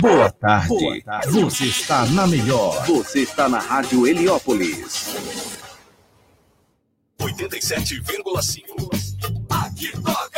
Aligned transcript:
Boa 0.00 0.30
tarde. 0.30 0.68
Boa 0.68 1.00
tarde. 1.02 1.40
Você 1.40 1.64
está 1.64 2.06
na 2.06 2.26
melhor. 2.26 2.86
Você 2.86 3.20
está 3.20 3.48
na 3.48 3.58
Rádio 3.58 4.06
Heliópolis. 4.06 5.16
87,5. 7.20 8.88
Aqui 9.50 9.90
toca 10.00 10.37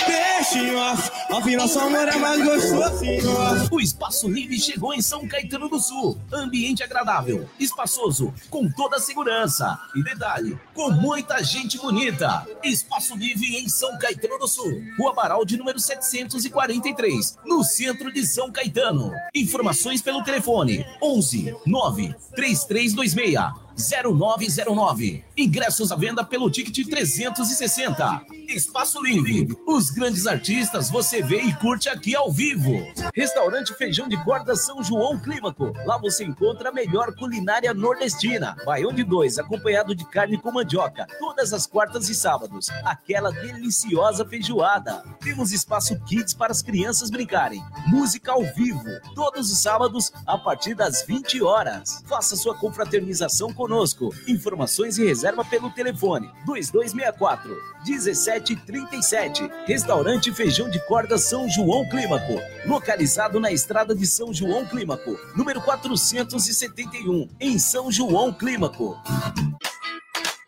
Deixe 0.06 0.74
off, 0.76 1.56
nosso 1.56 1.78
amor 1.80 2.08
é 2.08 2.16
mais 2.16 2.42
gostoso. 2.44 3.68
O 3.70 3.80
Espaço 3.80 4.28
Livre 4.28 4.58
chegou 4.58 4.94
em 4.94 5.02
São 5.02 5.26
Caetano 5.26 5.68
do 5.68 5.80
Sul. 5.80 6.18
Ambiente 6.32 6.82
agradável, 6.82 7.48
espaçoso, 7.58 8.32
com 8.48 8.70
toda 8.70 8.96
a 8.96 9.00
segurança. 9.00 9.78
E 9.94 10.02
detalhe, 10.04 10.58
com 10.72 10.90
muita 10.92 11.42
gente 11.42 11.76
bonita. 11.78 12.46
Espaço 12.62 13.16
Livre 13.16 13.56
em 13.56 13.68
São 13.68 13.98
Caetano 13.98 14.38
do 14.38 14.46
Sul. 14.46 14.82
Rua 14.98 15.12
Baraldi, 15.12 15.56
número 15.56 15.80
743, 15.80 17.38
no 17.44 17.64
centro 17.64 18.12
de 18.12 18.24
São 18.24 18.50
Caetano. 18.52 19.12
Informações 19.34 20.00
pelo 20.00 20.22
telefone 20.22 20.85
11 21.00 21.54
9 21.66 22.14
3326 22.36 23.65
0909. 23.76 25.24
Ingressos 25.36 25.92
à 25.92 25.96
venda 25.96 26.24
pelo 26.24 26.50
ticket 26.50 26.88
360. 26.88 28.22
Espaço 28.48 29.02
Livre. 29.02 29.56
Os 29.66 29.90
grandes 29.90 30.26
artistas 30.26 30.88
você 30.88 31.22
vê 31.22 31.40
e 31.42 31.54
curte 31.54 31.88
aqui 31.88 32.14
ao 32.14 32.30
vivo. 32.30 32.72
Restaurante 33.14 33.74
Feijão 33.74 34.08
de 34.08 34.16
Corda 34.24 34.54
São 34.54 34.82
João 34.82 35.18
Clímaco. 35.18 35.72
Lá 35.84 35.98
você 35.98 36.24
encontra 36.24 36.70
a 36.70 36.72
melhor 36.72 37.14
culinária 37.16 37.74
nordestina. 37.74 38.56
Baião 38.64 38.92
de 38.92 39.04
dois, 39.04 39.38
acompanhado 39.38 39.94
de 39.94 40.04
carne 40.06 40.38
com 40.38 40.52
mandioca. 40.52 41.06
Todas 41.18 41.52
as 41.52 41.66
quartas 41.66 42.08
e 42.08 42.14
sábados. 42.14 42.68
Aquela 42.84 43.30
deliciosa 43.30 44.24
feijoada. 44.24 45.02
Temos 45.20 45.52
espaço 45.52 45.98
kids 46.04 46.32
para 46.32 46.52
as 46.52 46.62
crianças 46.62 47.10
brincarem. 47.10 47.62
Música 47.88 48.32
ao 48.32 48.42
vivo. 48.54 48.84
Todos 49.14 49.52
os 49.52 49.58
sábados, 49.60 50.12
a 50.26 50.38
partir 50.38 50.74
das 50.74 51.04
20 51.04 51.42
horas. 51.42 52.02
Faça 52.06 52.36
sua 52.36 52.56
confraternização 52.56 53.52
conosco. 53.66 54.14
Informações 54.28 54.96
e 54.96 55.04
reserva 55.04 55.44
pelo 55.44 55.70
telefone 55.70 56.30
2264 56.44 57.50
1737. 57.84 59.50
Restaurante 59.66 60.32
Feijão 60.32 60.70
de 60.70 60.78
Corda 60.86 61.18
São 61.18 61.48
João 61.50 61.88
Clímaco. 61.88 62.40
Localizado 62.64 63.40
na 63.40 63.50
estrada 63.50 63.94
de 63.94 64.06
São 64.06 64.32
João 64.32 64.64
Clímaco, 64.64 65.18
número 65.36 65.60
471, 65.60 67.28
em 67.40 67.58
São 67.58 67.90
João 67.90 68.32
Clímaco. 68.32 68.96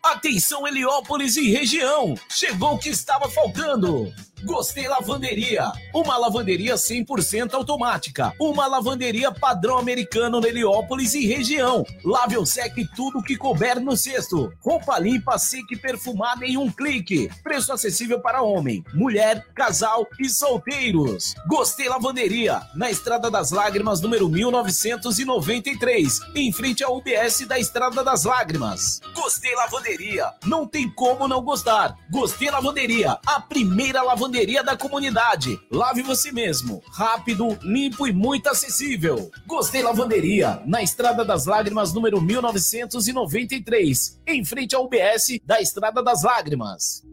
Atenção 0.01 0.67
Heliópolis 0.67 1.37
e 1.37 1.51
região! 1.51 2.15
Chegou 2.29 2.73
o 2.73 2.79
que 2.79 2.89
estava 2.89 3.29
faltando! 3.29 4.11
Gostei 4.43 4.87
Lavanderia, 4.87 5.71
uma 5.93 6.17
lavanderia 6.17 6.75
100% 6.75 7.53
automática, 7.53 8.33
uma 8.39 8.67
lavanderia 8.67 9.31
padrão 9.31 9.77
americano 9.77 10.39
no 10.39 10.47
Heliópolis 10.47 11.13
e 11.13 11.25
região. 11.25 11.85
Lave 12.03 12.37
ou 12.37 12.45
seque 12.45 12.87
tudo 12.95 13.21
que 13.21 13.35
couber 13.35 13.81
no 13.81 13.97
cesto. 13.97 14.51
Roupa 14.61 14.97
limpa, 14.97 15.37
seca 15.37 15.73
e 15.73 15.77
perfumada 15.77 16.45
em 16.45 16.57
um 16.57 16.71
clique. 16.71 17.29
Preço 17.43 17.73
acessível 17.73 18.21
para 18.21 18.41
homem, 18.41 18.83
mulher, 18.93 19.45
casal 19.53 20.07
e 20.19 20.29
solteiros. 20.29 21.35
Gostei 21.47 21.89
Lavanderia, 21.89 22.61
na 22.75 22.89
Estrada 22.89 23.29
das 23.29 23.51
Lágrimas, 23.51 23.99
número 23.99 24.29
1993, 24.29 26.19
em 26.35 26.51
frente 26.53 26.83
ao 26.83 26.97
UBS 26.97 27.45
da 27.45 27.59
Estrada 27.59 28.03
das 28.03 28.23
Lágrimas. 28.23 29.01
Gostei 29.13 29.53
Lavanderia, 29.55 30.31
não 30.45 30.65
tem 30.65 30.89
como 30.89 31.27
não 31.27 31.41
gostar. 31.41 31.95
Gostei 32.09 32.49
Lavanderia, 32.49 33.17
a 33.25 33.41
primeira 33.41 34.01
lavanderia 34.01 34.28
lavanderia 34.29 34.63
da 34.63 34.77
comunidade. 34.77 35.59
Lave 35.71 36.03
você 36.03 36.31
mesmo. 36.31 36.83
Rápido, 36.91 37.57
limpo 37.63 38.07
e 38.07 38.13
muito 38.13 38.47
acessível. 38.47 39.31
Gostei 39.47 39.81
Lavanderia, 39.81 40.61
na 40.67 40.83
Estrada 40.83 41.25
das 41.25 41.47
Lágrimas, 41.47 41.91
número 41.93 42.21
1993, 42.21 44.21
em 44.27 44.45
frente 44.45 44.75
ao 44.75 44.85
UBS 44.85 45.39
da 45.43 45.59
Estrada 45.59 46.03
das 46.03 46.21
Lágrimas. 46.21 47.03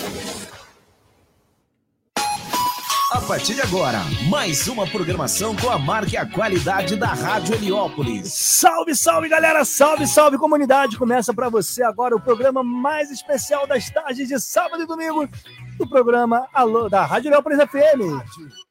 A 3.12 3.22
partir 3.22 3.56
de 3.56 3.62
agora, 3.62 4.04
mais 4.30 4.68
uma 4.68 4.86
programação 4.86 5.56
com 5.56 5.72
a 5.72 5.80
marca 5.80 6.14
e 6.14 6.18
a 6.18 6.28
qualidade 6.28 6.96
da 6.96 7.08
Rádio 7.08 7.56
Heliópolis. 7.56 8.32
Salve, 8.32 8.94
salve, 8.94 9.28
galera! 9.28 9.66
Salve, 9.66 10.06
salve, 10.06 10.38
comunidade! 10.38 10.96
Começa 10.96 11.34
para 11.34 11.50
você 11.50 11.82
agora 11.82 12.16
o 12.16 12.22
programa 12.22 12.64
mais 12.64 13.10
especial 13.10 13.66
das 13.66 13.90
tardes 13.90 14.28
de 14.28 14.40
sábado 14.40 14.84
e 14.84 14.86
domingo 14.86 15.28
do 15.80 15.90
programa 15.90 16.48
Alô 16.54 16.88
da 16.88 17.04
Rádio 17.04 17.30
Heliópolis 17.30 17.58
FM. 17.58 18.67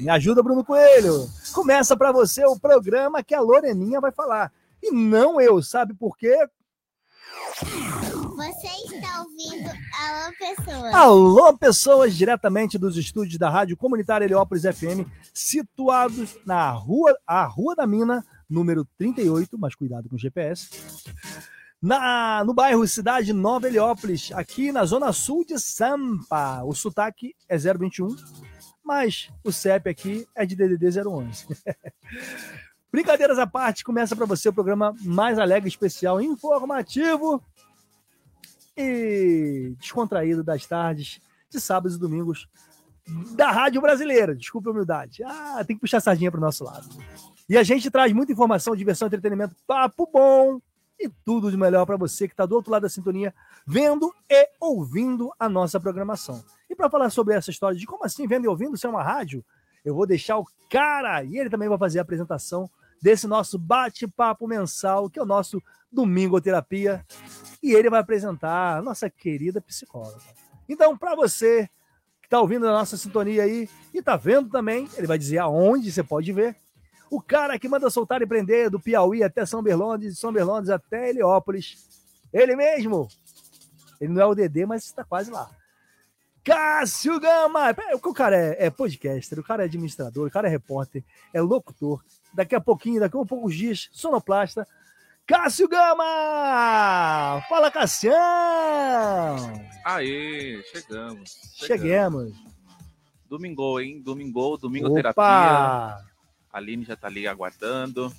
Me 0.00 0.10
ajuda, 0.10 0.42
Bruno 0.42 0.64
Coelho. 0.64 1.28
Começa 1.52 1.96
para 1.96 2.12
você 2.12 2.44
o 2.44 2.58
programa 2.58 3.22
que 3.22 3.34
a 3.34 3.40
Loreninha 3.40 4.00
vai 4.00 4.12
falar. 4.12 4.52
E 4.82 4.90
não 4.90 5.40
eu, 5.40 5.62
sabe 5.62 5.94
por 5.94 6.16
quê? 6.16 6.36
Você 8.36 8.94
está 8.96 9.20
ouvindo 9.20 9.68
Alô 9.68 10.32
Pessoas. 10.38 10.94
Alô, 10.94 11.58
pessoas, 11.58 12.16
diretamente 12.16 12.78
dos 12.78 12.96
estúdios 12.96 13.38
da 13.38 13.48
Rádio 13.48 13.76
Comunitária 13.76 14.24
Heliópolis 14.24 14.64
FM, 14.64 15.06
situados 15.32 16.36
na 16.44 16.70
rua, 16.70 17.16
a 17.26 17.44
Rua 17.44 17.74
da 17.74 17.86
Mina, 17.86 18.24
número 18.48 18.84
38, 18.98 19.56
mas 19.58 19.74
cuidado 19.74 20.08
com 20.08 20.16
o 20.16 20.18
GPS. 20.18 20.68
Na, 21.80 22.44
no 22.44 22.54
bairro 22.54 22.86
Cidade 22.86 23.32
Nova 23.32 23.66
Heliópolis, 23.66 24.30
aqui 24.32 24.70
na 24.70 24.84
zona 24.84 25.12
sul 25.12 25.44
de 25.44 25.58
Sampa. 25.58 26.62
O 26.64 26.74
sotaque 26.74 27.34
é 27.48 27.56
021, 27.58 28.08
mas 28.84 29.30
o 29.44 29.52
CEP 29.52 29.88
aqui 29.88 30.26
é 30.34 30.44
de 30.44 30.56
DDD 30.56 31.00
011. 31.06 31.46
Brincadeiras 32.92 33.38
à 33.38 33.46
parte, 33.46 33.84
começa 33.84 34.14
para 34.14 34.26
você 34.26 34.48
o 34.48 34.52
programa 34.52 34.94
mais 35.00 35.38
alegre, 35.38 35.68
especial, 35.68 36.20
informativo 36.20 37.42
e 38.76 39.74
descontraído 39.78 40.44
das 40.44 40.66
tardes 40.66 41.20
de 41.48 41.60
sábados 41.60 41.96
e 41.96 42.00
domingos 42.00 42.48
da 43.34 43.50
Rádio 43.50 43.80
Brasileira. 43.80 44.34
Desculpa 44.34 44.68
a 44.68 44.72
humildade. 44.72 45.22
Ah, 45.24 45.64
tem 45.66 45.76
que 45.76 45.80
puxar 45.80 45.98
a 45.98 46.00
sardinha 46.00 46.30
para 46.30 46.38
o 46.38 46.42
nosso 46.42 46.64
lado. 46.64 46.88
E 47.48 47.56
a 47.56 47.62
gente 47.62 47.90
traz 47.90 48.12
muita 48.12 48.32
informação, 48.32 48.76
diversão, 48.76 49.06
entretenimento, 49.06 49.56
papo 49.66 50.08
bom 50.12 50.60
e 51.02 51.08
tudo 51.24 51.50
de 51.50 51.56
melhor 51.56 51.84
para 51.84 51.96
você 51.96 52.28
que 52.28 52.34
está 52.34 52.46
do 52.46 52.54
outro 52.54 52.70
lado 52.70 52.82
da 52.82 52.88
sintonia, 52.88 53.34
vendo 53.66 54.14
e 54.30 54.48
ouvindo 54.60 55.32
a 55.38 55.48
nossa 55.48 55.80
programação. 55.80 56.42
E 56.70 56.76
para 56.76 56.88
falar 56.88 57.10
sobre 57.10 57.34
essa 57.34 57.50
história 57.50 57.76
de 57.76 57.86
como 57.86 58.04
assim 58.04 58.26
vendo 58.26 58.44
e 58.44 58.48
ouvindo, 58.48 58.76
se 58.76 58.86
é 58.86 58.88
uma 58.88 59.02
rádio, 59.02 59.44
eu 59.84 59.94
vou 59.94 60.06
deixar 60.06 60.38
o 60.38 60.46
cara 60.70 61.24
e 61.24 61.36
ele 61.38 61.50
também 61.50 61.68
vai 61.68 61.78
fazer 61.78 61.98
a 61.98 62.02
apresentação 62.02 62.70
desse 63.02 63.26
nosso 63.26 63.58
bate-papo 63.58 64.46
mensal, 64.46 65.10
que 65.10 65.18
é 65.18 65.22
o 65.22 65.26
nosso 65.26 65.60
Domingo 65.90 66.40
Terapia, 66.40 67.04
e 67.62 67.74
ele 67.74 67.90
vai 67.90 68.00
apresentar 68.00 68.78
a 68.78 68.82
nossa 68.82 69.10
querida 69.10 69.60
psicóloga. 69.60 70.22
Então, 70.68 70.96
para 70.96 71.16
você 71.16 71.68
que 72.20 72.26
está 72.26 72.40
ouvindo 72.40 72.66
a 72.66 72.72
nossa 72.72 72.96
sintonia 72.96 73.42
aí 73.42 73.68
e 73.92 73.98
está 73.98 74.16
vendo 74.16 74.48
também, 74.48 74.88
ele 74.96 75.06
vai 75.06 75.18
dizer 75.18 75.38
aonde 75.38 75.90
você 75.90 76.02
pode 76.02 76.32
ver. 76.32 76.56
O 77.12 77.20
cara 77.20 77.58
que 77.58 77.68
manda 77.68 77.90
soltar 77.90 78.22
e 78.22 78.26
prender 78.26 78.70
do 78.70 78.80
Piauí 78.80 79.22
até 79.22 79.44
São 79.44 79.62
Berlondes, 79.62 80.14
de 80.14 80.18
São 80.18 80.32
Berlondes 80.32 80.70
até 80.70 81.10
Heliópolis. 81.10 81.76
Ele 82.32 82.56
mesmo. 82.56 83.06
Ele 84.00 84.14
não 84.14 84.22
é 84.22 84.24
o 84.24 84.34
Dedê, 84.34 84.64
mas 84.64 84.86
está 84.86 85.04
quase 85.04 85.30
lá. 85.30 85.50
Cássio 86.42 87.20
Gama! 87.20 87.76
O 88.02 88.14
cara 88.14 88.34
é, 88.34 88.64
é 88.64 88.70
podcaster, 88.70 89.38
o 89.38 89.44
cara 89.44 89.62
é 89.62 89.66
administrador, 89.66 90.26
o 90.26 90.30
cara 90.30 90.48
é 90.48 90.50
repórter, 90.50 91.04
é 91.34 91.40
locutor. 91.42 92.02
Daqui 92.32 92.54
a 92.54 92.60
pouquinho, 92.62 92.98
daqui 92.98 93.18
a 93.18 93.26
poucos 93.26 93.54
dias, 93.54 93.90
sonoplasta. 93.92 94.66
Cássio 95.26 95.68
Gama! 95.68 97.42
Fala, 97.46 97.70
Cassião! 97.70 98.16
Aê, 99.84 100.62
chegamos. 100.72 101.36
Chegamos. 101.56 102.32
Domingo, 103.28 103.78
hein? 103.78 104.00
Domingo, 104.00 104.56
domingo 104.56 104.86
Opa! 104.86 104.96
terapia. 104.96 106.11
A 106.52 106.58
Aline 106.58 106.84
já 106.84 106.94
tá 106.96 107.06
ali 107.06 107.26
aguardando. 107.26 108.12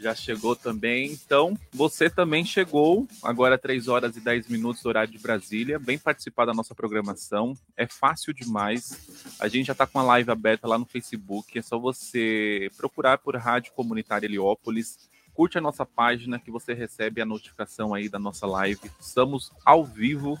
Já 0.00 0.14
chegou 0.16 0.56
também. 0.56 1.12
Então, 1.12 1.56
você 1.72 2.10
também 2.10 2.44
chegou. 2.44 3.06
Agora, 3.22 3.56
3 3.56 3.86
horas 3.86 4.16
e 4.16 4.20
10 4.20 4.48
minutos, 4.48 4.84
horário 4.84 5.12
de 5.12 5.18
Brasília. 5.18 5.78
Vem 5.78 5.96
participar 5.96 6.44
da 6.44 6.52
nossa 6.52 6.74
programação. 6.74 7.56
É 7.76 7.86
fácil 7.86 8.34
demais. 8.34 8.98
A 9.38 9.46
gente 9.46 9.66
já 9.66 9.74
tá 9.74 9.86
com 9.86 10.00
a 10.00 10.02
live 10.02 10.30
aberta 10.30 10.66
lá 10.66 10.76
no 10.76 10.86
Facebook. 10.86 11.56
É 11.56 11.62
só 11.62 11.78
você 11.78 12.68
procurar 12.76 13.18
por 13.18 13.36
Rádio 13.36 13.72
Comunitária 13.74 14.26
Heliópolis. 14.26 14.98
Curte 15.34 15.56
a 15.58 15.60
nossa 15.60 15.86
página 15.86 16.38
que 16.38 16.50
você 16.50 16.74
recebe 16.74 17.22
a 17.22 17.26
notificação 17.26 17.94
aí 17.94 18.08
da 18.08 18.18
nossa 18.18 18.46
live. 18.46 18.90
Estamos 19.00 19.52
ao 19.64 19.84
vivo 19.84 20.36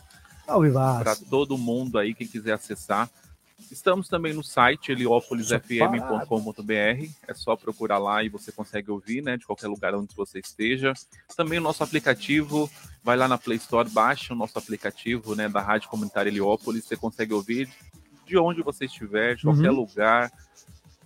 Ao 0.46 0.60
vivaço. 0.60 1.02
para 1.04 1.14
todo 1.16 1.56
mundo 1.56 1.98
aí, 1.98 2.14
quem 2.14 2.26
quiser 2.26 2.54
acessar. 2.54 3.08
Estamos 3.70 4.08
também 4.08 4.32
no 4.34 4.42
site 4.44 4.92
heliopolisfm.com.br. 4.92 7.10
É 7.26 7.34
só 7.34 7.56
procurar 7.56 7.98
lá 7.98 8.22
e 8.22 8.28
você 8.28 8.52
consegue 8.52 8.90
ouvir, 8.90 9.22
né? 9.22 9.36
De 9.36 9.46
qualquer 9.46 9.68
lugar 9.68 9.94
onde 9.94 10.14
você 10.14 10.38
esteja. 10.38 10.92
Também 11.36 11.58
o 11.58 11.62
nosso 11.62 11.82
aplicativo, 11.82 12.70
vai 13.02 13.16
lá 13.16 13.26
na 13.28 13.38
Play 13.38 13.58
Store, 13.58 13.88
baixa 13.88 14.34
o 14.34 14.36
nosso 14.36 14.58
aplicativo, 14.58 15.34
né? 15.34 15.48
Da 15.48 15.60
Rádio 15.60 15.88
Comunitária 15.88 16.30
Heliópolis. 16.30 16.84
Você 16.84 16.96
consegue 16.96 17.32
ouvir 17.32 17.68
de 18.26 18.36
onde 18.38 18.62
você 18.62 18.84
estiver, 18.86 19.36
de 19.36 19.42
qualquer 19.42 19.70
Uhum. 19.70 19.76
lugar, 19.76 20.30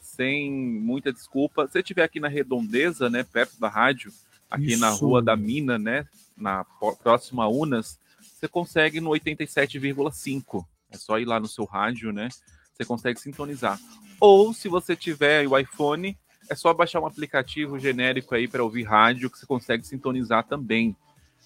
sem 0.00 0.50
muita 0.52 1.12
desculpa. 1.12 1.66
Se 1.66 1.72
você 1.72 1.78
estiver 1.80 2.04
aqui 2.04 2.20
na 2.20 2.28
Redondeza, 2.28 3.10
né? 3.10 3.22
Perto 3.24 3.58
da 3.60 3.68
rádio, 3.68 4.12
aqui 4.50 4.76
na 4.76 4.90
Isso. 4.92 5.04
Rua 5.06 5.22
da 5.22 5.36
Mina, 5.36 5.78
né? 5.78 6.06
Na 6.36 6.64
próxima 7.02 7.48
Unas, 7.48 7.98
você 8.20 8.46
consegue 8.48 9.00
no 9.00 9.10
87,5. 9.10 10.64
É 10.90 10.96
só 10.96 11.18
ir 11.18 11.24
lá 11.24 11.40
no 11.40 11.48
seu 11.48 11.64
rádio, 11.64 12.12
né? 12.12 12.28
Você 12.72 12.84
consegue 12.84 13.20
sintonizar. 13.20 13.78
Ou 14.20 14.52
se 14.52 14.68
você 14.68 14.94
tiver 14.94 15.46
o 15.46 15.58
iPhone, 15.58 16.16
é 16.48 16.54
só 16.54 16.72
baixar 16.72 17.00
um 17.00 17.06
aplicativo 17.06 17.78
genérico 17.78 18.34
aí 18.34 18.46
para 18.46 18.62
ouvir 18.62 18.84
rádio 18.84 19.30
que 19.30 19.38
você 19.38 19.46
consegue 19.46 19.86
sintonizar 19.86 20.44
também. 20.44 20.96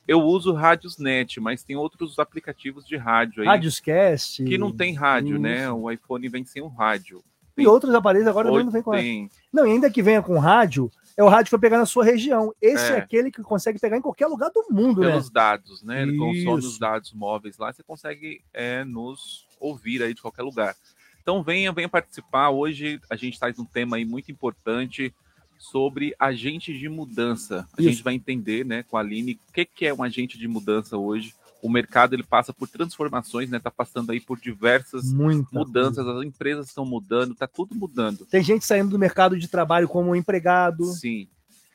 Eu 0.07 0.23
uso 0.23 0.53
Rádiosnet, 0.53 1.41
mas 1.41 1.63
tem 1.63 1.77
outros 1.77 2.19
aplicativos 2.19 2.85
de 2.85 2.97
rádio 2.97 3.43
aí 3.43 3.49
Radioscast. 3.49 4.45
que 4.45 4.59
não 4.59 4.73
tem 4.73 4.95
rádio, 4.95 5.39
né? 5.39 5.65
Isso. 5.65 5.77
O 5.77 5.91
iPhone 5.91 6.29
vem 6.29 6.45
sem 6.45 6.63
um 6.63 6.69
rádio. 6.69 7.23
E 7.57 7.67
outros 7.67 7.95
aparelhos 7.95 8.27
agora 8.27 8.49
também 8.49 8.65
não 8.65 8.73
vem 8.73 8.83
com 8.83 8.93
tem. 8.93 9.31
Não, 9.53 9.67
e 9.67 9.73
ainda 9.73 9.91
que 9.91 10.03
venha 10.03 10.23
com 10.23 10.39
rádio, 10.39 10.91
é 11.17 11.23
o 11.23 11.29
rádio 11.29 11.47
que 11.47 11.51
vai 11.53 11.61
pegar 11.61 11.79
na 11.79 11.87
sua 11.87 12.05
região. 12.05 12.55
Esse 12.61 12.93
é, 12.93 12.97
É. 12.97 12.99
aquele 12.99 13.31
que 13.31 13.43
consegue 13.43 13.79
pegar 13.79 13.97
em 13.97 14.01
qualquer 14.03 14.27
lugar 14.27 14.51
do 14.51 14.67
mundo, 14.71 15.01
né? 15.01 15.09
pelos 15.09 15.31
dados, 15.31 15.83
né? 15.83 16.03
Ele 16.03 16.17
consome 16.17 16.59
Isso. 16.59 16.69
os 16.69 16.79
dados 16.79 17.13
móveis 17.13 17.59
lá, 17.59 17.73
você 17.73 17.83
consegue 17.83 18.43
é, 18.53 18.85
nos 18.85 19.47
ouvir 19.59 20.03
aí 20.03 20.15
de 20.15 20.23
qualquer 20.23 20.43
lugar. 20.43 20.75
Então 21.23 21.43
venha, 21.43 21.73
venha 21.73 21.89
participar. 21.89 22.51
Hoje 22.51 23.01
a 23.11 23.17
gente 23.17 23.39
traz 23.39 23.59
um 23.59 23.65
tema 23.65 23.97
aí 23.97 24.05
muito 24.05 24.33
importante 24.33 25.15
sobre 25.59 26.15
agentes 26.19 26.79
de 26.79 26.89
mudança. 26.89 27.69
A 27.77 27.83
Isso. 27.83 27.91
gente 27.91 28.03
vai 28.03 28.15
entender, 28.15 28.65
né, 28.65 28.83
com 28.83 28.97
a 28.97 29.01
Aline, 29.01 29.39
o 29.49 29.53
que, 29.53 29.67
que 29.67 29.87
é 29.87 29.93
um 29.93 30.03
agente 30.03 30.39
de 30.39 30.49
mudança 30.49 30.97
hoje. 30.97 31.35
O 31.63 31.69
mercado 31.69 32.15
ele 32.15 32.23
passa 32.23 32.53
por 32.53 32.69
transformações, 32.69 33.51
né? 33.51 33.59
Tá 33.59 33.71
passando 33.71 34.13
aí 34.13 34.21
por 34.21 34.39
diversas 34.41 35.13
Muita 35.13 35.49
mudanças, 35.53 36.05
coisa. 36.05 36.21
as 36.21 36.27
empresas 36.27 36.69
estão 36.69 36.85
mudando, 36.85 37.35
tá 37.35 37.47
tudo 37.47 37.75
mudando. 37.75 38.25
Tem 38.27 38.43
gente 38.43 38.65
saindo 38.65 38.91
do 38.91 38.99
mercado 38.99 39.39
de 39.39 39.47
trabalho 39.49 39.89
como 39.89 40.17
empregado. 40.17 40.85
Sim. 40.87 41.29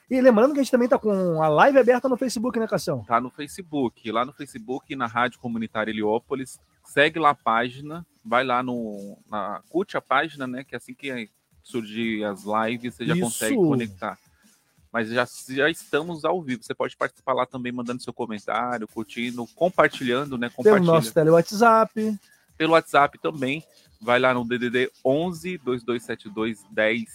E 0.09 0.21
lembrando 0.21 0.53
que 0.53 0.59
a 0.59 0.63
gente 0.63 0.71
também 0.71 0.87
tá 0.87 0.99
com 0.99 1.41
a 1.41 1.47
live 1.47 1.79
aberta 1.79 2.07
no 2.07 2.17
Facebook, 2.17 2.59
né, 2.59 2.67
Cassião? 2.67 3.03
Tá 3.03 3.19
no 3.19 3.29
Facebook, 3.29 4.11
lá 4.11 4.23
no 4.23 4.33
Facebook, 4.33 4.95
na 4.95 5.07
Rádio 5.07 5.39
Comunitária 5.39 5.91
Heliópolis. 5.91 6.59
Segue 6.83 7.17
lá 7.19 7.31
a 7.31 7.35
página, 7.35 8.05
vai 8.23 8.43
lá 8.43 8.61
no. 8.61 9.17
Na, 9.29 9.61
curte 9.69 9.97
a 9.97 10.01
página, 10.01 10.45
né? 10.45 10.63
Que 10.63 10.75
assim 10.75 10.93
que 10.93 11.29
surgir 11.63 12.23
as 12.23 12.43
lives, 12.43 12.93
você 12.93 13.05
já 13.05 13.13
Isso. 13.13 13.23
consegue 13.23 13.55
conectar. 13.55 14.19
Mas 14.95 15.09
já, 15.09 15.27
já 15.49 15.69
estamos 15.69 16.23
ao 16.23 16.41
vivo. 16.41 16.63
Você 16.63 16.73
pode 16.73 16.95
participar 16.95 17.33
lá 17.33 17.45
também, 17.45 17.69
mandando 17.69 18.01
seu 18.01 18.13
comentário, 18.13 18.87
curtindo, 18.87 19.45
compartilhando, 19.53 20.37
né? 20.37 20.47
Pelo 20.47 20.63
Compartilha 20.63 20.93
nosso 20.93 21.13
tele 21.13 21.31
WhatsApp. 21.31 22.17
pelo 22.57 22.71
WhatsApp 22.71 23.19
também. 23.19 23.61
Vai 23.99 24.19
lá 24.19 24.33
no 24.33 24.47
DDD 24.47 24.89
11 25.03 25.57
2272 25.57 26.63
10 26.71 27.09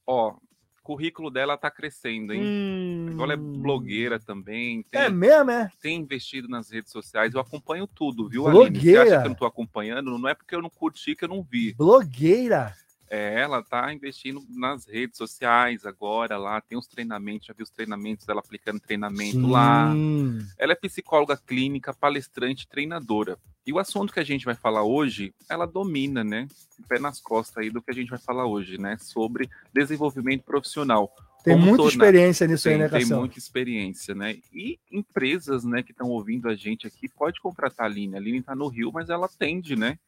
Ó, 0.07 0.35
currículo 0.83 1.31
dela 1.31 1.57
tá 1.57 1.71
crescendo, 1.71 2.33
hein? 2.33 2.43
Hum, 2.45 3.17
Ela 3.23 3.35
é 3.35 3.37
blogueira 3.37 4.19
também, 4.19 4.83
tem, 4.91 5.01
É 5.01 5.09
mesmo, 5.09 5.51
é? 5.51 5.71
tem 5.81 5.99
investido 6.01 6.49
nas 6.49 6.71
redes 6.71 6.91
sociais. 6.91 7.33
Eu 7.35 7.41
acompanho 7.41 7.87
tudo, 7.87 8.29
viu, 8.29 8.47
Aline? 8.49 8.65
Você 8.65 8.71
Blogueira? 8.73 9.03
acha 9.03 9.11
que 9.21 9.27
eu 9.27 9.29
não 9.31 9.37
tô 9.37 9.47
acompanhando? 9.47 10.19
Não 10.19 10.29
é 10.29 10.35
porque 10.35 10.55
eu 10.55 10.63
não 10.63 10.71
curti 10.71 11.15
que 11.15 11.25
eu 11.25 11.29
não 11.29 11.43
vi. 11.43 11.73
Blogueira. 11.75 12.75
É, 13.15 13.43
ela 13.43 13.59
está 13.59 13.93
investindo 13.93 14.43
nas 14.49 14.87
redes 14.87 15.19
sociais 15.19 15.85
agora 15.85 16.39
lá, 16.39 16.63
tem 16.63 16.79
os 16.79 16.87
treinamentos, 16.87 17.47
já 17.47 17.53
vi 17.53 17.63
os 17.63 17.69
treinamentos 17.69 18.25
dela 18.25 18.41
aplicando 18.41 18.81
treinamento 18.81 19.33
Sim. 19.33 19.51
lá. 19.51 19.93
Ela 20.59 20.73
é 20.73 20.75
psicóloga 20.75 21.37
clínica, 21.37 21.93
palestrante, 21.93 22.67
treinadora. 22.67 23.37
E 23.67 23.73
o 23.73 23.79
assunto 23.79 24.15
que 24.15 24.19
a 24.19 24.25
gente 24.25 24.47
vai 24.47 24.55
falar 24.55 24.83
hoje, 24.85 25.35
ela 25.47 25.67
domina, 25.67 26.25
né? 26.25 26.49
Pé 26.89 26.99
nas 26.99 27.21
costas 27.21 27.59
aí 27.59 27.69
do 27.69 27.83
que 27.83 27.91
a 27.91 27.95
gente 27.95 28.09
vai 28.09 28.19
falar 28.19 28.47
hoje, 28.47 28.79
né? 28.79 28.97
Sobre 28.99 29.47
desenvolvimento 29.75 30.43
profissional. 30.45 31.15
Tem 31.45 31.53
Como 31.55 31.67
muita 31.67 31.83
tornar- 31.83 31.93
experiência 32.07 32.47
nisso 32.47 32.69
aí, 32.69 32.75
tem, 32.75 32.83
né, 32.83 32.89
Tem 32.89 33.05
muita 33.05 33.39
experiência, 33.39 34.15
né? 34.15 34.39
E 34.55 34.79
empresas, 34.91 35.65
né, 35.65 35.83
que 35.83 35.91
estão 35.91 36.09
ouvindo 36.09 36.49
a 36.49 36.55
gente 36.55 36.87
aqui, 36.87 37.09
pode 37.11 37.41
contratar 37.43 37.87
a 37.87 37.91
Aline. 37.91 38.15
A 38.15 38.19
Aline 38.19 38.39
está 38.39 38.55
no 38.55 38.69
Rio, 38.69 38.91
mas 38.91 39.11
ela 39.11 39.27
atende, 39.27 39.77
né? 39.77 39.99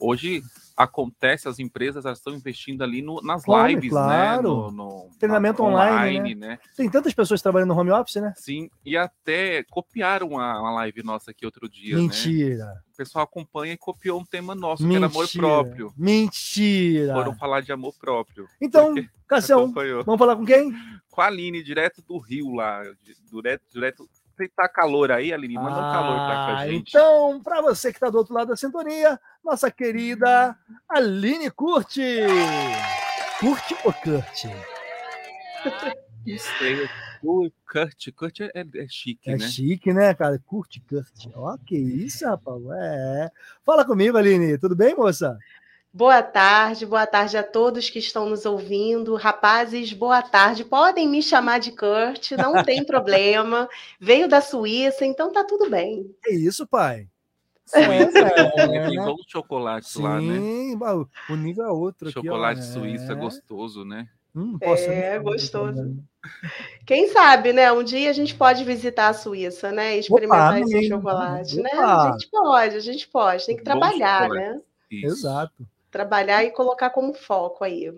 Hoje 0.00 0.42
acontece, 0.76 1.46
as 1.46 1.58
empresas 1.58 2.06
estão 2.06 2.32
investindo 2.34 2.82
ali 2.82 3.02
no- 3.02 3.20
nas 3.20 3.44
Claro, 3.44 3.68
lives, 3.68 3.90
claro. 3.90 4.42
né? 4.42 4.48
No, 4.48 4.70
no- 4.70 5.10
Treinamento 5.18 5.62
na- 5.62 5.68
online, 5.68 6.34
né? 6.34 6.58
Tem 6.74 6.88
tantas 6.88 7.12
pessoas 7.12 7.42
trabalhando 7.42 7.74
no 7.74 7.78
home 7.78 7.90
office, 7.90 8.16
né? 8.16 8.32
Sim, 8.36 8.70
e 8.82 8.96
até 8.96 9.62
copiaram 9.64 10.38
a, 10.38 10.52
a 10.54 10.70
live 10.76 11.02
nossa 11.02 11.32
aqui 11.32 11.44
outro 11.44 11.68
dia, 11.68 11.96
né? 11.96 12.00
Mentira. 12.02 12.82
O 12.94 12.96
pessoal 12.96 13.24
acompanha 13.24 13.74
e 13.74 13.78
copiou 13.78 14.20
um 14.20 14.24
tema 14.24 14.54
nosso, 14.54 14.86
que 14.88 14.96
era 14.96 15.04
amor 15.06 15.22
Mentira. 15.24 15.42
próprio. 15.46 15.92
Mentira. 15.96 17.14
Foram 17.14 17.34
falar 17.34 17.60
de 17.60 17.72
amor 17.72 17.94
próprio. 17.98 18.46
Então, 18.60 18.94
Cassião, 19.28 19.60
acompanhou. 19.64 20.02
vamos 20.04 20.18
falar 20.18 20.36
com 20.36 20.44
quem? 20.46 20.72
Com 21.10 21.20
a 21.20 21.26
Aline, 21.26 21.62
direto 21.62 22.02
do 22.02 22.18
Rio 22.18 22.54
lá. 22.54 22.82
Direto, 23.30 23.62
direto. 23.72 24.08
Você 24.40 24.48
tá 24.48 24.66
calor 24.66 25.12
aí, 25.12 25.34
Aline? 25.34 25.52
Manda 25.54 25.76
um 25.76 25.92
calor 25.92 26.16
pra, 26.16 26.26
pra 26.46 26.56
Ah, 26.60 26.66
gente. 26.66 26.88
Então, 26.88 27.42
para 27.42 27.60
você 27.60 27.90
que 27.90 27.98
está 27.98 28.08
do 28.08 28.16
outro 28.16 28.32
lado 28.32 28.48
da 28.48 28.56
sintonia, 28.56 29.20
nossa 29.44 29.70
querida 29.70 30.56
Aline 30.88 31.50
Curte. 31.50 32.02
Curte 33.38 33.76
ou 33.84 33.92
curte? 33.92 34.48
O 37.22 37.50
Kurt, 37.70 38.08
Kurt 38.16 38.40
é, 38.40 38.50
é 38.54 38.86
chique, 38.88 39.28
É 39.30 39.36
né? 39.36 39.46
chique, 39.46 39.92
né, 39.92 40.14
cara? 40.14 40.38
Curte, 40.46 40.80
curte. 40.88 41.30
Ó, 41.34 41.54
que 41.58 41.76
isso, 41.76 42.24
rapaz. 42.24 42.62
É. 42.78 43.30
Fala 43.64 43.84
comigo, 43.84 44.16
Aline. 44.16 44.56
Tudo 44.56 44.74
bem, 44.74 44.94
moça? 44.96 45.36
Boa 45.92 46.22
tarde, 46.22 46.86
boa 46.86 47.04
tarde 47.04 47.36
a 47.36 47.42
todos 47.42 47.90
que 47.90 47.98
estão 47.98 48.28
nos 48.28 48.46
ouvindo. 48.46 49.16
Rapazes, 49.16 49.92
boa 49.92 50.22
tarde. 50.22 50.64
Podem 50.64 51.08
me 51.08 51.20
chamar 51.20 51.58
de 51.58 51.72
Kurt, 51.72 52.30
não 52.32 52.62
tem 52.62 52.84
problema. 52.86 53.68
Veio 53.98 54.28
da 54.28 54.40
Suíça, 54.40 55.04
então 55.04 55.32
tá 55.32 55.42
tudo 55.44 55.68
bem. 55.68 56.14
Que 56.22 56.30
isso, 56.32 56.64
pai? 56.66 57.08
Suíça, 57.66 58.18
É. 58.18 58.88
tem 58.88 58.96
bons 58.98 59.24
chocolates 59.26 59.94
lá, 59.96 60.20
né? 60.20 60.34
Sim, 60.34 60.76
o- 60.76 61.08
o 61.32 61.36
nível 61.36 61.64
é 61.66 61.70
outro 61.72 62.08
aqui, 62.08 62.18
ó. 62.18 62.22
Chocolate 62.22 62.60
É. 62.60 62.62
suíço 62.62 63.10
é 63.10 63.14
gostoso, 63.16 63.84
né? 63.84 64.06
Hum, 64.34 64.58
posso 64.60 64.84
É, 64.88 65.18
gostoso. 65.18 65.96
Quem 66.86 67.08
sabe, 67.08 67.52
né? 67.52 67.72
Um 67.72 67.82
dia 67.82 68.10
a 68.10 68.12
gente 68.12 68.32
pode 68.36 68.62
visitar 68.62 69.08
a 69.08 69.12
Suíça, 69.14 69.72
né? 69.72 69.96
E 69.96 70.00
experimentar 70.00 70.56
Opa, 70.56 70.60
esse 70.60 70.88
chocolate, 70.88 71.56
né? 71.60 71.70
Opa. 71.74 72.08
A 72.08 72.12
gente 72.12 72.28
pode, 72.30 72.76
a 72.76 72.80
gente 72.80 73.08
pode. 73.08 73.46
Tem 73.46 73.56
que 73.56 73.64
trabalhar, 73.64 74.28
né? 74.28 74.60
Exato. 74.88 75.66
Trabalhar 75.90 76.44
e 76.44 76.50
colocar 76.50 76.90
como 76.90 77.12
foco 77.14 77.64
aí. 77.64 77.92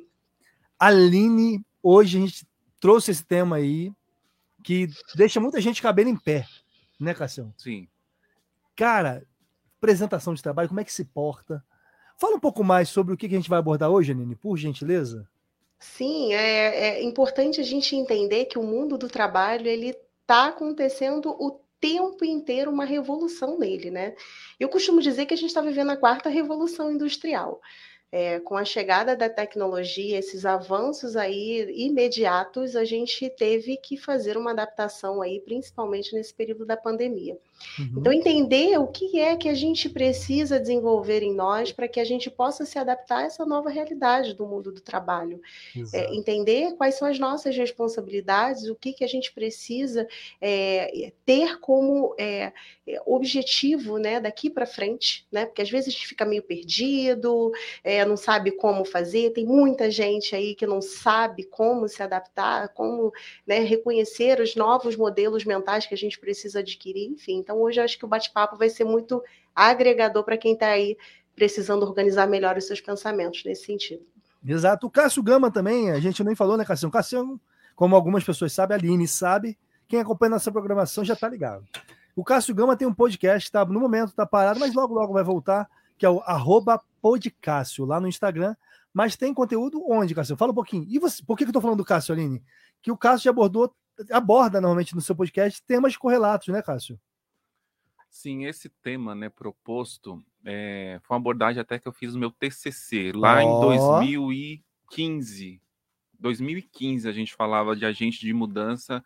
Aline, 0.78 1.64
hoje 1.82 2.18
a 2.18 2.20
gente 2.20 2.46
trouxe 2.80 3.10
esse 3.10 3.24
tema 3.24 3.56
aí 3.56 3.92
que 4.62 4.88
deixa 5.14 5.40
muita 5.40 5.60
gente 5.60 5.82
cabelo 5.82 6.08
em 6.08 6.16
pé, 6.16 6.46
né, 6.98 7.14
Cassião? 7.14 7.52
Sim. 7.56 7.88
Cara, 8.74 9.24
apresentação 9.78 10.34
de 10.34 10.42
trabalho, 10.42 10.68
como 10.68 10.80
é 10.80 10.84
que 10.84 10.92
se 10.92 11.04
porta? 11.04 11.64
Fala 12.16 12.36
um 12.36 12.40
pouco 12.40 12.62
mais 12.62 12.88
sobre 12.88 13.12
o 13.12 13.16
que 13.16 13.26
a 13.26 13.30
gente 13.30 13.50
vai 13.50 13.58
abordar 13.58 13.90
hoje, 13.90 14.12
Aline, 14.12 14.36
por 14.36 14.56
gentileza. 14.56 15.28
Sim, 15.78 16.32
é, 16.32 16.98
é 16.98 17.02
importante 17.02 17.60
a 17.60 17.64
gente 17.64 17.96
entender 17.96 18.44
que 18.44 18.58
o 18.58 18.62
mundo 18.62 18.96
do 18.96 19.08
trabalho 19.08 19.66
ele 19.66 19.96
está 20.20 20.48
acontecendo 20.48 21.30
o 21.30 21.60
tempo 21.82 22.24
inteiro 22.24 22.70
uma 22.70 22.84
revolução 22.84 23.58
nele, 23.58 23.90
né? 23.90 24.14
Eu 24.58 24.68
costumo 24.68 25.02
dizer 25.02 25.26
que 25.26 25.34
a 25.34 25.36
gente 25.36 25.48
está 25.48 25.60
vivendo 25.60 25.90
a 25.90 25.96
quarta 25.96 26.28
revolução 26.28 26.92
industrial. 26.92 27.60
É, 28.12 28.38
com 28.40 28.56
a 28.56 28.64
chegada 28.64 29.16
da 29.16 29.28
tecnologia, 29.28 30.18
esses 30.18 30.44
avanços 30.44 31.16
aí 31.16 31.66
imediatos, 31.74 32.76
a 32.76 32.84
gente 32.84 33.28
teve 33.30 33.76
que 33.78 33.96
fazer 33.96 34.36
uma 34.36 34.52
adaptação 34.52 35.20
aí, 35.22 35.40
principalmente 35.40 36.14
nesse 36.14 36.32
período 36.32 36.64
da 36.64 36.76
pandemia. 36.76 37.38
Então, 37.78 38.12
entender 38.12 38.78
o 38.78 38.86
que 38.86 39.18
é 39.20 39.36
que 39.36 39.48
a 39.48 39.54
gente 39.54 39.88
precisa 39.88 40.58
desenvolver 40.58 41.22
em 41.22 41.34
nós 41.34 41.72
para 41.72 41.88
que 41.88 42.00
a 42.00 42.04
gente 42.04 42.30
possa 42.30 42.64
se 42.64 42.78
adaptar 42.78 43.18
a 43.18 43.24
essa 43.24 43.44
nova 43.44 43.70
realidade 43.70 44.34
do 44.34 44.46
mundo 44.46 44.72
do 44.72 44.80
trabalho. 44.80 45.40
É, 45.92 46.14
entender 46.14 46.74
quais 46.76 46.94
são 46.94 47.08
as 47.08 47.18
nossas 47.18 47.56
responsabilidades, 47.56 48.68
o 48.68 48.74
que, 48.74 48.92
que 48.92 49.04
a 49.04 49.08
gente 49.08 49.32
precisa 49.32 50.06
é, 50.40 51.12
ter 51.24 51.58
como 51.60 52.14
é, 52.18 52.52
é, 52.86 53.00
objetivo 53.06 53.98
né, 53.98 54.20
daqui 54.20 54.50
para 54.50 54.66
frente, 54.66 55.26
né? 55.30 55.46
Porque 55.46 55.62
às 55.62 55.70
vezes 55.70 55.88
a 55.88 55.90
gente 55.92 56.06
fica 56.06 56.24
meio 56.24 56.42
perdido, 56.42 57.52
é, 57.84 58.04
não 58.04 58.16
sabe 58.16 58.50
como 58.52 58.84
fazer, 58.84 59.30
tem 59.30 59.44
muita 59.46 59.90
gente 59.90 60.34
aí 60.34 60.54
que 60.54 60.66
não 60.66 60.80
sabe 60.80 61.44
como 61.44 61.88
se 61.88 62.02
adaptar, 62.02 62.68
como 62.70 63.12
né, 63.46 63.60
reconhecer 63.60 64.40
os 64.40 64.56
novos 64.56 64.96
modelos 64.96 65.44
mentais 65.44 65.86
que 65.86 65.94
a 65.94 65.98
gente 65.98 66.18
precisa 66.18 66.60
adquirir, 66.60 67.08
enfim. 67.08 67.36
Então, 67.36 67.51
hoje 67.52 67.80
eu 67.80 67.84
acho 67.84 67.98
que 67.98 68.04
o 68.04 68.08
bate-papo 68.08 68.56
vai 68.56 68.68
ser 68.68 68.84
muito 68.84 69.22
agregador 69.54 70.24
para 70.24 70.36
quem 70.36 70.54
está 70.54 70.68
aí 70.68 70.96
precisando 71.34 71.82
organizar 71.82 72.26
melhor 72.26 72.56
os 72.56 72.66
seus 72.66 72.80
pensamentos 72.80 73.42
nesse 73.44 73.64
sentido. 73.64 74.04
Exato. 74.44 74.86
O 74.86 74.90
Cássio 74.90 75.22
Gama 75.22 75.50
também, 75.50 75.90
a 75.90 76.00
gente 76.00 76.22
nem 76.24 76.34
falou, 76.34 76.56
né, 76.56 76.64
Cássio? 76.64 76.88
O 76.88 76.92
Cássio, 76.92 77.40
como 77.76 77.94
algumas 77.94 78.24
pessoas 78.24 78.52
sabem, 78.52 78.76
a 78.76 78.78
Aline 78.78 79.06
sabe, 79.06 79.58
quem 79.88 80.00
acompanha 80.00 80.30
nossa 80.30 80.50
programação 80.50 81.04
já 81.04 81.14
tá 81.14 81.28
ligado. 81.28 81.64
O 82.14 82.24
Cássio 82.24 82.54
Gama 82.54 82.76
tem 82.76 82.86
um 82.86 82.94
podcast, 82.94 83.50
tá, 83.50 83.64
no 83.64 83.80
momento 83.80 84.12
tá 84.12 84.26
parado, 84.26 84.60
mas 84.60 84.74
logo, 84.74 84.94
logo 84.94 85.12
vai 85.12 85.24
voltar, 85.24 85.68
que 85.96 86.04
é 86.04 86.10
o 86.10 86.20
arroba 86.20 86.82
podcássio, 87.00 87.84
lá 87.84 88.00
no 88.00 88.08
Instagram. 88.08 88.54
Mas 88.92 89.16
tem 89.16 89.32
conteúdo 89.32 89.82
onde, 89.88 90.14
Cássio? 90.14 90.36
Fala 90.36 90.52
um 90.52 90.54
pouquinho. 90.54 90.84
E 90.88 90.98
você, 90.98 91.24
por 91.24 91.36
que, 91.36 91.44
que 91.44 91.50
eu 91.50 91.54
tô 91.54 91.60
falando 91.60 91.78
do 91.78 91.84
Cássio, 91.84 92.12
Aline? 92.12 92.42
Que 92.82 92.90
o 92.90 92.96
Cássio 92.96 93.24
já 93.24 93.30
abordou, 93.30 93.74
aborda 94.10 94.60
normalmente 94.60 94.94
no 94.94 95.00
seu 95.00 95.14
podcast 95.16 95.62
temas 95.64 95.96
correlatos, 95.96 96.48
né, 96.48 96.60
Cássio? 96.60 97.00
Sim, 98.12 98.44
esse 98.44 98.68
tema, 98.68 99.14
né, 99.14 99.30
proposto, 99.30 100.22
é, 100.44 101.00
foi 101.02 101.14
uma 101.14 101.20
abordagem 101.20 101.62
até 101.62 101.78
que 101.78 101.88
eu 101.88 101.92
fiz 101.92 102.12
no 102.12 102.20
meu 102.20 102.30
TCC, 102.30 103.10
lá 103.14 103.42
em 103.42 103.48
Ó. 103.48 103.58
2015. 103.58 105.58
2015 106.20 107.08
a 107.08 107.12
gente 107.12 107.34
falava 107.34 107.74
de 107.74 107.86
agente 107.86 108.20
de 108.20 108.34
mudança, 108.34 109.02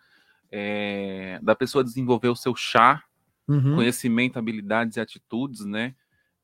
é, 0.51 1.39
da 1.41 1.55
pessoa 1.55 1.85
desenvolver 1.85 2.29
o 2.29 2.37
seu 2.37 2.55
chá, 2.57 3.03
Uhum. 3.49 3.77
conhecimento, 3.77 4.41
habilidades 4.41 4.97
e 4.97 5.01
atitudes, 5.01 5.65
né? 5.65 5.95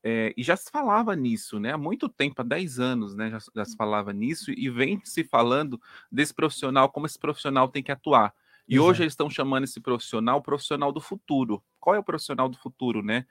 É, 0.01 0.33
e 0.37 0.41
já 0.41 0.55
se 0.55 0.71
falava 0.71 1.13
nisso, 1.17 1.59
né? 1.59 1.73
Há 1.73 1.77
muito 1.77 2.07
tempo, 2.07 2.41
há 2.41 2.45
10 2.45 2.79
anos, 2.79 3.13
né? 3.13 3.29
Já, 3.29 3.39
já 3.53 3.65
se 3.65 3.75
falava 3.75 4.13
nisso 4.13 4.51
e 4.51 4.69
vem 4.69 5.01
se 5.03 5.25
falando 5.25 5.81
desse 6.09 6.33
profissional, 6.33 6.89
como 6.89 7.05
esse 7.05 7.19
profissional 7.19 7.67
tem 7.67 7.83
que 7.83 7.91
atuar. 7.91 8.33
E 8.67 8.75
Exato. 8.75 8.89
hoje 8.89 9.03
eles 9.03 9.13
estão 9.13 9.29
chamando 9.29 9.65
esse 9.65 9.79
profissional 9.81 10.41
profissional 10.41 10.91
do 10.91 11.01
futuro. 11.01 11.63
Qual 11.79 11.95
é 11.95 11.99
o 11.99 12.03
profissional 12.03 12.47
do 12.49 12.57
futuro, 12.57 13.03
né? 13.03 13.25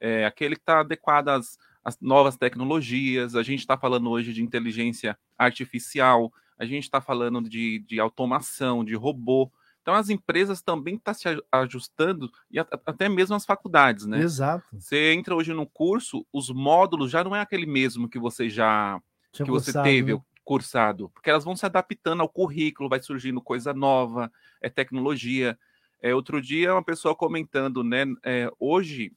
É 0.00 0.26
aquele 0.26 0.54
que 0.56 0.62
está 0.62 0.80
adequado 0.80 1.28
às, 1.28 1.58
às 1.84 1.98
novas 2.00 2.36
tecnologias. 2.36 3.34
A 3.34 3.42
gente 3.42 3.60
está 3.60 3.76
falando 3.76 4.10
hoje 4.10 4.32
de 4.32 4.42
inteligência 4.42 5.18
artificial, 5.38 6.32
a 6.58 6.64
gente 6.64 6.84
está 6.84 7.00
falando 7.00 7.48
de, 7.48 7.80
de 7.80 7.98
automação, 7.98 8.84
de 8.84 8.94
robô. 8.94 9.50
Então 9.82 9.94
as 9.94 10.08
empresas 10.10 10.60
também 10.62 10.96
estão 10.96 11.14
se 11.14 11.28
a- 11.28 11.40
ajustando 11.52 12.30
e 12.50 12.58
até 12.58 13.08
mesmo 13.08 13.36
as 13.36 13.44
faculdades, 13.46 14.04
né? 14.06 14.20
Exato. 14.20 14.66
Você 14.78 15.12
entra 15.12 15.34
hoje 15.34 15.52
no 15.52 15.66
curso, 15.66 16.26
os 16.32 16.50
módulos 16.50 17.10
já 17.10 17.22
não 17.22 17.34
é 17.34 17.40
aquele 17.40 17.66
mesmo 17.66 18.08
que 18.08 18.18
você 18.18 18.48
já 18.50 19.00
Tinha 19.32 19.46
que 19.46 19.50
você 19.52 19.72
cursado, 19.72 19.88
teve 19.88 20.14
né? 20.14 20.20
Cursado, 20.46 21.10
porque 21.10 21.28
elas 21.28 21.42
vão 21.42 21.56
se 21.56 21.66
adaptando 21.66 22.20
ao 22.20 22.28
currículo, 22.28 22.88
vai 22.88 23.02
surgindo 23.02 23.42
coisa 23.42 23.74
nova, 23.74 24.32
é 24.62 24.70
tecnologia. 24.70 25.58
É, 26.00 26.14
outro 26.14 26.40
dia 26.40 26.72
uma 26.72 26.84
pessoa 26.84 27.16
comentando, 27.16 27.82
né? 27.82 28.04
é, 28.22 28.48
hoje 28.60 29.12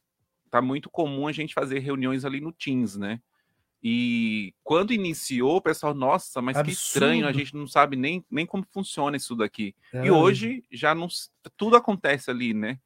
tá 0.49 0.59
muito 0.59 0.89
comum 0.89 1.27
a 1.27 1.31
gente 1.31 1.53
fazer 1.53 1.79
reuniões 1.79 2.25
ali 2.25 2.41
no 2.41 2.51
Teams, 2.51 2.97
né? 2.97 3.21
E 3.81 4.53
quando 4.63 4.91
iniciou, 4.91 5.57
o 5.57 5.61
pessoal, 5.61 5.93
nossa, 5.93 6.41
mas 6.41 6.59
que 6.61 6.71
estranho, 6.71 7.25
a 7.25 7.29
Absurdo. 7.29 7.39
gente 7.39 7.55
não 7.55 7.67
sabe 7.67 7.95
nem, 7.95 8.25
nem 8.29 8.45
como 8.45 8.65
funciona 8.73 9.15
isso 9.15 9.35
daqui. 9.35 9.75
É 9.93 10.07
e 10.07 10.11
hoje 10.11 10.63
já 10.71 10.95
não 10.95 11.07
tudo 11.55 11.75
acontece 11.75 12.31
ali, 12.31 12.55
né? 12.55 12.79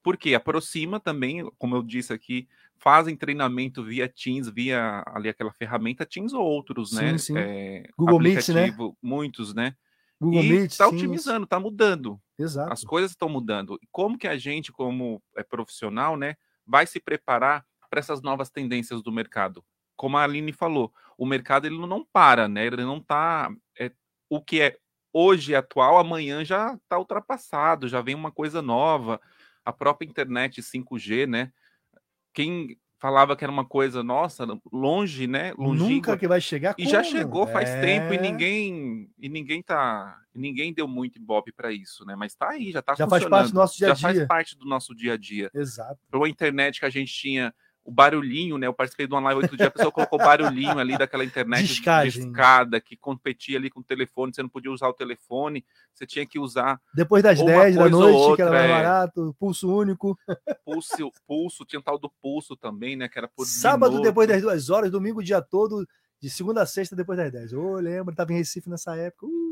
Porque 0.00 0.32
aproxima 0.32 1.00
também, 1.00 1.44
como 1.58 1.74
eu 1.74 1.82
disse 1.82 2.12
aqui, 2.12 2.48
fazem 2.82 3.16
treinamento 3.16 3.84
via 3.84 4.08
Teams, 4.08 4.48
via 4.48 5.02
ali 5.06 5.28
aquela 5.28 5.52
ferramenta 5.52 6.06
Teams 6.06 6.32
ou 6.32 6.42
outros, 6.42 6.92
né? 6.92 7.12
Sim, 7.12 7.18
sim. 7.18 7.38
É, 7.38 7.84
Google 7.96 8.20
Meet, 8.20 8.48
né? 8.48 8.74
Muitos, 9.02 9.54
né? 9.54 9.74
Google 10.20 10.42
e 10.42 10.48
Meet, 10.48 10.70
está 10.72 10.88
otimizando, 10.88 11.44
está 11.44 11.60
mudando. 11.60 12.20
Exato. 12.38 12.72
As 12.72 12.82
coisas 12.82 13.10
estão 13.10 13.28
mudando. 13.28 13.78
E 13.82 13.86
como 13.92 14.18
que 14.18 14.26
a 14.26 14.36
gente, 14.36 14.72
como 14.72 15.22
é, 15.36 15.42
profissional, 15.42 16.16
né, 16.16 16.36
vai 16.66 16.86
se 16.86 16.98
preparar 16.98 17.64
para 17.88 18.00
essas 18.00 18.22
novas 18.22 18.50
tendências 18.50 19.02
do 19.02 19.12
mercado? 19.12 19.64
como 20.00 20.16
a 20.16 20.24
Aline 20.24 20.50
falou, 20.50 20.90
o 21.18 21.26
mercado 21.26 21.66
ele 21.66 21.76
não 21.76 22.02
para, 22.02 22.48
né? 22.48 22.64
Ele 22.64 22.82
não 22.86 22.98
tá. 22.98 23.50
É, 23.78 23.92
o 24.30 24.40
que 24.40 24.62
é 24.62 24.78
hoje 25.12 25.54
atual, 25.54 25.98
amanhã 25.98 26.42
já 26.42 26.72
está 26.72 26.98
ultrapassado, 26.98 27.86
já 27.86 28.00
vem 28.00 28.14
uma 28.14 28.32
coisa 28.32 28.62
nova. 28.62 29.20
A 29.62 29.70
própria 29.74 30.08
internet 30.08 30.62
5G, 30.62 31.26
né? 31.26 31.52
Quem 32.40 32.76
falava 32.98 33.34
que 33.34 33.42
era 33.44 33.52
uma 33.52 33.64
coisa 33.64 34.02
nossa, 34.02 34.46
longe, 34.72 35.26
né? 35.26 35.52
Longínqua, 35.56 35.88
Nunca 36.12 36.16
que 36.18 36.28
vai 36.28 36.40
chegar. 36.40 36.74
E 36.78 36.84
já 36.86 37.02
como? 37.02 37.10
chegou 37.16 37.46
faz 37.46 37.68
É. 37.70 37.80
tempo 37.80 38.12
e 38.12 38.18
ninguém 38.18 39.08
e 39.18 39.28
ninguém 39.28 39.62
tá 39.62 40.16
ninguém 40.34 40.72
deu 40.72 40.86
muito 40.86 41.16
ibope 41.16 41.50
para 41.52 41.72
isso, 41.72 42.04
né? 42.04 42.14
Mas 42.14 42.34
tá 42.34 42.50
aí, 42.50 42.70
já 42.70 42.80
tá 42.82 42.94
Já 42.94 43.08
faz 43.08 43.22
funcionando. 43.24 43.30
parte 43.40 43.52
do 43.52 43.56
nosso 43.58 43.76
dia 43.78 43.86
a 43.86 43.94
Já 43.94 43.96
faz 44.00 44.16
dia. 44.16 44.26
parte 44.26 44.56
do 44.58 44.64
nosso 44.66 44.94
dia 44.94 45.12
a 45.14 45.16
dia. 45.16 45.50
Exato. 45.54 45.98
Pela 46.10 46.28
internet 46.28 46.78
que 46.78 46.86
a 46.86 46.90
gente 46.90 47.12
tinha 47.12 47.52
o 47.84 47.90
barulhinho, 47.90 48.58
né? 48.58 48.66
Eu 48.66 48.74
participei 48.74 49.06
de 49.06 49.12
uma 49.12 49.20
live 49.20 49.42
outro 49.42 49.56
dia, 49.56 49.66
a 49.66 49.70
pessoa 49.70 49.90
colocou 49.90 50.18
barulhinho 50.18 50.78
ali 50.78 50.96
daquela 50.96 51.24
internet 51.24 51.66
Discagem. 51.66 52.24
discada 52.24 52.80
que 52.80 52.96
competia 52.96 53.58
ali 53.58 53.70
com 53.70 53.80
o 53.80 53.84
telefone, 53.84 54.34
você 54.34 54.42
não 54.42 54.48
podia 54.48 54.70
usar 54.70 54.88
o 54.88 54.94
telefone, 54.94 55.64
você 55.92 56.06
tinha 56.06 56.26
que 56.26 56.38
usar 56.38 56.80
Depois 56.94 57.22
das 57.22 57.38
ou 57.38 57.46
uma 57.46 57.62
10 57.62 57.74
da 57.76 57.84
ou 57.84 57.90
noite, 57.90 58.36
que 58.36 58.42
era 58.42 58.50
outra, 58.50 58.50
mais 58.50 58.64
é. 58.64 58.68
barato, 58.68 59.36
pulso 59.38 59.74
único. 59.74 60.16
pulso, 60.64 61.10
pulso, 61.26 61.64
tinha 61.64 61.82
tal 61.82 61.98
do 61.98 62.10
pulso 62.22 62.56
também, 62.56 62.96
né? 62.96 63.08
Que 63.08 63.18
era 63.18 63.28
por 63.28 63.46
Sábado 63.46 63.92
minuto. 63.92 64.06
depois 64.06 64.28
das 64.28 64.42
duas 64.42 64.70
horas, 64.70 64.90
domingo 64.90 65.20
o 65.20 65.24
dia 65.24 65.40
todo, 65.40 65.86
de 66.20 66.28
segunda 66.28 66.62
a 66.62 66.66
sexta 66.66 66.94
depois 66.94 67.18
das 67.18 67.32
10. 67.32 67.52
Ô, 67.54 67.76
lembro, 67.76 68.14
tava 68.14 68.32
em 68.32 68.36
Recife 68.36 68.68
nessa 68.68 68.94
época. 68.94 69.26
Uh, 69.26 69.49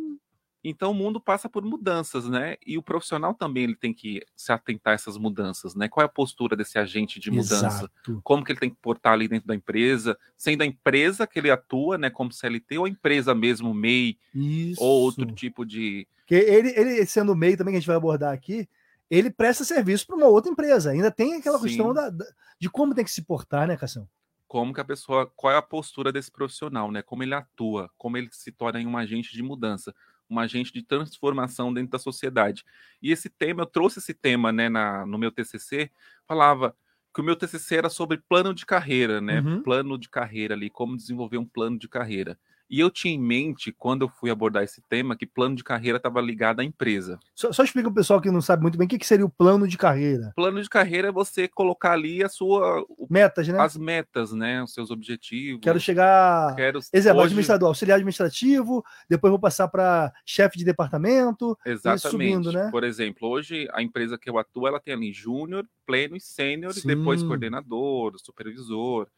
Então 0.62 0.90
o 0.90 0.94
mundo 0.94 1.20
passa 1.20 1.48
por 1.48 1.64
mudanças, 1.64 2.28
né? 2.28 2.56
E 2.66 2.76
o 2.76 2.82
profissional 2.82 3.32
também 3.32 3.64
ele 3.64 3.76
tem 3.76 3.94
que 3.94 4.22
se 4.36 4.50
atentar 4.52 4.92
a 4.92 4.94
essas 4.94 5.16
mudanças, 5.16 5.74
né? 5.74 5.88
Qual 5.88 6.02
é 6.02 6.06
a 6.06 6.10
postura 6.12 6.56
desse 6.56 6.78
agente 6.78 7.20
de 7.20 7.30
mudança? 7.30 7.84
Exato. 7.84 8.20
Como 8.24 8.44
que 8.44 8.52
ele 8.52 8.58
tem 8.60 8.70
que 8.70 8.76
portar 8.76 9.12
ali 9.12 9.28
dentro 9.28 9.46
da 9.46 9.54
empresa, 9.54 10.18
sendo 10.36 10.62
a 10.62 10.66
empresa 10.66 11.26
que 11.26 11.38
ele 11.38 11.50
atua, 11.50 11.96
né, 11.96 12.10
como 12.10 12.32
CLT 12.32 12.78
ou 12.78 12.84
a 12.86 12.88
empresa 12.88 13.34
mesmo 13.34 13.72
MEI 13.72 14.18
Isso. 14.34 14.82
ou 14.82 15.02
outro 15.02 15.26
tipo 15.34 15.64
de 15.64 16.06
Porque 16.18 16.34
ele, 16.34 16.70
ele 16.76 17.06
sendo 17.06 17.34
meio 17.36 17.56
também, 17.56 17.72
que 17.72 17.76
a 17.78 17.80
gente 17.80 17.86
vai 17.86 17.96
abordar 17.96 18.32
aqui, 18.34 18.68
ele 19.08 19.30
presta 19.30 19.64
serviço 19.64 20.06
para 20.06 20.16
uma 20.16 20.26
outra 20.26 20.50
empresa. 20.50 20.90
Ainda 20.90 21.10
tem 21.10 21.34
aquela 21.34 21.58
Sim. 21.58 21.64
questão 21.64 21.94
da, 21.94 22.10
da- 22.10 22.26
de 22.60 22.68
como 22.68 22.94
tem 22.94 23.04
que 23.04 23.10
se 23.12 23.22
portar, 23.22 23.66
né, 23.68 23.76
Cassião? 23.76 24.08
como 24.46 24.72
que 24.72 24.80
a 24.80 24.84
pessoa, 24.84 25.30
qual 25.36 25.52
é 25.52 25.56
a 25.58 25.62
postura 25.62 26.10
desse 26.10 26.30
profissional, 26.32 26.90
né? 26.90 27.02
Como 27.02 27.22
ele 27.22 27.34
atua, 27.34 27.90
como 27.98 28.16
ele 28.16 28.30
se 28.32 28.50
torna 28.50 28.80
um 28.80 28.96
agente 28.96 29.30
de 29.34 29.42
mudança, 29.42 29.94
um 30.28 30.38
agente 30.38 30.72
de 30.72 30.82
transformação 30.82 31.72
dentro 31.72 31.90
da 31.90 31.98
sociedade. 31.98 32.64
E 33.02 33.10
esse 33.10 33.28
tema, 33.28 33.62
eu 33.62 33.66
trouxe 33.66 33.98
esse 33.98 34.12
tema, 34.12 34.52
né, 34.52 34.68
na, 34.68 35.06
no 35.06 35.18
meu 35.18 35.30
TCC, 35.32 35.90
falava 36.26 36.76
que 37.14 37.20
o 37.20 37.24
meu 37.24 37.34
TCC 37.34 37.76
era 37.76 37.88
sobre 37.88 38.18
plano 38.18 38.54
de 38.54 38.66
carreira, 38.66 39.20
né? 39.20 39.40
Uhum. 39.40 39.62
Plano 39.62 39.98
de 39.98 40.08
carreira 40.08 40.54
ali, 40.54 40.70
como 40.70 40.96
desenvolver 40.96 41.38
um 41.38 41.46
plano 41.46 41.78
de 41.78 41.88
carreira. 41.88 42.38
E 42.70 42.80
eu 42.80 42.90
tinha 42.90 43.14
em 43.14 43.18
mente, 43.18 43.72
quando 43.72 44.02
eu 44.02 44.08
fui 44.08 44.30
abordar 44.30 44.62
esse 44.62 44.82
tema, 44.82 45.16
que 45.16 45.26
plano 45.26 45.56
de 45.56 45.64
carreira 45.64 45.96
estava 45.96 46.20
ligado 46.20 46.60
à 46.60 46.64
empresa. 46.64 47.18
Só, 47.34 47.50
só 47.50 47.64
explica 47.64 47.88
o 47.88 47.94
pessoal 47.94 48.20
que 48.20 48.30
não 48.30 48.42
sabe 48.42 48.60
muito 48.62 48.76
bem 48.76 48.84
o 48.86 48.88
que, 48.88 48.98
que 48.98 49.06
seria 49.06 49.24
o 49.24 49.30
plano 49.30 49.66
de 49.66 49.78
carreira. 49.78 50.32
Plano 50.36 50.60
de 50.62 50.68
carreira 50.68 51.08
é 51.08 51.12
você 51.12 51.48
colocar 51.48 51.92
ali 51.92 52.22
a 52.22 52.28
sua, 52.28 52.84
Metas, 53.08 53.48
né? 53.48 53.58
as 53.58 53.76
metas, 53.76 54.32
né? 54.32 54.62
Os 54.62 54.74
seus 54.74 54.90
objetivos. 54.90 55.60
Quero 55.62 55.80
chegar. 55.80 56.54
Quero 56.56 56.80
Exemplo, 56.92 57.20
hoje- 57.20 57.26
administrador, 57.28 57.68
auxiliar 57.68 57.96
administrativo, 57.96 58.84
depois 59.08 59.30
vou 59.30 59.40
passar 59.40 59.68
para 59.68 60.12
chefe 60.26 60.58
de 60.58 60.64
departamento, 60.64 61.58
Exatamente. 61.64 62.10
subindo, 62.10 62.52
né? 62.52 62.68
Por 62.70 62.84
exemplo, 62.84 63.28
hoje 63.28 63.66
a 63.72 63.82
empresa 63.82 64.18
que 64.18 64.28
eu 64.28 64.36
atuo, 64.38 64.68
ela 64.68 64.78
tem 64.78 64.92
ali 64.92 65.10
júnior, 65.10 65.66
pleno 65.86 66.16
e 66.16 66.20
sênior, 66.20 66.74
e 66.76 66.86
depois 66.86 67.22
coordenador, 67.22 68.12
supervisor. 68.18 69.08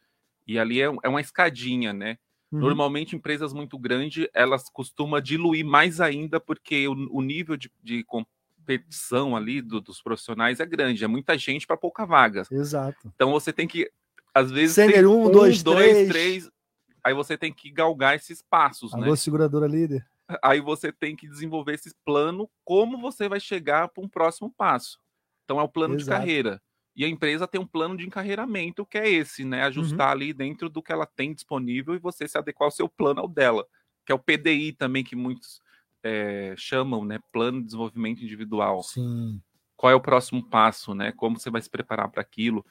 E 0.47 0.57
ali 0.57 0.81
é, 0.81 0.85
é 1.03 1.09
uma 1.09 1.19
escadinha, 1.21 1.91
né? 1.91 2.17
Uhum. 2.51 2.59
Normalmente, 2.59 3.15
empresas 3.15 3.53
muito 3.53 3.79
grandes, 3.79 4.27
elas 4.33 4.69
costumam 4.69 5.21
diluir 5.21 5.65
mais 5.65 6.01
ainda, 6.01 6.39
porque 6.39 6.87
o, 6.87 6.93
o 7.09 7.21
nível 7.21 7.55
de, 7.55 7.71
de 7.81 8.03
competição 8.03 9.35
ali 9.35 9.61
do- 9.61 9.79
dos 9.79 10.01
profissionais 10.01 10.59
é 10.59 10.65
grande, 10.65 11.03
é 11.03 11.07
muita 11.07 11.37
gente 11.37 11.65
para 11.65 11.77
pouca 11.77 12.05
vaga. 12.05 12.43
Exato. 12.51 13.11
Então 13.15 13.31
você 13.31 13.53
tem 13.53 13.67
que, 13.67 13.89
às 14.33 14.51
vezes, 14.51 14.75
Sênior 14.75 14.95
tem 14.97 15.05
um, 15.07 15.31
dois, 15.31 15.63
três. 15.63 16.07
três, 16.09 16.51
aí 17.03 17.13
você 17.13 17.37
tem 17.37 17.53
que 17.53 17.71
galgar 17.71 18.15
esses 18.15 18.41
passos, 18.41 18.93
né? 18.93 19.05
Alô, 19.05 19.15
seguradora 19.15 19.65
líder. 19.67 20.05
aí 20.43 20.59
você 20.59 20.91
tem 20.91 21.15
que 21.15 21.27
desenvolver 21.27 21.75
esse 21.75 21.93
plano, 22.05 22.49
como 22.65 22.99
você 22.99 23.29
vai 23.29 23.39
chegar 23.39 23.87
para 23.87 24.03
um 24.03 24.09
próximo 24.09 24.51
passo. 24.51 24.99
Então 25.45 25.59
é 25.59 25.63
o 25.63 25.69
plano 25.69 25.95
de 25.95 26.03
Exato. 26.03 26.19
carreira. 26.19 26.61
E 26.95 27.05
a 27.05 27.07
empresa 27.07 27.47
tem 27.47 27.59
um 27.59 27.65
plano 27.65 27.95
de 27.95 28.05
encarreiramento 28.05 28.85
que 28.85 28.97
é 28.97 29.09
esse, 29.09 29.45
né? 29.45 29.63
Ajustar 29.63 30.07
Uhum. 30.07 30.11
ali 30.13 30.33
dentro 30.33 30.69
do 30.69 30.81
que 30.81 30.91
ela 30.91 31.05
tem 31.05 31.33
disponível 31.33 31.95
e 31.95 31.99
você 31.99 32.27
se 32.27 32.37
adequar 32.37 32.67
ao 32.67 32.71
seu 32.71 32.89
plano 32.89 33.21
ao 33.21 33.27
dela, 33.27 33.65
que 34.05 34.11
é 34.11 34.15
o 34.15 34.19
PDI 34.19 34.73
também 34.73 35.03
que 35.03 35.15
muitos 35.15 35.61
eh, 36.03 36.53
chamam, 36.57 37.05
né? 37.05 37.19
Plano 37.31 37.59
de 37.59 37.65
desenvolvimento 37.65 38.23
individual. 38.23 38.81
Sim. 38.83 39.39
Qual 39.77 39.91
é 39.91 39.95
o 39.95 40.01
próximo 40.01 40.43
passo, 40.43 40.93
né? 40.93 41.11
Como 41.11 41.39
você 41.39 41.49
vai 41.49 41.61
se 41.61 41.69
preparar 41.69 42.09
para 42.09 42.21
aquilo? 42.21 42.65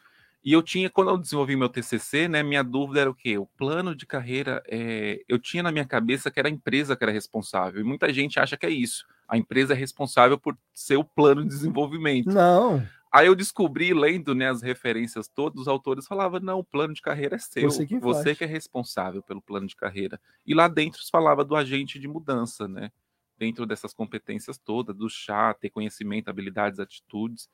E 0.44 0.52
eu 0.52 0.62
tinha, 0.62 0.88
quando 0.90 1.10
eu 1.10 1.18
desenvolvi 1.18 1.54
meu 1.54 1.68
TCC, 1.68 2.26
né? 2.26 2.42
Minha 2.42 2.62
dúvida 2.64 3.00
era 3.02 3.10
o 3.10 3.14
quê? 3.14 3.36
O 3.38 3.46
plano 3.46 3.94
de 3.94 4.06
carreira, 4.06 4.62
eh, 4.68 5.22
eu 5.28 5.38
tinha 5.38 5.62
na 5.62 5.70
minha 5.70 5.84
cabeça 5.84 6.30
que 6.30 6.38
era 6.40 6.48
a 6.48 6.52
empresa 6.52 6.96
que 6.96 7.04
era 7.04 7.12
responsável. 7.12 7.80
E 7.80 7.84
muita 7.84 8.12
gente 8.12 8.38
acha 8.40 8.56
que 8.56 8.66
é 8.66 8.70
isso. 8.70 9.06
A 9.28 9.36
empresa 9.38 9.74
é 9.74 9.76
responsável 9.76 10.38
por 10.38 10.56
ser 10.74 10.96
o 10.96 11.04
plano 11.04 11.42
de 11.42 11.48
desenvolvimento. 11.48 12.30
Não. 12.32 12.82
Aí 13.12 13.26
eu 13.26 13.34
descobri, 13.34 13.92
lendo 13.92 14.34
né, 14.34 14.48
as 14.48 14.62
referências 14.62 15.26
todas, 15.26 15.62
os 15.62 15.68
autores 15.68 16.06
falavam, 16.06 16.38
não, 16.38 16.60
o 16.60 16.64
plano 16.64 16.94
de 16.94 17.02
carreira 17.02 17.34
é 17.34 17.38
seu. 17.38 17.68
Você 17.68 17.84
que 17.84 17.98
você 17.98 18.36
que 18.36 18.44
é 18.44 18.46
responsável 18.46 19.20
pelo 19.20 19.42
plano 19.42 19.66
de 19.66 19.74
carreira. 19.74 20.20
E 20.46 20.54
lá 20.54 20.68
dentro 20.68 21.02
se 21.02 21.10
falava 21.10 21.44
do 21.44 21.56
agente 21.56 21.98
de 21.98 22.06
mudança, 22.06 22.68
né? 22.68 22.92
Dentro 23.36 23.66
dessas 23.66 23.92
competências 23.92 24.58
todas, 24.58 24.94
do 24.94 25.08
chá, 25.08 25.52
ter 25.54 25.70
conhecimento, 25.70 26.28
habilidades, 26.28 26.78
atitudes, 26.78 27.48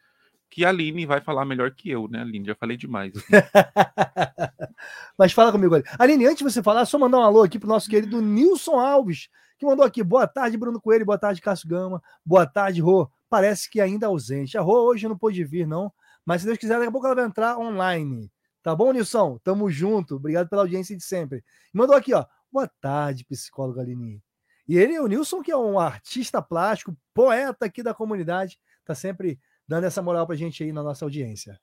que 0.50 0.64
a 0.64 0.68
Aline 0.68 1.06
vai 1.06 1.20
falar 1.20 1.44
melhor 1.44 1.70
que 1.70 1.90
eu, 1.90 2.06
né, 2.06 2.20
Aline? 2.20 2.46
Já 2.46 2.54
falei 2.54 2.76
demais. 2.76 3.12
Mas 5.16 5.32
fala 5.32 5.50
comigo 5.50 5.74
ali. 5.74 5.84
Aline, 5.98 6.26
antes 6.26 6.38
de 6.38 6.44
você 6.44 6.62
falar, 6.62 6.84
só 6.84 6.98
mandar 6.98 7.18
um 7.18 7.22
alô 7.22 7.42
aqui 7.42 7.58
pro 7.58 7.68
nosso 7.68 7.88
querido 7.88 8.20
Nilson 8.20 8.78
Alves, 8.78 9.28
que 9.58 9.64
mandou 9.64 9.86
aqui. 9.86 10.02
Boa 10.02 10.26
tarde, 10.26 10.58
Bruno 10.58 10.80
Coelho. 10.80 11.06
Boa 11.06 11.18
tarde, 11.18 11.40
Cássio 11.40 11.68
Gama. 11.68 12.02
Boa 12.24 12.46
tarde, 12.46 12.80
Rô. 12.80 13.10
Parece 13.28 13.68
que 13.70 13.80
ainda 13.80 14.06
ausente. 14.06 14.56
A 14.56 14.60
Rô 14.60 14.84
hoje 14.84 15.08
não 15.08 15.18
pôde 15.18 15.44
vir, 15.44 15.66
não. 15.66 15.92
Mas 16.24 16.42
se 16.42 16.46
Deus 16.46 16.58
quiser, 16.58 16.74
daqui 16.74 16.88
a 16.88 16.92
pouco 16.92 17.06
ela 17.06 17.16
vai 17.16 17.24
entrar 17.24 17.58
online. 17.58 18.30
Tá 18.62 18.74
bom, 18.74 18.92
Nilson? 18.92 19.38
Tamo 19.44 19.70
junto. 19.70 20.16
Obrigado 20.16 20.48
pela 20.48 20.62
audiência 20.62 20.96
de 20.96 21.04
sempre. 21.04 21.44
Mandou 21.72 21.94
aqui, 21.94 22.12
ó. 22.12 22.24
Boa 22.50 22.68
tarde, 22.80 23.24
psicólogo 23.24 23.80
Aline. 23.80 24.22
E 24.68 24.76
ele, 24.76 24.98
o 24.98 25.06
Nilson, 25.06 25.42
que 25.42 25.52
é 25.52 25.56
um 25.56 25.78
artista 25.78 26.42
plástico, 26.42 26.96
poeta 27.14 27.66
aqui 27.66 27.82
da 27.82 27.94
comunidade, 27.94 28.58
tá 28.84 28.94
sempre 28.94 29.38
dando 29.68 29.84
essa 29.84 30.02
moral 30.02 30.26
pra 30.26 30.34
gente 30.34 30.64
aí 30.64 30.72
na 30.72 30.82
nossa 30.82 31.04
audiência. 31.04 31.60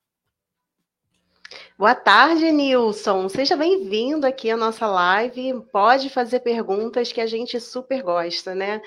Boa 1.78 1.96
tarde, 1.96 2.52
Nilson. 2.52 3.28
Seja 3.30 3.56
bem-vindo 3.56 4.28
aqui 4.28 4.52
à 4.52 4.56
nossa 4.56 4.86
live. 4.86 5.60
Pode 5.72 6.10
fazer 6.10 6.42
perguntas 6.42 7.12
que 7.12 7.20
a 7.20 7.26
gente 7.26 7.60
super 7.60 8.04
gosta, 8.04 8.54
né? 8.54 8.80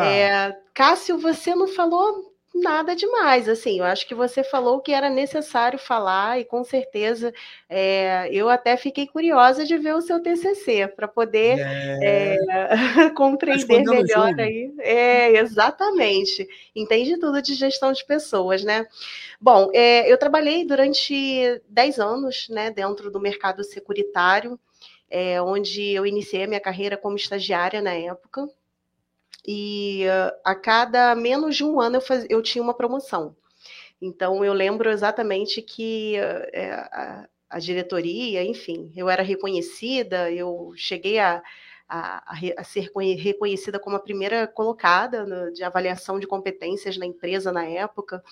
É, 0.00 0.52
Cássio, 0.74 1.18
você 1.18 1.54
não 1.54 1.68
falou 1.68 2.31
nada 2.54 2.94
demais, 2.94 3.48
assim, 3.48 3.78
eu 3.78 3.84
acho 3.84 4.06
que 4.06 4.14
você 4.14 4.44
falou 4.44 4.76
o 4.76 4.80
que 4.80 4.92
era 4.92 5.08
necessário 5.08 5.78
falar 5.78 6.38
e 6.38 6.44
com 6.44 6.62
certeza 6.62 7.32
é, 7.68 8.28
eu 8.30 8.48
até 8.48 8.76
fiquei 8.76 9.06
curiosa 9.06 9.64
de 9.64 9.76
ver 9.78 9.94
o 9.94 10.00
seu 10.00 10.20
TCC 10.20 10.88
para 10.88 11.08
poder 11.08 11.58
é, 12.02 12.36
compreender 13.16 13.60
escondendo 13.60 13.92
o 13.92 13.94
melhor 13.94 14.40
aí. 14.40 14.72
É, 14.80 15.38
exatamente. 15.38 16.46
Entende 16.76 17.18
tudo 17.18 17.40
de 17.40 17.54
gestão 17.54 17.92
de 17.92 18.04
pessoas, 18.04 18.62
né? 18.62 18.86
Bom, 19.40 19.70
é, 19.72 20.10
eu 20.10 20.18
trabalhei 20.18 20.66
durante 20.66 21.60
10 21.68 21.98
anos, 21.98 22.48
né, 22.48 22.70
dentro 22.70 23.10
do 23.10 23.20
mercado 23.20 23.64
securitário, 23.64 24.58
é, 25.10 25.40
onde 25.40 25.90
eu 25.90 26.06
iniciei 26.06 26.44
a 26.44 26.48
minha 26.48 26.60
carreira 26.60 26.96
como 26.96 27.16
estagiária 27.16 27.80
na 27.80 27.94
época 27.94 28.48
e 29.46 30.04
uh, 30.06 30.36
a 30.44 30.54
cada 30.54 31.14
menos 31.14 31.56
de 31.56 31.64
um 31.64 31.80
ano 31.80 31.96
eu, 31.96 32.00
faz... 32.00 32.26
eu 32.28 32.42
tinha 32.42 32.62
uma 32.62 32.74
promoção. 32.74 33.34
Então 34.00 34.44
eu 34.44 34.52
lembro 34.52 34.90
exatamente 34.90 35.62
que 35.62 36.16
uh, 36.18 36.88
a, 36.92 37.28
a, 37.50 37.58
diretoria, 37.58 38.44
enfim, 38.44 38.92
eu 38.96 39.08
era 39.08 39.22
reconhecida, 39.22 40.30
eu 40.30 40.72
cheguei 40.76 41.18
a, 41.18 41.42
a, 41.88 42.34
a 42.56 42.64
ser 42.64 42.90
reconhecida 43.18 43.78
como 43.78 43.96
a 43.96 44.00
primeira 44.00 44.46
colocada 44.46 45.26
no, 45.26 45.52
de 45.52 45.62
avaliação 45.62 46.18
de 46.18 46.26
competências 46.26 46.96
na 46.96 47.04
empresa 47.04 47.52
na 47.52 47.64
época, 47.64 48.22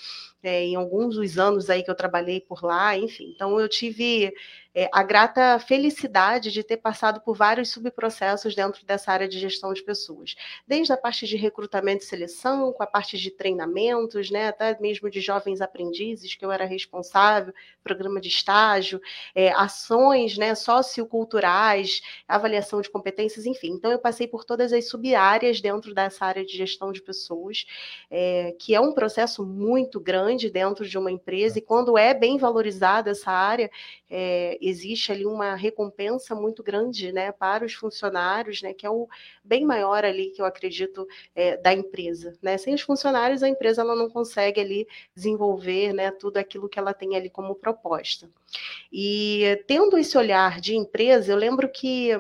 é, 0.42 0.64
em 0.64 0.76
alguns 0.76 1.16
dos 1.16 1.38
anos 1.38 1.68
aí 1.68 1.82
que 1.82 1.90
eu 1.90 1.94
trabalhei 1.94 2.40
por 2.40 2.64
lá, 2.64 2.96
enfim. 2.96 3.32
Então 3.34 3.60
eu 3.60 3.68
tive 3.68 4.32
é, 4.74 4.88
a 4.92 5.02
grata 5.02 5.58
felicidade 5.58 6.50
de 6.50 6.62
ter 6.62 6.76
passado 6.76 7.20
por 7.20 7.36
vários 7.36 7.70
subprocessos 7.70 8.54
dentro 8.54 8.84
dessa 8.84 9.12
área 9.12 9.28
de 9.28 9.38
gestão 9.38 9.72
de 9.72 9.82
pessoas, 9.82 10.34
desde 10.66 10.92
a 10.92 10.96
parte 10.96 11.26
de 11.26 11.36
recrutamento 11.36 12.04
e 12.04 12.06
seleção, 12.06 12.72
com 12.72 12.82
a 12.82 12.86
parte 12.86 13.18
de 13.18 13.30
treinamentos, 13.30 14.30
né, 14.30 14.48
até 14.48 14.78
mesmo 14.80 15.10
de 15.10 15.20
jovens 15.20 15.60
aprendizes, 15.60 16.34
que 16.34 16.44
eu 16.44 16.52
era 16.52 16.64
responsável, 16.64 17.52
programa 17.82 18.20
de 18.20 18.28
estágio, 18.28 19.00
é, 19.34 19.50
ações 19.52 20.38
né, 20.38 20.54
socioculturais, 20.54 22.00
avaliação 22.28 22.80
de 22.80 22.90
competências, 22.90 23.46
enfim. 23.46 23.72
Então, 23.72 23.90
eu 23.90 23.98
passei 23.98 24.28
por 24.28 24.44
todas 24.44 24.72
as 24.72 24.88
sub-áreas 24.88 25.60
dentro 25.60 25.94
dessa 25.94 26.24
área 26.24 26.44
de 26.44 26.56
gestão 26.56 26.92
de 26.92 27.02
pessoas, 27.02 27.66
é, 28.10 28.54
que 28.58 28.74
é 28.74 28.80
um 28.80 28.92
processo 28.92 29.44
muito 29.44 29.98
grande 29.98 30.50
dentro 30.50 30.86
de 30.86 30.96
uma 30.96 31.10
empresa, 31.10 31.58
e 31.58 31.62
quando 31.62 31.98
é 31.98 32.14
bem 32.14 32.38
valorizada 32.38 33.10
essa 33.10 33.30
área, 33.30 33.70
é, 34.08 34.58
existe 34.60 35.10
ali 35.10 35.24
uma 35.24 35.54
recompensa 35.54 36.34
muito 36.34 36.62
grande 36.62 37.12
né, 37.12 37.32
para 37.32 37.64
os 37.64 37.74
funcionários, 37.74 38.62
né, 38.62 38.74
que 38.74 38.86
é 38.86 38.90
o 38.90 39.08
bem 39.42 39.64
maior 39.64 40.04
ali 40.04 40.30
que 40.30 40.40
eu 40.40 40.46
acredito 40.46 41.06
é, 41.34 41.56
da 41.56 41.72
empresa. 41.72 42.36
Né? 42.42 42.58
Sem 42.58 42.74
os 42.74 42.82
funcionários, 42.82 43.42
a 43.42 43.48
empresa 43.48 43.82
ela 43.82 43.94
não 43.94 44.10
consegue 44.10 44.60
ali 44.60 44.86
desenvolver 45.14 45.92
né, 45.92 46.10
tudo 46.10 46.36
aquilo 46.36 46.68
que 46.68 46.78
ela 46.78 46.92
tem 46.92 47.16
ali 47.16 47.30
como 47.30 47.54
proposta. 47.54 48.28
E 48.92 49.62
tendo 49.66 49.96
esse 49.96 50.16
olhar 50.18 50.60
de 50.60 50.74
empresa, 50.74 51.32
eu 51.32 51.36
lembro 51.36 51.68
que 51.68 52.10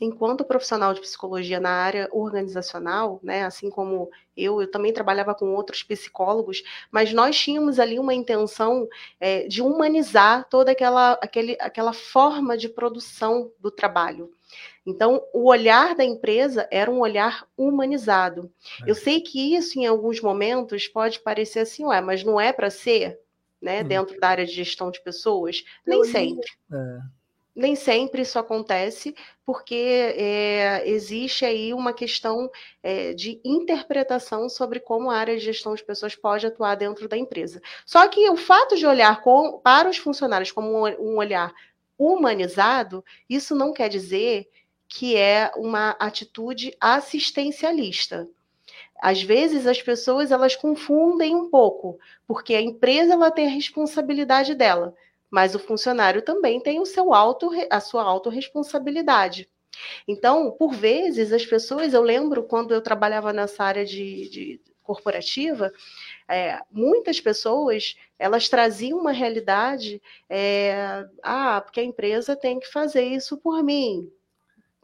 enquanto 0.00 0.44
profissional 0.44 0.94
de 0.94 1.00
psicologia 1.00 1.60
na 1.60 1.70
área 1.70 2.08
organizacional, 2.12 3.20
né, 3.22 3.44
assim 3.44 3.70
como 3.70 4.10
eu, 4.36 4.60
eu 4.60 4.70
também 4.70 4.92
trabalhava 4.92 5.34
com 5.34 5.54
outros 5.54 5.82
psicólogos, 5.82 6.62
mas 6.90 7.12
nós 7.12 7.38
tínhamos 7.38 7.78
ali 7.78 7.98
uma 7.98 8.14
intenção 8.14 8.88
é, 9.20 9.46
de 9.46 9.62
humanizar 9.62 10.48
toda 10.48 10.72
aquela, 10.72 11.12
aquele, 11.14 11.56
aquela 11.60 11.92
forma 11.92 12.56
de 12.56 12.68
produção 12.68 13.50
do 13.60 13.70
trabalho. 13.70 14.32
Então, 14.86 15.24
o 15.32 15.48
olhar 15.48 15.94
da 15.94 16.04
empresa 16.04 16.68
era 16.70 16.90
um 16.90 17.00
olhar 17.00 17.46
humanizado. 17.56 18.50
É. 18.84 18.90
Eu 18.90 18.94
sei 18.94 19.20
que 19.20 19.54
isso, 19.56 19.78
em 19.78 19.86
alguns 19.86 20.20
momentos, 20.20 20.86
pode 20.86 21.20
parecer 21.20 21.60
assim, 21.60 21.84
ué, 21.86 22.00
mas 22.00 22.22
não 22.22 22.40
é 22.40 22.52
para 22.52 22.70
ser, 22.70 23.18
né, 23.60 23.82
hum. 23.82 23.88
dentro 23.88 24.20
da 24.20 24.28
área 24.28 24.44
de 24.44 24.52
gestão 24.52 24.90
de 24.90 25.00
pessoas? 25.02 25.64
Nem 25.86 26.04
sempre. 26.04 26.46
É 26.70 27.23
nem 27.54 27.76
sempre 27.76 28.22
isso 28.22 28.38
acontece, 28.38 29.14
porque 29.46 29.74
é, 30.16 30.82
existe 30.88 31.44
aí 31.44 31.72
uma 31.72 31.92
questão 31.92 32.50
é, 32.82 33.12
de 33.14 33.40
interpretação 33.44 34.48
sobre 34.48 34.80
como 34.80 35.10
a 35.10 35.16
área 35.16 35.36
de 35.36 35.44
gestão 35.44 35.74
de 35.74 35.84
pessoas 35.84 36.16
pode 36.16 36.46
atuar 36.46 36.74
dentro 36.74 37.08
da 37.08 37.16
empresa. 37.16 37.62
Só 37.86 38.08
que 38.08 38.28
o 38.28 38.36
fato 38.36 38.76
de 38.76 38.86
olhar 38.86 39.22
com, 39.22 39.60
para 39.60 39.88
os 39.88 39.98
funcionários 39.98 40.50
como 40.50 40.68
um, 40.68 41.12
um 41.12 41.16
olhar 41.16 41.52
humanizado, 41.96 43.04
isso 43.30 43.54
não 43.54 43.72
quer 43.72 43.88
dizer 43.88 44.48
que 44.88 45.16
é 45.16 45.52
uma 45.56 45.90
atitude 46.00 46.76
assistencialista. 46.80 48.28
Às 49.00 49.22
vezes 49.22 49.66
as 49.66 49.80
pessoas 49.80 50.32
elas 50.32 50.56
confundem 50.56 51.36
um 51.36 51.50
pouco, 51.50 51.98
porque 52.26 52.54
a 52.54 52.60
empresa 52.60 53.12
ela 53.12 53.30
tem 53.30 53.46
a 53.46 53.50
responsabilidade 53.50 54.54
dela 54.54 54.94
mas 55.34 55.52
o 55.52 55.58
funcionário 55.58 56.22
também 56.22 56.60
tem 56.60 56.78
o 56.78 56.86
seu 56.86 57.12
auto, 57.12 57.50
a 57.68 57.80
sua 57.80 58.04
autorresponsabilidade. 58.04 59.50
Então, 60.06 60.52
por 60.52 60.72
vezes, 60.72 61.32
as 61.32 61.44
pessoas, 61.44 61.92
eu 61.92 62.02
lembro 62.02 62.44
quando 62.44 62.72
eu 62.72 62.80
trabalhava 62.80 63.32
nessa 63.32 63.64
área 63.64 63.84
de, 63.84 64.28
de 64.28 64.60
corporativa, 64.80 65.72
é, 66.28 66.60
muitas 66.70 67.20
pessoas 67.20 67.96
elas 68.16 68.48
traziam 68.48 69.00
uma 69.00 69.10
realidade, 69.10 70.00
é, 70.30 71.04
ah, 71.20 71.60
porque 71.60 71.80
a 71.80 71.84
empresa 71.84 72.36
tem 72.36 72.60
que 72.60 72.70
fazer 72.70 73.02
isso 73.02 73.36
por 73.36 73.60
mim. 73.60 74.08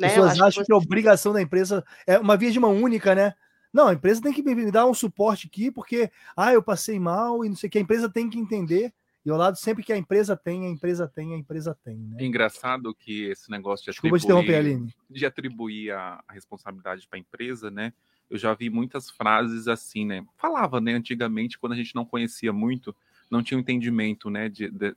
Né? 0.01 0.09
Pessoas 0.09 0.41
acham 0.41 0.65
que, 0.65 0.67
que 0.67 0.73
a 0.73 0.77
obrigação 0.77 1.33
da 1.33 1.41
empresa 1.41 1.85
é 2.05 2.19
uma 2.19 2.37
via 2.37 2.51
de 2.51 2.59
mão 2.59 2.75
única, 2.75 3.15
né? 3.15 3.35
Não, 3.73 3.87
a 3.87 3.93
empresa 3.93 4.21
tem 4.21 4.33
que 4.33 4.43
me 4.43 4.73
dar 4.73 4.87
um 4.87 4.95
suporte 4.95 5.47
aqui, 5.47 5.71
porque 5.71 6.11
ah, 6.37 6.53
eu 6.53 6.61
passei 6.61 6.99
mal 6.99 7.45
e 7.45 7.49
não 7.49 7.55
sei 7.55 7.69
o 7.69 7.71
que. 7.71 7.79
A 7.79 7.83
empresa 7.83 8.09
tem 8.09 8.29
que 8.29 8.37
entender 8.37 8.93
e 9.25 9.31
ao 9.31 9.37
lado, 9.37 9.57
sempre 9.57 9.85
que 9.85 9.93
a 9.93 9.97
empresa 9.97 10.35
tem, 10.35 10.67
a 10.67 10.71
empresa 10.71 11.07
tem, 11.07 11.35
a 11.35 11.37
empresa 11.37 11.79
tem. 11.85 11.99
Né? 11.99 12.17
É 12.21 12.25
engraçado 12.25 12.95
que 12.95 13.25
esse 13.25 13.51
negócio 13.51 13.85
de 13.85 13.91
Desculpa 13.91 14.17
atribuir, 14.17 14.95
de 15.11 15.27
atribuir 15.27 15.91
a, 15.93 16.25
a 16.27 16.33
responsabilidade 16.33 17.07
para 17.07 17.19
a 17.19 17.21
empresa, 17.21 17.71
né? 17.71 17.93
Eu 18.31 18.39
já 18.39 18.55
vi 18.55 18.71
muitas 18.71 19.11
frases 19.11 19.69
assim, 19.69 20.07
né? 20.07 20.25
Falava, 20.37 20.81
né, 20.81 20.95
antigamente, 20.95 21.59
quando 21.59 21.73
a 21.73 21.77
gente 21.77 21.95
não 21.95 22.05
conhecia 22.05 22.53
muito, 22.53 22.97
não 23.31 23.43
tinha 23.43 23.59
um 23.59 23.61
entendimento, 23.61 24.31
né, 24.31 24.49
de, 24.49 24.71
de, 24.71 24.97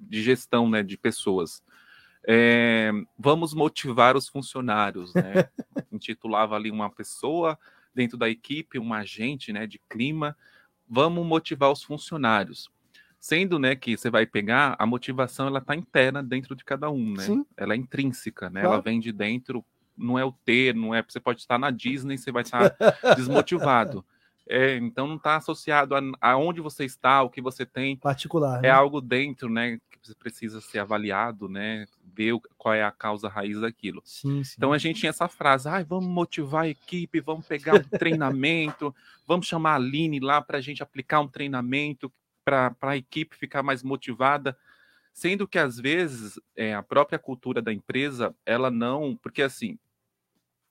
de 0.00 0.22
gestão, 0.22 0.70
né, 0.70 0.82
de 0.82 0.96
pessoas. 0.96 1.62
É, 2.26 2.90
vamos 3.18 3.52
motivar 3.52 4.16
os 4.16 4.28
funcionários, 4.28 5.12
né? 5.12 5.48
Intitulava 5.92 6.56
ali 6.56 6.70
uma 6.70 6.88
pessoa 6.88 7.58
dentro 7.94 8.16
da 8.16 8.30
equipe, 8.30 8.78
um 8.78 8.94
agente, 8.94 9.52
né, 9.52 9.66
de 9.66 9.78
clima. 9.90 10.36
Vamos 10.88 11.26
motivar 11.26 11.70
os 11.70 11.82
funcionários. 11.82 12.70
Sendo, 13.20 13.58
né, 13.58 13.74
que 13.74 13.96
você 13.96 14.10
vai 14.10 14.24
pegar, 14.26 14.76
a 14.78 14.86
motivação 14.86 15.48
ela 15.48 15.60
tá 15.60 15.74
interna 15.74 16.22
dentro 16.22 16.54
de 16.54 16.64
cada 16.64 16.88
um, 16.88 17.14
né? 17.14 17.24
Sim. 17.24 17.44
Ela 17.56 17.74
é 17.74 17.76
intrínseca, 17.76 18.48
né? 18.48 18.60
Claro. 18.60 18.74
Ela 18.74 18.82
vem 18.82 19.00
de 19.00 19.10
dentro, 19.10 19.64
não 19.96 20.18
é 20.18 20.24
o 20.24 20.32
ter, 20.32 20.74
não 20.74 20.94
é. 20.94 21.02
Você 21.02 21.18
pode 21.18 21.40
estar 21.40 21.58
na 21.58 21.70
Disney, 21.70 22.16
você 22.16 22.30
vai 22.30 22.42
estar 22.42 22.74
desmotivado. 23.16 24.04
É, 24.48 24.76
então 24.76 25.06
não 25.06 25.16
está 25.16 25.36
associado 25.36 25.94
a, 25.94 26.00
a, 26.20 26.36
onde 26.36 26.60
você 26.60 26.84
está, 26.84 27.22
o 27.22 27.28
que 27.28 27.42
você 27.42 27.66
tem. 27.66 27.96
Particular. 27.96 28.58
É 28.60 28.62
né? 28.62 28.70
algo 28.70 29.00
dentro, 29.00 29.50
né? 29.50 29.78
Que 29.90 30.14
precisa 30.14 30.60
ser 30.60 30.78
avaliado, 30.78 31.48
né? 31.48 31.86
Ver 32.14 32.34
qual 32.56 32.72
é 32.72 32.82
a 32.82 32.90
causa 32.90 33.28
raiz 33.28 33.60
daquilo. 33.60 34.00
Sim, 34.04 34.42
sim. 34.42 34.54
Então 34.56 34.72
a 34.72 34.78
gente 34.78 35.00
tinha 35.00 35.10
essa 35.10 35.28
frase: 35.28 35.68
ah, 35.68 35.82
vamos 35.82 36.08
motivar 36.08 36.64
a 36.64 36.68
equipe, 36.68 37.20
vamos 37.20 37.46
pegar 37.46 37.74
um 37.74 37.98
treinamento, 37.98 38.94
vamos 39.26 39.46
chamar 39.46 39.72
a 39.72 39.74
Aline 39.74 40.18
lá 40.18 40.40
para 40.40 40.58
a 40.58 40.62
gente 40.62 40.82
aplicar 40.82 41.20
um 41.20 41.28
treinamento 41.28 42.10
para 42.48 42.90
a 42.92 42.96
equipe 42.96 43.36
ficar 43.36 43.62
mais 43.62 43.82
motivada, 43.82 44.56
sendo 45.12 45.46
que 45.46 45.58
às 45.58 45.78
vezes 45.78 46.40
é, 46.56 46.74
a 46.74 46.82
própria 46.82 47.18
cultura 47.18 47.60
da 47.60 47.72
empresa, 47.72 48.34
ela 48.46 48.70
não, 48.70 49.16
porque 49.20 49.42
assim, 49.42 49.78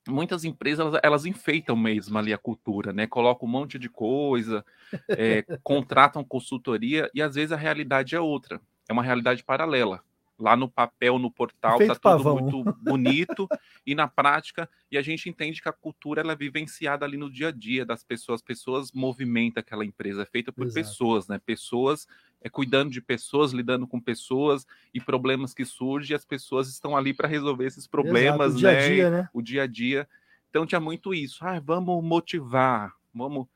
muitas 0.08 0.44
empresas 0.44 0.80
elas, 0.80 1.02
elas, 1.04 1.26
enfeitam 1.26 1.76
mesmo 1.76 2.18
ali 2.18 2.34
a 2.34 2.38
cultura, 2.38 2.92
né? 2.92 3.06
Colocam 3.06 3.48
um 3.48 3.52
monte 3.52 3.78
de 3.78 3.90
coisa, 3.90 4.66
é, 5.10 5.44
contratam 5.64 6.24
consultoria 6.24 7.10
e 7.14 7.22
às 7.22 7.36
vezes 7.36 7.52
a 7.52 7.58
realidade 7.58 8.16
é 8.16 8.20
outra, 8.20 8.60
é 8.90 8.94
uma 8.94 9.04
realidade 9.04 9.44
paralela 9.44 10.02
lá 10.40 10.56
no 10.56 10.70
papel, 10.70 11.18
no 11.18 11.32
portal, 11.32 11.78
Feito 11.78 12.00
tá 12.00 12.12
tudo 12.12 12.24
pavão. 12.24 12.40
muito 12.40 12.64
bonito 12.82 13.48
e 13.86 13.96
na 13.96 14.08
prática, 14.08 14.70
e 14.92 14.98
a 14.98 15.02
gente 15.02 15.30
entende 15.30 15.62
que 15.62 15.68
a 15.68 15.74
cultura 15.74 16.22
ela 16.22 16.34
é 16.34 16.36
vivenciada 16.36 17.06
ali 17.06 17.18
no 17.18 17.30
dia 17.30 17.48
a 17.48 17.52
dia 17.52 17.86
das 17.86 18.04
pessoas, 18.04 18.42
pessoas 18.42 18.92
movimentam 18.92 19.62
aquela 19.62 19.84
empresa, 19.84 20.22
é 20.22 20.26
feita 20.26 20.52
por 20.52 20.68
Exato. 20.68 20.76
pessoas, 20.76 21.28
né? 21.28 21.40
Pessoas 21.44 22.08
é, 22.42 22.50
cuidando 22.50 22.92
de 22.92 23.02
pessoas, 23.02 23.52
lidando 23.52 23.88
com 23.88 24.00
pessoas 24.00 24.66
e 24.94 25.02
problemas 25.02 25.54
que 25.54 25.66
surgem, 25.66 26.14
e 26.14 26.16
as 26.16 26.26
pessoas 26.26 26.70
estão 26.70 26.96
ali 26.96 27.14
para 27.14 27.28
resolver 27.28 27.66
esses 27.66 27.88
problemas, 27.88 28.56
Exato. 28.56 28.58
O 28.58 28.60
dia 28.60 28.72
né? 28.72 28.78
a 28.78 28.90
dia, 28.90 29.10
né? 29.10 29.30
O 29.34 29.42
dia 29.42 29.64
a 29.64 29.68
dia. 29.68 30.08
Então 30.50 30.66
tinha 30.66 30.80
muito 30.80 31.14
isso. 31.14 31.44
Ah, 31.44 31.60
vamos 31.60 32.04
motivar, 32.04 32.94
vamos 33.14 33.48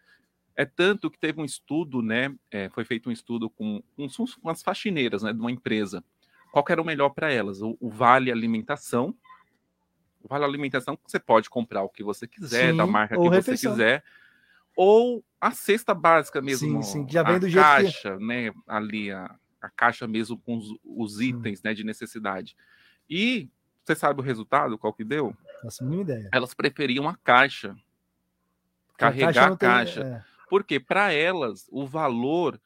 é 0.54 0.66
tanto 0.66 1.10
que 1.10 1.18
teve 1.18 1.42
um 1.42 1.46
estudo, 1.46 2.02
né? 2.02 2.36
É, 2.52 2.70
foi 2.70 2.84
feito 2.84 3.10
um 3.10 3.12
estudo 3.12 3.50
com, 3.50 3.82
com, 3.96 4.08
com 4.42 4.50
as 4.50 4.62
faxineiras, 4.62 5.24
né? 5.24 5.32
De 5.32 5.40
uma 5.40 5.52
empresa 5.52 6.04
qual 6.52 6.66
era 6.70 6.82
o 6.82 6.86
melhor 6.86 7.10
para 7.10 7.32
elas? 7.32 7.62
O, 7.62 7.78
o, 7.80 7.90
vale 7.90 8.32
alimentação. 8.32 9.16
O 10.22 10.28
vale 10.28 10.44
alimentação 10.44 11.00
você 11.08 11.20
pode 11.20 11.50
comprar 11.50 11.82
o 11.82 11.90
que 11.90 12.04
você 12.04 12.28
quiser, 12.28 12.72
Sim, 12.72 12.78
da 12.78 12.86
marca 12.86 13.18
que 13.18 13.30
refeição. 13.30 13.72
você 13.72 13.78
quiser. 13.78 14.04
Ou 14.76 15.24
a 15.40 15.52
cesta 15.52 15.94
básica 15.94 16.42
mesmo. 16.42 16.84
Sim, 16.84 17.06
sim, 17.06 17.08
já 17.10 17.24
vem 17.24 17.40
do 17.40 17.50
jeito 17.50 17.64
caixa, 17.64 18.18
que... 18.18 18.26
né? 18.26 18.52
Ali, 18.68 19.12
a, 19.12 19.36
a 19.62 19.70
caixa 19.70 20.08
mesmo 20.08 20.38
com 20.38 20.58
os, 20.58 20.76
os 20.84 21.22
itens 21.22 21.64
né, 21.64 21.74
de 21.74 21.84
necessidade. 21.84 22.56
E 23.10 23.50
você 23.84 23.96
sabe 23.96 24.20
o 24.20 24.24
resultado, 24.24 24.78
qual 24.78 24.94
que 24.94 25.04
deu? 25.04 25.36
Nossa, 25.64 25.84
mínima 25.84 26.04
ideia. 26.04 26.30
Elas 26.32 26.54
preferiam 26.54 27.08
a 27.08 27.16
caixa. 27.16 27.76
Carregar 28.98 29.30
a 29.30 29.34
caixa. 29.34 29.54
A 29.54 29.58
caixa. 29.58 30.02
É. 30.04 30.24
Porque 30.50 30.80
para 30.80 31.14
elas, 31.14 31.68
o 31.72 31.86
valor 31.88 32.60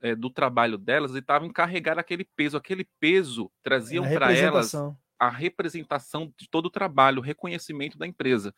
é, 0.00 0.14
do 0.14 0.30
trabalho 0.30 0.78
delas 0.78 1.14
e 1.14 1.18
estavam 1.18 1.50
carregar 1.50 1.98
aquele 1.98 2.24
peso. 2.24 2.56
Aquele 2.56 2.86
peso 3.00 3.50
traziam 3.62 4.04
para 4.08 4.32
elas 4.32 4.74
a 5.18 5.28
representação 5.28 6.32
de 6.36 6.48
todo 6.48 6.66
o 6.66 6.70
trabalho, 6.70 7.18
o 7.18 7.24
reconhecimento 7.24 7.98
da 7.98 8.06
empresa. 8.06 8.54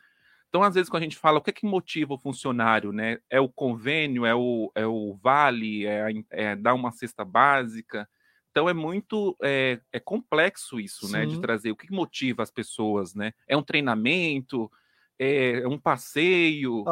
Então, 0.49 0.63
às 0.63 0.75
vezes, 0.75 0.91
quando 0.91 1.03
a 1.03 1.05
gente 1.05 1.17
fala 1.17 1.39
o 1.39 1.41
que, 1.41 1.51
é 1.51 1.53
que 1.53 1.65
motiva 1.65 2.15
o 2.15 2.19
funcionário, 2.19 2.93
né? 2.93 3.19
É 3.31 3.41
o 3.41 3.49
convênio, 3.49 4.27
é 4.27 4.35
o, 4.35 4.71
é 4.75 4.85
o 4.85 5.17
vale, 5.23 5.87
é, 5.87 6.09
é 6.31 6.57
dar 6.57 6.75
uma 6.75 6.91
cesta 6.91 7.25
básica. 7.25 8.09
Então 8.51 8.69
é 8.69 8.75
muito 8.75 9.37
é, 9.41 9.81
é 9.93 10.01
complexo 10.01 10.81
isso, 10.81 11.07
Sim. 11.07 11.13
né? 11.13 11.27
De 11.27 11.41
trazer 11.41 11.71
o 11.71 11.77
que 11.77 11.93
motiva 11.93 12.43
as 12.43 12.51
pessoas, 12.51 13.15
né? 13.15 13.33
É 13.47 13.57
um 13.57 13.63
treinamento, 13.63 14.71
é, 15.17 15.61
é 15.61 15.69
um 15.69 15.79
passeio. 15.79 16.85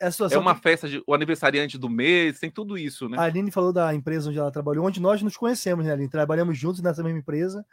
É, 0.00 0.34
é 0.34 0.38
uma 0.38 0.54
que... 0.54 0.62
festa 0.62 0.88
de 0.88 1.02
o 1.06 1.14
aniversariante 1.14 1.78
do 1.78 1.88
mês, 1.88 2.38
tem 2.38 2.50
tudo 2.50 2.76
isso, 2.76 3.08
né? 3.08 3.18
A 3.18 3.22
Aline 3.22 3.50
falou 3.50 3.72
da 3.72 3.94
empresa 3.94 4.28
onde 4.28 4.38
ela 4.38 4.50
trabalhou, 4.50 4.86
onde 4.86 5.00
nós 5.00 5.22
nos 5.22 5.36
conhecemos, 5.36 5.84
né, 5.84 5.92
Aline? 5.92 6.08
Trabalhamos 6.08 6.58
juntos 6.58 6.80
nessa 6.82 7.02
mesma 7.02 7.18
empresa. 7.18 7.64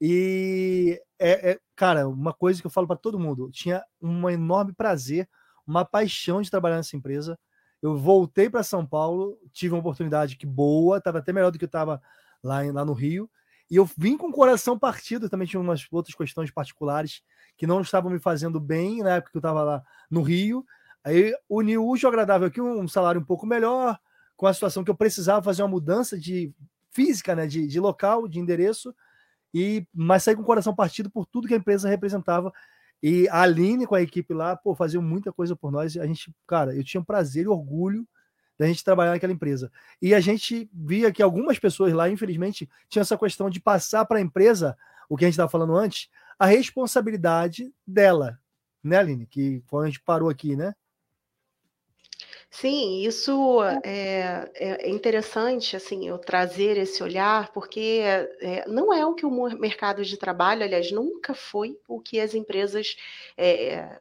E 0.00 1.00
é, 1.18 1.52
é 1.52 1.58
cara, 1.74 2.08
uma 2.08 2.32
coisa 2.32 2.60
que 2.60 2.66
eu 2.66 2.70
falo 2.70 2.86
para 2.86 2.96
todo 2.96 3.18
mundo, 3.18 3.50
tinha 3.50 3.82
um 4.00 4.28
enorme 4.28 4.72
prazer, 4.72 5.28
uma 5.66 5.84
paixão 5.84 6.42
de 6.42 6.50
trabalhar 6.50 6.76
nessa 6.76 6.96
empresa. 6.96 7.38
Eu 7.82 7.96
voltei 7.96 8.48
para 8.48 8.62
São 8.62 8.86
Paulo, 8.86 9.38
tive 9.52 9.74
uma 9.74 9.80
oportunidade 9.80 10.36
que 10.36 10.46
boa, 10.46 10.98
estava 10.98 11.18
até 11.18 11.32
melhor 11.32 11.50
do 11.50 11.58
que 11.58 11.64
eu 11.64 11.66
estava 11.66 12.00
lá, 12.42 12.62
lá 12.72 12.84
no 12.84 12.92
Rio. 12.92 13.28
E 13.70 13.76
eu 13.76 13.88
vim 13.96 14.16
com 14.16 14.28
o 14.28 14.32
coração 14.32 14.78
partido, 14.78 15.28
também 15.28 15.46
tinha 15.46 15.60
umas 15.60 15.86
outras 15.90 16.14
questões 16.14 16.50
particulares 16.50 17.22
que 17.56 17.66
não 17.66 17.80
estavam 17.80 18.10
me 18.10 18.18
fazendo 18.18 18.60
bem 18.60 19.02
na 19.02 19.16
época 19.16 19.32
que 19.32 19.36
eu 19.36 19.40
estava 19.40 19.62
lá 19.62 19.82
no 20.10 20.22
Rio. 20.22 20.64
Aí 21.04 21.34
uni 21.48 21.76
o 21.76 21.86
útil 21.86 22.08
agradável 22.08 22.48
aqui, 22.48 22.60
um 22.60 22.88
salário 22.88 23.20
um 23.20 23.24
pouco 23.24 23.46
melhor, 23.46 23.98
com 24.36 24.46
a 24.46 24.54
situação 24.54 24.82
que 24.82 24.90
eu 24.90 24.96
precisava 24.96 25.42
fazer 25.42 25.62
uma 25.62 25.68
mudança 25.68 26.18
de 26.18 26.52
física, 26.90 27.34
né, 27.34 27.46
de, 27.46 27.66
de 27.66 27.78
local, 27.78 28.26
de 28.26 28.38
endereço, 28.38 28.94
e 29.52 29.86
mas 29.92 30.22
saí 30.22 30.34
com 30.34 30.42
o 30.42 30.46
coração 30.46 30.74
partido 30.74 31.10
por 31.10 31.26
tudo 31.26 31.46
que 31.46 31.54
a 31.54 31.56
empresa 31.56 31.88
representava. 31.88 32.52
E 33.02 33.28
a 33.28 33.42
Aline 33.42 33.86
com 33.86 33.94
a 33.94 34.00
equipe 34.00 34.32
lá, 34.32 34.56
pô, 34.56 34.74
fazia 34.74 35.00
muita 35.00 35.30
coisa 35.30 35.54
por 35.54 35.70
nós. 35.70 35.96
A 35.96 36.06
gente, 36.06 36.34
cara, 36.46 36.74
eu 36.74 36.82
tinha 36.82 37.00
um 37.00 37.04
prazer 37.04 37.44
e 37.44 37.48
orgulho 37.48 38.08
da 38.58 38.66
gente 38.66 38.82
trabalhar 38.82 39.10
naquela 39.10 39.32
empresa. 39.32 39.70
E 40.00 40.14
a 40.14 40.20
gente 40.20 40.70
via 40.72 41.12
que 41.12 41.22
algumas 41.22 41.58
pessoas 41.58 41.92
lá, 41.92 42.08
infelizmente, 42.08 42.68
tinham 42.88 43.02
essa 43.02 43.18
questão 43.18 43.50
de 43.50 43.60
passar 43.60 44.04
para 44.06 44.18
a 44.18 44.22
empresa, 44.22 44.76
o 45.08 45.16
que 45.16 45.24
a 45.24 45.28
gente 45.28 45.34
estava 45.34 45.50
falando 45.50 45.76
antes, 45.76 46.08
a 46.38 46.46
responsabilidade 46.46 47.72
dela, 47.86 48.38
né, 48.82 48.98
Aline? 48.98 49.26
Que 49.26 49.62
foi 49.66 49.80
onde 49.80 49.88
a 49.88 49.90
gente 49.90 50.02
parou 50.02 50.28
aqui, 50.28 50.56
né? 50.56 50.74
Sim, 52.56 53.00
isso 53.02 53.60
é, 53.84 54.48
é, 54.54 54.88
interessante, 54.88 55.74
assim, 55.74 56.06
eu 56.08 56.18
trazer 56.18 56.76
esse 56.78 57.02
olhar, 57.02 57.52
porque 57.52 58.00
é, 58.40 58.64
não 58.68 58.94
é 58.94 59.04
o 59.04 59.12
que 59.14 59.26
o 59.26 59.30
mercado 59.58 60.04
de 60.04 60.16
trabalho, 60.16 60.62
aliás, 60.62 60.92
nunca 60.92 61.34
foi 61.34 61.76
o 61.88 62.00
que 62.00 62.20
as 62.20 62.32
empresas 62.32 62.96
é, 63.36 63.98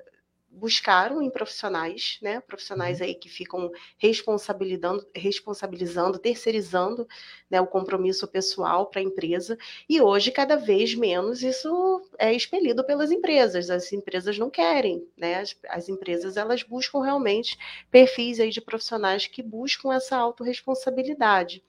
buscaram 0.54 1.22
em 1.22 1.30
profissionais, 1.30 2.20
né? 2.22 2.39
Profissionais 2.39 3.00
uhum. 3.00 3.06
aí 3.06 3.16
que 3.16 3.28
ficam 3.28 3.72
responsabilizando, 3.98 5.06
responsabilizando, 5.16 6.20
terceirizando 6.20 7.08
né, 7.50 7.60
o 7.60 7.68
compromisso 7.68 8.28
pessoal 8.28 8.86
para 8.88 9.02
a 9.02 9.04
empresa. 9.04 9.58
E 9.89 10.00
hoje, 10.00 10.32
cada 10.32 10.56
vez 10.56 10.94
menos, 10.96 11.42
isso 11.42 12.02
é 12.18 12.32
expelido 12.34 12.84
pelas 12.84 13.12
empresas. 13.12 13.70
As 13.70 13.92
empresas 13.92 14.38
não 14.38 14.50
querem, 14.50 15.06
né? 15.18 15.39
As, 15.39 15.56
as 15.70 15.89
empresas 15.89 16.38
elas 16.38 16.63
buscam 16.63 17.02
realmente 17.02 17.58
perfis 17.89 18.39
aí 18.39 18.50
de 18.50 18.62
profissionais 18.62 19.26
que 19.26 19.42
buscam 19.42 19.94
essa 19.94 20.16
autorresponsabilidade. 20.16 21.63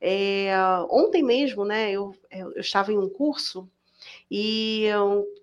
É, 0.00 0.50
ontem 0.90 1.22
mesmo, 1.22 1.64
né, 1.64 1.90
eu, 1.90 2.14
eu 2.30 2.60
estava 2.60 2.92
em 2.92 2.98
um 2.98 3.08
curso 3.08 3.68
e 4.30 4.86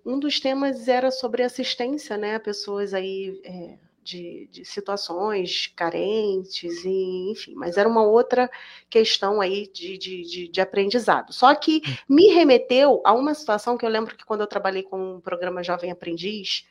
um 0.04 0.18
dos 0.18 0.38
temas 0.40 0.88
era 0.88 1.10
sobre 1.10 1.42
assistência, 1.42 2.16
né, 2.18 2.36
a 2.36 2.40
pessoas 2.40 2.92
aí 2.92 3.40
é, 3.44 3.78
de, 4.02 4.46
de, 4.52 4.64
situações 4.64 5.66
carentes, 5.74 6.84
e, 6.84 7.30
enfim, 7.30 7.54
mas 7.54 7.78
era 7.78 7.88
uma 7.88 8.02
outra 8.02 8.50
questão 8.90 9.40
aí 9.40 9.66
de, 9.72 9.96
de, 9.96 10.48
de, 10.48 10.60
aprendizado. 10.60 11.32
Só 11.32 11.54
que 11.54 11.80
me 12.06 12.28
remeteu 12.28 13.00
a 13.04 13.14
uma 13.14 13.34
situação 13.34 13.78
que 13.78 13.86
eu 13.86 13.90
lembro 13.90 14.14
que 14.14 14.24
quando 14.26 14.42
eu 14.42 14.46
trabalhei 14.46 14.82
com 14.82 15.16
o 15.16 15.20
programa 15.22 15.62
Jovem 15.62 15.90
Aprendiz, 15.90 16.66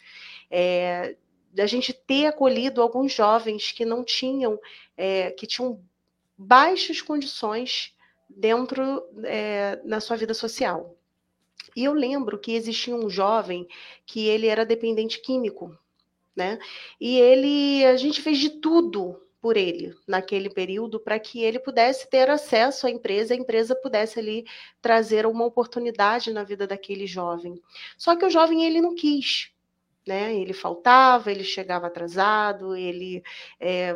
é, 0.52 1.16
da 1.52 1.66
gente 1.66 1.92
ter 1.92 2.28
acolhido 2.28 2.82
alguns 2.82 3.12
jovens 3.12 3.72
que 3.72 3.84
não 3.84 4.04
tinham, 4.04 4.60
é, 4.96 5.32
que 5.32 5.48
tinham 5.48 5.84
baixas 6.38 7.02
condições 7.02 7.96
dentro 8.30 9.04
é, 9.24 9.80
na 9.84 10.00
sua 10.00 10.16
vida 10.16 10.34
social. 10.34 10.96
E 11.76 11.84
eu 11.84 11.94
lembro 11.94 12.38
que 12.38 12.54
existia 12.54 12.96
um 12.96 13.10
jovem 13.10 13.68
que 14.06 14.28
ele 14.28 14.48
era 14.48 14.66
dependente 14.66 15.22
químico, 15.22 15.78
né? 16.36 16.60
E 17.00 17.20
ele, 17.20 17.86
a 17.86 17.98
gente 17.98 18.22
fez 18.22 18.38
de 18.38 18.50
tudo 18.50 19.20
por 19.44 19.58
ele 19.58 19.94
naquele 20.08 20.50
período 20.50 21.02
para 21.02 21.20
que 21.20 21.44
ele 21.44 21.60
pudesse 21.60 22.10
ter 22.10 22.30
acesso 22.30 22.88
à 22.88 22.90
empresa, 22.90 23.34
a 23.34 23.38
empresa 23.38 23.76
pudesse 23.76 24.18
ali 24.18 24.46
trazer 24.82 25.26
uma 25.26 25.44
oportunidade 25.44 26.32
na 26.32 26.46
vida 26.46 26.66
daquele 26.66 27.06
jovem. 27.06 27.62
Só 27.98 28.16
que 28.16 28.26
o 28.26 28.30
jovem 28.30 28.64
ele 28.64 28.80
não 28.80 28.96
quis, 28.96 29.52
né? 30.08 30.34
Ele 30.34 30.54
faltava, 30.54 31.30
ele 31.30 31.44
chegava 31.44 31.88
atrasado, 31.88 32.74
ele 32.74 33.22
é, 33.60 33.94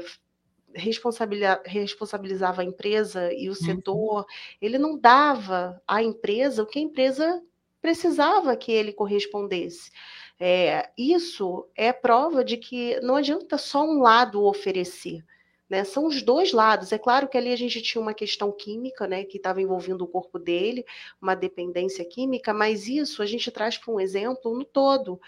responsabilizava 0.76 2.62
a 2.62 2.66
empresa 2.66 3.32
e 3.34 3.48
o 3.48 3.52
uhum. 3.52 3.56
setor, 3.56 4.26
ele 4.62 4.78
não 4.78 5.00
dava 5.00 5.82
à 5.88 6.04
empresa 6.04 6.64
o 6.64 6.68
que 6.68 6.78
a 6.78 6.82
empresa 6.82 7.42
precisava 7.88 8.58
que 8.58 8.70
ele 8.70 8.92
correspondesse. 8.92 9.90
É, 10.38 10.90
isso 10.98 11.66
é 11.74 11.94
prova 11.94 12.44
de 12.44 12.58
que 12.58 13.00
não 13.00 13.16
adianta 13.16 13.58
só 13.58 13.82
um 13.82 14.02
lado 14.02 14.44
oferecer. 14.44 15.24
Né? 15.70 15.86
São 15.86 16.06
os 16.06 16.22
dois 16.22 16.52
lados. 16.52 16.92
É 16.92 16.98
claro 16.98 17.30
que 17.30 17.38
ali 17.38 17.50
a 17.50 17.56
gente 17.56 17.82
tinha 17.82 18.02
uma 18.02 18.14
questão 18.14 18.52
química, 18.52 19.08
né, 19.08 19.24
que 19.24 19.38
estava 19.38 19.62
envolvendo 19.62 20.02
o 20.02 20.08
corpo 20.08 20.38
dele, 20.38 20.86
uma 21.22 21.34
dependência 21.34 22.04
química, 22.04 22.54
mas 22.54 22.90
isso 22.90 23.24
a 23.24 23.26
gente 23.26 23.50
traz 23.52 23.78
para 23.78 23.94
um 23.94 24.02
exemplo 24.02 24.54
no 24.54 24.66
todo, 24.66 25.20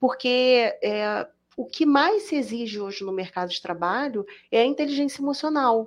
porque 0.00 0.76
é, 0.82 1.24
o 1.56 1.66
que 1.66 1.86
mais 1.86 2.24
se 2.24 2.34
exige 2.34 2.80
hoje 2.80 3.04
no 3.04 3.12
mercado 3.12 3.50
de 3.50 3.62
trabalho 3.62 4.26
é 4.50 4.60
a 4.60 4.66
inteligência 4.66 5.22
emocional. 5.22 5.86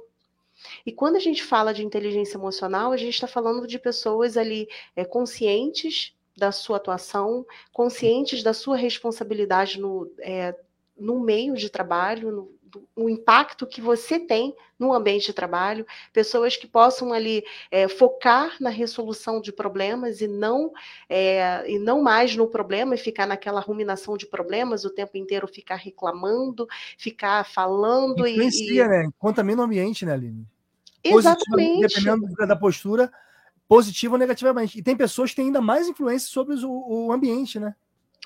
E 0.85 0.93
quando 0.93 1.17
a 1.17 1.19
gente 1.19 1.43
fala 1.43 1.73
de 1.73 1.83
inteligência 1.83 2.37
emocional, 2.37 2.93
a 2.93 2.97
gente 2.97 3.15
está 3.15 3.27
falando 3.27 3.67
de 3.67 3.77
pessoas 3.77 4.37
ali 4.37 4.69
é, 4.95 5.03
conscientes 5.03 6.13
da 6.35 6.51
sua 6.51 6.77
atuação, 6.77 7.45
conscientes 7.73 8.43
da 8.43 8.53
sua 8.53 8.75
responsabilidade 8.75 9.79
no, 9.79 10.11
é, 10.19 10.55
no 10.97 11.19
meio 11.19 11.55
de 11.55 11.69
trabalho, 11.69 12.31
no, 12.31 12.61
o 12.95 13.09
impacto 13.09 13.67
que 13.67 13.81
você 13.81 14.19
tem 14.19 14.55
no 14.79 14.93
ambiente 14.93 15.27
de 15.27 15.33
trabalho, 15.33 15.85
pessoas 16.13 16.55
que 16.55 16.65
possam 16.65 17.11
ali 17.11 17.43
é, 17.69 17.87
focar 17.87 18.55
na 18.59 18.69
resolução 18.69 19.41
de 19.41 19.51
problemas 19.51 20.21
e 20.21 20.27
não 20.27 20.71
é, 21.09 21.69
e 21.69 21.77
não 21.77 22.01
mais 22.01 22.35
no 22.35 22.47
problema 22.47 22.95
e 22.95 22.97
ficar 22.97 23.25
naquela 23.27 23.59
ruminação 23.59 24.17
de 24.17 24.25
problemas 24.25 24.85
o 24.85 24.89
tempo 24.89 25.17
inteiro 25.17 25.47
ficar 25.47 25.75
reclamando, 25.75 26.67
ficar 26.97 27.45
falando 27.45 28.25
Influencia, 28.25 28.83
e, 28.83 28.85
e... 28.85 28.87
né? 28.87 29.09
Contamina 29.19 29.61
o 29.61 29.65
ambiente, 29.65 30.05
né, 30.05 30.13
Aline? 30.13 30.47
Exatamente. 31.03 31.87
Dependendo 31.87 32.27
da 32.47 32.55
postura, 32.55 33.11
positiva 33.71 34.15
ou 34.15 34.19
negativamente. 34.19 34.77
E 34.77 34.83
tem 34.83 34.97
pessoas 34.97 35.29
que 35.29 35.37
têm 35.37 35.45
ainda 35.45 35.61
mais 35.61 35.87
influência 35.87 36.27
sobre 36.27 36.55
o, 36.55 37.05
o 37.05 37.09
ambiente, 37.09 37.57
né? 37.57 37.73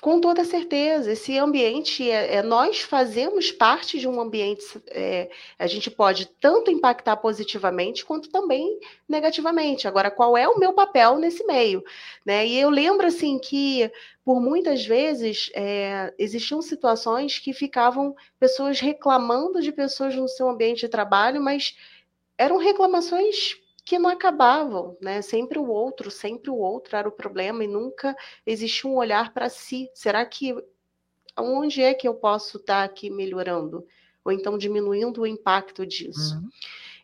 Com 0.02 0.20
toda 0.20 0.44
certeza, 0.44 1.12
esse 1.12 1.38
ambiente 1.38 2.10
é, 2.10 2.34
é, 2.34 2.42
nós 2.42 2.80
fazemos 2.80 3.52
parte 3.52 4.00
de 4.00 4.08
um 4.08 4.20
ambiente. 4.20 4.64
É, 4.88 5.30
a 5.56 5.68
gente 5.68 5.88
pode 5.88 6.26
tanto 6.40 6.68
impactar 6.68 7.18
positivamente 7.18 8.04
quanto 8.04 8.28
também 8.28 8.80
negativamente. 9.08 9.86
Agora, 9.86 10.10
qual 10.10 10.36
é 10.36 10.48
o 10.48 10.58
meu 10.58 10.72
papel 10.72 11.16
nesse 11.16 11.46
meio? 11.46 11.84
Né? 12.24 12.44
E 12.44 12.58
eu 12.58 12.68
lembro 12.68 13.06
assim 13.06 13.38
que 13.38 13.88
por 14.24 14.40
muitas 14.40 14.84
vezes 14.84 15.48
é, 15.54 16.12
existiam 16.18 16.60
situações 16.60 17.38
que 17.38 17.52
ficavam 17.52 18.16
pessoas 18.40 18.80
reclamando 18.80 19.62
de 19.62 19.70
pessoas 19.70 20.12
no 20.16 20.26
seu 20.26 20.48
ambiente 20.48 20.80
de 20.80 20.88
trabalho, 20.88 21.40
mas 21.40 21.76
eram 22.36 22.56
reclamações 22.58 23.56
que 23.86 24.00
não 24.00 24.10
acabavam, 24.10 24.98
né? 25.00 25.22
Sempre 25.22 25.60
o 25.60 25.68
outro, 25.68 26.10
sempre 26.10 26.50
o 26.50 26.56
outro 26.56 26.96
era 26.96 27.08
o 27.08 27.12
problema 27.12 27.62
e 27.62 27.68
nunca 27.68 28.16
existia 28.44 28.90
um 28.90 28.96
olhar 28.96 29.32
para 29.32 29.48
si. 29.48 29.88
Será 29.94 30.26
que 30.26 30.52
onde 31.38 31.80
é 31.80 31.94
que 31.94 32.08
eu 32.08 32.14
posso 32.14 32.56
estar 32.56 32.80
tá 32.80 32.84
aqui 32.84 33.08
melhorando? 33.08 33.86
Ou 34.24 34.32
então 34.32 34.58
diminuindo 34.58 35.20
o 35.20 35.26
impacto 35.26 35.86
disso? 35.86 36.34
Uhum. 36.34 36.48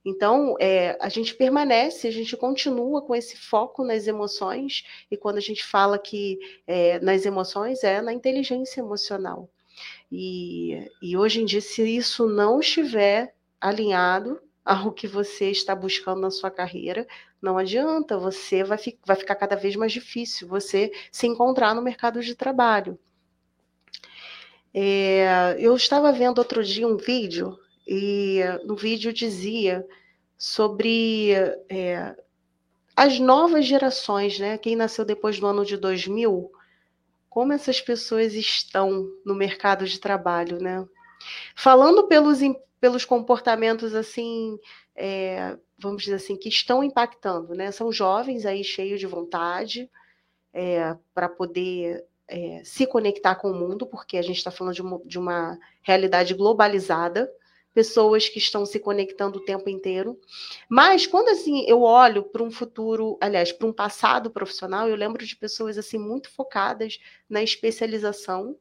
Então, 0.04 0.56
é, 0.58 0.98
a 1.00 1.08
gente 1.08 1.36
permanece, 1.36 2.08
a 2.08 2.10
gente 2.10 2.36
continua 2.36 3.00
com 3.00 3.14
esse 3.14 3.36
foco 3.36 3.84
nas 3.84 4.08
emoções, 4.08 4.84
e 5.08 5.16
quando 5.16 5.36
a 5.36 5.40
gente 5.40 5.64
fala 5.64 5.96
que 5.96 6.36
é, 6.66 6.98
nas 6.98 7.24
emoções, 7.24 7.84
é 7.84 8.02
na 8.02 8.12
inteligência 8.12 8.80
emocional. 8.80 9.48
E, 10.10 10.90
e 11.00 11.16
hoje 11.16 11.40
em 11.40 11.44
dia, 11.44 11.60
se 11.60 11.80
isso 11.84 12.26
não 12.26 12.58
estiver 12.58 13.36
alinhado, 13.60 14.40
ao 14.64 14.92
que 14.92 15.06
você 15.06 15.50
está 15.50 15.74
buscando 15.74 16.20
na 16.20 16.30
sua 16.30 16.50
carreira, 16.50 17.06
não 17.40 17.58
adianta, 17.58 18.18
você 18.18 18.62
vai, 18.62 18.78
fi 18.78 18.98
vai 19.04 19.16
ficar 19.16 19.34
cada 19.34 19.56
vez 19.56 19.74
mais 19.74 19.92
difícil 19.92 20.46
você 20.46 20.92
se 21.10 21.26
encontrar 21.26 21.74
no 21.74 21.82
mercado 21.82 22.22
de 22.22 22.34
trabalho. 22.34 22.98
É, 24.72 25.56
eu 25.58 25.74
estava 25.74 26.12
vendo 26.12 26.38
outro 26.38 26.62
dia 26.62 26.86
um 26.86 26.96
vídeo, 26.96 27.58
e 27.86 28.40
no 28.64 28.76
vídeo 28.76 29.12
dizia 29.12 29.86
sobre 30.38 31.32
é, 31.68 32.14
as 32.96 33.18
novas 33.18 33.66
gerações, 33.66 34.38
né? 34.38 34.56
Quem 34.58 34.76
nasceu 34.76 35.04
depois 35.04 35.38
do 35.38 35.46
ano 35.46 35.64
de 35.64 35.76
2000, 35.76 36.50
como 37.28 37.52
essas 37.52 37.80
pessoas 37.80 38.34
estão 38.34 39.08
no 39.24 39.34
mercado 39.34 39.84
de 39.84 39.98
trabalho, 39.98 40.58
né? 40.58 40.86
Falando 41.56 42.06
pelos, 42.06 42.40
pelos 42.82 43.04
comportamentos 43.04 43.94
assim, 43.94 44.58
é, 44.96 45.56
vamos 45.78 46.02
dizer 46.02 46.16
assim, 46.16 46.36
que 46.36 46.48
estão 46.48 46.82
impactando, 46.82 47.54
né? 47.54 47.70
São 47.70 47.92
jovens 47.92 48.44
aí 48.44 48.64
cheios 48.64 48.98
de 48.98 49.06
vontade 49.06 49.88
é, 50.52 50.96
para 51.14 51.28
poder 51.28 52.04
é, 52.26 52.60
se 52.64 52.84
conectar 52.84 53.36
com 53.36 53.52
o 53.52 53.54
mundo, 53.54 53.86
porque 53.86 54.16
a 54.16 54.22
gente 54.22 54.38
está 54.38 54.50
falando 54.50 54.74
de 54.74 54.82
uma, 54.82 55.00
de 55.04 55.16
uma 55.16 55.56
realidade 55.80 56.34
globalizada, 56.34 57.32
pessoas 57.72 58.28
que 58.28 58.38
estão 58.38 58.66
se 58.66 58.80
conectando 58.80 59.38
o 59.38 59.44
tempo 59.44 59.70
inteiro. 59.70 60.18
Mas 60.68 61.06
quando 61.06 61.28
assim 61.28 61.64
eu 61.68 61.82
olho 61.82 62.24
para 62.24 62.42
um 62.42 62.50
futuro, 62.50 63.16
aliás, 63.20 63.52
para 63.52 63.68
um 63.68 63.72
passado 63.72 64.28
profissional, 64.28 64.88
eu 64.88 64.96
lembro 64.96 65.24
de 65.24 65.36
pessoas 65.36 65.78
assim 65.78 65.98
muito 65.98 66.28
focadas 66.28 66.98
na 67.30 67.44
especialização, 67.44 68.56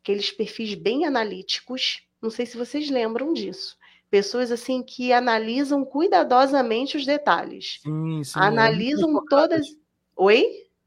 aqueles 0.00 0.30
perfis 0.30 0.74
bem 0.74 1.04
analíticos. 1.04 2.03
Não 2.24 2.30
sei 2.30 2.46
se 2.46 2.56
vocês 2.56 2.88
lembram 2.88 3.34
disso. 3.34 3.76
Pessoas 4.08 4.50
assim 4.50 4.82
que 4.82 5.12
analisam 5.12 5.84
cuidadosamente 5.84 6.96
os 6.96 7.04
detalhes. 7.04 7.80
Sim, 7.82 8.24
sim, 8.24 8.32
analisam 8.38 9.14
é 9.14 9.20
todas. 9.28 9.66
Oi? 10.16 10.42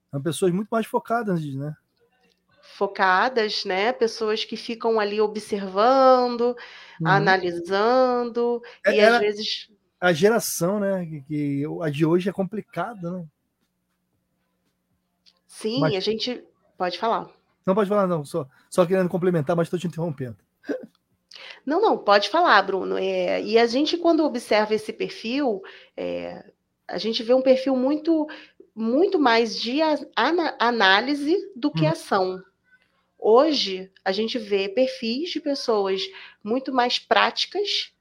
São 0.10 0.20
pessoas 0.20 0.52
muito 0.52 0.70
mais 0.70 0.88
focadas, 0.88 1.46
né? 1.46 1.76
Focadas, 2.60 3.66
né? 3.66 3.94
Pessoas 3.94 4.46
que 4.46 4.58
ficam 4.58 5.00
ali 5.00 5.22
observando, 5.22 6.56
uhum. 7.00 7.08
analisando, 7.08 8.60
é, 8.84 8.96
e 8.96 9.00
às 9.00 9.20
vezes. 9.20 9.70
A 10.02 10.12
geração, 10.14 10.80
né? 10.80 11.06
Que, 11.06 11.22
que, 11.22 11.64
a 11.84 11.90
de 11.92 12.04
hoje 12.04 12.30
é 12.30 12.34
complicada, 12.34 13.12
né? 13.12 13.28
Sim, 15.46 15.82
mas... 15.82 15.94
a 15.94 16.00
gente. 16.00 16.44
Pode 16.76 16.98
falar. 16.98 17.30
Não 17.64 17.76
pode 17.76 17.90
falar, 17.90 18.08
não. 18.08 18.26
Só, 18.26 18.48
só 18.72 18.88
querendo 18.88 19.10
complementar, 19.10 19.56
mas 19.56 19.68
estou 19.68 19.80
te 19.80 19.86
interrompendo. 19.86 20.38
Não, 21.66 21.82
não, 21.82 21.98
pode 21.98 22.30
falar, 22.30 22.62
Bruno. 22.62 22.98
É, 22.98 23.42
e 23.42 23.58
a 23.58 23.66
gente, 23.66 23.98
quando 23.98 24.24
observa 24.24 24.74
esse 24.74 24.94
perfil, 24.94 25.62
é, 25.96 26.44
a 26.88 26.98
gente 26.98 27.22
vê 27.24 27.34
um 27.34 27.42
perfil 27.42 27.76
muito, 27.76 28.28
muito 28.76 29.20
mais 29.20 29.60
de 29.60 29.80
análise 30.16 31.36
do 31.56 31.72
que 31.72 31.84
hum. 31.84 31.90
ação. 31.90 32.44
Hoje, 33.20 33.92
a 34.06 34.12
gente 34.12 34.38
vê 34.38 34.70
perfis 34.70 35.32
de 35.32 35.42
pessoas 35.42 36.02
muito 36.44 36.72
mais 36.72 37.00
práticas, 37.00 37.92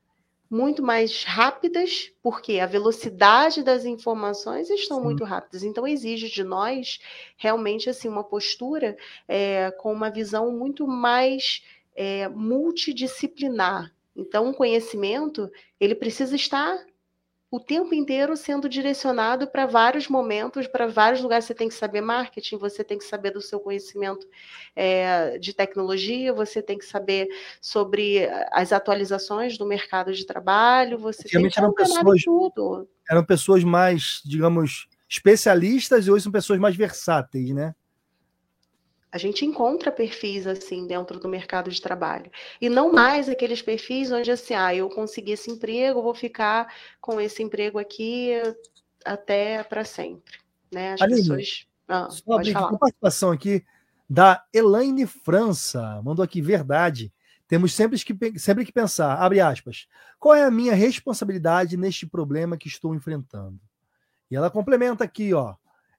muito 0.48 0.82
mais 0.82 1.24
rápidas, 1.24 2.12
porque 2.22 2.60
a 2.60 2.66
velocidade 2.66 3.62
das 3.62 3.84
informações 3.84 4.70
estão 4.70 4.98
Sim. 4.98 5.02
muito 5.04 5.24
rápidas. 5.24 5.64
Então, 5.64 5.86
exige 5.86 6.28
de 6.28 6.44
nós 6.44 7.00
realmente 7.36 7.90
assim 7.90 8.08
uma 8.08 8.22
postura 8.22 8.96
é, 9.26 9.70
com 9.72 9.92
uma 9.92 10.10
visão 10.10 10.52
muito 10.52 10.86
mais 10.86 11.62
é, 11.96 12.28
multidisciplinar. 12.28 13.92
Então, 14.14 14.50
o 14.50 14.54
conhecimento 14.54 15.50
ele 15.80 15.94
precisa 15.94 16.36
estar 16.36 16.78
o 17.50 17.60
tempo 17.60 17.94
inteiro 17.94 18.36
sendo 18.36 18.68
direcionado 18.68 19.46
para 19.46 19.66
vários 19.66 20.08
momentos, 20.08 20.66
para 20.66 20.86
vários 20.86 21.22
lugares. 21.22 21.44
Você 21.44 21.54
tem 21.54 21.68
que 21.68 21.74
saber 21.74 22.00
marketing, 22.00 22.58
você 22.58 22.82
tem 22.82 22.98
que 22.98 23.04
saber 23.04 23.30
do 23.30 23.40
seu 23.40 23.60
conhecimento 23.60 24.26
é, 24.74 25.38
de 25.38 25.54
tecnologia, 25.54 26.32
você 26.32 26.60
tem 26.60 26.76
que 26.76 26.84
saber 26.84 27.28
sobre 27.60 28.28
as 28.50 28.72
atualizações 28.72 29.56
do 29.56 29.64
mercado 29.64 30.12
de 30.12 30.26
trabalho, 30.26 30.98
você 30.98 31.22
tem 31.22 31.48
que 31.48 31.58
eram 31.58 31.72
pessoas, 31.72 32.22
tudo. 32.22 32.88
Eram 33.08 33.24
pessoas 33.24 33.62
mais, 33.62 34.20
digamos, 34.24 34.88
especialistas 35.08 36.06
e 36.06 36.10
hoje 36.10 36.24
são 36.24 36.32
pessoas 36.32 36.58
mais 36.58 36.74
versáteis, 36.74 37.50
né? 37.50 37.74
A 39.10 39.18
gente 39.18 39.46
encontra 39.46 39.90
perfis 39.90 40.46
assim 40.46 40.86
dentro 40.86 41.18
do 41.18 41.28
mercado 41.28 41.70
de 41.70 41.80
trabalho. 41.80 42.30
E 42.60 42.68
não 42.68 42.92
mais 42.92 43.28
aqueles 43.28 43.62
perfis 43.62 44.10
onde 44.12 44.30
assim, 44.30 44.54
ah, 44.54 44.74
eu 44.74 44.88
consegui 44.90 45.32
esse 45.32 45.50
emprego, 45.50 46.02
vou 46.02 46.14
ficar 46.14 46.72
com 47.00 47.20
esse 47.20 47.42
emprego 47.42 47.78
aqui 47.78 48.32
até 49.04 49.62
para 49.62 49.84
sempre. 49.84 50.38
Né? 50.72 50.94
As 50.94 51.02
Aline, 51.02 51.20
pessoas. 51.20 51.66
Ah, 51.88 52.08
pode 52.24 52.52
falar. 52.52 52.70
Uma 52.70 52.78
participação 52.78 53.30
aqui 53.30 53.64
da 54.08 54.44
Elaine 54.52 55.06
França. 55.06 56.00
Mandou 56.04 56.24
aqui 56.24 56.42
verdade. 56.42 57.12
Temos 57.48 57.72
sempre 57.74 57.98
que, 57.98 58.38
sempre 58.38 58.64
que 58.64 58.72
pensar, 58.72 59.14
abre 59.14 59.40
aspas, 59.40 59.86
qual 60.18 60.34
é 60.34 60.42
a 60.42 60.50
minha 60.50 60.74
responsabilidade 60.74 61.76
neste 61.76 62.04
problema 62.04 62.56
que 62.56 62.66
estou 62.66 62.94
enfrentando? 62.94 63.60
E 64.28 64.34
ela 64.34 64.50
complementa 64.50 65.04
aqui, 65.04 65.32
ó. 65.32 65.54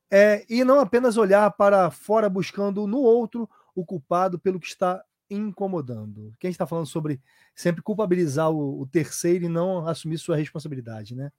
É, 0.10 0.46
e 0.50 0.64
não 0.64 0.80
apenas 0.80 1.18
olhar 1.18 1.50
para 1.52 1.92
fora 1.92 2.30
buscando 2.30 2.88
no 2.88 3.00
outro 3.00 3.50
o 3.76 3.86
culpado 3.86 4.40
pelo 4.40 4.60
que 4.60 4.68
está 4.68 5.04
incomodando. 5.30 6.34
Quem 6.40 6.50
está 6.50 6.66
falando 6.66 6.88
sobre 6.88 7.22
sempre 7.54 7.82
culpabilizar 7.82 8.50
o, 8.50 8.82
o, 8.82 8.88
terceiro 8.88 9.46
e 9.46 9.50
não 9.50 9.86
assumir 9.86 10.18
sua 10.18 10.38
responsabilidade, 10.38 11.16
né? 11.16 11.32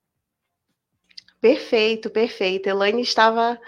Perfeito, 1.41 2.11
perfeito. 2.11 2.69
Elaine 2.69 3.01
estava. 3.01 3.59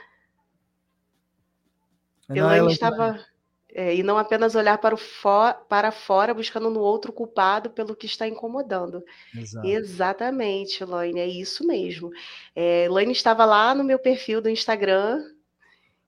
Não, 2.29 2.37
Elaine 2.37 2.59
ela... 2.59 2.73
estava. 2.73 3.30
É, 3.73 3.95
e 3.95 4.03
não 4.03 4.19
apenas 4.19 4.55
olhar 4.55 4.79
para, 4.79 4.95
o 4.95 4.99
for, 4.99 5.55
para 5.69 5.93
fora 5.93 6.35
buscando 6.35 6.71
no 6.71 6.81
outro 6.81 7.13
culpado 7.13 7.71
pelo 7.71 7.95
que 7.95 8.07
está 8.07 8.27
incomodando. 8.27 9.05
Exato. 9.37 9.67
Exatamente, 9.67 10.83
Elaine, 10.83 11.21
é 11.21 11.27
isso 11.27 11.67
mesmo. 11.67 12.11
É, 12.55 12.85
Elaine 12.85 13.13
estava 13.13 13.45
lá 13.45 13.75
no 13.75 13.85
meu 13.85 13.99
perfil 13.99 14.41
do 14.41 14.49
Instagram 14.49 15.23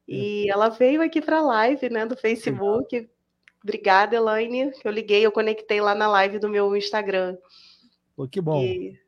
e 0.07 0.51
ela 0.51 0.69
veio 0.69 1.03
aqui 1.03 1.21
para 1.21 1.39
a 1.39 1.43
live 1.43 1.89
né, 1.89 2.05
do 2.05 2.17
Facebook. 2.17 3.09
Obrigada, 3.63 4.17
Elaine. 4.17 4.73
Eu 4.85 4.91
liguei, 4.91 5.25
eu 5.25 5.33
conectei 5.33 5.81
lá 5.81 5.95
na 5.95 6.09
live 6.09 6.39
do 6.39 6.49
meu 6.49 6.75
Instagram. 6.77 7.37
Pô, 8.17 8.27
que 8.27 8.41
bom. 8.41 8.63
E 8.63 9.02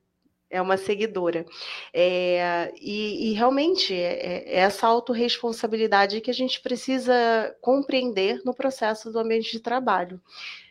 é 0.55 0.63
uma 0.63 0.77
seguidora. 0.77 1.45
É, 1.93 2.73
e, 2.81 3.31
e, 3.31 3.33
realmente 3.33 3.93
é, 3.93 4.45
é 4.47 4.59
essa 4.61 4.87
autorresponsabilidade 4.87 6.21
que 6.21 6.31
a 6.31 6.35
gente 6.35 6.61
precisa 6.61 7.13
compreender 7.61 8.41
no 8.45 8.55
processo 8.55 9.11
do 9.11 9.19
ambiente 9.19 9.51
de 9.51 9.59
trabalho. 9.59 10.21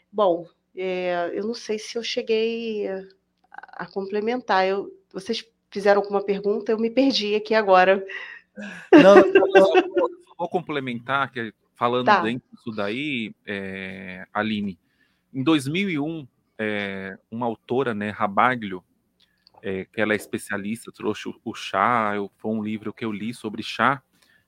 Bom, 0.10 0.48
é, 0.74 1.32
eu 1.34 1.46
não 1.46 1.54
sei 1.54 1.78
se 1.78 1.98
eu 1.98 2.04
cheguei 2.04 2.88
a, 2.88 3.04
a 3.84 3.86
complementar. 3.86 4.66
Eu, 4.66 4.90
vocês 5.12 5.46
fizeram 5.70 6.02
alguma 6.02 6.24
pergunta? 6.24 6.72
Eu 6.72 6.80
me 6.80 6.90
perdi 6.90 7.36
aqui 7.36 7.54
agora. 7.54 8.06
Não, 8.94 9.16
vou, 9.34 10.10
vou 10.38 10.50
complementar, 10.50 11.30
que 11.30 11.54
falando 11.76 12.06
tá. 12.06 12.22
dentro 12.22 12.48
disso 12.54 12.72
daí, 12.72 13.36
é, 13.46 14.26
Aline, 14.34 14.80
em 15.34 15.44
2001, 15.44 16.26
é, 16.58 17.18
uma 17.30 17.48
autora, 17.48 17.94
né, 17.94 18.12
Rabaglio, 18.12 18.82
é, 19.64 19.86
que 19.86 20.02
ela 20.02 20.12
é 20.12 20.16
especialista, 20.18 20.92
trouxe 20.92 21.30
o, 21.30 21.40
o 21.46 21.56
chá, 21.56 22.12
eu, 22.14 22.30
foi 22.36 22.52
um 22.52 22.62
livro 22.62 22.92
que 22.92 23.06
eu 23.06 23.12
li 23.14 23.34
sobre 23.34 23.64
chá, 23.64 24.04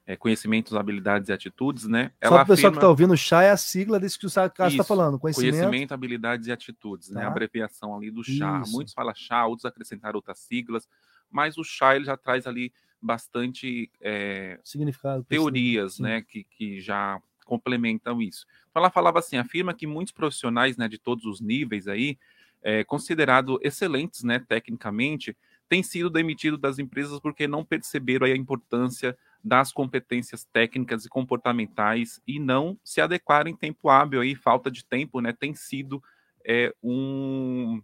é, 0.06 0.18
conhecimentos, 0.18 0.76
habilidades 0.76 1.30
e 1.30 1.34
atitudes, 1.34 1.88
né? 1.88 2.12
Ela 2.20 2.38
Só 2.38 2.44
o 2.44 2.46
pessoal 2.46 2.72
que 2.74 2.78
está 2.78 2.90
ouvindo, 2.90 3.16
chá 3.16 3.42
é 3.42 3.50
a 3.50 3.58
sigla 3.58 3.98
desse 3.98 4.20
que 4.20 4.28
o 4.28 4.30
Cássio 4.30 4.68
está 4.68 4.84
falando, 4.84 5.18
conhecimento. 5.18 5.54
Conhecimento, 5.54 5.94
habilidades 5.94 6.48
e 6.48 6.52
atitudes, 6.52 7.10
né? 7.10 7.14
tá. 7.14 7.20
né? 7.22 7.26
A 7.28 7.30
abreviação 7.30 7.96
ali 7.96 8.12
do 8.12 8.24
chá. 8.24 8.62
Isso. 8.62 8.74
Muitos 8.74 8.94
falam 8.94 9.16
chá, 9.16 9.46
outros 9.46 9.66
acrescentaram 9.66 10.18
outras 10.18 10.38
siglas, 10.38 10.88
mas 11.32 11.58
o 11.58 11.64
chá 11.64 11.96
ele 11.96 12.06
já 12.06 12.18
traz 12.18 12.46
ali 12.46 12.74
bastante 13.02 13.90
é, 14.02 14.60
significado 14.66 15.24
teorias, 15.24 15.98
né? 15.98 16.22
Que, 16.22 16.44
que 16.44 16.82
já 16.82 17.20
complementam 17.46 18.22
isso. 18.22 18.46
Então 18.70 18.82
ela 18.82 18.92
falava 18.92 19.20
assim, 19.20 19.38
afirma 19.38 19.74
que 19.74 19.88
muitos 19.88 20.12
profissionais, 20.12 20.76
né, 20.76 20.88
de 20.88 20.98
todos 20.98 21.26
os 21.26 21.40
níveis 21.40 21.88
aí, 21.88 22.18
é, 22.66 22.84
considerado 22.84 23.60
excelentes, 23.62 24.24
né, 24.24 24.40
tecnicamente, 24.40 25.38
têm 25.70 25.84
sido 25.84 26.10
demitidos 26.10 26.60
das 26.60 26.80
empresas 26.80 27.20
porque 27.20 27.48
não 27.48 27.64
perceberam 27.64 28.26
a 28.26 28.30
importância 28.32 29.16
das 29.44 29.72
competências 29.72 30.44
técnicas 30.46 31.06
e 31.06 31.10
comportamentais 31.10 32.20
e 32.28 32.40
não 32.40 32.76
se 32.84 33.00
adequaram 33.00 33.52
em 33.52 33.56
tempo 33.56 33.88
hábil 33.88 34.22
aí, 34.22 34.34
falta 34.34 34.72
de 34.72 34.84
tempo, 34.84 35.22
né, 35.22 35.32
tem 35.32 35.54
sido 35.54 36.02
é, 36.44 36.74
um, 36.82 37.80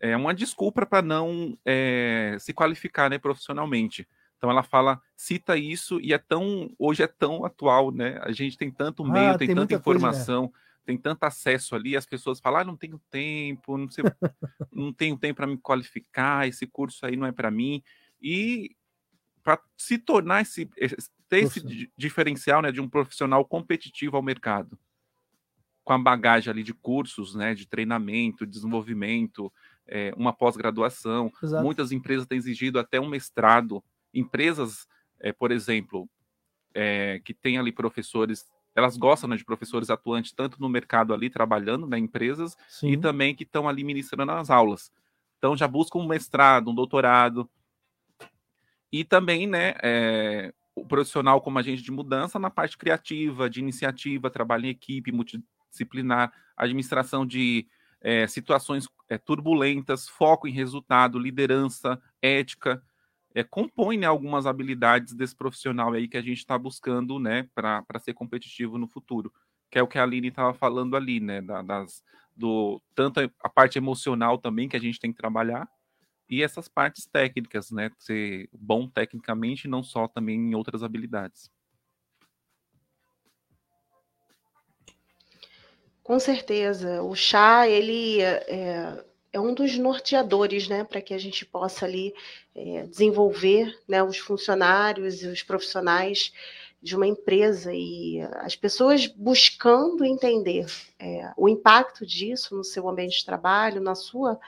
é 0.00 0.16
uma 0.16 0.34
desculpa 0.34 0.84
para 0.84 1.00
não 1.00 1.56
é, 1.64 2.36
se 2.40 2.52
qualificar, 2.52 3.08
né, 3.08 3.18
profissionalmente. 3.18 4.06
Então 4.36 4.50
ela 4.50 4.64
fala, 4.64 5.00
cita 5.16 5.56
isso 5.56 6.00
e 6.00 6.12
é 6.12 6.18
tão, 6.18 6.72
hoje 6.76 7.04
é 7.04 7.08
tão 7.08 7.44
atual, 7.44 7.90
né? 7.90 8.20
A 8.22 8.30
gente 8.30 8.56
tem 8.56 8.70
tanto 8.70 9.04
meio, 9.04 9.30
ah, 9.30 9.38
tem, 9.38 9.48
tem 9.48 9.56
tanta 9.56 9.74
informação. 9.74 10.48
Coisa, 10.48 10.58
né? 10.58 10.67
Tem 10.88 10.96
tanto 10.96 11.24
acesso 11.24 11.76
ali, 11.76 11.94
as 11.94 12.06
pessoas 12.06 12.40
falam, 12.40 12.60
ah, 12.60 12.64
não 12.64 12.74
tenho 12.74 12.98
tempo, 13.10 13.76
não, 13.76 13.90
sei, 13.90 14.02
não 14.72 14.90
tenho 14.90 15.18
tempo 15.18 15.36
para 15.36 15.46
me 15.46 15.58
qualificar, 15.58 16.48
esse 16.48 16.66
curso 16.66 17.04
aí 17.04 17.14
não 17.14 17.26
é 17.26 17.32
para 17.32 17.50
mim. 17.50 17.82
E 18.22 18.74
para 19.42 19.60
se 19.76 19.98
tornar 19.98 20.40
esse, 20.40 20.64
ter 21.28 21.40
esse 21.40 21.90
diferencial 21.94 22.62
né, 22.62 22.72
de 22.72 22.80
um 22.80 22.88
profissional 22.88 23.44
competitivo 23.44 24.16
ao 24.16 24.22
mercado, 24.22 24.78
com 25.84 25.92
a 25.92 25.98
bagagem 25.98 26.50
ali 26.50 26.62
de 26.62 26.72
cursos, 26.72 27.34
né, 27.34 27.54
de 27.54 27.68
treinamento, 27.68 28.46
desenvolvimento, 28.46 29.52
é, 29.86 30.10
uma 30.16 30.32
pós-graduação. 30.32 31.30
Muitas 31.62 31.92
empresas 31.92 32.26
têm 32.26 32.38
exigido 32.38 32.78
até 32.78 32.98
um 32.98 33.08
mestrado. 33.10 33.84
Empresas, 34.14 34.88
é, 35.20 35.34
por 35.34 35.50
exemplo, 35.52 36.08
é, 36.72 37.20
que 37.22 37.34
têm 37.34 37.58
ali 37.58 37.72
professores 37.72 38.46
elas 38.78 38.96
gostam 38.96 39.28
né, 39.28 39.36
de 39.36 39.44
professores 39.44 39.90
atuantes 39.90 40.32
tanto 40.32 40.60
no 40.60 40.68
mercado 40.68 41.12
ali 41.12 41.28
trabalhando, 41.28 41.86
né, 41.86 41.98
empresas, 41.98 42.56
Sim. 42.68 42.92
e 42.92 42.96
também 42.96 43.34
que 43.34 43.42
estão 43.42 43.68
ali 43.68 43.82
ministrando 43.82 44.30
as 44.30 44.50
aulas. 44.50 44.92
Então 45.36 45.56
já 45.56 45.66
buscam 45.66 45.98
um 45.98 46.06
mestrado, 46.06 46.70
um 46.70 46.74
doutorado. 46.74 47.50
E 48.92 49.04
também, 49.04 49.46
né, 49.48 49.74
é, 49.82 50.54
o 50.76 50.86
profissional 50.86 51.40
como 51.40 51.58
agente 51.58 51.82
de 51.82 51.90
mudança 51.90 52.38
na 52.38 52.50
parte 52.50 52.78
criativa, 52.78 53.50
de 53.50 53.58
iniciativa, 53.58 54.30
trabalho 54.30 54.66
em 54.66 54.70
equipe, 54.70 55.10
multidisciplinar, 55.10 56.32
administração 56.56 57.26
de 57.26 57.66
é, 58.00 58.28
situações 58.28 58.88
é, 59.08 59.18
turbulentas, 59.18 60.08
foco 60.08 60.46
em 60.46 60.52
resultado, 60.52 61.18
liderança, 61.18 62.00
ética, 62.22 62.80
é, 63.34 63.44
compõe 63.44 63.98
né, 63.98 64.06
algumas 64.06 64.46
habilidades 64.46 65.14
desse 65.14 65.34
profissional 65.34 65.92
aí 65.92 66.08
que 66.08 66.16
a 66.16 66.22
gente 66.22 66.38
está 66.38 66.58
buscando 66.58 67.18
né, 67.18 67.48
para 67.54 67.98
ser 68.00 68.14
competitivo 68.14 68.78
no 68.78 68.88
futuro, 68.88 69.32
que 69.70 69.78
é 69.78 69.82
o 69.82 69.86
que 69.86 69.98
a 69.98 70.02
Aline 70.02 70.28
estava 70.28 70.54
falando 70.54 70.96
ali, 70.96 71.20
né? 71.20 71.40
Da, 71.42 71.62
das, 71.62 72.02
do, 72.34 72.80
tanto 72.94 73.20
a 73.42 73.48
parte 73.48 73.78
emocional 73.78 74.38
também 74.38 74.68
que 74.68 74.76
a 74.76 74.80
gente 74.80 74.98
tem 74.98 75.12
que 75.12 75.18
trabalhar, 75.18 75.68
e 76.30 76.42
essas 76.42 76.68
partes 76.68 77.06
técnicas, 77.06 77.70
né? 77.70 77.90
Ser 77.98 78.48
bom 78.52 78.88
tecnicamente, 78.88 79.66
não 79.66 79.82
só 79.82 80.06
também 80.06 80.38
em 80.38 80.54
outras 80.54 80.82
habilidades. 80.82 81.50
Com 86.02 86.18
certeza. 86.18 87.02
O 87.02 87.14
chá, 87.14 87.68
ele 87.68 88.20
é, 88.22 89.04
é 89.38 89.40
um 89.40 89.54
dos 89.54 89.78
norteadores, 89.78 90.68
né, 90.68 90.84
para 90.84 91.00
que 91.00 91.14
a 91.14 91.18
gente 91.18 91.46
possa 91.46 91.86
ali 91.86 92.12
é, 92.54 92.82
desenvolver 92.84 93.76
né, 93.86 94.02
os 94.02 94.18
funcionários 94.18 95.22
e 95.22 95.28
os 95.28 95.42
profissionais 95.42 96.32
de 96.80 96.94
uma 96.94 97.06
empresa 97.06 97.72
e 97.74 98.20
as 98.36 98.54
pessoas 98.54 99.06
buscando 99.06 100.04
entender 100.04 100.66
é, 100.98 101.32
o 101.36 101.48
impacto 101.48 102.06
disso 102.06 102.56
no 102.56 102.62
seu 102.62 102.88
ambiente 102.88 103.18
de 103.18 103.24
trabalho, 103.24 103.80
na 103.80 103.94
sua, 103.94 104.38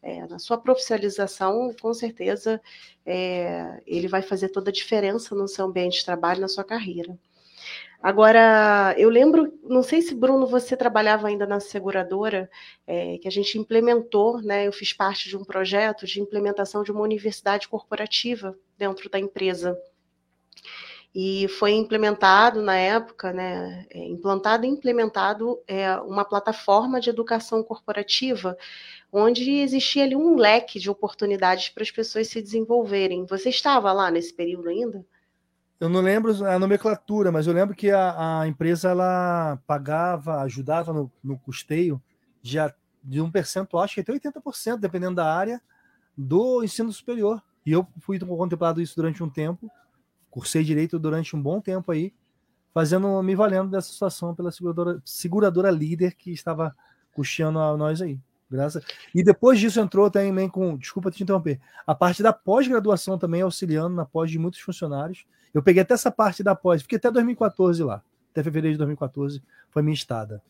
é, 0.00 0.26
na 0.26 0.38
sua 0.38 0.56
profissionalização, 0.56 1.74
com 1.80 1.92
certeza 1.92 2.60
é, 3.04 3.82
ele 3.86 4.06
vai 4.06 4.22
fazer 4.22 4.50
toda 4.50 4.70
a 4.70 4.72
diferença 4.72 5.34
no 5.34 5.48
seu 5.48 5.66
ambiente 5.66 5.98
de 5.98 6.04
trabalho, 6.04 6.40
na 6.40 6.48
sua 6.48 6.64
carreira. 6.64 7.18
Agora, 8.02 8.94
eu 8.96 9.10
lembro, 9.10 9.52
não 9.62 9.82
sei 9.82 10.00
se, 10.00 10.14
Bruno, 10.14 10.46
você 10.46 10.74
trabalhava 10.74 11.28
ainda 11.28 11.46
na 11.46 11.60
seguradora, 11.60 12.50
é, 12.86 13.18
que 13.18 13.28
a 13.28 13.30
gente 13.30 13.58
implementou, 13.58 14.40
né? 14.40 14.66
Eu 14.66 14.72
fiz 14.72 14.92
parte 14.92 15.28
de 15.28 15.36
um 15.36 15.44
projeto 15.44 16.06
de 16.06 16.18
implementação 16.20 16.82
de 16.82 16.90
uma 16.90 17.02
universidade 17.02 17.68
corporativa 17.68 18.56
dentro 18.78 19.10
da 19.10 19.18
empresa. 19.18 19.78
E 21.14 21.46
foi 21.48 21.72
implementado 21.72 22.62
na 22.62 22.76
época, 22.76 23.32
né? 23.34 23.86
É, 23.90 23.98
implantado 23.98 24.64
e 24.64 24.68
implementado 24.68 25.60
é, 25.66 25.94
uma 25.96 26.24
plataforma 26.24 27.00
de 27.00 27.10
educação 27.10 27.62
corporativa, 27.62 28.56
onde 29.12 29.50
existia 29.60 30.04
ali 30.04 30.16
um 30.16 30.36
leque 30.36 30.78
de 30.78 30.88
oportunidades 30.88 31.68
para 31.68 31.82
as 31.82 31.90
pessoas 31.90 32.28
se 32.28 32.40
desenvolverem. 32.40 33.26
Você 33.26 33.50
estava 33.50 33.92
lá 33.92 34.10
nesse 34.10 34.32
período 34.32 34.70
ainda? 34.70 35.04
Eu 35.80 35.88
não 35.88 36.02
lembro 36.02 36.44
a 36.46 36.58
nomenclatura, 36.58 37.32
mas 37.32 37.46
eu 37.46 37.54
lembro 37.54 37.74
que 37.74 37.90
a, 37.90 38.42
a 38.42 38.46
empresa 38.46 38.90
ela 38.90 39.58
pagava, 39.66 40.42
ajudava 40.42 40.92
no, 40.92 41.10
no 41.24 41.38
custeio 41.38 42.00
de, 42.42 42.58
de 43.02 43.18
um 43.18 43.30
percentual, 43.30 43.82
acho 43.82 43.94
que 43.94 44.02
até 44.02 44.12
80%, 44.12 44.76
dependendo 44.76 45.14
da 45.16 45.34
área, 45.34 45.58
do 46.14 46.62
ensino 46.62 46.92
superior. 46.92 47.42
E 47.64 47.72
eu 47.72 47.88
fui 48.00 48.18
contemplado 48.18 48.82
isso 48.82 48.94
durante 48.94 49.22
um 49.22 49.30
tempo, 49.30 49.70
cursei 50.30 50.62
direito 50.62 50.98
durante 50.98 51.34
um 51.34 51.40
bom 51.40 51.62
tempo 51.62 51.90
aí, 51.90 52.12
fazendo, 52.74 53.22
me 53.22 53.34
valendo 53.34 53.70
dessa 53.70 53.90
situação 53.90 54.34
pela 54.34 54.52
seguradora, 54.52 55.00
seguradora 55.02 55.70
líder 55.70 56.14
que 56.14 56.30
estava 56.30 56.76
custeando 57.14 57.58
a 57.58 57.74
nós 57.74 58.02
aí. 58.02 58.20
Graças. 58.50 58.84
E 59.14 59.22
depois 59.22 59.58
disso 59.58 59.80
entrou 59.80 60.10
também 60.10 60.48
com, 60.48 60.76
desculpa 60.76 61.10
te 61.10 61.22
interromper, 61.22 61.58
a 61.86 61.94
parte 61.94 62.22
da 62.22 62.34
pós-graduação 62.34 63.16
também 63.16 63.40
auxiliando 63.40 63.96
na 63.96 64.04
pós 64.04 64.30
de 64.30 64.38
muitos 64.38 64.60
funcionários. 64.60 65.24
Eu 65.52 65.62
peguei 65.62 65.82
até 65.82 65.94
essa 65.94 66.10
parte 66.10 66.42
da 66.42 66.54
pós, 66.54 66.82
fiquei 66.82 66.98
até 66.98 67.10
2014 67.10 67.82
lá. 67.82 68.02
Até 68.30 68.42
fevereiro 68.42 68.74
de 68.74 68.78
2014 68.78 69.42
foi 69.70 69.82
minha 69.82 69.94
estada. 69.94 70.42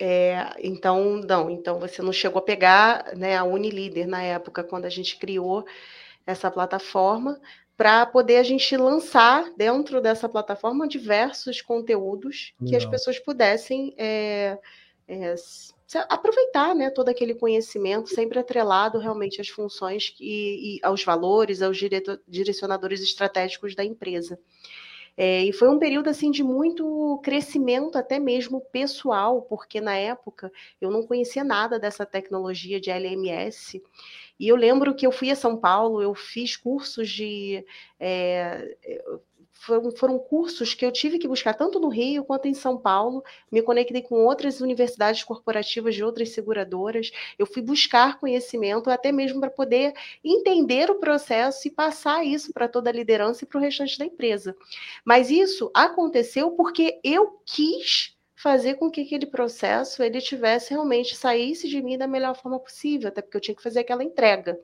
É, 0.00 0.54
então, 0.58 1.16
não, 1.18 1.50
então 1.50 1.78
você 1.78 2.02
não 2.02 2.12
chegou 2.12 2.40
a 2.40 2.42
pegar 2.42 3.14
né, 3.16 3.36
a 3.36 3.44
Unilíder 3.44 4.08
na 4.08 4.22
época, 4.22 4.64
quando 4.64 4.84
a 4.84 4.88
gente 4.88 5.16
criou 5.18 5.64
essa 6.26 6.50
plataforma, 6.50 7.40
para 7.76 8.06
poder 8.06 8.38
a 8.38 8.42
gente 8.42 8.76
lançar 8.76 9.52
dentro 9.56 10.00
dessa 10.00 10.28
plataforma 10.28 10.88
diversos 10.88 11.60
conteúdos 11.60 12.54
que 12.66 12.74
as 12.74 12.86
pessoas 12.86 13.18
pudessem 13.18 13.94
é, 13.98 14.58
é, 15.06 15.34
aproveitar 16.08 16.74
né, 16.74 16.90
todo 16.90 17.08
aquele 17.08 17.34
conhecimento, 17.34 18.08
sempre 18.08 18.38
atrelado 18.38 18.98
realmente 18.98 19.40
às 19.40 19.48
funções 19.48 20.14
e, 20.20 20.76
e 20.76 20.80
aos 20.82 21.04
valores, 21.04 21.62
aos 21.62 21.78
direcionadores 22.26 23.00
estratégicos 23.00 23.74
da 23.74 23.84
empresa. 23.84 24.38
É, 25.16 25.42
e 25.44 25.52
foi 25.52 25.68
um 25.68 25.78
período 25.78 26.10
assim 26.10 26.30
de 26.30 26.42
muito 26.42 27.18
crescimento, 27.24 27.96
até 27.96 28.18
mesmo 28.18 28.60
pessoal, 28.60 29.40
porque 29.42 29.80
na 29.80 29.96
época 29.96 30.52
eu 30.78 30.90
não 30.90 31.06
conhecia 31.06 31.42
nada 31.42 31.78
dessa 31.78 32.04
tecnologia 32.04 32.78
de 32.78 32.90
LMS. 32.90 33.82
E 34.38 34.46
eu 34.46 34.56
lembro 34.56 34.94
que 34.94 35.06
eu 35.06 35.12
fui 35.12 35.30
a 35.30 35.36
São 35.36 35.56
Paulo, 35.56 36.02
eu 36.02 36.14
fiz 36.14 36.56
cursos 36.56 37.08
de. 37.08 37.64
É, 37.98 38.76
foram, 39.58 39.90
foram 39.90 40.18
cursos 40.18 40.74
que 40.74 40.84
eu 40.84 40.92
tive 40.92 41.18
que 41.18 41.26
buscar 41.26 41.54
tanto 41.54 41.80
no 41.80 41.88
Rio 41.88 42.24
quanto 42.24 42.46
em 42.46 42.54
São 42.54 42.78
Paulo. 42.78 43.24
Me 43.50 43.62
conectei 43.62 44.02
com 44.02 44.24
outras 44.24 44.60
universidades 44.60 45.24
corporativas 45.24 45.94
de 45.94 46.04
outras 46.04 46.30
seguradoras. 46.30 47.10
Eu 47.38 47.46
fui 47.46 47.62
buscar 47.62 48.18
conhecimento, 48.18 48.90
até 48.90 49.10
mesmo 49.10 49.40
para 49.40 49.50
poder 49.50 49.92
entender 50.22 50.90
o 50.90 50.96
processo 50.96 51.66
e 51.66 51.70
passar 51.70 52.24
isso 52.24 52.52
para 52.52 52.68
toda 52.68 52.90
a 52.90 52.92
liderança 52.92 53.44
e 53.44 53.46
para 53.46 53.58
o 53.58 53.60
restante 53.60 53.98
da 53.98 54.04
empresa. 54.04 54.56
Mas 55.04 55.30
isso 55.30 55.70
aconteceu 55.74 56.52
porque 56.52 57.00
eu 57.02 57.40
quis 57.44 58.14
fazer 58.34 58.74
com 58.74 58.90
que 58.90 59.00
aquele 59.00 59.26
processo 59.26 60.02
ele 60.02 60.20
tivesse 60.20 60.70
realmente 60.70 61.16
saísse 61.16 61.68
de 61.68 61.82
mim 61.82 61.96
da 61.96 62.06
melhor 62.06 62.36
forma 62.36 62.60
possível, 62.60 63.08
até 63.08 63.22
porque 63.22 63.36
eu 63.36 63.40
tinha 63.40 63.54
que 63.54 63.62
fazer 63.62 63.80
aquela 63.80 64.04
entrega. 64.04 64.60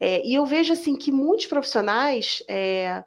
É, 0.00 0.26
e 0.26 0.34
eu 0.34 0.44
vejo 0.44 0.72
assim 0.72 0.96
que 0.96 1.12
muitos 1.12 1.46
profissionais 1.46 2.42
é, 2.48 3.04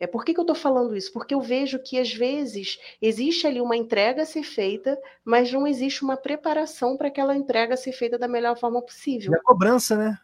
é, 0.00 0.06
por 0.06 0.24
que, 0.24 0.32
que 0.32 0.38
eu 0.38 0.42
estou 0.42 0.54
falando 0.54 0.96
isso? 0.96 1.12
Porque 1.12 1.34
eu 1.34 1.40
vejo 1.40 1.78
que, 1.78 1.98
às 1.98 2.12
vezes, 2.12 2.78
existe 3.02 3.46
ali 3.46 3.60
uma 3.60 3.76
entrega 3.76 4.22
a 4.22 4.26
ser 4.26 4.44
feita, 4.44 4.96
mas 5.24 5.52
não 5.52 5.66
existe 5.66 6.04
uma 6.04 6.16
preparação 6.16 6.96
para 6.96 7.08
aquela 7.08 7.36
entrega 7.36 7.76
ser 7.76 7.92
feita 7.92 8.16
da 8.16 8.28
melhor 8.28 8.56
forma 8.56 8.80
possível. 8.80 9.32
E 9.32 9.36
a 9.36 9.42
cobrança, 9.42 9.96
né? 9.96 10.18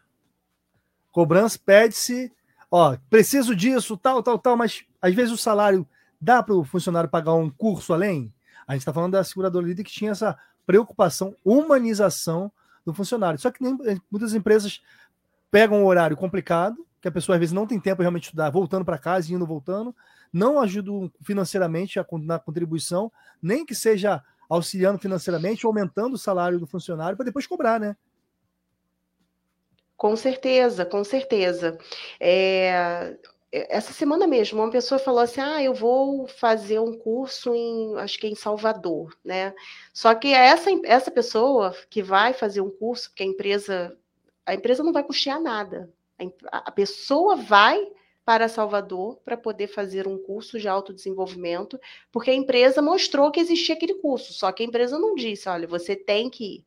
Cobrança 1.10 1.58
pede-se, 1.64 2.32
ó, 2.70 2.96
preciso 3.10 3.54
disso, 3.54 3.96
tal, 3.96 4.22
tal, 4.22 4.38
tal, 4.38 4.56
mas 4.56 4.84
às 5.02 5.14
vezes 5.14 5.32
o 5.32 5.36
salário 5.36 5.86
dá 6.20 6.42
para 6.42 6.54
o 6.54 6.64
funcionário 6.64 7.10
pagar 7.10 7.34
um 7.34 7.50
curso 7.50 7.92
além? 7.92 8.32
A 8.66 8.72
gente 8.72 8.82
está 8.82 8.92
falando 8.92 9.12
da 9.12 9.24
seguradora 9.24 9.66
líder 9.66 9.84
que 9.84 9.92
tinha 9.92 10.12
essa 10.12 10.38
preocupação, 10.64 11.36
humanização 11.44 12.50
do 12.84 12.94
funcionário. 12.94 13.38
Só 13.38 13.50
que 13.50 13.62
nem, 13.62 13.76
muitas 14.10 14.34
empresas 14.34 14.82
pegam 15.50 15.82
um 15.82 15.86
horário 15.86 16.16
complicado, 16.16 16.84
que 17.04 17.08
a 17.08 17.12
pessoa 17.12 17.36
às 17.36 17.40
vezes 17.40 17.52
não 17.52 17.66
tem 17.66 17.78
tempo 17.78 18.00
realmente 18.00 18.22
de 18.22 18.28
estudar, 18.28 18.48
voltando 18.48 18.82
para 18.82 18.96
casa 18.96 19.30
indo 19.30 19.44
voltando, 19.44 19.94
não 20.32 20.58
ajudam 20.58 21.12
financeiramente 21.20 22.00
na 22.22 22.38
contribuição, 22.38 23.12
nem 23.42 23.66
que 23.66 23.74
seja 23.74 24.22
auxiliando 24.48 24.98
financeiramente, 24.98 25.66
aumentando 25.66 26.14
o 26.14 26.18
salário 26.18 26.58
do 26.58 26.66
funcionário 26.66 27.14
para 27.14 27.26
depois 27.26 27.46
cobrar, 27.46 27.78
né? 27.78 27.94
Com 29.98 30.16
certeza, 30.16 30.86
com 30.86 31.04
certeza. 31.04 31.76
É, 32.18 33.14
essa 33.52 33.92
semana 33.92 34.26
mesmo, 34.26 34.62
uma 34.62 34.70
pessoa 34.70 34.98
falou 34.98 35.20
assim: 35.20 35.42
ah, 35.42 35.62
eu 35.62 35.74
vou 35.74 36.26
fazer 36.26 36.78
um 36.78 36.96
curso 36.96 37.54
em, 37.54 37.98
acho 37.98 38.18
que 38.18 38.26
é 38.26 38.30
em 38.30 38.34
Salvador, 38.34 39.14
né? 39.22 39.54
Só 39.92 40.14
que 40.14 40.32
essa, 40.32 40.70
essa 40.84 41.10
pessoa 41.10 41.76
que 41.90 42.02
vai 42.02 42.32
fazer 42.32 42.62
um 42.62 42.70
curso, 42.70 43.10
porque 43.10 43.24
a 43.24 43.26
empresa, 43.26 43.94
a 44.46 44.54
empresa 44.54 44.82
não 44.82 44.92
vai 44.92 45.04
custear 45.04 45.38
nada, 45.38 45.92
a 46.50 46.70
pessoa 46.70 47.36
vai 47.36 47.80
para 48.24 48.48
Salvador 48.48 49.18
para 49.24 49.36
poder 49.36 49.66
fazer 49.66 50.08
um 50.08 50.16
curso 50.16 50.58
de 50.58 50.66
autodesenvolvimento, 50.66 51.78
porque 52.10 52.30
a 52.30 52.34
empresa 52.34 52.80
mostrou 52.80 53.30
que 53.30 53.40
existia 53.40 53.74
aquele 53.74 53.94
curso, 53.94 54.32
só 54.32 54.50
que 54.50 54.62
a 54.62 54.66
empresa 54.66 54.98
não 54.98 55.14
disse, 55.14 55.48
olha, 55.48 55.66
você 55.66 55.94
tem 55.94 56.30
que 56.30 56.44
ir. 56.56 56.64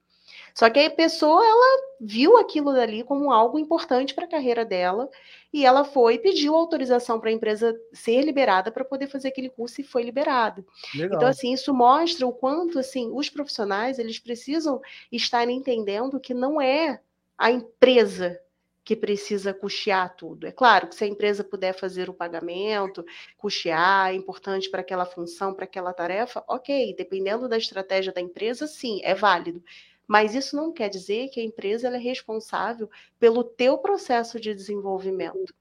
Só 0.53 0.69
que 0.69 0.79
a 0.79 0.89
pessoa, 0.89 1.45
ela 1.45 1.83
viu 2.01 2.37
aquilo 2.37 2.73
dali 2.73 3.03
como 3.03 3.31
algo 3.31 3.59
importante 3.59 4.13
para 4.13 4.25
a 4.25 4.29
carreira 4.29 4.65
dela, 4.65 5.09
e 5.53 5.65
ela 5.65 5.83
foi 5.83 6.15
e 6.15 6.19
pediu 6.19 6.55
autorização 6.55 7.19
para 7.19 7.29
a 7.29 7.33
empresa 7.33 7.79
ser 7.93 8.21
liberada 8.23 8.71
para 8.71 8.83
poder 8.83 9.07
fazer 9.07 9.27
aquele 9.27 9.49
curso 9.49 9.81
e 9.81 9.83
foi 9.83 10.03
liberado. 10.03 10.65
Legal. 10.95 11.15
Então, 11.15 11.27
assim, 11.27 11.53
isso 11.53 11.73
mostra 11.73 12.25
o 12.25 12.33
quanto, 12.33 12.79
assim, 12.79 13.11
os 13.13 13.29
profissionais, 13.29 13.99
eles 13.99 14.19
precisam 14.19 14.81
estar 15.11 15.47
entendendo 15.47 16.19
que 16.19 16.33
não 16.33 16.59
é 16.59 17.01
a 17.37 17.51
empresa 17.51 18.39
que 18.87 18.95
precisa 18.95 19.53
custear 19.53 20.15
tudo. 20.15 20.47
É 20.47 20.51
claro 20.53 20.87
que 20.87 20.95
se 20.95 21.03
a 21.03 21.07
empresa 21.07 21.43
puder 21.43 21.77
fazer 21.77 22.09
o 22.09 22.13
pagamento, 22.13 23.05
custear, 23.35 24.11
é 24.11 24.13
importante 24.13 24.69
para 24.69 24.79
aquela 24.79 25.05
função, 25.05 25.53
para 25.53 25.65
aquela 25.65 25.91
tarefa, 25.91 26.41
ok, 26.47 26.95
dependendo 26.97 27.49
da 27.49 27.57
estratégia 27.57 28.13
da 28.13 28.21
empresa, 28.21 28.65
sim, 28.65 29.01
é 29.03 29.13
válido. 29.13 29.61
Mas 30.07 30.33
isso 30.33 30.55
não 30.55 30.71
quer 30.71 30.87
dizer 30.87 31.27
que 31.27 31.41
a 31.41 31.43
empresa 31.43 31.89
é 31.89 31.97
responsável 31.97 32.89
pelo 33.19 33.43
teu 33.43 33.77
processo 33.77 34.39
de 34.39 34.55
desenvolvimento. 34.55 35.53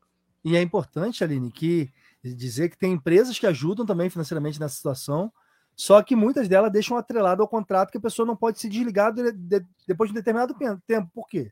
E 0.44 0.56
é 0.56 0.62
importante, 0.62 1.24
Aline, 1.24 1.50
que 1.50 1.90
dizer 2.22 2.68
que 2.68 2.78
tem 2.78 2.92
empresas 2.92 3.36
que 3.36 3.46
ajudam 3.48 3.84
também 3.84 4.08
financeiramente 4.08 4.60
nessa 4.60 4.76
situação, 4.76 5.32
só 5.74 6.00
que 6.00 6.14
muitas 6.14 6.46
delas 6.46 6.70
deixam 6.70 6.96
atrelado 6.96 7.42
ao 7.42 7.48
contrato 7.48 7.90
que 7.90 7.98
a 7.98 8.00
pessoa 8.00 8.24
não 8.24 8.36
pode 8.36 8.60
se 8.60 8.68
desligar 8.68 9.12
de, 9.12 9.32
de, 9.32 9.66
depois 9.84 10.08
de 10.08 10.12
um 10.12 10.20
determinado 10.20 10.54
tempo. 10.86 11.10
Por 11.12 11.26
quê? 11.26 11.50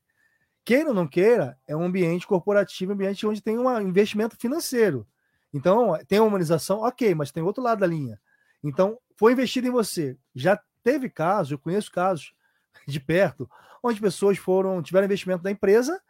Queira 0.65 0.89
ou 0.89 0.95
não 0.95 1.07
queira, 1.07 1.59
é 1.67 1.77
um 1.77 1.85
ambiente 1.85 2.27
corporativo, 2.27 2.93
um 2.93 2.95
ambiente 2.95 3.27
onde 3.27 3.43
tem 3.43 3.59
um 3.59 3.81
investimento 3.81 4.37
financeiro. 4.37 5.07
Então, 5.53 5.99
tem 6.09 6.19
uma 6.19 6.29
humanização, 6.29 6.81
ok, 6.81 7.15
mas 7.15 7.31
tem 7.31 7.43
outro 7.43 7.63
lado 7.63 7.81
da 7.81 7.87
linha. 7.87 8.21
Então, 8.63 8.99
foi 9.15 9.33
investido 9.33 9.69
em 9.69 9.71
você. 9.71 10.17
Já 10.35 10.59
teve 10.83 11.09
casos, 11.09 11.53
eu 11.53 11.59
conheço 11.59 11.93
casos 11.93 12.35
de 12.89 12.99
perto, 12.99 13.49
onde 13.83 14.01
pessoas 14.01 14.39
foram, 14.39 14.83
tiveram 14.83 15.05
investimento 15.05 15.43
da 15.43 15.51
empresa 15.51 16.01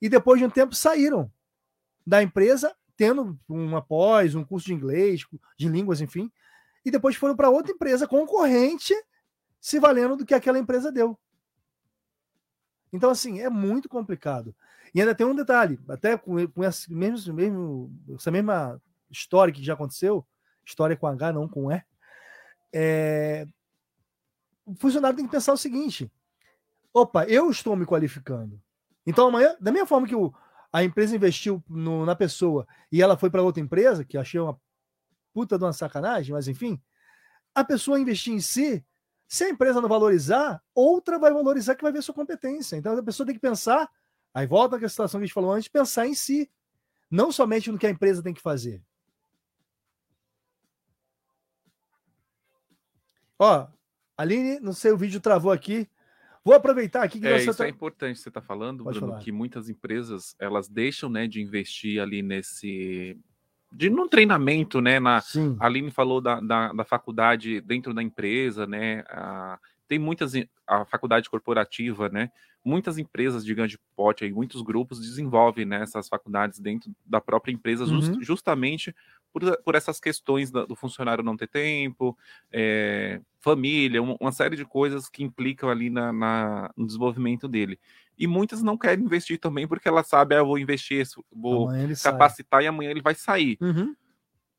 e 0.00 0.08
depois 0.08 0.38
de 0.38 0.44
um 0.44 0.50
tempo 0.50 0.74
saíram 0.74 1.32
da 2.06 2.22
empresa, 2.22 2.74
tendo 2.96 3.38
um 3.48 3.76
após, 3.76 4.34
um 4.34 4.44
curso 4.44 4.66
de 4.66 4.74
inglês, 4.74 5.24
de 5.56 5.68
línguas, 5.68 6.00
enfim, 6.00 6.30
e 6.84 6.90
depois 6.90 7.16
foram 7.16 7.34
para 7.34 7.48
outra 7.48 7.72
empresa 7.72 8.06
concorrente, 8.06 8.94
se 9.60 9.78
valendo 9.78 10.16
do 10.16 10.26
que 10.26 10.34
aquela 10.34 10.58
empresa 10.58 10.90
deu. 10.90 11.18
Então, 12.92 13.10
assim, 13.10 13.40
é 13.40 13.48
muito 13.48 13.88
complicado. 13.88 14.54
E 14.94 15.00
ainda 15.00 15.14
tem 15.14 15.26
um 15.26 15.34
detalhe, 15.34 15.80
até 15.88 16.18
com, 16.18 16.46
com 16.48 16.62
essa, 16.62 16.86
mesmo, 16.92 17.32
mesmo, 17.32 17.90
essa 18.14 18.30
mesma 18.30 18.80
história 19.10 19.52
que 19.52 19.64
já 19.64 19.74
aconteceu, 19.74 20.26
história 20.64 20.96
com 20.96 21.06
H, 21.06 21.32
não 21.32 21.48
com 21.48 21.72
E, 21.72 21.82
é, 22.72 23.46
o 24.64 24.74
funcionário 24.74 25.16
tem 25.16 25.26
que 25.26 25.32
pensar 25.32 25.52
o 25.52 25.58
seguinte: 25.58 26.10
opa, 26.92 27.24
eu 27.24 27.50
estou 27.50 27.76
me 27.76 27.86
qualificando. 27.86 28.60
Então 29.06 29.28
amanhã, 29.28 29.56
da 29.60 29.72
mesma 29.72 29.86
forma 29.86 30.06
que 30.06 30.14
o, 30.14 30.32
a 30.72 30.84
empresa 30.84 31.16
investiu 31.16 31.62
no, 31.68 32.06
na 32.06 32.14
pessoa 32.14 32.66
e 32.90 33.02
ela 33.02 33.16
foi 33.16 33.30
para 33.30 33.42
outra 33.42 33.62
empresa, 33.62 34.04
que 34.04 34.16
achei 34.16 34.40
uma 34.40 34.58
puta 35.32 35.58
de 35.58 35.64
uma 35.64 35.72
sacanagem, 35.72 36.32
mas 36.32 36.48
enfim, 36.48 36.80
a 37.54 37.64
pessoa 37.64 38.00
investir 38.00 38.32
em 38.32 38.40
si, 38.40 38.84
se 39.32 39.44
a 39.44 39.48
empresa 39.48 39.80
não 39.80 39.88
valorizar, 39.88 40.62
outra 40.74 41.18
vai 41.18 41.32
valorizar 41.32 41.74
que 41.74 41.82
vai 41.82 41.90
ver 41.90 42.02
sua 42.02 42.14
competência. 42.14 42.76
Então 42.76 42.98
a 42.98 43.02
pessoa 43.02 43.24
tem 43.24 43.34
que 43.34 43.40
pensar, 43.40 43.90
aí 44.34 44.46
volta 44.46 44.76
a 44.76 44.88
situação 44.90 45.18
que 45.18 45.24
a 45.24 45.26
gente 45.26 45.32
falou 45.32 45.52
antes, 45.52 45.68
pensar 45.68 46.06
em 46.06 46.12
si, 46.12 46.50
não 47.10 47.32
somente 47.32 47.72
no 47.72 47.78
que 47.78 47.86
a 47.86 47.90
empresa 47.90 48.22
tem 48.22 48.34
que 48.34 48.42
fazer. 48.42 48.82
Ó, 53.38 53.68
Aline, 54.18 54.60
não 54.60 54.74
sei, 54.74 54.92
o 54.92 54.98
vídeo 54.98 55.18
travou 55.18 55.50
aqui. 55.50 55.88
Vou 56.44 56.54
aproveitar 56.54 57.02
aqui 57.02 57.18
que 57.18 57.26
é, 57.26 57.38
isso 57.38 57.54
tá... 57.54 57.64
é 57.64 57.70
importante 57.70 58.20
você 58.20 58.28
está 58.28 58.42
falando, 58.42 58.84
Pode 58.84 58.98
Bruno, 58.98 59.14
falar. 59.14 59.24
que 59.24 59.32
muitas 59.32 59.70
empresas 59.70 60.36
elas 60.38 60.68
deixam 60.68 61.08
né, 61.08 61.26
de 61.26 61.40
investir 61.40 62.02
ali 62.02 62.20
nesse 62.20 63.18
de 63.72 63.88
no 63.88 64.08
treinamento, 64.08 64.80
né? 64.80 65.00
Na, 65.00 65.20
Sim. 65.20 65.56
a 65.58 65.66
Aline 65.66 65.90
falou 65.90 66.20
da, 66.20 66.40
da, 66.40 66.72
da, 66.72 66.84
faculdade 66.84 67.60
dentro 67.60 67.94
da 67.94 68.02
empresa, 68.02 68.66
né? 68.66 69.02
A, 69.08 69.58
tem 69.88 69.98
muitas 69.98 70.32
a 70.66 70.84
faculdade 70.84 71.28
corporativa, 71.28 72.08
né? 72.08 72.30
Muitas 72.64 72.96
empresas 72.98 73.44
de 73.44 73.54
grande 73.54 73.78
porte, 73.96 74.24
aí, 74.24 74.32
muitos 74.32 74.62
grupos 74.62 75.00
desenvolvem 75.00 75.64
né, 75.64 75.82
essas 75.82 76.08
faculdades 76.08 76.60
dentro 76.60 76.94
da 77.04 77.20
própria 77.20 77.52
empresa, 77.52 77.84
uhum. 77.84 78.00
just, 78.00 78.22
justamente 78.22 78.94
por, 79.32 79.56
por 79.62 79.74
essas 79.74 79.98
questões 79.98 80.50
do 80.50 80.76
funcionário 80.76 81.24
não 81.24 81.36
ter 81.36 81.48
tempo, 81.48 82.16
é, 82.52 83.20
família, 83.40 84.02
uma, 84.02 84.16
uma, 84.20 84.32
série 84.32 84.56
de 84.56 84.64
coisas 84.64 85.08
que 85.08 85.24
implicam 85.24 85.70
ali 85.70 85.88
na, 85.88 86.12
na, 86.12 86.70
no 86.76 86.86
desenvolvimento 86.86 87.48
dele. 87.48 87.80
E 88.18 88.26
muitas 88.26 88.62
não 88.62 88.76
querem 88.76 89.04
investir 89.04 89.38
também 89.38 89.66
porque 89.66 89.88
ela 89.88 90.02
sabe, 90.02 90.34
ah, 90.34 90.38
eu 90.38 90.46
vou 90.46 90.58
investir, 90.58 91.06
vou 91.32 91.68
capacitar 92.02 92.60
sai. 92.60 92.64
e 92.64 92.68
amanhã 92.68 92.90
ele 92.90 93.00
vai 93.00 93.14
sair. 93.14 93.56
Uhum. 93.60 93.96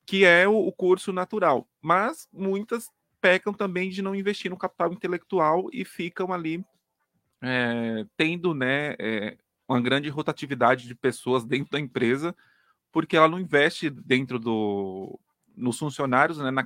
Que 0.05 0.26
é 0.26 0.47
o, 0.47 0.55
o 0.55 0.71
curso 0.71 1.13
natural. 1.13 1.67
Mas 1.82 2.28
muitas 2.34 2.89
pecam 3.21 3.53
também 3.53 3.89
de 3.89 4.01
não 4.01 4.15
investir 4.15 4.51
no 4.51 4.57
capital 4.57 4.91
intelectual 4.91 5.69
e 5.71 5.86
ficam 5.86 6.34
ali 6.34 6.65
é, 7.41 8.05
tendo 8.17 8.53
né, 8.53 8.95
é, 8.99 9.38
uma 9.67 9.80
grande 9.80 10.09
rotatividade 10.09 10.88
de 10.88 10.95
pessoas 10.95 11.45
dentro 11.45 11.71
da 11.71 11.80
empresa 11.80 12.36
porque 12.93 13.17
ela 13.17 13.27
não 13.27 13.39
investe 13.39 13.89
dentro 13.89 14.39
do 14.39 15.19
nos 15.55 15.77
funcionários, 15.77 16.39
né, 16.39 16.49
na 16.49 16.65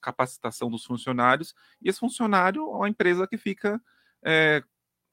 capacitação 0.00 0.70
dos 0.70 0.84
funcionários, 0.84 1.54
e 1.82 1.88
esse 1.88 1.98
funcionário 1.98 2.62
é 2.62 2.76
uma 2.76 2.88
empresa 2.88 3.26
que 3.26 3.36
fica 3.36 3.80
é, 4.22 4.62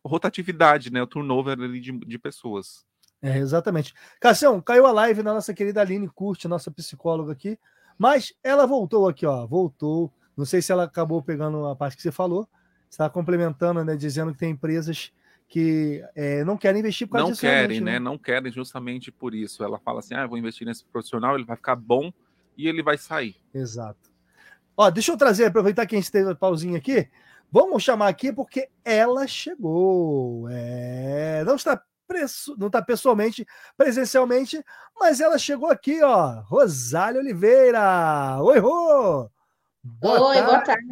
rotatividade, 0.06 0.92
né, 0.92 1.02
o 1.02 1.08
turnover 1.08 1.58
de, 1.58 1.92
de 1.92 2.20
pessoas. 2.20 2.86
É, 3.24 3.38
exatamente. 3.40 3.96
Cassião, 4.20 4.62
caiu 4.62 4.86
a 4.86 4.92
live 4.92 5.24
da 5.24 5.34
nossa 5.34 5.56
querida 5.56 5.82
Aline 5.82 6.08
Curte, 6.08 6.48
nossa 6.48 6.70
psicóloga 6.70 7.32
aqui, 7.32 7.58
mas 7.98 8.32
ela 8.44 8.68
voltou 8.68 9.08
aqui, 9.08 9.26
ó, 9.26 9.48
voltou. 9.48 10.14
Não 10.38 10.46
sei 10.46 10.62
se 10.62 10.72
ela 10.72 10.84
acabou 10.84 11.24
pegando 11.24 11.66
a 11.66 11.76
parte 11.76 11.96
que 11.96 12.04
você 12.04 12.12
falou, 12.12 12.48
está 12.88 13.10
complementando, 13.10 13.84
né, 13.84 13.96
dizendo 13.96 14.34
que 14.34 14.38
tem 14.38 14.52
empresas 14.52 15.12
que 15.48 16.04
é, 16.16 16.44
não 16.44 16.58
querem 16.58 16.80
investir 16.80 17.08
por 17.08 17.18
causa 17.18 17.30
Não 17.32 17.38
querem, 17.38 17.80
né? 17.80 17.94
né? 17.94 18.00
Não 18.00 18.18
querem 18.18 18.52
justamente 18.52 19.12
por 19.12 19.34
isso. 19.34 19.64
Ela 19.64 19.80
fala 19.80 20.00
assim: 20.00 20.14
ah, 20.14 20.26
vou 20.28 20.38
investir 20.38 20.66
nesse 20.66 20.86
profissional, 20.86 21.36
ele 21.36 21.46
vai 21.46 21.56
ficar 21.56 21.76
bom 21.76 22.12
e 22.58 22.68
ele 22.68 22.82
vai 22.82 22.98
sair. 22.98 23.36
Exato. 23.54 24.12
Ó, 24.78 24.90
deixa 24.90 25.12
eu 25.12 25.18
trazer, 25.18 25.46
aproveitar 25.46 25.86
que 25.86 25.96
a 25.96 26.00
gente 26.00 26.12
teve 26.12 26.32
a 26.32 26.36
pausinha 26.36 26.78
aqui. 26.78 27.10
Vamos 27.52 27.84
chamar 27.84 28.08
aqui 28.08 28.34
porque 28.34 28.70
ela 28.84 29.26
chegou. 29.28 30.48
É, 30.50 31.44
não 31.46 31.56
está 31.56 31.82
não 32.58 32.68
está 32.68 32.84
pessoalmente, 32.84 33.48
presencialmente, 33.76 34.64
mas 35.00 35.20
ela 35.20 35.40
chegou 35.40 35.70
aqui, 35.70 36.04
ó. 36.04 36.42
Rosália 36.42 37.20
Oliveira. 37.20 38.38
Oi, 38.42 38.60
Rô! 38.60 39.30
Boa 39.84 40.30
Oi, 40.30 40.36
tarde. 40.36 40.46
boa 40.46 40.64
tarde, 40.64 40.88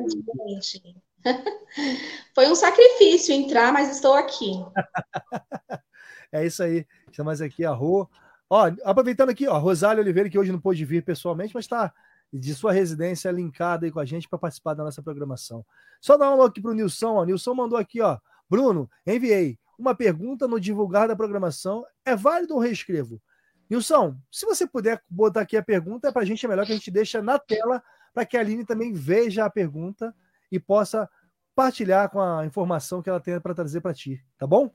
gente. 0.62 1.03
Foi 2.34 2.48
um 2.48 2.56
sacrifício 2.56 3.34
entrar, 3.34 3.72
mas 3.72 3.90
estou 3.90 4.14
aqui. 4.14 4.54
é 6.32 6.46
isso 6.46 6.64
aí. 6.64 6.86
Estamos 7.10 7.42
aqui 7.42 7.66
a 7.66 7.72
Rô. 7.72 8.08
Ó, 8.50 8.72
aproveitando 8.84 9.30
aqui, 9.30 9.48
ó, 9.48 9.58
Rosália 9.58 10.02
Oliveira, 10.02 10.30
que 10.30 10.38
hoje 10.38 10.52
não 10.52 10.60
pôde 10.60 10.86
vir 10.86 11.04
pessoalmente, 11.04 11.54
mas 11.54 11.66
está 11.66 11.94
de 12.32 12.54
sua 12.54 12.72
residência 12.72 13.30
linkada 13.32 13.86
aí 13.86 13.92
com 13.92 14.00
a 14.00 14.06
gente 14.06 14.28
para 14.28 14.40
participar 14.40 14.74
da 14.74 14.84
nossa 14.84 15.02
programação. 15.02 15.66
Só 16.02 16.18
dar 16.18 16.32
uma 16.32 16.46
aqui 16.46 16.62
para 16.62 16.72
o 16.72 16.74
Nilson. 16.74 17.16
O 17.16 17.26
Nilson 17.26 17.54
mandou 17.54 17.78
aqui, 17.78 18.02
ó. 18.02 18.18
Bruno, 18.50 18.90
enviei 19.06 19.58
uma 19.78 19.96
pergunta 19.96 20.48
no 20.48 20.60
divulgar 20.60 21.08
da 21.08 21.16
programação. 21.16 21.86
É 22.06 22.16
válido 22.16 22.56
ou 22.56 22.60
reescrevo? 22.60 23.22
Nilson, 23.70 24.18
se 24.32 24.46
você 24.46 24.68
puder 24.68 25.02
botar 25.10 25.42
aqui 25.42 25.56
a 25.56 25.64
pergunta, 25.64 26.12
para 26.12 26.24
a 26.24 26.26
gente 26.26 26.46
é 26.46 26.50
melhor 26.50 26.66
que 26.66 26.72
a 26.72 26.76
gente 26.76 26.92
deixa 26.92 27.22
na 27.22 27.40
tela 27.40 27.82
para 28.14 28.26
que 28.26 28.38
a 28.38 28.40
Aline 28.40 28.66
também 28.66 28.94
veja 28.94 29.46
a 29.46 29.50
pergunta 29.50 30.14
e 30.54 30.60
possa 30.60 31.10
partilhar 31.56 32.10
com 32.12 32.22
a 32.22 32.46
informação 32.46 33.02
que 33.02 33.10
ela 33.10 33.20
tem 33.20 33.40
para 33.40 33.56
trazer 33.56 33.82
para 33.82 33.94
ti, 33.94 34.24
tá 34.38 34.46
bom? 34.46 34.70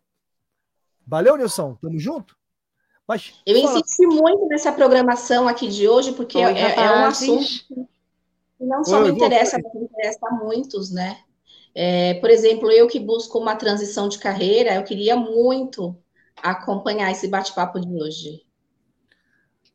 Valeu, 1.07 1.37
Nilson. 1.37 1.76
Tamo 1.76 1.99
junto? 2.01 2.37
Mas, 3.07 3.33
eu 3.47 3.62
fala... 3.62 3.79
insisti 3.79 4.07
muito 4.07 4.47
nessa 4.49 4.72
programação 4.72 5.47
aqui 5.47 5.68
de 5.68 5.89
hoje, 5.89 6.12
porque 6.12 6.37
Oi, 6.37 6.53
é, 6.53 6.74
é, 6.74 6.91
um 6.99 7.07
assunto 7.07 7.47
que 7.68 8.64
não 8.64 8.85
só 8.85 9.01
Oi, 9.01 9.05
me 9.05 9.16
interessa, 9.16 9.59
mas 9.62 9.83
interessa 9.83 10.18
a 10.26 10.35
muitos, 10.35 10.91
né? 10.91 11.20
É, 11.74 12.14
por 12.14 12.29
exemplo, 12.29 12.70
eu 12.72 12.89
que 12.89 12.99
busco 12.99 13.39
uma 13.39 13.55
transição 13.55 14.09
de 14.09 14.18
carreira, 14.18 14.74
eu 14.74 14.83
queria 14.83 15.14
muito 15.14 15.97
acompanhar 16.43 17.11
esse 17.12 17.29
bate-papo 17.29 17.81
de 17.81 17.89
hoje. 17.89 18.43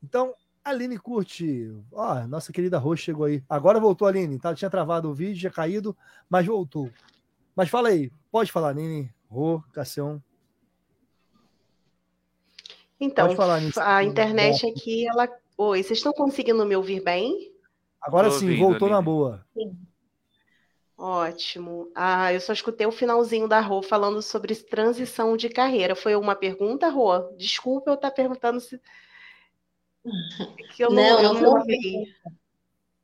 Então, 0.03 0.33
Aline 0.63 0.97
curte. 0.97 1.75
Ó, 1.91 2.25
nossa 2.27 2.53
querida 2.53 2.77
Rô 2.77 2.95
chegou 2.95 3.25
aí. 3.25 3.43
Agora 3.49 3.79
voltou, 3.79 4.07
Aline. 4.07 4.39
Tá? 4.39 4.55
Tinha 4.55 4.69
travado 4.69 5.09
o 5.09 5.13
vídeo, 5.13 5.39
tinha 5.39 5.51
caído, 5.51 5.95
mas 6.29 6.45
voltou. 6.45 6.89
Mas 7.55 7.69
fala 7.69 7.89
aí, 7.89 8.11
pode 8.31 8.51
falar, 8.51 8.69
Aline, 8.69 9.13
Rô, 9.29 9.61
Cassião. 9.73 10.23
Então, 12.99 13.35
falar, 13.35 13.59
a 13.77 14.03
internet 14.03 14.65
aqui, 14.65 15.05
ela. 15.07 15.27
Oi, 15.57 15.83
vocês 15.83 15.99
estão 15.99 16.13
conseguindo 16.13 16.65
me 16.65 16.75
ouvir 16.75 17.03
bem? 17.03 17.51
Agora 18.01 18.29
Tô 18.29 18.35
sim, 18.35 18.45
ouvindo, 18.45 18.59
voltou 18.61 18.87
Aline. 18.87 18.95
na 18.97 19.01
boa. 19.01 19.45
Sim. 19.53 19.77
Ótimo. 20.97 21.91
Ah, 21.93 22.31
eu 22.33 22.39
só 22.39 22.53
escutei 22.53 22.87
o 22.87 22.91
finalzinho 22.91 23.47
da 23.47 23.59
Rô 23.59 23.81
falando 23.81 24.21
sobre 24.21 24.55
transição 24.55 25.35
de 25.35 25.49
carreira. 25.49 25.95
Foi 25.95 26.15
uma 26.15 26.35
pergunta, 26.35 26.87
Rô? 26.89 27.19
Desculpa 27.35 27.91
eu 27.91 27.95
estar 27.95 28.11
perguntando 28.11 28.59
se 28.61 28.79
que 30.75 30.83
eu 30.83 30.89
não, 30.89 30.95
não, 30.95 31.23
eu 31.23 31.33
não 31.33 31.51
ouvi. 31.57 32.13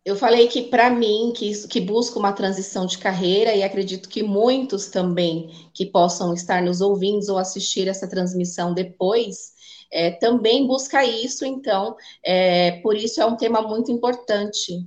Eu 0.04 0.16
falei 0.16 0.47
que 0.47 0.64
para 0.64 0.89
mim, 0.89 1.34
que, 1.36 1.68
que 1.68 1.80
busco 1.80 2.18
uma 2.18 2.34
transição 2.34 2.86
de 2.86 2.97
carreira, 2.97 3.54
e 3.54 3.62
acredito 3.62 4.10
que 4.10 4.24
muitos 4.24 4.88
também 4.88 5.70
que 5.74 5.86
possam 5.86 6.34
estar 6.34 6.62
nos 6.62 6.82
ouvindo 6.82 7.30
ou 7.30 7.38
assistir 7.38 7.88
essa 7.88 8.10
transmissão 8.10 8.74
depois, 8.74 9.54
é, 9.91 10.12
também 10.12 10.66
busca 10.66 11.04
isso, 11.04 11.45
então, 11.45 11.95
é, 12.24 12.80
por 12.82 12.95
isso 12.95 13.22
é 13.22 13.26
um 13.26 13.36
tema 13.36 13.62
muito 13.62 13.91
importante. 13.91 14.86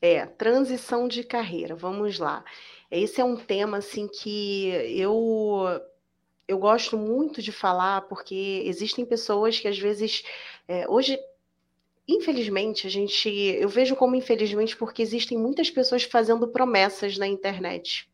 É, 0.00 0.24
transição 0.24 1.06
de 1.06 1.22
carreira, 1.22 1.74
vamos 1.74 2.18
lá. 2.18 2.44
Esse 2.90 3.20
é 3.20 3.24
um 3.24 3.36
tema 3.36 3.78
assim 3.78 4.08
que 4.08 4.68
eu 4.96 5.80
eu 6.50 6.58
gosto 6.58 6.98
muito 6.98 7.40
de 7.40 7.52
falar 7.52 8.02
porque 8.02 8.62
existem 8.66 9.04
pessoas 9.04 9.60
que 9.60 9.68
às 9.68 9.78
vezes 9.78 10.24
é, 10.66 10.88
hoje 10.88 11.16
infelizmente 12.08 12.88
a 12.88 12.90
gente 12.90 13.28
eu 13.28 13.68
vejo 13.68 13.94
como 13.94 14.16
infelizmente 14.16 14.76
porque 14.76 15.00
existem 15.00 15.38
muitas 15.38 15.70
pessoas 15.70 16.02
fazendo 16.02 16.48
promessas 16.48 17.16
na 17.16 17.26
internet. 17.26 18.08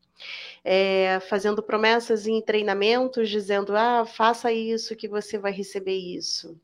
É, 0.64 1.20
fazendo 1.28 1.62
promessas 1.62 2.26
em 2.26 2.43
treinamentos 2.43 3.28
dizendo 3.30 3.76
ah 3.76 4.05
faça 4.05 4.53
isso 4.53 4.97
que 4.97 5.09
você 5.09 5.39
vai 5.39 5.53
receber 5.53 5.97
isso. 5.97 6.59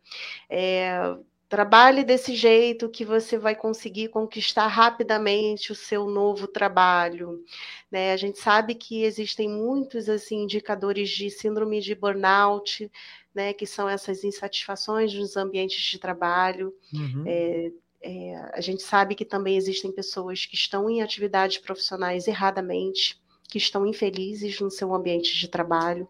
É, 0.51 1.17
Trabalhe 1.53 2.03
desse 2.03 2.35
jeito 2.35 2.89
que 2.89 3.05
você 3.05 3.37
vai 3.37 3.55
conseguir 3.55 4.09
conquistar 4.09 4.67
rapidamente 4.69 5.71
o 5.71 5.75
seu 5.75 6.09
novo 6.09 6.49
trabalho. 6.49 7.45
Né? 7.91 8.15
A 8.15 8.17
gente 8.17 8.39
sabe 8.39 8.75
que 8.75 9.03
existem 9.05 9.51
muitos 9.51 10.09
assim 10.09 10.45
indicadores 10.45 11.11
de 11.11 11.29
síndrome 11.29 11.83
de 11.83 11.95
burnout, 11.95 12.91
né? 13.35 13.53
que 13.53 13.67
são 13.67 13.87
essas 13.87 14.25
insatisfações 14.25 15.13
nos 15.13 15.37
ambientes 15.37 15.79
de 15.83 15.99
trabalho. 15.99 16.73
Uhum. 16.91 17.25
É, 17.27 17.73
é, 18.01 18.51
a 18.55 18.61
gente 18.63 18.83
sabe 18.83 19.15
que 19.15 19.27
também 19.27 19.55
existem 19.55 19.93
pessoas 19.93 20.47
que 20.47 20.55
estão 20.55 20.89
em 20.89 21.03
atividades 21.03 21.59
profissionais 21.59 22.27
erradamente, 22.27 23.21
que 23.51 23.59
estão 23.59 23.87
infelizes 23.87 24.59
no 24.59 24.71
seu 24.71 24.95
ambiente 24.95 25.37
de 25.37 25.49
trabalho. 25.49 26.09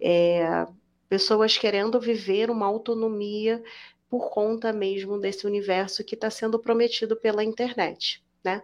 É, 0.00 0.66
pessoas 1.08 1.56
querendo 1.56 2.00
viver 2.00 2.50
uma 2.50 2.66
autonomia 2.66 3.62
por 4.14 4.30
conta 4.30 4.72
mesmo 4.72 5.18
desse 5.18 5.44
universo 5.44 6.04
que 6.04 6.14
está 6.14 6.30
sendo 6.30 6.56
prometido 6.56 7.16
pela 7.16 7.42
internet. 7.42 8.22
Né? 8.44 8.62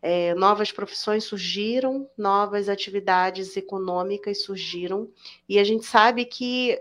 É, 0.00 0.32
novas 0.34 0.70
profissões 0.70 1.24
surgiram, 1.24 2.08
novas 2.16 2.68
atividades 2.68 3.56
econômicas 3.56 4.44
surgiram, 4.44 5.10
e 5.48 5.58
a 5.58 5.64
gente 5.64 5.84
sabe 5.84 6.24
que 6.24 6.80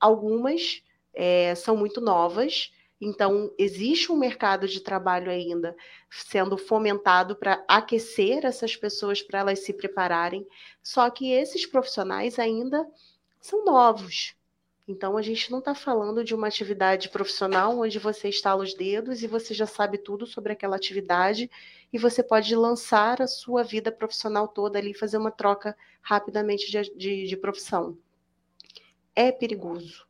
algumas 0.00 0.82
é, 1.12 1.54
são 1.54 1.76
muito 1.76 2.00
novas, 2.00 2.72
então 2.98 3.52
existe 3.58 4.10
um 4.10 4.16
mercado 4.16 4.66
de 4.66 4.80
trabalho 4.80 5.30
ainda 5.30 5.76
sendo 6.08 6.56
fomentado 6.56 7.36
para 7.36 7.62
aquecer 7.68 8.46
essas 8.46 8.74
pessoas 8.76 9.20
para 9.20 9.40
elas 9.40 9.58
se 9.58 9.74
prepararem, 9.74 10.46
só 10.82 11.10
que 11.10 11.30
esses 11.30 11.66
profissionais 11.66 12.38
ainda 12.38 12.88
são 13.38 13.62
novos, 13.62 14.34
então, 14.86 15.16
a 15.16 15.22
gente 15.22 15.50
não 15.50 15.60
está 15.60 15.74
falando 15.74 16.24
de 16.24 16.34
uma 16.34 16.48
atividade 16.48 17.08
profissional 17.08 17.78
onde 17.78 18.00
você 18.00 18.28
estala 18.28 18.64
os 18.64 18.74
dedos 18.74 19.22
e 19.22 19.28
você 19.28 19.54
já 19.54 19.66
sabe 19.66 19.96
tudo 19.96 20.26
sobre 20.26 20.52
aquela 20.52 20.74
atividade 20.74 21.48
e 21.92 21.98
você 21.98 22.22
pode 22.22 22.54
lançar 22.56 23.22
a 23.22 23.28
sua 23.28 23.62
vida 23.62 23.92
profissional 23.92 24.48
toda 24.48 24.78
ali, 24.78 24.92
fazer 24.92 25.18
uma 25.18 25.30
troca 25.30 25.76
rapidamente 26.00 26.68
de, 26.68 26.96
de, 26.96 27.26
de 27.26 27.36
profissão. 27.36 27.96
É 29.14 29.30
perigoso. 29.30 30.04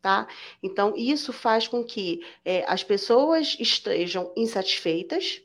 Tá? 0.00 0.28
Então, 0.62 0.94
isso 0.94 1.32
faz 1.32 1.66
com 1.66 1.82
que 1.82 2.20
é, 2.44 2.64
as 2.68 2.84
pessoas 2.84 3.56
estejam 3.58 4.32
insatisfeitas, 4.36 5.42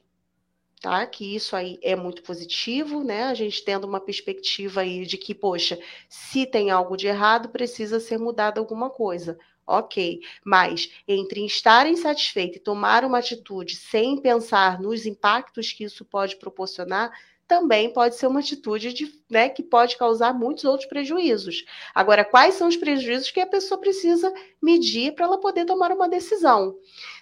tá? 0.83 1.07
Que 1.07 1.33
isso 1.33 1.55
aí 1.55 1.79
é 1.81 1.95
muito 1.95 2.21
positivo, 2.23 3.05
né? 3.05 3.23
A 3.23 3.33
gente 3.33 3.63
tendo 3.63 3.87
uma 3.87 4.01
perspectiva 4.01 4.81
aí 4.81 5.05
de 5.05 5.17
que, 5.17 5.33
poxa, 5.33 5.79
se 6.09 6.45
tem 6.45 6.71
algo 6.71 6.97
de 6.97 7.07
errado, 7.07 7.47
precisa 7.47 8.01
ser 8.01 8.19
mudada 8.19 8.59
alguma 8.59 8.89
coisa. 8.89 9.39
Ok, 9.65 10.19
mas 10.43 10.91
entre 11.07 11.45
estar 11.45 11.87
insatisfeito 11.87 12.57
e 12.57 12.61
tomar 12.61 13.05
uma 13.05 13.19
atitude 13.19 13.77
sem 13.77 14.17
pensar 14.21 14.81
nos 14.81 15.05
impactos 15.05 15.71
que 15.71 15.85
isso 15.85 16.03
pode 16.03 16.35
proporcionar, 16.35 17.13
também 17.47 17.89
pode 17.93 18.15
ser 18.15 18.27
uma 18.27 18.41
atitude 18.41 18.91
de, 18.91 19.09
né, 19.31 19.47
que 19.47 19.63
pode 19.63 19.95
causar 19.95 20.33
muitos 20.33 20.65
outros 20.65 20.89
prejuízos. 20.89 21.63
Agora, 21.95 22.25
quais 22.25 22.55
são 22.55 22.67
os 22.67 22.75
prejuízos 22.75 23.31
que 23.31 23.39
a 23.39 23.47
pessoa 23.47 23.79
precisa 23.79 24.33
medir 24.61 25.15
para 25.15 25.25
ela 25.27 25.39
poder 25.39 25.63
tomar 25.63 25.93
uma 25.93 26.09
decisão? 26.09 26.75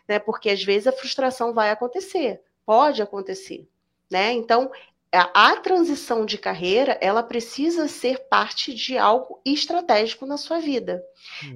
Né? 0.07 0.17
Porque 0.17 0.49
às 0.49 0.63
vezes 0.63 0.87
a 0.87 0.91
frustração 0.91 1.53
vai 1.53 1.69
acontecer 1.69 2.41
pode 2.71 3.01
acontecer, 3.01 3.67
né? 4.09 4.31
Então, 4.31 4.71
a, 5.13 5.49
a, 5.51 5.57
transição 5.57 6.25
de 6.25 6.37
carreira, 6.37 6.97
ela 7.01 7.21
precisa 7.21 7.85
ser 7.89 8.29
parte 8.29 8.73
de 8.73 8.97
algo 8.97 9.41
estratégico 9.43 10.25
na 10.25 10.37
sua 10.37 10.57
vida. 10.59 11.03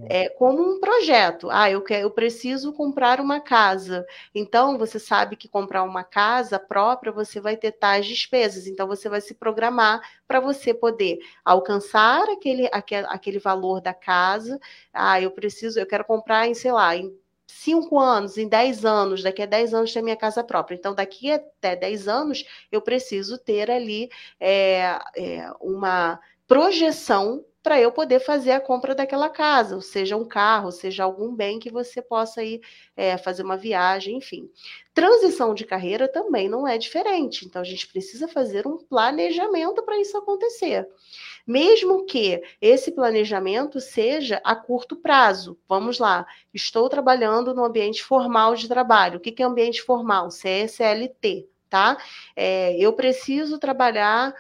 É, 0.10 0.28
como 0.28 0.62
um 0.62 0.78
projeto. 0.78 1.50
Ah, 1.50 1.72
eu, 1.72 1.82
quero, 1.82 2.02
eu 2.02 2.12
preciso 2.12 2.74
comprar 2.74 3.22
uma 3.22 3.40
casa. 3.40 4.06
Então, 4.34 4.78
você 4.78 5.00
sabe 5.00 5.38
que 5.38 5.48
comprar 5.48 5.84
uma 5.84 6.04
casa 6.04 6.60
própria, 6.60 7.14
você 7.14 7.40
vai 7.40 7.56
ter 7.56 7.72
tais 7.72 8.06
despesas. 8.06 8.68
Então, 8.68 8.86
você 8.86 9.08
vai 9.08 9.22
se 9.22 9.36
programar 9.36 10.02
para 10.28 10.42
você 10.42 10.74
poder 10.74 11.20
alcançar 11.46 12.28
aquele, 12.28 12.68
aquele, 12.74 13.08
aquele 13.08 13.40
valor 13.40 13.80
da 13.80 13.94
casa. 13.94 14.60
Ah, 14.92 15.22
eu 15.22 15.32
preciso, 15.32 15.80
eu 15.80 15.88
quero 15.88 16.04
comprar 16.04 16.46
em, 16.46 16.54
sei 16.54 16.74
lá, 16.74 16.94
em 16.94 17.10
cinco 17.56 18.00
anos, 18.00 18.38
em 18.38 18.48
dez 18.48 18.84
anos, 18.86 19.24
daqui 19.24 19.42
a 19.42 19.46
dez 19.46 19.74
anos 19.74 19.94
ter 19.94 20.02
minha 20.02 20.16
casa 20.18 20.44
própria. 20.44 20.76
Então, 20.76 20.94
daqui 20.94 21.32
até 21.32 21.76
dez 21.76 22.08
anos, 22.08 22.44
eu 22.72 22.82
preciso 22.82 23.38
ter 23.38 23.72
ali 23.72 24.10
é, 24.40 25.00
é, 25.16 25.52
uma 25.62 26.20
projeção 26.48 27.44
para 27.66 27.82
eu 27.82 27.92
poder 27.92 28.20
fazer 28.20 28.52
a 28.52 28.62
compra 28.62 28.94
daquela 28.94 29.28
casa, 29.28 29.74
ou 29.74 29.82
seja, 29.82 30.16
um 30.16 30.24
carro, 30.24 30.72
seja 30.72 31.04
algum 31.04 31.36
bem 31.36 31.58
que 31.58 31.72
você 31.72 32.00
possa 32.00 32.44
ir 32.44 32.62
é, 32.96 33.18
fazer 33.18 33.42
uma 33.42 33.58
viagem, 33.58 34.18
enfim. 34.18 34.48
Transição 34.94 35.52
de 35.56 35.66
carreira 35.66 36.08
também 36.08 36.48
não 36.48 36.68
é 36.68 36.78
diferente, 36.78 37.44
então 37.44 37.60
a 37.60 37.66
gente 37.66 37.88
precisa 37.88 38.28
fazer 38.28 38.68
um 38.68 38.78
planejamento 38.78 39.82
para 39.82 40.00
isso 40.00 40.16
acontecer 40.16 40.88
mesmo 41.48 42.06
que 42.06 42.42
esse 42.60 42.92
planejamento 42.92 43.80
seja 43.80 44.42
a 44.44 44.56
curto 44.56 44.96
prazo. 44.96 45.60
Vamos 45.70 46.00
lá, 46.00 46.26
estou 46.52 46.90
trabalhando 46.90 47.54
no 47.54 47.64
ambiente 47.64 48.04
formal 48.04 48.56
de 48.56 48.68
trabalho. 48.68 49.18
O 49.18 49.20
que 49.20 49.44
é 49.44 49.46
ambiente 49.46 49.84
formal? 49.84 50.30
CSLT, 50.30 51.48
tá? 51.70 51.98
É, 52.36 52.76
eu 52.80 52.94
preciso 52.94 53.60
trabalhar 53.60 54.34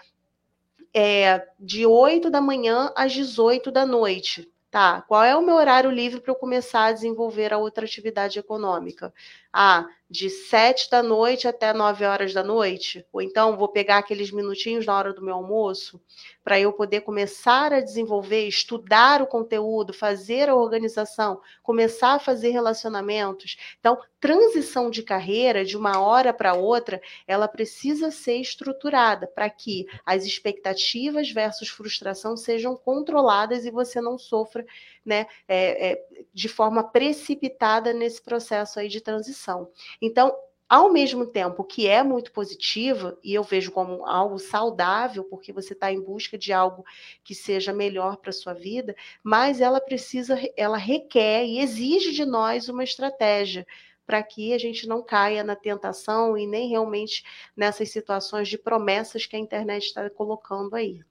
é, 0.95 1.45
de 1.59 1.85
8 1.85 2.29
da 2.29 2.39
manhã 2.39 2.91
às 2.95 3.11
18 3.11 3.69
da 3.69 3.85
noite. 3.85 4.49
Tá, 4.71 5.01
qual 5.01 5.23
é 5.23 5.35
o 5.35 5.41
meu 5.41 5.55
horário 5.55 5.89
livre 5.89 6.19
para 6.19 6.31
eu 6.31 6.35
começar 6.35 6.85
a 6.85 6.91
desenvolver 6.91 7.53
a 7.53 7.57
outra 7.57 7.85
atividade 7.85 8.39
econômica? 8.39 9.13
Ah, 9.57 9.87
de 10.09 10.29
7 10.29 10.89
da 10.89 11.01
noite 11.01 11.47
até 11.47 11.71
9 11.73 12.03
horas 12.03 12.33
da 12.33 12.43
noite? 12.43 13.05
Ou 13.13 13.21
então 13.21 13.55
vou 13.55 13.69
pegar 13.69 13.99
aqueles 13.99 14.29
minutinhos 14.29 14.85
na 14.85 14.97
hora 14.97 15.13
do 15.13 15.23
meu 15.23 15.33
almoço 15.33 16.01
para 16.43 16.59
eu 16.59 16.73
poder 16.73 17.01
começar 17.01 17.71
a 17.71 17.79
desenvolver, 17.79 18.47
estudar 18.47 19.21
o 19.21 19.27
conteúdo, 19.27 19.93
fazer 19.93 20.49
a 20.49 20.55
organização, 20.55 21.39
começar 21.63 22.15
a 22.15 22.19
fazer 22.19 22.49
relacionamentos. 22.49 23.55
Então, 23.79 23.97
transição 24.19 24.91
de 24.91 25.01
carreira 25.01 25.63
de 25.63 25.77
uma 25.77 26.01
hora 26.01 26.33
para 26.33 26.53
outra, 26.53 27.01
ela 27.25 27.47
precisa 27.47 28.11
ser 28.11 28.35
estruturada 28.35 29.25
para 29.25 29.49
que 29.49 29.85
as 30.05 30.25
expectativas 30.25 31.31
versus 31.31 31.69
frustração 31.69 32.35
sejam 32.35 32.75
controladas 32.75 33.65
e 33.65 33.71
você 33.71 34.01
não 34.01 34.17
sofra 34.17 34.65
né, 35.05 35.27
é, 35.47 35.91
é, 35.91 36.05
de 36.33 36.49
forma 36.49 36.83
precipitada 36.83 37.93
nesse 37.93 38.21
processo 38.21 38.79
aí 38.79 38.87
de 38.87 38.99
transição. 38.99 39.69
Então, 40.01 40.35
ao 40.67 40.91
mesmo 40.91 41.27
tempo 41.27 41.63
que 41.63 41.87
é 41.87 42.01
muito 42.01 42.31
positiva, 42.31 43.17
e 43.23 43.33
eu 43.33 43.43
vejo 43.43 43.71
como 43.71 44.05
algo 44.05 44.39
saudável, 44.39 45.23
porque 45.23 45.53
você 45.53 45.73
está 45.73 45.91
em 45.91 46.01
busca 46.01 46.37
de 46.37 46.51
algo 46.51 46.83
que 47.23 47.35
seja 47.35 47.71
melhor 47.71 48.17
para 48.17 48.31
a 48.31 48.33
sua 48.33 48.53
vida, 48.53 48.95
mas 49.23 49.61
ela 49.61 49.79
precisa, 49.79 50.37
ela 50.57 50.77
requer 50.77 51.45
e 51.45 51.59
exige 51.59 52.11
de 52.11 52.25
nós 52.25 52.67
uma 52.67 52.83
estratégia 52.83 53.65
para 54.05 54.21
que 54.21 54.53
a 54.53 54.57
gente 54.57 54.87
não 54.87 55.03
caia 55.03 55.43
na 55.43 55.55
tentação 55.55 56.37
e 56.37 56.45
nem 56.45 56.69
realmente 56.69 57.23
nessas 57.55 57.89
situações 57.89 58.47
de 58.47 58.57
promessas 58.57 59.25
que 59.25 59.35
a 59.35 59.39
internet 59.39 59.85
está 59.85 60.09
colocando 60.09 60.75
aí. 60.75 61.01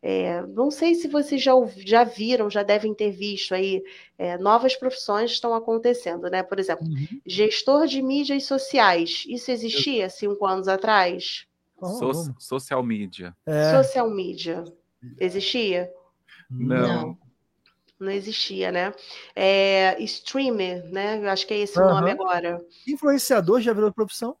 É, 0.00 0.46
não 0.46 0.70
sei 0.70 0.94
se 0.94 1.08
vocês 1.08 1.42
já, 1.42 1.52
já 1.78 2.04
viram, 2.04 2.48
já 2.48 2.62
devem 2.62 2.94
ter 2.94 3.10
visto 3.10 3.52
aí, 3.52 3.82
é, 4.16 4.38
novas 4.38 4.76
profissões 4.76 5.32
estão 5.32 5.52
acontecendo, 5.54 6.30
né? 6.30 6.42
Por 6.42 6.58
exemplo, 6.58 6.86
uhum. 6.86 7.20
gestor 7.26 7.86
de 7.86 8.00
mídias 8.00 8.44
sociais. 8.44 9.24
Isso 9.28 9.50
existia 9.50 10.08
cinco 10.08 10.46
anos 10.46 10.68
atrás? 10.68 11.46
So 11.80 12.34
social 12.38 12.82
media. 12.82 13.36
É. 13.46 13.82
Social 13.82 14.10
media. 14.10 14.64
Existia? 15.18 15.92
Não. 16.50 17.16
Não 17.98 18.10
existia, 18.12 18.70
né? 18.70 18.94
É, 19.34 20.00
streamer, 20.04 20.84
né? 20.90 21.18
Eu 21.18 21.28
acho 21.28 21.46
que 21.46 21.54
é 21.54 21.58
esse 21.58 21.78
uhum. 21.78 21.86
o 21.86 21.88
nome 21.88 22.12
agora. 22.12 22.64
Influenciador 22.86 23.60
já 23.60 23.72
virou 23.72 23.92
profissão? 23.92 24.36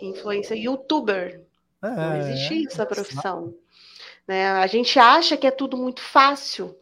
Influência, 0.00 0.54
youtuber. 0.54 1.44
É, 1.82 1.88
não 1.88 2.16
existia 2.16 2.66
essa 2.66 2.86
profissão. 2.86 3.54
Né? 4.30 4.48
A 4.48 4.66
gente 4.68 4.96
acha 4.96 5.36
que 5.36 5.44
é 5.44 5.50
tudo 5.50 5.76
muito 5.76 6.00
fácil, 6.00 6.78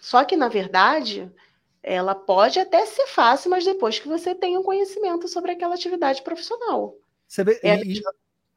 Só 0.00 0.24
que, 0.24 0.38
na 0.38 0.48
verdade, 0.48 1.30
ela 1.82 2.14
pode 2.14 2.58
até 2.58 2.86
ser 2.86 3.08
fácil, 3.08 3.50
mas 3.50 3.62
depois 3.62 3.98
que 3.98 4.08
você 4.08 4.34
tem 4.34 4.56
um 4.56 4.62
conhecimento 4.62 5.28
sobre 5.28 5.50
aquela 5.50 5.74
atividade 5.74 6.22
profissional. 6.22 6.96
Você 7.28 7.44
vê, 7.44 7.60
é... 7.62 7.84
e, 7.84 8.00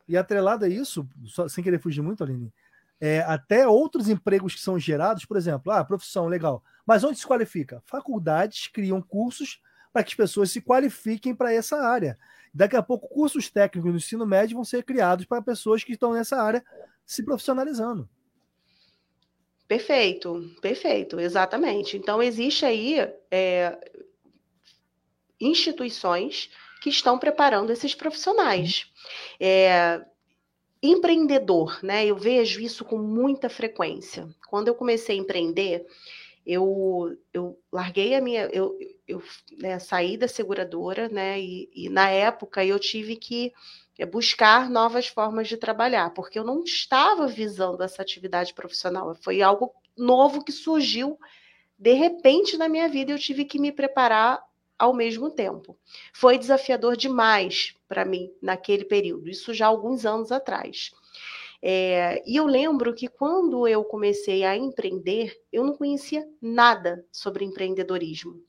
e 0.08 0.16
atrelado 0.16 0.64
a 0.64 0.70
isso, 0.70 1.06
só, 1.26 1.50
sem 1.50 1.62
querer 1.62 1.78
fugir 1.78 2.02
muito, 2.02 2.24
Aline, 2.24 2.54
é, 3.02 3.20
até 3.20 3.68
outros 3.68 4.08
empregos 4.08 4.56
que 4.56 4.62
são 4.62 4.80
gerados, 4.80 5.26
por 5.26 5.36
exemplo, 5.36 5.70
ah, 5.70 5.84
profissão, 5.84 6.28
legal. 6.28 6.64
Mas 6.86 7.04
onde 7.04 7.20
se 7.20 7.28
qualifica? 7.28 7.84
Faculdades 7.86 8.68
criam 8.68 9.02
cursos 9.02 9.62
para 9.92 10.06
que 10.06 10.12
as 10.12 10.16
pessoas 10.16 10.52
se 10.52 10.62
qualifiquem 10.62 11.36
para 11.36 11.52
essa 11.52 11.76
área. 11.86 12.18
Daqui 12.54 12.78
a 12.78 12.82
pouco, 12.82 13.10
cursos 13.10 13.50
técnicos 13.50 13.92
no 13.92 13.98
ensino 13.98 14.26
médio 14.26 14.56
vão 14.56 14.64
ser 14.64 14.84
criados 14.84 15.26
para 15.26 15.42
pessoas 15.42 15.84
que 15.84 15.92
estão 15.92 16.14
nessa 16.14 16.42
área 16.42 16.64
se 17.06 17.24
profissionalizando. 17.24 18.10
Perfeito, 19.68 20.56
perfeito, 20.62 21.20
exatamente. 21.20 21.98
Então, 21.98 22.22
existe 22.22 22.66
aí 22.66 22.98
é, 23.32 23.78
instituições 25.40 26.50
que 26.82 26.90
estão 26.90 27.18
preparando 27.18 27.72
esses 27.72 27.96
profissionais. 27.96 28.92
É, 29.40 30.06
empreendedor, 30.82 31.80
né? 31.84 32.06
Eu 32.06 32.16
vejo 32.16 32.62
isso 32.62 32.86
com 32.86 32.98
muita 32.98 33.50
frequência. 33.50 34.28
Quando 34.48 34.68
eu 34.68 34.76
comecei 34.76 35.18
a 35.18 35.20
empreender, 35.20 35.86
eu, 36.46 37.18
eu 37.34 37.60
larguei 37.72 38.14
a 38.14 38.22
minha. 38.22 38.46
Eu, 38.54 38.78
eu 39.08 39.22
né, 39.58 39.80
saí 39.80 40.16
da 40.16 40.28
seguradora, 40.28 41.10
né? 41.10 41.40
E, 41.40 41.70
e, 41.74 41.90
na 41.90 42.10
época 42.10 42.64
eu 42.64 42.80
tive 42.80 43.16
que 43.16 43.52
é, 43.98 44.06
buscar 44.06 44.70
novas 44.70 45.08
formas 45.08 45.48
de 45.48 45.58
trabalhar, 45.58 46.12
porque 46.12 46.38
eu 46.38 46.44
não 46.44 46.64
estava 46.64 47.28
visando 47.28 47.84
essa 47.84 48.02
atividade 48.02 48.54
profissional. 48.54 49.16
Foi 49.16 49.42
algo 49.42 49.72
novo 49.98 50.44
que 50.44 50.52
surgiu 50.52 51.18
de 51.78 51.94
repente 51.94 52.58
na 52.58 52.68
minha 52.68 52.88
vida. 52.88 53.12
Eu 53.12 53.20
tive 53.20 53.46
que 53.46 53.60
me 53.60 53.72
preparar 53.72 54.44
ao 54.78 54.94
mesmo 54.94 55.30
tempo. 55.30 55.78
Foi 56.14 56.38
desafiador 56.38 56.98
demais 56.98 57.76
para 57.88 58.06
mim 58.06 58.32
naquele 58.42 58.86
período, 58.86 59.30
isso 59.30 59.54
já 59.54 59.68
alguns 59.68 60.06
anos 60.06 60.32
atrás. 60.32 60.92
É, 61.62 62.22
e 62.28 62.36
eu 62.36 62.46
lembro 62.46 62.94
que 62.94 63.08
quando 63.08 63.68
eu 63.68 63.84
comecei 63.84 64.44
a 64.44 64.56
empreender, 64.56 65.36
eu 65.52 65.64
não 65.64 65.76
conhecia 65.76 66.28
nada 66.42 67.04
sobre 67.12 67.46
empreendedorismo. 67.46 68.44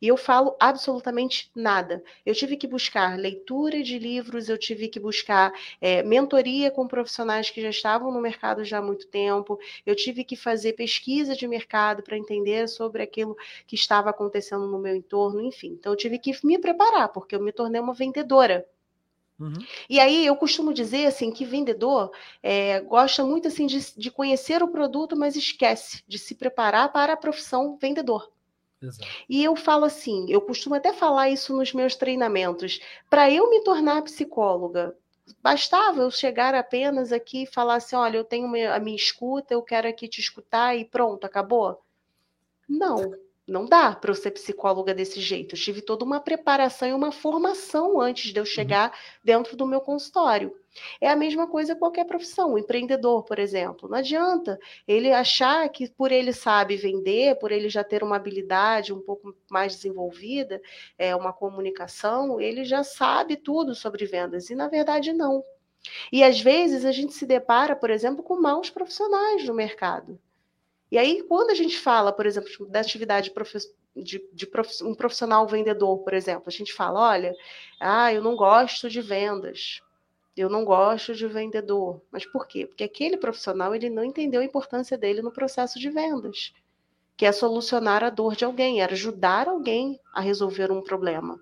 E 0.00 0.08
eu 0.08 0.16
falo 0.16 0.56
absolutamente 0.58 1.50
nada. 1.54 2.02
Eu 2.24 2.34
tive 2.34 2.56
que 2.56 2.66
buscar 2.66 3.18
leitura 3.18 3.82
de 3.82 3.98
livros, 3.98 4.48
eu 4.48 4.56
tive 4.56 4.88
que 4.88 4.98
buscar 4.98 5.52
é, 5.80 6.02
mentoria 6.02 6.70
com 6.70 6.88
profissionais 6.88 7.50
que 7.50 7.60
já 7.60 7.70
estavam 7.70 8.10
no 8.12 8.20
mercado 8.20 8.64
já 8.64 8.78
há 8.78 8.82
muito 8.82 9.06
tempo, 9.08 9.58
eu 9.84 9.94
tive 9.94 10.24
que 10.24 10.36
fazer 10.36 10.72
pesquisa 10.72 11.36
de 11.36 11.46
mercado 11.46 12.02
para 12.02 12.16
entender 12.16 12.68
sobre 12.68 13.02
aquilo 13.02 13.36
que 13.66 13.74
estava 13.74 14.10
acontecendo 14.10 14.66
no 14.66 14.78
meu 14.78 14.94
entorno, 14.94 15.42
enfim. 15.42 15.76
Então, 15.78 15.92
eu 15.92 15.96
tive 15.96 16.18
que 16.18 16.34
me 16.44 16.58
preparar, 16.58 17.08
porque 17.08 17.34
eu 17.34 17.40
me 17.40 17.52
tornei 17.52 17.80
uma 17.80 17.94
vendedora. 17.94 18.66
Uhum. 19.38 19.54
E 19.88 19.98
aí 19.98 20.26
eu 20.26 20.36
costumo 20.36 20.72
dizer 20.72 21.06
assim 21.06 21.30
que 21.32 21.46
vendedor 21.46 22.12
é, 22.42 22.80
gosta 22.80 23.24
muito 23.24 23.48
assim 23.48 23.66
de, 23.66 23.80
de, 23.96 24.10
conhecer 24.10 24.62
o 24.62 24.68
produto, 24.68 25.16
mas 25.16 25.34
esquece 25.34 26.02
de 26.06 26.18
se 26.18 26.34
preparar 26.34 26.92
para 26.92 27.14
a 27.14 27.16
profissão 27.16 27.78
vendedor. 27.80 28.30
Exato. 28.82 29.08
E 29.28 29.44
eu 29.44 29.54
falo 29.54 29.84
assim, 29.84 30.26
eu 30.28 30.40
costumo 30.40 30.74
até 30.74 30.92
falar 30.92 31.28
isso 31.28 31.54
nos 31.54 31.72
meus 31.72 31.94
treinamentos. 31.96 32.80
Para 33.08 33.30
eu 33.30 33.50
me 33.50 33.62
tornar 33.62 34.02
psicóloga, 34.02 34.96
bastava 35.42 36.00
eu 36.00 36.10
chegar 36.10 36.54
apenas 36.54 37.12
aqui 37.12 37.42
e 37.42 37.46
falar 37.46 37.76
assim: 37.76 37.96
olha, 37.96 38.16
eu 38.16 38.24
tenho 38.24 38.46
a 38.72 38.78
minha 38.78 38.96
escuta, 38.96 39.54
eu 39.54 39.62
quero 39.62 39.88
aqui 39.88 40.08
te 40.08 40.20
escutar 40.20 40.76
e 40.76 40.84
pronto, 40.84 41.24
acabou? 41.24 41.82
Não. 42.68 43.12
Não 43.46 43.66
dá 43.66 43.92
para 43.96 44.12
eu 44.12 44.14
ser 44.14 44.30
psicóloga 44.30 44.94
desse 44.94 45.20
jeito. 45.20 45.56
Eu 45.56 45.58
tive 45.58 45.82
toda 45.82 46.04
uma 46.04 46.20
preparação 46.20 46.88
e 46.88 46.92
uma 46.92 47.10
formação 47.10 48.00
antes 48.00 48.32
de 48.32 48.38
eu 48.38 48.44
uhum. 48.44 48.46
chegar 48.46 48.96
dentro 49.24 49.56
do 49.56 49.66
meu 49.66 49.80
consultório. 49.80 50.56
É 51.00 51.08
a 51.08 51.16
mesma 51.16 51.46
coisa 51.46 51.74
qualquer 51.74 52.04
profissão. 52.04 52.56
Empreendedor, 52.56 53.24
por 53.24 53.38
exemplo, 53.38 53.88
não 53.88 53.98
adianta 53.98 54.58
ele 54.86 55.12
achar 55.12 55.68
que 55.68 55.90
por 55.90 56.12
ele 56.12 56.32
sabe 56.32 56.76
vender, 56.76 57.38
por 57.38 57.50
ele 57.50 57.68
já 57.68 57.82
ter 57.82 58.02
uma 58.02 58.16
habilidade 58.16 58.92
um 58.92 59.00
pouco 59.00 59.34
mais 59.50 59.74
desenvolvida, 59.74 60.60
é 60.98 61.14
uma 61.14 61.32
comunicação, 61.32 62.40
ele 62.40 62.64
já 62.64 62.84
sabe 62.84 63.36
tudo 63.36 63.74
sobre 63.74 64.06
vendas. 64.06 64.50
E 64.50 64.54
na 64.54 64.68
verdade 64.68 65.12
não. 65.12 65.42
E 66.12 66.22
às 66.22 66.40
vezes 66.40 66.84
a 66.84 66.92
gente 66.92 67.14
se 67.14 67.26
depara, 67.26 67.74
por 67.74 67.90
exemplo, 67.90 68.22
com 68.22 68.40
maus 68.40 68.70
profissionais 68.70 69.44
no 69.44 69.54
mercado. 69.54 70.18
E 70.90 70.98
aí, 70.98 71.22
quando 71.22 71.50
a 71.50 71.54
gente 71.54 71.78
fala, 71.78 72.12
por 72.12 72.26
exemplo, 72.26 72.66
da 72.68 72.80
atividade 72.80 73.32
de, 73.96 74.28
de 74.32 74.46
prof, 74.46 74.84
um 74.84 74.94
profissional 74.94 75.46
vendedor, 75.46 75.98
por 75.98 76.12
exemplo, 76.14 76.44
a 76.46 76.50
gente 76.50 76.72
fala: 76.72 77.00
olha, 77.10 77.34
ah, 77.78 78.12
eu 78.12 78.22
não 78.22 78.36
gosto 78.36 78.90
de 78.90 79.00
vendas, 79.00 79.80
eu 80.36 80.48
não 80.48 80.64
gosto 80.64 81.14
de 81.14 81.26
vendedor. 81.26 82.00
Mas 82.10 82.24
por 82.24 82.46
quê? 82.46 82.66
Porque 82.66 82.84
aquele 82.84 83.16
profissional 83.16 83.74
ele 83.74 83.90
não 83.90 84.04
entendeu 84.04 84.40
a 84.40 84.44
importância 84.44 84.96
dele 84.96 85.22
no 85.22 85.32
processo 85.32 85.78
de 85.78 85.90
vendas, 85.90 86.52
que 87.16 87.26
é 87.26 87.32
solucionar 87.32 88.02
a 88.02 88.10
dor 88.10 88.36
de 88.36 88.44
alguém, 88.44 88.80
era 88.80 88.92
ajudar 88.92 89.48
alguém 89.48 89.98
a 90.14 90.20
resolver 90.20 90.70
um 90.70 90.82
problema. 90.82 91.38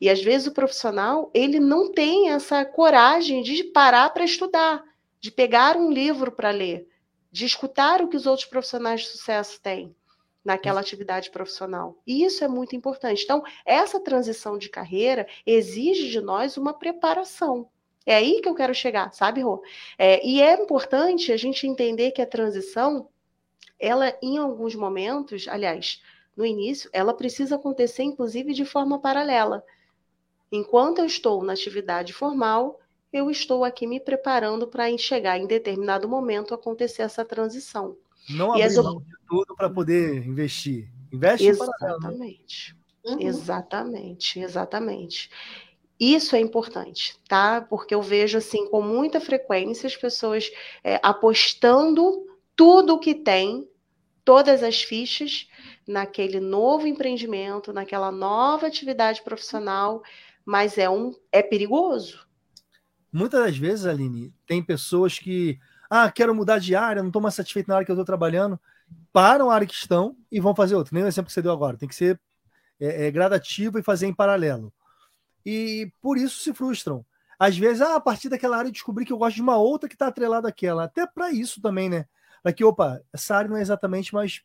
E 0.00 0.08
às 0.08 0.22
vezes 0.22 0.46
o 0.46 0.54
profissional 0.54 1.30
ele 1.34 1.58
não 1.58 1.90
tem 1.92 2.30
essa 2.30 2.64
coragem 2.64 3.42
de 3.42 3.64
parar 3.64 4.10
para 4.10 4.24
estudar, 4.24 4.84
de 5.20 5.30
pegar 5.30 5.76
um 5.76 5.90
livro 5.90 6.30
para 6.30 6.50
ler 6.50 6.88
de 7.34 7.44
escutar 7.44 8.00
o 8.00 8.06
que 8.06 8.16
os 8.16 8.26
outros 8.26 8.46
profissionais 8.46 9.00
de 9.00 9.08
sucesso 9.08 9.60
têm 9.60 9.92
naquela 10.44 10.78
atividade 10.78 11.32
profissional. 11.32 12.00
E 12.06 12.24
isso 12.24 12.44
é 12.44 12.48
muito 12.48 12.76
importante. 12.76 13.24
Então, 13.24 13.42
essa 13.66 13.98
transição 13.98 14.56
de 14.56 14.68
carreira 14.68 15.26
exige 15.44 16.10
de 16.10 16.20
nós 16.20 16.56
uma 16.56 16.72
preparação. 16.72 17.68
É 18.06 18.16
aí 18.16 18.40
que 18.40 18.48
eu 18.48 18.54
quero 18.54 18.74
chegar, 18.74 19.12
sabe, 19.12 19.40
Rô? 19.40 19.62
É, 19.98 20.24
e 20.26 20.42
é 20.42 20.54
importante 20.60 21.32
a 21.32 21.36
gente 21.36 21.66
entender 21.66 22.10
que 22.10 22.20
a 22.20 22.26
transição, 22.26 23.08
ela, 23.78 24.16
em 24.22 24.36
alguns 24.36 24.74
momentos, 24.74 25.48
aliás, 25.48 26.02
no 26.36 26.44
início, 26.44 26.90
ela 26.92 27.14
precisa 27.14 27.56
acontecer, 27.56 28.02
inclusive, 28.02 28.52
de 28.52 28.64
forma 28.64 28.98
paralela. 28.98 29.64
Enquanto 30.52 30.98
eu 30.98 31.06
estou 31.06 31.42
na 31.42 31.52
atividade 31.52 32.12
formal, 32.12 32.80
eu 33.12 33.30
estou 33.30 33.64
aqui 33.64 33.86
me 33.86 34.00
preparando 34.00 34.66
para 34.66 34.96
chegar 34.98 35.38
em 35.38 35.46
determinado 35.46 36.08
momento 36.08 36.52
acontecer 36.52 37.02
essa 37.02 37.24
transição. 37.24 37.96
Não 38.28 38.50
abrir 38.50 38.64
as... 38.64 38.76
mão 38.76 39.00
de 39.00 39.16
tudo 39.28 39.54
para 39.54 39.70
poder 39.70 40.26
investir. 40.26 40.88
Investe 41.12 41.46
Exatamente. 41.46 42.76
Uhum. 43.04 43.20
Exatamente, 43.20 44.40
exatamente. 44.40 45.30
Isso 45.98 46.34
é 46.34 46.40
importante, 46.40 47.16
tá? 47.28 47.60
Porque 47.60 47.94
eu 47.94 48.02
vejo 48.02 48.38
assim 48.38 48.68
com 48.68 48.82
muita 48.82 49.20
frequência 49.20 49.86
as 49.86 49.96
pessoas 49.96 50.50
é, 50.82 51.00
apostando 51.02 52.26
tudo 52.56 52.94
o 52.94 52.98
que 52.98 53.14
tem, 53.14 53.68
todas 54.24 54.62
as 54.62 54.82
fichas 54.82 55.48
naquele 55.86 56.40
novo 56.40 56.86
empreendimento, 56.86 57.72
naquela 57.72 58.10
nova 58.10 58.66
atividade 58.66 59.22
profissional, 59.22 60.02
mas 60.44 60.78
é 60.78 60.90
um 60.90 61.12
é 61.30 61.42
perigoso, 61.42 62.24
Muitas 63.14 63.44
das 63.44 63.56
vezes, 63.56 63.86
Aline, 63.86 64.34
tem 64.44 64.60
pessoas 64.60 65.20
que, 65.20 65.56
ah, 65.88 66.10
quero 66.10 66.34
mudar 66.34 66.58
de 66.58 66.74
área, 66.74 67.00
não 67.00 67.10
estou 67.10 67.22
mais 67.22 67.36
satisfeito 67.36 67.68
na 67.68 67.76
área 67.76 67.84
que 67.84 67.92
eu 67.92 67.94
estou 67.94 68.04
trabalhando, 68.04 68.58
param 69.12 69.48
a 69.48 69.54
área 69.54 69.68
que 69.68 69.72
estão 69.72 70.16
e 70.32 70.40
vão 70.40 70.52
fazer 70.52 70.74
outra. 70.74 70.92
Nem 70.92 71.04
o 71.04 71.06
exemplo 71.06 71.28
que 71.28 71.32
você 71.32 71.40
deu 71.40 71.52
agora. 71.52 71.76
Tem 71.76 71.88
que 71.88 71.94
ser 71.94 72.20
é, 72.80 73.06
é, 73.06 73.10
gradativo 73.12 73.78
e 73.78 73.84
fazer 73.84 74.08
em 74.08 74.12
paralelo. 74.12 74.72
E 75.44 75.90
por 76.00 76.16
isso 76.16 76.40
se 76.40 76.52
frustram. 76.52 77.04
Às 77.38 77.58
vezes, 77.58 77.82
ah, 77.82 77.96
a 77.96 78.00
partir 78.00 78.28
daquela 78.28 78.56
área 78.56 78.70
descobri 78.70 79.04
que 79.04 79.12
eu 79.12 79.18
gosto 79.18 79.36
de 79.36 79.42
uma 79.42 79.56
outra 79.56 79.88
que 79.88 79.94
está 79.94 80.06
atrelada 80.06 80.48
àquela. 80.48 80.84
Até 80.84 81.06
para 81.06 81.30
isso 81.30 81.60
também, 81.60 81.88
né? 81.88 82.06
Para 82.42 82.52
que, 82.52 82.64
opa, 82.64 83.00
essa 83.12 83.36
área 83.36 83.50
não 83.50 83.56
é 83.56 83.62
exatamente, 83.62 84.14
mas, 84.14 84.42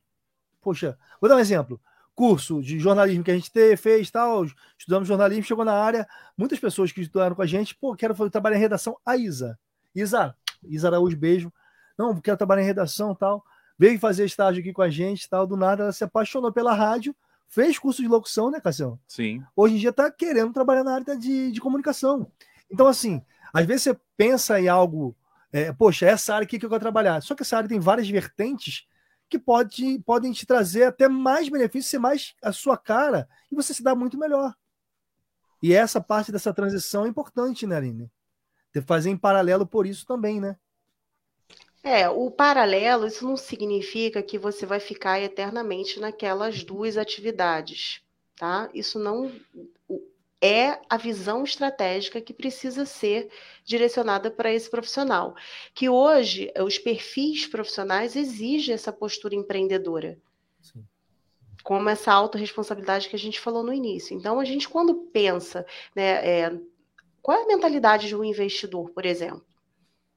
poxa, 0.62 0.98
vou 1.22 1.30
dar 1.30 1.36
um 1.36 1.40
exemplo 1.40 1.80
curso 2.20 2.62
de 2.62 2.78
jornalismo 2.78 3.24
que 3.24 3.32
a 3.32 3.34
gente 3.34 3.50
fez 3.78 4.12
tal, 4.12 4.44
estudamos 4.78 5.08
jornalismo, 5.08 5.46
chegou 5.46 5.64
na 5.64 5.72
área, 5.72 6.06
muitas 6.38 6.60
pessoas 6.60 6.92
que 6.92 7.00
estudaram 7.00 7.34
com 7.34 7.42
a 7.42 7.46
gente, 7.46 7.74
pô, 7.74 7.96
quero 7.96 8.30
trabalhar 8.30 8.58
em 8.58 8.60
redação, 8.60 8.98
a 9.06 9.16
Isa. 9.16 9.58
Isa, 9.96 10.36
Isa 10.62 10.90
Araújo, 10.90 11.16
beijo. 11.16 11.50
Não, 11.98 12.20
quero 12.20 12.36
trabalhar 12.36 12.62
em 12.62 12.66
redação 12.66 13.16
tal. 13.16 13.42
Veio 13.78 13.98
fazer 13.98 14.26
estágio 14.26 14.60
aqui 14.60 14.74
com 14.74 14.82
a 14.82 14.90
gente 14.90 15.30
tal, 15.30 15.48
do 15.48 15.56
nada 15.56 15.84
ela 15.84 15.94
se 15.94 16.04
apaixonou 16.04 16.52
pela 16.52 16.74
rádio, 16.74 17.16
fez 17.50 17.78
curso 17.78 18.02
de 18.02 18.08
locução, 18.08 18.50
né, 18.50 18.62
Cassião? 18.62 19.00
Sim. 19.08 19.44
Hoje 19.56 19.76
em 19.76 19.80
dia 19.80 19.90
está 19.90 20.10
querendo 20.10 20.54
trabalhar 20.54 20.84
na 20.84 20.94
área 20.94 21.18
de, 21.18 21.52
de 21.52 21.60
comunicação. 21.60 22.32
Então, 22.72 22.88
assim, 22.88 23.22
às 23.52 23.66
vezes 23.66 23.84
você 23.84 24.00
pensa 24.16 24.62
em 24.62 24.68
algo, 24.68 25.18
é, 25.52 25.74
poxa, 25.74 26.06
essa 26.06 26.36
área 26.36 26.46
aqui 26.46 26.60
que 26.60 26.66
eu 26.66 26.70
quero 26.70 26.80
trabalhar. 26.80 27.22
Só 27.22 27.36
que 27.36 27.42
essa 27.42 27.58
área 27.58 27.68
tem 27.68 27.80
várias 27.80 28.08
vertentes 28.08 28.88
que 29.28 29.40
pode, 29.40 30.00
podem 30.00 30.32
te 30.32 30.46
trazer 30.46 30.84
até 30.84 31.08
mais 31.08 31.50
benefícios, 31.50 31.90
ser 31.90 32.00
mais 32.00 32.36
a 32.42 32.52
sua 32.52 32.78
cara 32.78 33.28
e 33.52 33.56
você 33.56 33.74
se 33.74 33.84
dá 33.84 33.96
muito 33.96 34.18
melhor. 34.18 34.56
E 35.62 35.74
essa 35.74 36.00
parte 36.00 36.32
dessa 36.32 36.54
transição 36.54 37.06
é 37.06 37.10
importante, 37.10 37.68
né, 37.68 37.76
Aline? 37.76 38.10
De 38.74 38.82
fazer 38.82 39.10
em 39.10 39.18
paralelo 39.18 39.68
por 39.68 39.86
isso 39.86 40.06
também, 40.06 40.40
né? 40.40 40.56
É, 41.84 42.10
o 42.10 42.30
paralelo, 42.30 43.08
isso 43.08 43.26
não 43.26 43.38
significa 43.38 44.22
que 44.22 44.38
você 44.38 44.66
vai 44.66 44.80
ficar 44.80 45.20
eternamente 45.22 46.00
naquelas 46.00 46.64
duas 46.64 46.98
atividades, 46.98 48.02
tá? 48.36 48.70
Isso 48.74 49.00
não 49.00 49.32
é 50.42 50.80
a 50.90 50.98
visão 50.98 51.44
estratégica 51.44 52.22
que 52.22 52.34
precisa 52.34 52.86
ser 52.86 53.30
direcionada 53.64 54.32
para 54.32 54.54
esse 54.54 54.70
profissional. 54.70 55.36
Que 55.74 55.90
hoje 55.90 56.52
os 56.60 56.78
perfis 56.78 57.46
profissionais 57.48 58.16
exigem 58.16 58.74
essa 58.74 58.92
postura 58.92 59.36
empreendedora. 59.36 60.18
Sim. 60.62 60.86
Como 61.64 61.90
essa 61.90 62.12
autorresponsabilidade 62.14 63.10
que 63.10 63.16
a 63.16 63.20
gente 63.20 63.40
falou 63.40 63.64
no 63.64 63.74
início. 63.74 64.16
Então, 64.16 64.40
a 64.40 64.46
gente, 64.46 64.68
quando 64.68 64.96
pensa, 64.96 65.66
né, 65.94 66.26
é, 66.26 66.60
qual 67.22 67.38
é 67.38 67.44
a 67.44 67.48
mentalidade 67.48 68.08
de 68.08 68.16
um 68.16 68.24
investidor, 68.24 68.90
por 68.92 69.06
exemplo? 69.06 69.46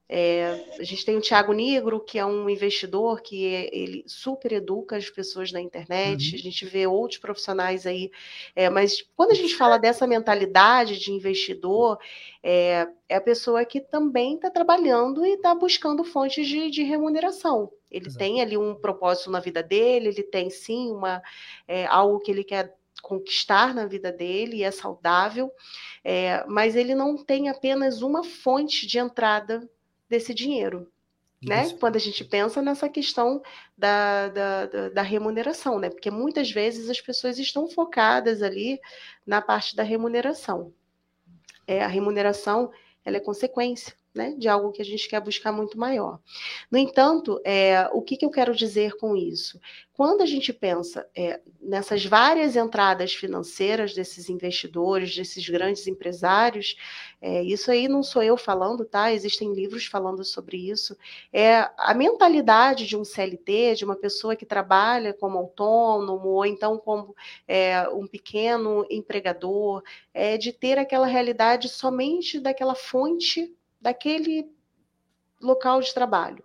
É, 0.09 0.77
a 0.79 0.83
gente 0.83 1.05
tem 1.05 1.17
o 1.17 1.21
Tiago 1.21 1.53
Negro, 1.53 1.99
que 1.99 2.19
é 2.19 2.27
um 2.27 2.49
investidor 2.51 3.23
que 3.23 3.45
ele 3.45 4.05
super 4.07 4.53
educa 4.53 4.97
as 4.97 5.09
pessoas 5.09 5.51
na 5.53 5.61
internet. 5.61 6.31
Uhum. 6.31 6.39
A 6.39 6.43
gente 6.43 6.67
vê 6.67 6.87
outros 6.87 7.19
profissionais 7.19 7.87
aí. 7.87 8.11
É, 8.55 8.69
mas 8.69 9.03
quando 9.17 9.31
a 9.31 9.35
gente 9.35 9.55
fala 9.57 9.79
dessa 9.79 10.07
mentalidade 10.07 10.99
de 10.99 11.13
investidor, 11.13 11.99
é, 12.43 12.87
é 13.09 13.17
a 13.17 13.21
pessoa 13.21 13.65
que 13.65 13.81
também 13.81 14.35
está 14.35 14.51
trabalhando 14.51 15.25
e 15.25 15.35
está 15.35 15.55
buscando 15.55 16.05
fontes 16.05 16.47
de, 16.47 16.71
de 16.71 16.83
remuneração. 16.83 17.71
Ele 17.91 18.07
Exato. 18.07 18.19
tem 18.19 18.43
ali 18.43 18.57
um 18.57 18.75
propósito 18.75 19.31
na 19.31 19.41
vida 19.41 19.63
dele, 19.63 20.09
ele 20.09 20.23
tem 20.23 20.51
sim 20.51 20.91
uma, 20.91 21.23
é, 21.67 21.87
algo 21.87 22.21
que 22.21 22.31
ele 22.31 22.45
quer 22.45 22.75
conquistar 23.03 23.75
na 23.75 23.85
vida 23.85 24.13
dele 24.13 24.59
e 24.59 24.63
é 24.63 24.71
saudável, 24.71 25.51
é, 26.05 26.45
mas 26.47 26.77
ele 26.77 26.95
não 26.95 27.17
tem 27.17 27.49
apenas 27.49 28.01
uma 28.01 28.23
fonte 28.23 28.87
de 28.87 28.99
entrada 28.99 29.69
desse 30.13 30.35
dinheiro. 30.35 30.93
Né? 31.43 31.71
Quando 31.81 31.97
a 31.97 31.99
gente 31.99 32.23
pensa 32.23 32.63
nessa 32.63 32.89
questão 32.89 33.43
da, 33.77 34.29
da, 34.29 34.67
da, 34.67 34.89
da, 34.91 35.03
remuneração, 35.03 35.81
né? 35.81 35.91
Porque 35.91 36.09
muitas 36.09 36.53
vezes 36.53 36.89
as 36.89 37.01
pessoas 37.01 37.37
estão 37.37 37.67
focadas 37.67 38.43
ali 38.43 38.79
na 39.27 39.43
parte 39.43 39.75
da 39.75 39.83
remuneração. 39.83 40.73
É, 41.67 41.83
a 41.83 41.89
remuneração 41.89 42.71
ela 43.05 43.17
é 43.17 43.21
consequência 43.21 43.93
né, 44.15 44.35
de 44.37 44.49
algo 44.49 44.73
que 44.73 44.83
a 44.83 44.85
gente 44.85 45.09
quer 45.09 45.21
buscar 45.21 45.53
muito 45.53 45.79
maior. 45.79 46.21
No 46.71 46.77
entanto, 46.77 47.41
é, 47.45 47.89
o 47.93 48.03
que, 48.03 48.17
que 48.17 48.25
eu 48.25 48.31
quero 48.31 48.55
dizer 48.55 48.97
com 48.97 49.17
isso? 49.17 49.59
Quando 49.95 50.23
a 50.23 50.27
gente 50.27 50.53
pensa 50.53 51.09
é, 51.17 51.41
nessas 51.61 52.05
várias 52.05 52.57
entradas 52.57 53.15
financeiras 53.15 53.95
desses 53.95 54.29
investidores, 54.29 55.15
desses 55.15 55.49
grandes 55.49 55.87
empresários, 55.87 56.77
é, 57.21 57.43
isso 57.43 57.71
aí 57.71 57.89
não 57.89 58.03
sou 58.03 58.23
eu 58.23 58.37
falando, 58.37 58.85
tá? 58.85 59.13
Existem 59.13 59.53
livros 59.55 59.87
falando 59.87 60.25
sobre 60.25 60.57
isso. 60.57 60.97
É 61.33 61.71
a 61.79 61.95
mentalidade 61.95 62.87
de 62.87 62.97
um 62.97 63.05
CLT, 63.05 63.77
de 63.77 63.85
uma 63.85 63.97
pessoa 63.97 64.35
que 64.35 64.45
trabalha 64.45 65.15
como 65.15 65.39
autônomo 65.39 66.29
ou 66.31 66.45
então 66.45 66.79
como 66.79 67.15
é, 67.47 67.89
um 67.91 68.07
pequeno 68.07 68.87
empregador, 68.91 69.83
é 70.13 70.37
de 70.37 70.53
ter 70.53 70.79
aquela 70.79 71.07
realidade 71.07 71.69
somente 71.69 72.41
daquela 72.41 72.75
fonte 72.75 73.55
daquele 73.83 74.51
local 75.41 75.81
de 75.81 75.93
trabalho. 75.93 76.45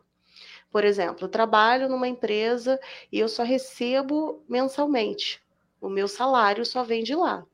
Por 0.71 0.83
exemplo, 0.83 1.25
eu 1.25 1.29
trabalho 1.29 1.87
numa 1.87 2.07
empresa 2.07 2.79
e 3.11 3.19
eu 3.19 3.29
só 3.29 3.43
recebo 3.43 4.43
mensalmente. 4.49 5.41
O 5.79 5.87
meu 5.87 6.07
salário 6.07 6.65
só 6.65 6.83
vem 6.83 7.03
de 7.03 7.15
lá. 7.15 7.45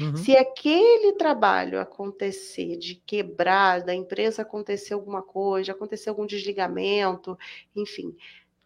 Uhum. 0.00 0.16
Se 0.16 0.36
aquele 0.36 1.12
trabalho 1.14 1.80
acontecer 1.80 2.76
de 2.76 2.94
quebrar, 2.94 3.82
da 3.82 3.94
empresa 3.94 4.42
acontecer 4.42 4.94
alguma 4.94 5.22
coisa, 5.22 5.72
acontecer 5.72 6.08
algum 6.08 6.24
desligamento, 6.24 7.36
enfim, 7.74 8.16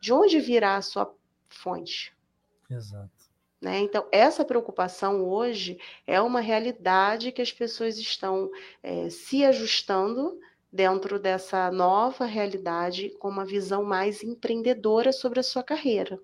de 0.00 0.12
onde 0.12 0.38
virá 0.38 0.76
a 0.76 0.82
sua 0.82 1.12
fonte? 1.48 2.14
Exato. 2.70 3.10
Né? 3.60 3.80
Então, 3.80 4.06
essa 4.12 4.44
preocupação 4.44 5.24
hoje 5.24 5.78
é 6.06 6.20
uma 6.20 6.40
realidade 6.40 7.32
que 7.32 7.42
as 7.42 7.50
pessoas 7.50 7.98
estão 7.98 8.50
é, 8.82 9.08
se 9.08 9.44
ajustando 9.44 10.38
dentro 10.77 11.18
dessa 11.18 11.70
nova 11.72 12.27
realidade 12.27 13.11
com 13.18 13.29
uma 13.29 13.47
visão 13.47 13.83
mais 13.83 14.22
empreendedora 14.22 15.11
sobre 15.11 15.41
a 15.41 15.43
sua 15.43 15.62
carreira. 15.62 16.20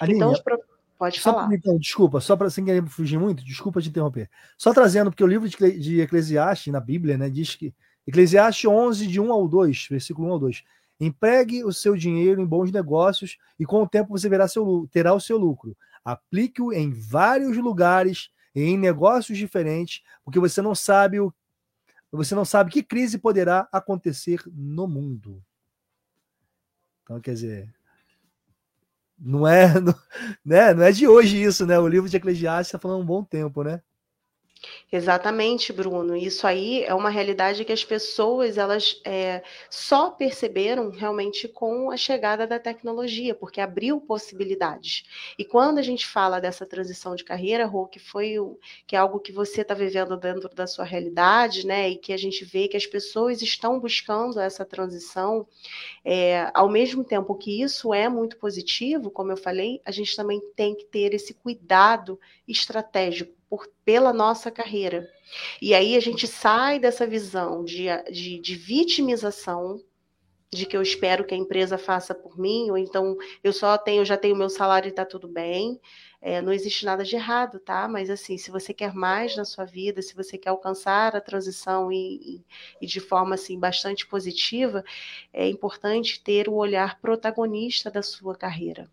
Aline, 0.00 0.18
então, 0.18 0.34
pro... 0.42 0.60
pode 0.98 1.20
falar. 1.20 1.46
Pra, 1.46 1.56
então, 1.56 1.78
desculpa, 1.78 2.20
só 2.20 2.36
para 2.36 2.50
sem 2.50 2.64
querer 2.64 2.84
fugir 2.86 3.18
muito, 3.18 3.44
desculpa 3.44 3.80
te 3.80 3.88
interromper. 3.88 4.28
Só 4.58 4.74
trazendo, 4.74 5.10
porque 5.10 5.22
o 5.22 5.28
livro 5.28 5.48
de, 5.48 5.78
de 5.78 6.00
Eclesiastes, 6.00 6.72
na 6.72 6.80
Bíblia, 6.80 7.16
né, 7.16 7.30
diz 7.30 7.54
que 7.54 7.72
Eclesiastes 8.06 8.68
11, 8.68 9.06
de 9.06 9.20
1 9.20 9.32
ao 9.32 9.48
2, 9.48 9.86
versículo 9.88 10.28
1 10.28 10.32
ao 10.32 10.38
2. 10.40 10.64
Empregue 11.00 11.64
o 11.64 11.72
seu 11.72 11.96
dinheiro 11.96 12.40
em 12.40 12.46
bons 12.46 12.70
negócios 12.70 13.38
e 13.58 13.64
com 13.64 13.82
o 13.82 13.88
tempo 13.88 14.10
você 14.10 14.28
verá 14.28 14.46
seu, 14.48 14.88
terá 14.90 15.14
o 15.14 15.20
seu 15.20 15.38
lucro. 15.38 15.76
Aplique-o 16.04 16.72
em 16.72 16.92
vários 16.92 17.56
lugares 17.56 18.30
e 18.54 18.62
em 18.62 18.76
negócios 18.76 19.38
diferentes, 19.38 20.02
porque 20.24 20.38
você 20.38 20.60
não 20.60 20.74
sabe 20.74 21.18
o 21.18 21.32
você 22.16 22.34
não 22.34 22.44
sabe 22.44 22.70
que 22.70 22.82
crise 22.82 23.18
poderá 23.18 23.68
acontecer 23.72 24.40
no 24.46 24.86
mundo. 24.86 25.42
Então, 27.02 27.20
quer 27.20 27.34
dizer, 27.34 27.74
não 29.18 29.46
é, 29.46 29.66
não, 29.80 29.94
né, 30.44 30.74
não 30.74 30.82
é 30.82 30.92
de 30.92 31.06
hoje 31.06 31.42
isso, 31.42 31.66
né? 31.66 31.78
O 31.78 31.88
livro 31.88 32.08
de 32.08 32.16
Eclesiastes 32.16 32.68
está 32.68 32.78
falando 32.78 33.02
um 33.02 33.06
bom 33.06 33.24
tempo, 33.24 33.62
né? 33.62 33.82
Exatamente, 34.92 35.72
Bruno. 35.72 36.16
Isso 36.16 36.46
aí 36.46 36.84
é 36.84 36.94
uma 36.94 37.10
realidade 37.10 37.64
que 37.64 37.72
as 37.72 37.84
pessoas 37.84 38.56
elas 38.56 39.00
é, 39.04 39.42
só 39.68 40.10
perceberam 40.10 40.88
realmente 40.90 41.48
com 41.48 41.90
a 41.90 41.96
chegada 41.96 42.46
da 42.46 42.60
tecnologia, 42.60 43.34
porque 43.34 43.60
abriu 43.60 44.00
possibilidades. 44.00 45.04
E 45.36 45.44
quando 45.44 45.78
a 45.78 45.82
gente 45.82 46.06
fala 46.06 46.40
dessa 46.40 46.64
transição 46.64 47.16
de 47.16 47.24
carreira, 47.24 47.66
Rô, 47.66 47.86
que 47.86 47.98
foi 47.98 48.38
o, 48.38 48.56
que 48.86 48.94
é 48.94 48.98
algo 49.00 49.18
que 49.18 49.32
você 49.32 49.62
está 49.62 49.74
vivendo 49.74 50.16
dentro 50.16 50.48
da 50.54 50.66
sua 50.66 50.84
realidade, 50.84 51.66
né? 51.66 51.90
E 51.90 51.96
que 51.96 52.12
a 52.12 52.16
gente 52.16 52.44
vê 52.44 52.68
que 52.68 52.76
as 52.76 52.86
pessoas 52.86 53.42
estão 53.42 53.80
buscando 53.80 54.38
essa 54.38 54.64
transição, 54.64 55.44
é, 56.04 56.50
ao 56.54 56.68
mesmo 56.68 57.02
tempo 57.02 57.34
que 57.34 57.60
isso 57.60 57.92
é 57.92 58.08
muito 58.08 58.36
positivo, 58.36 59.10
como 59.10 59.32
eu 59.32 59.36
falei, 59.36 59.80
a 59.84 59.90
gente 59.90 60.14
também 60.14 60.40
tem 60.54 60.74
que 60.76 60.84
ter 60.84 61.12
esse 61.14 61.34
cuidado 61.34 62.20
estratégico 62.46 63.34
por, 63.54 63.70
pela 63.84 64.12
nossa 64.12 64.50
carreira. 64.50 65.08
E 65.62 65.74
aí 65.74 65.96
a 65.96 66.00
gente 66.00 66.26
sai 66.26 66.80
dessa 66.80 67.06
visão 67.06 67.64
de, 67.64 67.86
de, 68.10 68.40
de 68.40 68.54
vitimização, 68.56 69.80
de 70.52 70.66
que 70.66 70.76
eu 70.76 70.82
espero 70.82 71.24
que 71.24 71.34
a 71.34 71.38
empresa 71.38 71.78
faça 71.78 72.12
por 72.12 72.36
mim, 72.36 72.68
ou 72.68 72.76
então 72.76 73.16
eu 73.44 73.52
só 73.52 73.78
tenho, 73.78 74.04
já 74.04 74.16
tenho 74.16 74.34
meu 74.34 74.50
salário 74.50 74.88
e 74.88 74.90
está 74.90 75.04
tudo 75.04 75.28
bem. 75.28 75.80
É, 76.20 76.42
não 76.42 76.52
existe 76.52 76.84
nada 76.84 77.04
de 77.04 77.14
errado, 77.14 77.60
tá? 77.60 77.86
Mas 77.86 78.10
assim, 78.10 78.36
se 78.36 78.50
você 78.50 78.74
quer 78.74 78.92
mais 78.92 79.36
na 79.36 79.44
sua 79.44 79.64
vida, 79.64 80.02
se 80.02 80.16
você 80.16 80.36
quer 80.36 80.50
alcançar 80.50 81.14
a 81.14 81.20
transição 81.20 81.92
e, 81.92 82.44
e, 82.80 82.86
de 82.86 82.98
forma 82.98 83.36
assim 83.36 83.58
bastante 83.58 84.04
positiva, 84.04 84.84
é 85.32 85.48
importante 85.48 86.20
ter 86.24 86.48
o 86.48 86.54
olhar 86.54 87.00
protagonista 87.00 87.88
da 87.88 88.02
sua 88.02 88.34
carreira. 88.34 88.90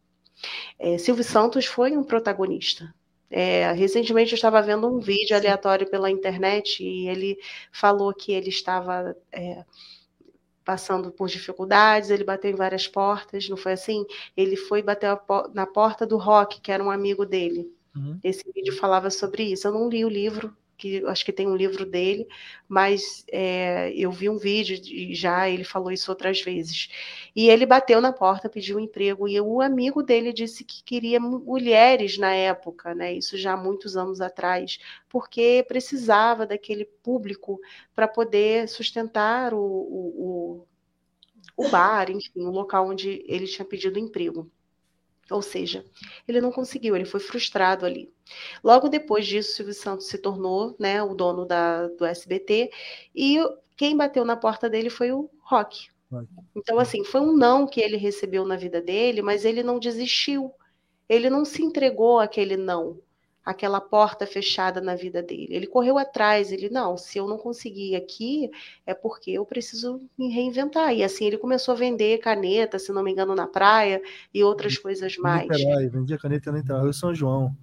É, 0.77 0.99
Silvio 0.99 1.23
Santos 1.23 1.65
foi 1.65 1.97
um 1.97 2.03
protagonista, 2.03 2.93
é, 3.31 3.71
recentemente 3.71 4.33
eu 4.33 4.35
estava 4.35 4.61
vendo 4.61 4.87
um 4.87 4.99
vídeo 4.99 5.35
aleatório 5.35 5.89
pela 5.89 6.11
internet 6.11 6.83
e 6.83 7.07
ele 7.07 7.37
falou 7.71 8.13
que 8.13 8.33
ele 8.33 8.49
estava 8.49 9.15
é, 9.31 9.63
passando 10.65 11.11
por 11.11 11.29
dificuldades, 11.29 12.09
ele 12.09 12.25
bateu 12.25 12.51
em 12.51 12.55
várias 12.55 12.87
portas, 12.87 13.47
não 13.47 13.57
foi 13.57 13.71
assim? 13.71 14.05
Ele 14.35 14.55
foi 14.55 14.83
bater 14.83 15.17
na 15.53 15.65
porta 15.65 16.05
do 16.05 16.17
Rock, 16.17 16.59
que 16.59 16.71
era 16.71 16.83
um 16.83 16.91
amigo 16.91 17.25
dele. 17.25 17.73
Uhum. 17.95 18.19
Esse 18.23 18.43
vídeo 18.53 18.75
falava 18.77 19.09
sobre 19.09 19.43
isso. 19.43 19.67
Eu 19.67 19.71
não 19.73 19.89
li 19.89 20.03
o 20.05 20.09
livro, 20.09 20.55
que 20.81 21.05
acho 21.05 21.23
que 21.23 21.31
tem 21.31 21.47
um 21.47 21.55
livro 21.55 21.85
dele, 21.85 22.27
mas 22.67 23.23
é, 23.31 23.93
eu 23.95 24.11
vi 24.11 24.27
um 24.27 24.37
vídeo 24.37 24.75
e 24.83 25.13
já 25.13 25.47
ele 25.47 25.63
falou 25.63 25.91
isso 25.91 26.09
outras 26.11 26.41
vezes. 26.41 26.89
E 27.35 27.49
ele 27.49 27.67
bateu 27.67 28.01
na 28.01 28.11
porta, 28.11 28.49
pediu 28.49 28.77
um 28.77 28.79
emprego, 28.79 29.27
e 29.27 29.39
o 29.39 29.61
amigo 29.61 30.01
dele 30.01 30.33
disse 30.33 30.63
que 30.63 30.83
queria 30.83 31.19
mulheres 31.19 32.17
na 32.17 32.33
época, 32.33 32.95
né? 32.95 33.13
Isso 33.13 33.37
já 33.37 33.53
há 33.53 33.57
muitos 33.57 33.95
anos 33.95 34.21
atrás, 34.21 34.79
porque 35.07 35.63
precisava 35.67 36.47
daquele 36.47 36.85
público 36.85 37.59
para 37.93 38.07
poder 38.07 38.67
sustentar 38.67 39.53
o, 39.53 39.59
o, 39.59 40.65
o, 41.57 41.65
o 41.65 41.69
bar, 41.69 42.09
enfim, 42.09 42.41
o 42.41 42.49
local 42.51 42.87
onde 42.89 43.23
ele 43.27 43.45
tinha 43.45 43.65
pedido 43.65 43.99
emprego. 43.99 44.49
Ou 45.31 45.41
seja, 45.41 45.85
ele 46.27 46.41
não 46.41 46.51
conseguiu, 46.51 46.95
ele 46.95 47.05
foi 47.05 47.19
frustrado 47.19 47.85
ali. 47.85 48.11
Logo 48.63 48.89
depois 48.89 49.25
disso, 49.25 49.55
Silvio 49.55 49.73
Santos 49.73 50.07
se 50.07 50.17
tornou 50.17 50.75
né, 50.79 51.01
o 51.01 51.13
dono 51.13 51.45
da, 51.45 51.87
do 51.87 52.05
SBT 52.05 52.71
e 53.15 53.37
quem 53.77 53.95
bateu 53.95 54.25
na 54.25 54.35
porta 54.35 54.69
dele 54.69 54.89
foi 54.89 55.11
o 55.11 55.29
Rock. 55.41 55.89
Então, 56.55 56.77
assim, 56.77 57.03
foi 57.03 57.21
um 57.21 57.35
não 57.35 57.65
que 57.65 57.79
ele 57.79 57.95
recebeu 57.95 58.45
na 58.45 58.57
vida 58.57 58.81
dele, 58.81 59.21
mas 59.21 59.45
ele 59.45 59.63
não 59.63 59.79
desistiu. 59.79 60.53
Ele 61.07 61.29
não 61.29 61.45
se 61.45 61.63
entregou 61.63 62.19
àquele 62.19 62.57
não. 62.57 62.99
Aquela 63.43 63.81
porta 63.81 64.27
fechada 64.27 64.79
na 64.79 64.95
vida 64.95 65.21
dele. 65.21 65.47
Ele 65.49 65.67
correu 65.67 65.97
atrás, 65.97 66.51
ele, 66.51 66.69
não, 66.69 66.95
se 66.95 67.17
eu 67.17 67.27
não 67.27 67.37
conseguir 67.37 67.95
aqui, 67.95 68.51
é 68.85 68.93
porque 68.93 69.31
eu 69.31 69.45
preciso 69.45 69.99
me 70.17 70.29
reinventar. 70.29 70.93
E 70.93 71.03
assim 71.03 71.25
ele 71.25 71.37
começou 71.37 71.73
a 71.73 71.77
vender 71.77 72.19
caneta, 72.19 72.77
se 72.77 72.91
não 72.91 73.03
me 73.03 73.11
engano, 73.11 73.35
na 73.35 73.47
praia 73.47 74.01
e 74.33 74.43
outras 74.43 74.77
coisas 74.77 75.17
mais. 75.17 75.49
Niterói, 75.49 75.87
vendia 75.87 76.17
caneta 76.17 76.51
na 76.51 76.59
Niterói, 76.59 76.93
São 76.93 77.13
João. 77.13 77.55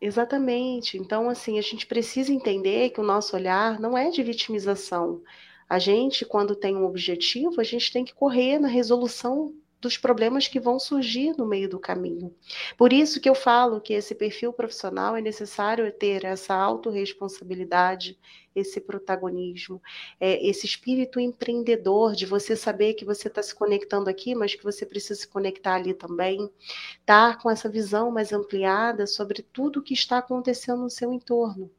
Exatamente. 0.00 0.98
Então, 0.98 1.28
assim, 1.28 1.58
a 1.58 1.62
gente 1.62 1.86
precisa 1.86 2.32
entender 2.32 2.90
que 2.90 3.00
o 3.00 3.04
nosso 3.04 3.34
olhar 3.34 3.80
não 3.80 3.96
é 3.96 4.10
de 4.10 4.22
vitimização. 4.22 5.22
A 5.68 5.78
gente, 5.78 6.24
quando 6.24 6.54
tem 6.54 6.76
um 6.76 6.84
objetivo, 6.84 7.60
a 7.60 7.64
gente 7.64 7.92
tem 7.92 8.04
que 8.04 8.14
correr 8.14 8.58
na 8.58 8.68
resolução 8.68 9.52
dos 9.80 9.98
problemas 9.98 10.48
que 10.48 10.58
vão 10.58 10.78
surgir 10.78 11.36
no 11.36 11.46
meio 11.46 11.68
do 11.68 11.78
caminho. 11.78 12.34
Por 12.76 12.92
isso 12.92 13.20
que 13.20 13.28
eu 13.28 13.34
falo 13.34 13.80
que 13.80 13.92
esse 13.92 14.14
perfil 14.14 14.52
profissional 14.52 15.16
é 15.16 15.20
necessário 15.20 15.90
ter 15.92 16.24
essa 16.24 16.54
autorresponsabilidade, 16.54 18.18
esse 18.54 18.80
protagonismo, 18.80 19.80
é, 20.18 20.44
esse 20.46 20.64
espírito 20.64 21.20
empreendedor 21.20 22.14
de 22.14 22.24
você 22.24 22.56
saber 22.56 22.94
que 22.94 23.04
você 23.04 23.28
está 23.28 23.42
se 23.42 23.54
conectando 23.54 24.08
aqui, 24.08 24.34
mas 24.34 24.54
que 24.54 24.64
você 24.64 24.86
precisa 24.86 25.20
se 25.20 25.28
conectar 25.28 25.74
ali 25.74 25.92
também, 25.92 26.50
estar 27.00 27.36
tá 27.36 27.42
com 27.42 27.50
essa 27.50 27.68
visão 27.68 28.10
mais 28.10 28.32
ampliada 28.32 29.06
sobre 29.06 29.42
tudo 29.42 29.80
o 29.80 29.82
que 29.82 29.94
está 29.94 30.18
acontecendo 30.18 30.82
no 30.82 30.90
seu 30.90 31.12
entorno. 31.12 31.70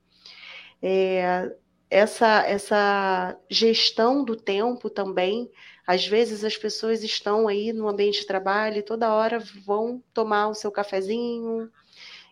É, 0.82 1.52
essa, 1.90 2.44
essa 2.46 3.38
gestão 3.50 4.24
do 4.24 4.36
tempo 4.36 4.90
também. 4.90 5.50
Às 5.88 6.06
vezes 6.06 6.44
as 6.44 6.58
pessoas 6.58 7.02
estão 7.02 7.48
aí 7.48 7.72
no 7.72 7.88
ambiente 7.88 8.20
de 8.20 8.28
trabalho 8.28 8.78
e 8.78 8.84
toda 8.84 9.14
hora 9.14 9.40
vão 9.40 10.04
tomar 10.14 10.50
o 10.50 10.54
seu 10.54 10.70
cafezinho 10.70 11.72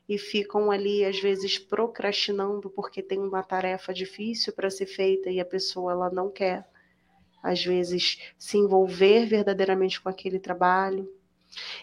e 0.08 0.18
ficam 0.18 0.70
ali, 0.70 1.06
às 1.06 1.20
vezes, 1.20 1.58
procrastinando 1.58 2.70
porque 2.70 3.02
tem 3.02 3.18
uma 3.18 3.42
tarefa 3.42 3.94
difícil 3.94 4.52
para 4.52 4.70
ser 4.70 4.86
feita 4.86 5.30
e 5.30 5.40
a 5.40 5.46
pessoa 5.46 5.94
ela 5.94 6.10
não 6.12 6.30
quer, 6.30 6.68
às 7.42 7.64
vezes, 7.64 8.20
se 8.38 8.58
envolver 8.58 9.26
verdadeiramente 9.26 10.02
com 10.02 10.10
aquele 10.10 10.38
trabalho. 10.38 11.10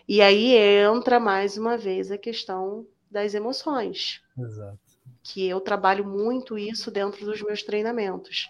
E 0.06 0.20
aí 0.20 0.54
entra 0.54 1.18
mais 1.18 1.56
uma 1.56 1.78
vez 1.78 2.10
a 2.12 2.18
questão 2.18 2.86
das 3.10 3.32
emoções. 3.32 4.20
Exato 4.38 4.92
que 5.22 5.46
eu 5.46 5.60
trabalho 5.60 6.04
muito 6.04 6.58
isso 6.58 6.90
dentro 6.90 7.24
dos 7.24 7.40
meus 7.42 7.62
treinamentos. 7.62 8.48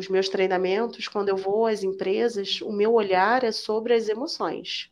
Os 0.00 0.08
meus 0.08 0.30
treinamentos, 0.30 1.06
quando 1.06 1.28
eu 1.28 1.36
vou 1.36 1.66
às 1.66 1.82
empresas, 1.82 2.62
o 2.62 2.72
meu 2.72 2.94
olhar 2.94 3.44
é 3.44 3.52
sobre 3.52 3.92
as 3.92 4.08
emoções. 4.08 4.90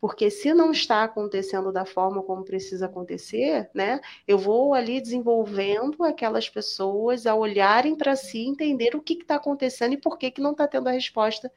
Porque 0.00 0.30
se 0.30 0.54
não 0.54 0.70
está 0.70 1.02
acontecendo 1.02 1.72
da 1.72 1.84
forma 1.84 2.22
como 2.22 2.44
precisa 2.44 2.86
acontecer, 2.86 3.68
né, 3.74 4.00
eu 4.28 4.38
vou 4.38 4.72
ali 4.72 5.00
desenvolvendo 5.00 6.04
aquelas 6.04 6.48
pessoas 6.48 7.26
a 7.26 7.34
olharem 7.34 7.96
para 7.96 8.14
si, 8.14 8.46
entender 8.46 8.94
o 8.94 9.02
que 9.02 9.14
está 9.14 9.34
acontecendo 9.34 9.94
e 9.94 10.00
por 10.00 10.16
que, 10.16 10.30
que 10.30 10.40
não 10.40 10.52
está 10.52 10.68
tendo 10.68 10.88
a 10.88 10.92
resposta 10.92 11.50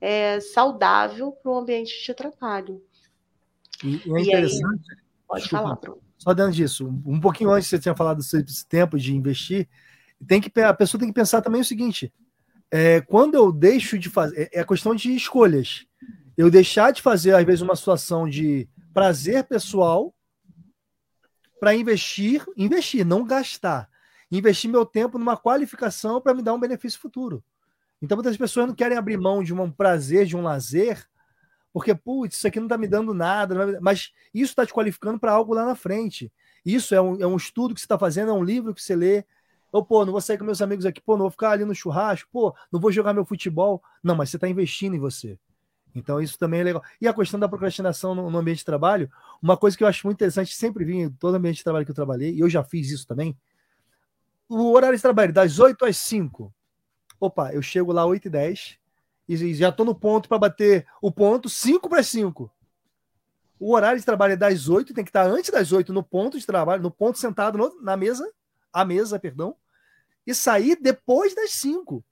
é, 0.00 0.40
saudável 0.40 1.32
para 1.32 1.52
o 1.52 1.58
ambiente 1.58 2.02
de 2.02 2.14
trabalho. 2.14 2.82
E, 3.84 3.96
é 4.16 4.20
interessante. 4.22 4.90
Aí, 4.90 4.96
pode 5.28 5.42
Desculpa. 5.42 5.62
falar, 5.62 5.76
Bruno 5.76 6.10
só 6.20 6.34
dentro 6.34 6.52
disso, 6.52 6.86
um 7.06 7.18
pouquinho 7.18 7.50
antes 7.50 7.66
você 7.66 7.78
tinha 7.78 7.94
falado 7.94 8.18
desse 8.18 8.66
tempo 8.68 8.98
de 8.98 9.16
investir, 9.16 9.66
tem 10.26 10.38
que 10.38 10.60
a 10.60 10.74
pessoa 10.74 10.98
tem 10.98 11.08
que 11.08 11.14
pensar 11.14 11.40
também 11.40 11.62
o 11.62 11.64
seguinte: 11.64 12.12
é, 12.70 13.00
quando 13.00 13.34
eu 13.34 13.50
deixo 13.50 13.98
de 13.98 14.08
fazer, 14.08 14.50
é, 14.52 14.60
é 14.60 14.64
questão 14.64 14.94
de 14.94 15.14
escolhas. 15.14 15.86
Eu 16.36 16.50
deixar 16.50 16.92
de 16.92 17.02
fazer 17.02 17.34
às 17.34 17.44
vezes 17.44 17.60
uma 17.60 17.76
situação 17.76 18.28
de 18.28 18.68
prazer 18.94 19.44
pessoal 19.44 20.14
para 21.58 21.74
investir, 21.74 22.44
investir, 22.56 23.04
não 23.04 23.24
gastar, 23.24 23.88
investir 24.30 24.70
meu 24.70 24.86
tempo 24.86 25.18
numa 25.18 25.36
qualificação 25.36 26.20
para 26.20 26.32
me 26.32 26.42
dar 26.42 26.54
um 26.54 26.60
benefício 26.60 26.98
futuro. 26.98 27.44
Então 28.00 28.16
muitas 28.16 28.36
pessoas 28.36 28.66
não 28.66 28.74
querem 28.74 28.96
abrir 28.96 29.18
mão 29.18 29.42
de 29.42 29.52
um 29.52 29.70
prazer, 29.70 30.24
de 30.24 30.36
um 30.36 30.42
lazer, 30.42 31.06
porque, 31.72 31.94
putz, 31.94 32.36
isso 32.36 32.46
aqui 32.46 32.58
não 32.58 32.66
está 32.66 32.76
me 32.76 32.88
dando 32.88 33.14
nada, 33.14 33.78
mas 33.80 34.12
isso 34.34 34.52
está 34.52 34.66
te 34.66 34.72
qualificando 34.72 35.20
para 35.20 35.32
algo 35.32 35.54
lá 35.54 35.64
na 35.64 35.74
frente. 35.74 36.32
Isso 36.64 36.94
é 36.94 37.00
um, 37.00 37.20
é 37.20 37.26
um 37.26 37.36
estudo 37.36 37.74
que 37.74 37.80
você 37.80 37.84
está 37.84 37.98
fazendo, 37.98 38.30
é 38.30 38.34
um 38.34 38.42
livro 38.42 38.74
que 38.74 38.82
você 38.82 38.96
lê. 38.96 39.24
Ou, 39.72 39.84
pô, 39.84 40.04
não 40.04 40.12
vou 40.12 40.20
sair 40.20 40.38
com 40.38 40.44
meus 40.44 40.60
amigos 40.60 40.84
aqui, 40.84 41.00
pô, 41.00 41.12
não 41.12 41.22
vou 41.22 41.30
ficar 41.30 41.50
ali 41.52 41.64
no 41.64 41.74
churrasco, 41.74 42.28
pô, 42.32 42.54
não 42.72 42.80
vou 42.80 42.90
jogar 42.90 43.14
meu 43.14 43.24
futebol. 43.24 43.82
Não, 44.02 44.16
mas 44.16 44.30
você 44.30 44.36
está 44.36 44.48
investindo 44.48 44.94
em 44.94 44.98
você. 44.98 45.38
Então, 45.94 46.20
isso 46.20 46.38
também 46.38 46.60
é 46.60 46.64
legal. 46.64 46.82
E 47.00 47.08
a 47.08 47.14
questão 47.14 47.38
da 47.38 47.48
procrastinação 47.48 48.14
no, 48.14 48.30
no, 48.30 48.38
ambiente 48.38 48.58
de 48.58 48.64
trabalho, 48.64 49.10
uma 49.42 49.56
coisa 49.56 49.76
que 49.76 49.82
eu 49.82 49.88
acho 49.88 50.06
muito 50.06 50.18
interessante, 50.18 50.54
sempre 50.54 50.84
vi 50.84 50.98
em 50.98 51.10
todo 51.10 51.34
ambiente 51.34 51.56
de 51.56 51.64
trabalho 51.64 51.84
que 51.84 51.90
eu 51.90 51.94
trabalhei, 51.94 52.34
e 52.34 52.40
eu 52.40 52.48
já 52.48 52.62
fiz 52.62 52.90
isso 52.90 53.06
também. 53.06 53.36
O 54.48 54.72
horário 54.72 54.96
de 54.96 55.02
trabalho, 55.02 55.32
das 55.32 55.58
8 55.58 55.84
às 55.84 55.96
5. 55.96 56.52
Opa, 57.18 57.52
eu 57.52 57.62
chego 57.62 57.92
lá 57.92 58.02
às 58.02 58.08
8 58.08 58.26
e 58.26 58.30
10, 58.30 58.78
e 59.28 59.54
já 59.54 59.68
estou 59.68 59.86
no 59.86 59.94
ponto 59.94 60.28
para 60.28 60.38
bater 60.38 60.86
o 61.00 61.10
ponto 61.12 61.48
5 61.48 61.88
para 61.88 62.02
5. 62.02 62.50
O 63.58 63.74
horário 63.74 63.98
de 63.98 64.06
trabalho 64.06 64.32
é 64.32 64.36
das 64.36 64.68
8, 64.68 64.94
tem 64.94 65.04
que 65.04 65.10
estar 65.10 65.26
antes 65.26 65.50
das 65.50 65.70
8 65.70 65.92
no 65.92 66.02
ponto 66.02 66.38
de 66.38 66.46
trabalho, 66.46 66.82
no 66.82 66.90
ponto 66.90 67.18
sentado 67.18 67.58
no, 67.58 67.80
na 67.82 67.96
mesa, 67.96 68.28
a 68.72 68.84
mesa, 68.84 69.18
perdão, 69.18 69.54
e 70.30 70.34
sair 70.34 70.78
depois 70.80 71.34
das 71.34 71.52
5. 71.52 72.04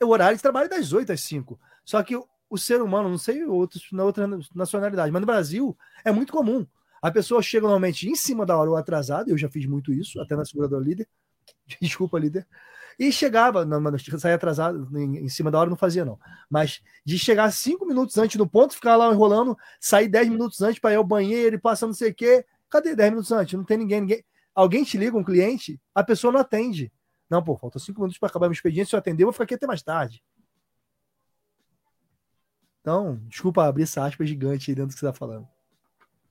É 0.00 0.04
o 0.04 0.08
horário 0.08 0.36
de 0.36 0.42
trabalho 0.42 0.68
das 0.68 0.92
8 0.92 1.12
às 1.12 1.20
5. 1.22 1.58
Só 1.84 2.02
que 2.02 2.16
o, 2.16 2.58
ser 2.58 2.80
humano, 2.80 3.08
não 3.08 3.18
sei 3.18 3.44
outros 3.44 3.86
na 3.92 4.04
outra 4.04 4.28
nacionalidade, 4.54 5.10
mas 5.10 5.20
no 5.20 5.26
Brasil 5.26 5.76
é 6.04 6.12
muito 6.12 6.32
comum. 6.32 6.66
A 7.02 7.10
pessoa 7.10 7.42
chega 7.42 7.62
normalmente 7.62 8.08
em 8.08 8.14
cima 8.14 8.46
da 8.46 8.56
hora 8.56 8.70
ou 8.70 8.76
atrasada, 8.76 9.30
eu 9.30 9.38
já 9.38 9.48
fiz 9.48 9.66
muito 9.66 9.92
isso, 9.92 10.20
até 10.20 10.34
na 10.34 10.44
seguradora 10.44 10.82
líder. 10.82 11.08
Desculpa, 11.80 12.18
líder. 12.18 12.46
E 12.98 13.12
chegava, 13.12 13.64
não, 13.64 13.82
atrasado, 14.34 14.88
em, 14.98 15.18
em, 15.18 15.28
cima 15.28 15.50
da 15.50 15.58
hora 15.58 15.68
não 15.68 15.76
fazia, 15.76 16.04
não. 16.04 16.18
Mas 16.48 16.80
de 17.04 17.18
chegar 17.18 17.52
cinco 17.52 17.84
minutos 17.84 18.16
antes 18.16 18.36
no 18.36 18.48
ponto, 18.48 18.74
ficar 18.74 18.96
lá 18.96 19.12
enrolando, 19.12 19.56
sair 19.78 20.08
dez 20.08 20.28
minutos 20.28 20.62
antes 20.62 20.78
para 20.78 20.92
ir 20.92 20.96
ao 20.96 21.04
banheiro 21.04 21.56
e 21.56 21.58
passar 21.58 21.86
não 21.86 21.92
sei 21.92 22.10
o 22.10 22.14
quê. 22.14 22.44
Cadê 22.70 22.96
dez 22.96 23.10
minutos 23.10 23.30
antes? 23.32 23.52
Não 23.52 23.64
tem 23.64 23.76
ninguém, 23.76 24.00
ninguém. 24.00 24.24
Alguém 24.54 24.82
te 24.82 24.96
liga, 24.96 25.16
um 25.16 25.22
cliente, 25.22 25.78
a 25.94 26.02
pessoa 26.02 26.32
não 26.32 26.40
atende. 26.40 26.90
Não, 27.28 27.42
pô, 27.42 27.56
falta 27.56 27.78
cinco 27.78 28.00
minutos 28.00 28.18
para 28.18 28.28
acabar 28.28 28.46
meu 28.46 28.52
expediente. 28.52 28.90
Se 28.90 28.96
eu 28.96 28.98
atender, 28.98 29.22
eu 29.22 29.26
vou 29.26 29.32
ficar 29.32 29.44
aqui 29.44 29.54
até 29.54 29.66
mais 29.66 29.82
tarde. 29.82 30.22
Então, 32.80 33.20
desculpa 33.26 33.64
abrir 33.64 33.82
essa 33.82 34.04
aspa 34.04 34.24
gigante 34.24 34.70
aí 34.70 34.74
dentro 34.74 34.90
do 34.90 34.94
que 34.94 35.00
você 35.00 35.06
está 35.06 35.18
falando. 35.18 35.48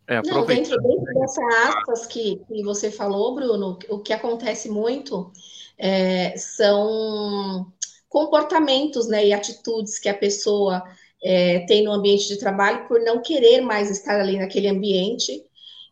É, 0.07 0.21
Não, 0.21 0.45
dentro, 0.45 0.77
dentro 0.81 1.13
dessas 1.19 1.55
aspas 1.67 2.05
que, 2.05 2.41
que 2.47 2.63
você 2.63 2.91
falou, 2.91 3.35
Bruno, 3.35 3.77
o 3.89 3.99
que 3.99 4.13
acontece 4.13 4.69
muito 4.69 5.33
é, 5.77 6.37
são 6.37 7.73
comportamentos 8.07 9.07
né, 9.07 9.25
e 9.25 9.33
atitudes 9.33 9.99
que 9.99 10.07
a 10.07 10.13
pessoa 10.13 10.81
é, 11.21 11.65
tem 11.65 11.83
no 11.83 11.91
ambiente 11.91 12.27
de 12.27 12.37
trabalho 12.37 12.87
por 12.87 13.01
não 13.01 13.21
querer 13.21 13.61
mais 13.61 13.89
estar 13.89 14.19
ali 14.19 14.37
naquele 14.37 14.67
ambiente. 14.67 15.43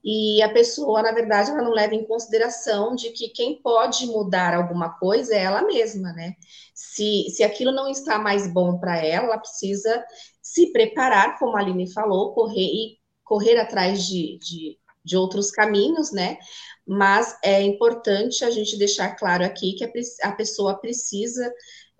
E 0.03 0.41
a 0.41 0.51
pessoa, 0.51 1.01
na 1.01 1.11
verdade, 1.11 1.51
ela 1.51 1.61
não 1.61 1.71
leva 1.71 1.95
em 1.95 2.05
consideração 2.05 2.93
de 2.95 3.11
que 3.11 3.29
quem 3.29 3.61
pode 3.61 4.05
mudar 4.05 4.53
alguma 4.53 4.89
coisa 4.99 5.33
é 5.33 5.43
ela 5.43 5.61
mesma, 5.61 6.11
né? 6.11 6.33
Se, 6.73 7.29
se 7.29 7.43
aquilo 7.43 7.71
não 7.71 7.89
está 7.89 8.19
mais 8.19 8.51
bom 8.51 8.79
para 8.79 8.97
ela, 8.97 9.27
ela 9.27 9.37
precisa 9.37 10.03
se 10.41 10.71
preparar, 10.73 11.39
como 11.39 11.55
a 11.55 11.61
Aline 11.61 11.91
falou, 11.93 12.33
correr 12.33 12.59
e 12.59 12.97
correr 13.23 13.57
atrás 13.57 14.05
de, 14.05 14.37
de, 14.39 14.77
de 15.05 15.15
outros 15.15 15.49
caminhos, 15.49 16.11
né? 16.11 16.37
mas 16.85 17.37
é 17.43 17.61
importante 17.61 18.43
a 18.43 18.49
gente 18.49 18.77
deixar 18.77 19.15
claro 19.15 19.43
aqui 19.43 19.73
que 19.73 19.85
a, 20.21 20.31
pessoa 20.31 20.79
precisa, 20.79 21.51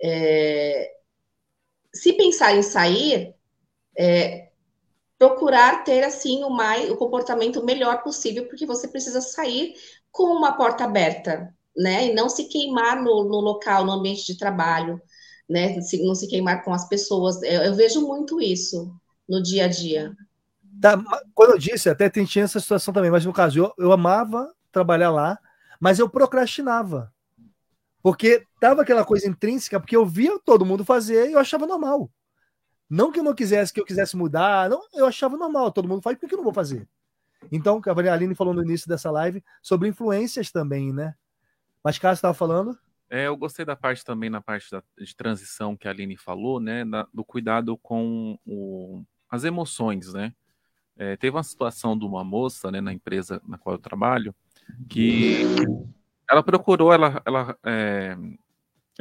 é, 0.02 0.92
se 1.94 2.14
pensar 2.14 2.56
em 2.56 2.62
sair, 2.62 3.34
é, 3.98 4.50
procurar 5.24 5.86
ter 5.86 6.04
assim 6.04 6.44
o, 6.44 6.50
mais, 6.50 6.90
o 6.90 6.98
comportamento 6.98 7.64
melhor 7.64 8.04
possível, 8.04 8.46
porque 8.46 8.66
você 8.66 8.90
precisa 8.90 9.22
sair 9.22 9.74
com 10.12 10.26
uma 10.36 10.52
porta 10.52 10.84
aberta, 10.84 11.54
né? 11.76 12.08
E 12.08 12.14
não 12.14 12.28
se 12.28 12.50
queimar 12.50 13.02
no, 13.02 13.24
no 13.24 13.40
local, 13.40 13.86
no 13.86 13.94
ambiente 13.94 14.26
de 14.26 14.38
trabalho, 14.38 15.02
né? 15.50 15.80
Se, 15.80 16.04
não 16.04 16.14
se 16.14 16.28
queimar 16.28 16.62
com 16.66 16.74
as 16.74 16.90
pessoas. 16.90 17.42
Eu, 17.42 17.62
eu 17.64 17.74
vejo 17.74 18.06
muito 18.06 18.42
isso 18.42 18.94
no 19.28 19.42
dia 19.42 19.64
a 19.64 19.68
dia. 19.70 20.12
Tá, 20.82 21.02
quando 21.34 21.52
eu 21.52 21.58
disse, 21.58 21.90
até 21.90 22.10
tinha 22.10 22.44
essa 22.44 22.60
situação 22.60 22.94
também, 22.94 23.10
mas 23.10 23.26
no 23.26 23.32
caso, 23.32 23.58
eu, 23.58 23.74
eu 23.78 23.94
amava 23.94 24.54
trabalhar 24.74 25.10
lá, 25.10 25.40
mas 25.80 26.00
eu 26.00 26.10
procrastinava. 26.10 27.14
Porque 28.02 28.44
tava 28.60 28.82
aquela 28.82 29.06
coisa 29.06 29.26
intrínseca, 29.26 29.80
porque 29.80 29.96
eu 29.96 30.06
via 30.06 30.38
todo 30.44 30.66
mundo 30.66 30.84
fazer 30.84 31.30
e 31.30 31.32
eu 31.32 31.40
achava 31.40 31.66
normal. 31.66 32.12
Não 32.94 33.12
que 33.12 33.18
eu 33.20 33.24
não 33.24 33.34
quisesse, 33.34 33.74
que 33.74 33.80
eu 33.82 33.86
quisesse 33.86 34.16
mudar, 34.16 34.70
não, 34.70 34.84
eu 34.94 35.08
achava 35.08 35.36
normal, 35.36 35.72
todo 35.72 35.88
mundo 35.88 36.04
faz, 36.04 36.16
por 36.16 36.30
que 36.30 36.36
eu 36.36 36.38
não 36.38 36.44
vou 36.44 36.54
fazer? 36.54 36.88
Então, 37.52 37.82
a 37.84 38.14
Aline 38.14 38.36
falou 38.36 38.54
no 38.54 38.62
início 38.62 38.88
dessa 38.88 39.10
live 39.10 39.44
sobre 39.64 39.90
influências 39.90 40.52
também, 40.52 40.94
né? 40.94 41.16
Mas 41.84 41.98
Cássio 41.98 42.20
estava 42.20 42.36
falando? 42.36 42.78
É, 43.10 43.26
eu 43.26 43.36
gostei 43.36 43.66
da 43.66 43.76
parte 43.76 44.06
também, 44.06 44.30
na 44.30 44.42
parte 44.42 44.70
da, 44.70 44.84
de 44.96 45.16
transição 45.16 45.76
que 45.76 45.88
a 45.88 45.92
Aline 45.92 46.16
falou, 46.16 46.60
né? 46.60 46.86
Da, 46.86 47.08
do 47.12 47.26
cuidado 47.26 47.76
com 47.78 48.38
o, 48.46 49.04
as 49.28 49.44
emoções, 49.44 50.14
né? 50.14 50.32
É, 50.96 51.18
teve 51.18 51.36
uma 51.36 51.44
situação 51.44 51.98
de 51.98 52.06
uma 52.06 52.24
moça, 52.24 52.70
né, 52.70 52.80
na 52.80 52.94
empresa 52.94 53.42
na 53.48 53.58
qual 53.58 53.74
eu 53.74 53.80
trabalho, 53.82 54.36
que 54.88 55.42
ela 56.30 56.44
procurou, 56.44 56.94
ela, 56.94 57.20
ela 57.26 57.58
é, 57.66 58.16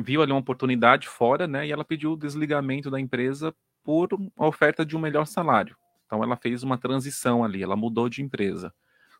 viu 0.00 0.22
ali 0.22 0.32
uma 0.32 0.40
oportunidade 0.40 1.06
fora, 1.08 1.46
né? 1.46 1.66
E 1.66 1.72
ela 1.72 1.84
pediu 1.84 2.12
o 2.12 2.16
desligamento 2.16 2.90
da 2.90 2.98
empresa 2.98 3.54
por 3.84 4.08
a 4.36 4.46
oferta 4.46 4.84
de 4.84 4.96
um 4.96 5.00
melhor 5.00 5.26
salário. 5.26 5.76
Então 6.06 6.22
ela 6.22 6.36
fez 6.36 6.62
uma 6.62 6.76
transição 6.76 7.44
ali, 7.44 7.62
ela 7.62 7.76
mudou 7.76 8.08
de 8.08 8.22
empresa. 8.22 8.72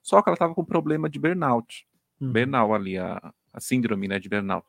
Só 0.03 0.21
que 0.21 0.29
ela 0.29 0.35
estava 0.35 0.55
com 0.55 0.65
problema 0.65 1.09
de 1.09 1.19
burnout. 1.19 1.87
Uhum. 2.21 2.33
Burnout 2.33 2.75
ali, 2.75 2.99
a, 2.99 3.33
a 3.53 3.61
síndrome 3.61 4.09
né, 4.09 4.19
de 4.19 4.29
burnout. 4.29 4.67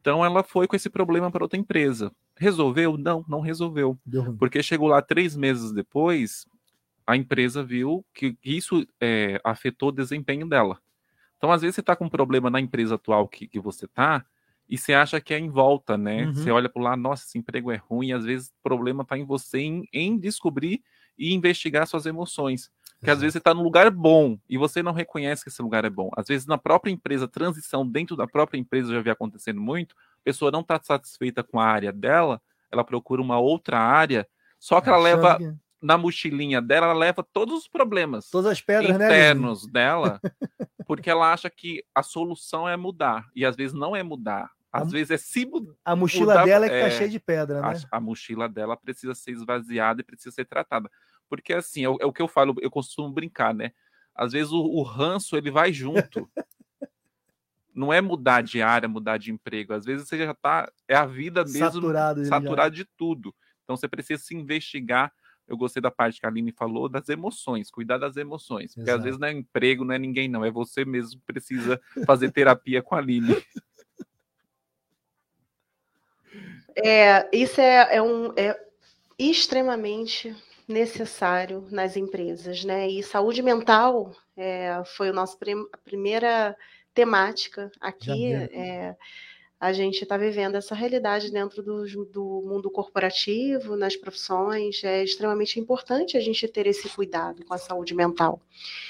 Então 0.00 0.24
ela 0.24 0.42
foi 0.42 0.66
com 0.66 0.74
esse 0.74 0.88
problema 0.88 1.30
para 1.30 1.44
outra 1.44 1.58
empresa. 1.58 2.12
Resolveu? 2.36 2.96
Não, 2.96 3.24
não 3.28 3.40
resolveu. 3.40 3.98
Porque 4.38 4.62
chegou 4.62 4.88
lá 4.88 5.02
três 5.02 5.36
meses 5.36 5.72
depois, 5.72 6.46
a 7.06 7.16
empresa 7.16 7.62
viu 7.62 8.04
que 8.14 8.36
isso 8.44 8.86
é, 9.00 9.40
afetou 9.42 9.88
o 9.88 9.92
desempenho 9.92 10.48
dela. 10.48 10.78
Então, 11.36 11.52
às 11.52 11.62
vezes, 11.62 11.76
você 11.76 11.80
está 11.80 11.94
com 11.94 12.06
um 12.06 12.10
problema 12.10 12.50
na 12.50 12.60
empresa 12.60 12.96
atual 12.96 13.28
que, 13.28 13.46
que 13.46 13.60
você 13.60 13.84
está, 13.84 14.24
e 14.68 14.76
você 14.76 14.92
acha 14.92 15.20
que 15.20 15.32
é 15.32 15.38
em 15.38 15.48
volta, 15.48 15.96
né? 15.96 16.26
Uhum. 16.26 16.34
Você 16.34 16.50
olha 16.50 16.68
para 16.68 16.82
lá, 16.82 16.96
nossa, 16.96 17.24
esse 17.24 17.38
emprego 17.38 17.72
é 17.72 17.76
ruim, 17.76 18.08
e 18.08 18.12
às 18.12 18.24
vezes 18.24 18.48
o 18.48 18.62
problema 18.62 19.02
está 19.02 19.16
em 19.16 19.24
você 19.24 19.60
em, 19.60 19.88
em, 19.92 20.18
descobrir 20.18 20.82
e 21.18 21.32
investigar 21.32 21.86
suas 21.86 22.06
emoções. 22.06 22.70
Que 23.02 23.10
às 23.10 23.20
vezes 23.20 23.34
você 23.34 23.38
está 23.38 23.54
num 23.54 23.62
lugar 23.62 23.90
bom 23.90 24.36
e 24.50 24.58
você 24.58 24.82
não 24.82 24.92
reconhece 24.92 25.44
que 25.44 25.48
esse 25.48 25.62
lugar 25.62 25.84
é 25.84 25.90
bom. 25.90 26.10
Às 26.16 26.26
vezes, 26.26 26.48
na 26.48 26.58
própria 26.58 26.90
empresa, 26.90 27.28
transição 27.28 27.86
dentro 27.86 28.16
da 28.16 28.26
própria 28.26 28.58
empresa 28.58 28.92
já 28.92 29.00
vem 29.00 29.12
acontecendo 29.12 29.60
muito, 29.60 29.94
a 30.20 30.24
pessoa 30.24 30.50
não 30.50 30.60
está 30.60 30.80
satisfeita 30.82 31.44
com 31.44 31.60
a 31.60 31.64
área 31.64 31.92
dela, 31.92 32.42
ela 32.72 32.82
procura 32.82 33.22
uma 33.22 33.38
outra 33.38 33.78
área, 33.78 34.26
só 34.58 34.80
que 34.80 34.88
ela 34.88 34.98
leva 34.98 35.38
na 35.80 35.96
mochilinha 35.96 36.60
dela, 36.60 36.86
ela 36.86 36.94
leva 36.94 37.22
todos 37.22 37.54
os 37.54 37.68
problemas 37.68 38.28
todas 38.30 38.50
as 38.50 38.60
pedras 38.60 38.98
né, 38.98 39.06
internos 39.06 39.64
né, 39.66 39.72
dela, 39.72 40.20
porque 40.84 41.08
ela 41.08 41.32
acha 41.32 41.48
que 41.48 41.84
a 41.94 42.02
solução 42.02 42.68
é 42.68 42.76
mudar 42.76 43.28
e 43.34 43.44
às 43.44 43.54
vezes 43.54 43.72
não 43.72 43.94
é 43.94 44.02
mudar. 44.02 44.50
Às 44.72 44.88
a, 44.88 44.90
vezes 44.90 45.10
é 45.10 45.16
se. 45.16 45.50
A 45.84 45.96
mochila 45.96 46.34
mudar, 46.34 46.44
dela 46.44 46.66
é 46.66 46.68
que 46.68 46.80
tá 46.80 46.86
é, 46.86 46.90
cheia 46.90 47.08
de 47.08 47.18
pedra, 47.18 47.60
né? 47.60 47.80
A, 47.90 47.96
a, 47.96 48.00
mochila 48.00 48.48
dela 48.48 48.76
precisa 48.76 49.14
ser 49.14 49.32
esvaziada 49.32 50.00
e 50.00 50.04
precisa 50.04 50.30
ser 50.30 50.44
tratada. 50.44 50.90
Porque 51.28 51.52
assim, 51.52 51.84
é 51.84 51.88
o, 51.88 51.96
é 52.00 52.06
o 52.06 52.12
que 52.12 52.22
eu 52.22 52.28
falo, 52.28 52.54
eu 52.60 52.70
costumo 52.70 53.10
brincar, 53.10 53.54
né? 53.54 53.72
Às 54.14 54.32
vezes 54.32 54.52
o, 54.52 54.60
o 54.60 54.82
ranço 54.82 55.36
ele 55.36 55.50
vai 55.50 55.72
junto. 55.72 56.28
não 57.74 57.92
é 57.92 58.00
mudar 58.00 58.42
de 58.42 58.60
área, 58.60 58.88
mudar 58.88 59.18
de 59.18 59.30
emprego. 59.30 59.72
Às 59.72 59.84
vezes 59.84 60.08
você 60.08 60.18
já 60.18 60.32
está 60.32 60.70
é 60.86 60.96
a 60.96 61.06
vida 61.06 61.44
mesmo 61.44 61.58
saturado, 61.58 62.24
saturado 62.24 62.74
de 62.74 62.84
tudo. 62.84 63.34
Então 63.62 63.76
você 63.76 63.88
precisa 63.88 64.22
se 64.22 64.34
investigar 64.34 65.12
eu 65.48 65.56
gostei 65.56 65.80
da 65.80 65.90
parte 65.90 66.20
que 66.20 66.26
a 66.26 66.28
Aline 66.28 66.52
falou 66.52 66.88
das 66.88 67.08
emoções, 67.08 67.70
cuidar 67.70 67.96
das 67.96 68.18
emoções. 68.18 68.74
Porque 68.74 68.90
Exato. 68.90 68.98
às 68.98 69.04
vezes 69.04 69.18
não 69.18 69.28
é 69.28 69.32
emprego, 69.32 69.82
não 69.82 69.94
é 69.94 69.98
ninguém, 69.98 70.28
não. 70.28 70.44
É 70.44 70.50
você 70.50 70.84
mesmo 70.84 71.18
que 71.18 71.26
precisa 71.26 71.80
fazer 72.04 72.30
terapia 72.30 72.82
com 72.82 72.94
a 72.94 72.98
Aline. 72.98 73.34
É, 76.84 77.28
isso 77.32 77.60
é, 77.60 77.96
é, 77.96 78.02
um, 78.02 78.32
é 78.36 78.58
extremamente 79.18 80.34
necessário 80.66 81.66
nas 81.70 81.96
empresas, 81.96 82.64
né? 82.64 82.88
E 82.88 83.02
saúde 83.02 83.42
mental 83.42 84.12
é, 84.36 84.82
foi 84.96 85.08
a 85.08 85.12
nossa 85.12 85.36
prim 85.36 85.64
primeira 85.84 86.56
temática 86.94 87.70
aqui. 87.80 88.32
É, 88.34 88.94
a 89.60 89.72
gente 89.72 90.02
está 90.02 90.16
vivendo 90.16 90.54
essa 90.54 90.74
realidade 90.74 91.32
dentro 91.32 91.62
do, 91.62 91.84
do, 92.06 92.44
mundo 92.46 92.70
corporativo, 92.70 93.76
nas 93.76 93.96
profissões. 93.96 94.84
É 94.84 95.02
extremamente 95.02 95.58
importante 95.58 96.16
a 96.16 96.20
gente 96.20 96.46
ter 96.46 96.66
esse 96.66 96.88
cuidado 96.88 97.44
com 97.44 97.54
a 97.54 97.58
saúde 97.58 97.92
mental. 97.92 98.40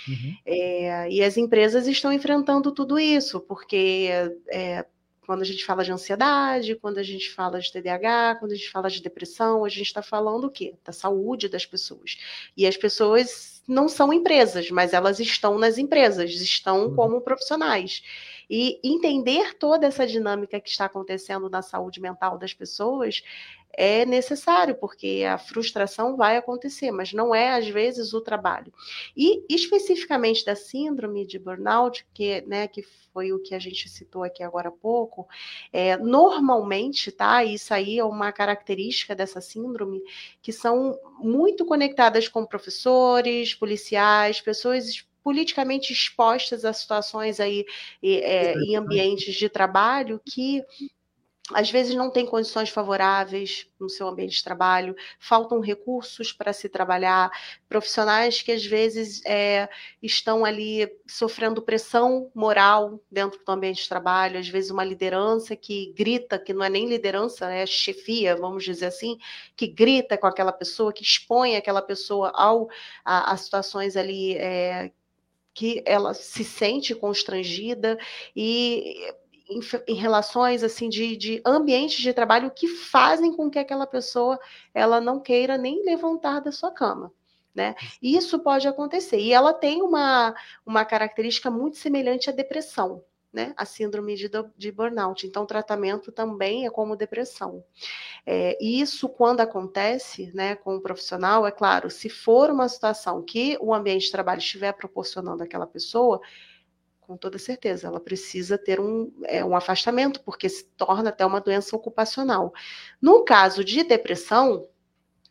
Uhum. 0.07 0.37
É, 0.45 1.11
e 1.11 1.23
as 1.23 1.39
empresas 1.39 1.87
estão 1.87 2.13
enfrentando 2.13 2.71
tudo 2.71 2.99
isso, 2.99 3.41
porque 3.41 4.11
é, 4.51 4.85
quando 5.29 5.43
a 5.43 5.45
gente 5.45 5.63
fala 5.63 5.85
de 5.85 5.93
ansiedade, 5.93 6.75
quando 6.77 6.97
a 6.97 7.03
gente 7.03 7.31
fala 7.31 7.61
de 7.61 7.71
TDAH, 7.71 8.37
quando 8.41 8.53
a 8.53 8.55
gente 8.55 8.71
fala 8.71 8.89
de 8.89 9.03
depressão, 9.03 9.63
a 9.63 9.69
gente 9.69 9.83
está 9.83 10.01
falando 10.01 10.45
o 10.45 10.51
quê? 10.51 10.75
Da 10.83 10.91
saúde 10.91 11.51
das 11.51 11.67
pessoas. 11.67 12.17
E 12.57 12.67
as 12.67 12.79
pessoas 12.79 13.63
não 13.69 13.91
são 13.91 14.11
empresas, 14.11 14.71
mas 14.71 14.95
elas 14.95 15.21
estão 15.21 15.59
nas 15.59 15.77
empresas, 15.77 16.31
estão 16.31 16.87
uhum. 16.87 16.97
como 16.97 17.21
profissionais. 17.21 18.03
E 18.49 18.81
entender 18.83 19.55
toda 19.55 19.87
essa 19.87 20.07
dinâmica 20.07 20.61
que 20.61 20.69
está 20.69 20.87
acontecendo 20.87 21.51
na 21.51 21.63
saúde 21.63 22.01
mental 22.01 22.39
das 22.39 22.55
pessoas 22.55 23.23
é 23.81 24.05
necessário, 24.05 24.75
porque 24.75 25.25
a 25.29 25.39
frustração 25.39 26.17
vai 26.17 26.37
acontecer, 26.37 26.91
mas 26.91 27.13
não 27.13 27.33
é, 27.33 27.51
às 27.51 27.69
vezes, 27.69 28.13
o 28.13 28.21
trabalho. 28.21 28.73
E 29.17 29.45
especificamente 29.49 30.45
da 30.45 30.57
síndrome 30.57 31.25
de 31.25 31.39
burnout, 31.39 32.05
que, 32.13 32.41
né, 32.43 32.67
que 32.67 32.83
foi 33.13 33.33
o 33.33 33.39
que 33.39 33.55
a 33.55 33.59
gente 33.59 33.89
citou 33.89 34.25
aqui 34.25 34.43
agora 34.43 34.69
há 34.69 34.73
pouco, 34.73 35.29
é, 35.73 35.97
normalmente, 35.97 37.13
tá? 37.13 37.45
Isso 37.45 37.73
aí 37.73 37.99
é 37.99 38.05
uma 38.05 38.33
característica 38.33 39.15
dessa 39.15 39.41
síndrome, 39.41 40.03
que 40.43 40.53
são 40.53 40.99
muito 41.21 41.65
conectadas 41.65 42.27
com 42.27 42.45
professores, 42.45 43.55
policiais, 43.55 44.41
pessoas 44.41 45.07
politicamente 45.23 45.93
expostas 45.93 46.65
a 46.65 46.73
situações 46.73 47.41
aí 47.41 47.65
é, 48.03 48.55
em 48.55 48.77
ambientes 48.77 49.35
de 49.35 49.49
trabalho 49.49 50.21
que 50.25 50.65
às 51.55 51.71
vezes 51.71 51.95
não 51.95 52.11
tem 52.11 52.27
condições 52.27 52.69
favoráveis 52.69 53.67
no 53.81 53.89
seu 53.89 54.07
ambiente 54.09 54.37
de 54.37 54.45
trabalho, 54.45 54.95
faltam 55.19 55.61
recursos 55.61 56.33
para 56.33 56.53
se 56.53 56.69
trabalhar, 56.69 57.31
profissionais 57.69 58.43
que 58.43 58.53
às 58.53 58.65
vezes 58.65 59.25
é, 59.25 59.69
estão 60.03 60.45
ali 60.45 60.91
sofrendo 61.07 61.63
pressão 61.63 62.31
moral 62.35 63.01
dentro 63.11 63.41
do 63.43 63.53
ambiente 63.53 63.83
de 63.83 63.89
trabalho, 63.89 64.39
às 64.39 64.49
vezes 64.49 64.71
uma 64.71 64.85
liderança 64.85 65.57
que 65.57 65.93
grita, 65.97 66.39
que 66.39 66.53
não 66.53 66.65
é 66.65 66.69
nem 66.69 66.89
liderança, 66.89 67.51
é 67.51 67.65
chefia, 67.65 68.37
vamos 68.37 68.65
dizer 68.65 68.87
assim, 68.87 69.17
que 69.57 69.67
grita 69.67 70.19
com 70.19 70.27
aquela 70.27 70.53
pessoa, 70.53 70.93
que 70.93 71.03
expõe 71.03 71.57
aquela 71.57 71.81
pessoa 71.81 72.31
ao, 72.35 72.69
a, 73.05 73.33
a 73.33 73.37
situações 73.37 73.97
ali 73.97 74.37
é, 74.37 74.93
que 75.59 75.83
ela 75.85 76.15
se 76.15 76.45
sente 76.45 76.95
constrangida 76.95 77.99
e 78.37 79.13
em, 79.51 79.59
em, 79.89 79.95
relações 79.95 80.63
assim 80.63 80.89
de, 80.89 81.17
de 81.17 81.43
ambientes 81.45 82.01
de 82.01 82.13
trabalho 82.13 82.53
que 82.55 82.69
fazem 82.69 83.35
com 83.35 83.51
que 83.51 83.59
aquela 83.59 83.85
pessoa 83.85 84.39
ela 84.73 85.01
não 85.01 85.19
queira 85.19 85.59
nem 85.59 85.85
levantar 85.85 86.41
da 86.41 86.53
sua 86.53 86.71
cama. 86.71 87.13
Né? 87.53 87.75
Isso 88.01 88.39
pode 88.39 88.69
acontecer. 88.69 89.19
E 89.19 89.33
ela 89.33 89.53
tem 89.53 89.83
uma, 89.83 90.33
uma 90.65 90.85
característica 90.85 91.51
muito 91.51 91.77
semelhante 91.77 92.31
à 92.31 92.33
depressão 92.33 93.03
né, 93.33 93.53
a 93.57 93.65
síndrome 93.65 94.17
de, 94.17 94.31
de 94.57 94.73
burnout. 94.73 95.27
Então, 95.27 95.43
o 95.43 95.47
tratamento 95.47 96.11
também 96.11 96.67
é 96.67 96.71
como 96.71 96.97
depressão. 96.97 97.63
É, 98.27 98.57
isso, 98.63 99.09
quando 99.09 99.41
acontece 99.41 100.33
né, 100.35 100.55
com 100.57 100.77
o 100.77 100.81
profissional, 100.81 101.47
é 101.47 101.51
claro, 101.51 101.91
se 101.91 102.09
for 102.09 102.51
uma 102.51 102.69
situação 102.69 103.23
que 103.23 103.59
o 103.61 103.75
ambiente 103.75 104.07
de 104.07 104.13
trabalho 104.13 104.39
estiver 104.39 104.73
proporcionando 104.73 105.43
àquela 105.43 105.67
pessoa, 105.67 106.21
com 107.01 107.17
toda 107.17 107.39
certeza, 107.39 107.87
ela 107.87 108.01
precisa 108.01 108.59
ter 108.59 108.79
um, 108.79 109.11
é, 109.25 109.43
um 109.43 109.57
afastamento, 109.57 110.21
porque 110.23 110.47
se 110.49 110.65
torna 110.77 111.09
até 111.09 111.25
uma 111.25 111.41
doença 111.41 111.75
ocupacional. 111.75 112.53
No 113.01 113.25
caso 113.25 113.65
de 113.65 113.83
depressão, 113.83 114.69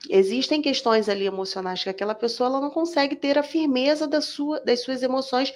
existem 0.10 0.62
questões 0.62 1.08
ali 1.08 1.26
emocionais 1.26 1.84
que 1.84 1.90
aquela 1.90 2.16
pessoa 2.16 2.50
ela 2.50 2.62
não 2.62 2.72
consegue 2.72 3.16
ter 3.16 3.38
a 3.38 3.44
firmeza 3.44 4.08
da 4.08 4.22
sua, 4.22 4.60
das 4.60 4.82
suas 4.82 5.04
emoções 5.04 5.54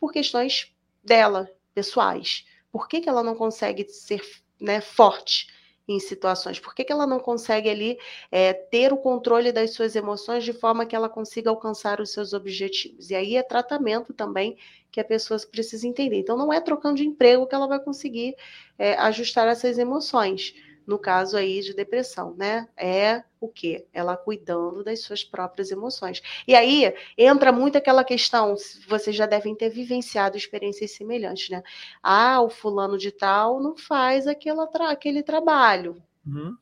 por 0.00 0.12
questões 0.12 0.74
dela, 1.04 1.48
pessoais? 1.74 2.44
Por 2.70 2.88
que, 2.88 3.00
que 3.00 3.08
ela 3.08 3.22
não 3.22 3.34
consegue 3.34 3.88
ser 3.88 4.22
né, 4.60 4.80
forte 4.80 5.48
em 5.88 5.98
situações? 5.98 6.60
Por 6.60 6.74
que, 6.74 6.84
que 6.84 6.92
ela 6.92 7.06
não 7.06 7.18
consegue 7.18 7.68
ali 7.68 7.98
é, 8.30 8.52
ter 8.52 8.92
o 8.92 8.96
controle 8.96 9.50
das 9.50 9.72
suas 9.72 9.96
emoções 9.96 10.44
de 10.44 10.52
forma 10.52 10.86
que 10.86 10.94
ela 10.94 11.08
consiga 11.08 11.50
alcançar 11.50 12.00
os 12.00 12.10
seus 12.10 12.32
objetivos? 12.32 13.10
E 13.10 13.14
aí 13.14 13.36
é 13.36 13.42
tratamento 13.42 14.12
também 14.12 14.56
que 14.90 15.00
a 15.00 15.04
pessoa 15.04 15.38
precisa 15.50 15.86
entender. 15.86 16.18
Então, 16.18 16.36
não 16.36 16.52
é 16.52 16.60
trocando 16.60 16.96
de 16.96 17.06
emprego 17.06 17.46
que 17.46 17.54
ela 17.54 17.66
vai 17.66 17.80
conseguir 17.80 18.36
é, 18.78 18.94
ajustar 18.94 19.48
essas 19.48 19.78
emoções 19.78 20.54
no 20.86 20.98
caso 20.98 21.36
aí 21.36 21.60
de 21.60 21.74
depressão, 21.74 22.34
né? 22.36 22.68
É 22.76 23.22
o 23.40 23.48
quê? 23.48 23.86
Ela 23.92 24.16
cuidando 24.16 24.84
das 24.84 25.00
suas 25.00 25.24
próprias 25.24 25.70
emoções. 25.70 26.22
E 26.46 26.54
aí 26.54 26.92
entra 27.16 27.52
muito 27.52 27.78
aquela 27.78 28.04
questão, 28.04 28.54
vocês 28.88 29.14
já 29.16 29.26
devem 29.26 29.54
ter 29.54 29.70
vivenciado 29.70 30.36
experiências 30.36 30.92
semelhantes, 30.92 31.48
né? 31.48 31.62
Ah, 32.02 32.40
o 32.42 32.50
fulano 32.50 32.98
de 32.98 33.10
tal 33.10 33.60
não 33.60 33.76
faz 33.76 34.26
aquela 34.26 34.66
tra 34.66 34.90
aquele 34.90 35.22
trabalho. 35.22 36.02
Uhum. 36.26 36.56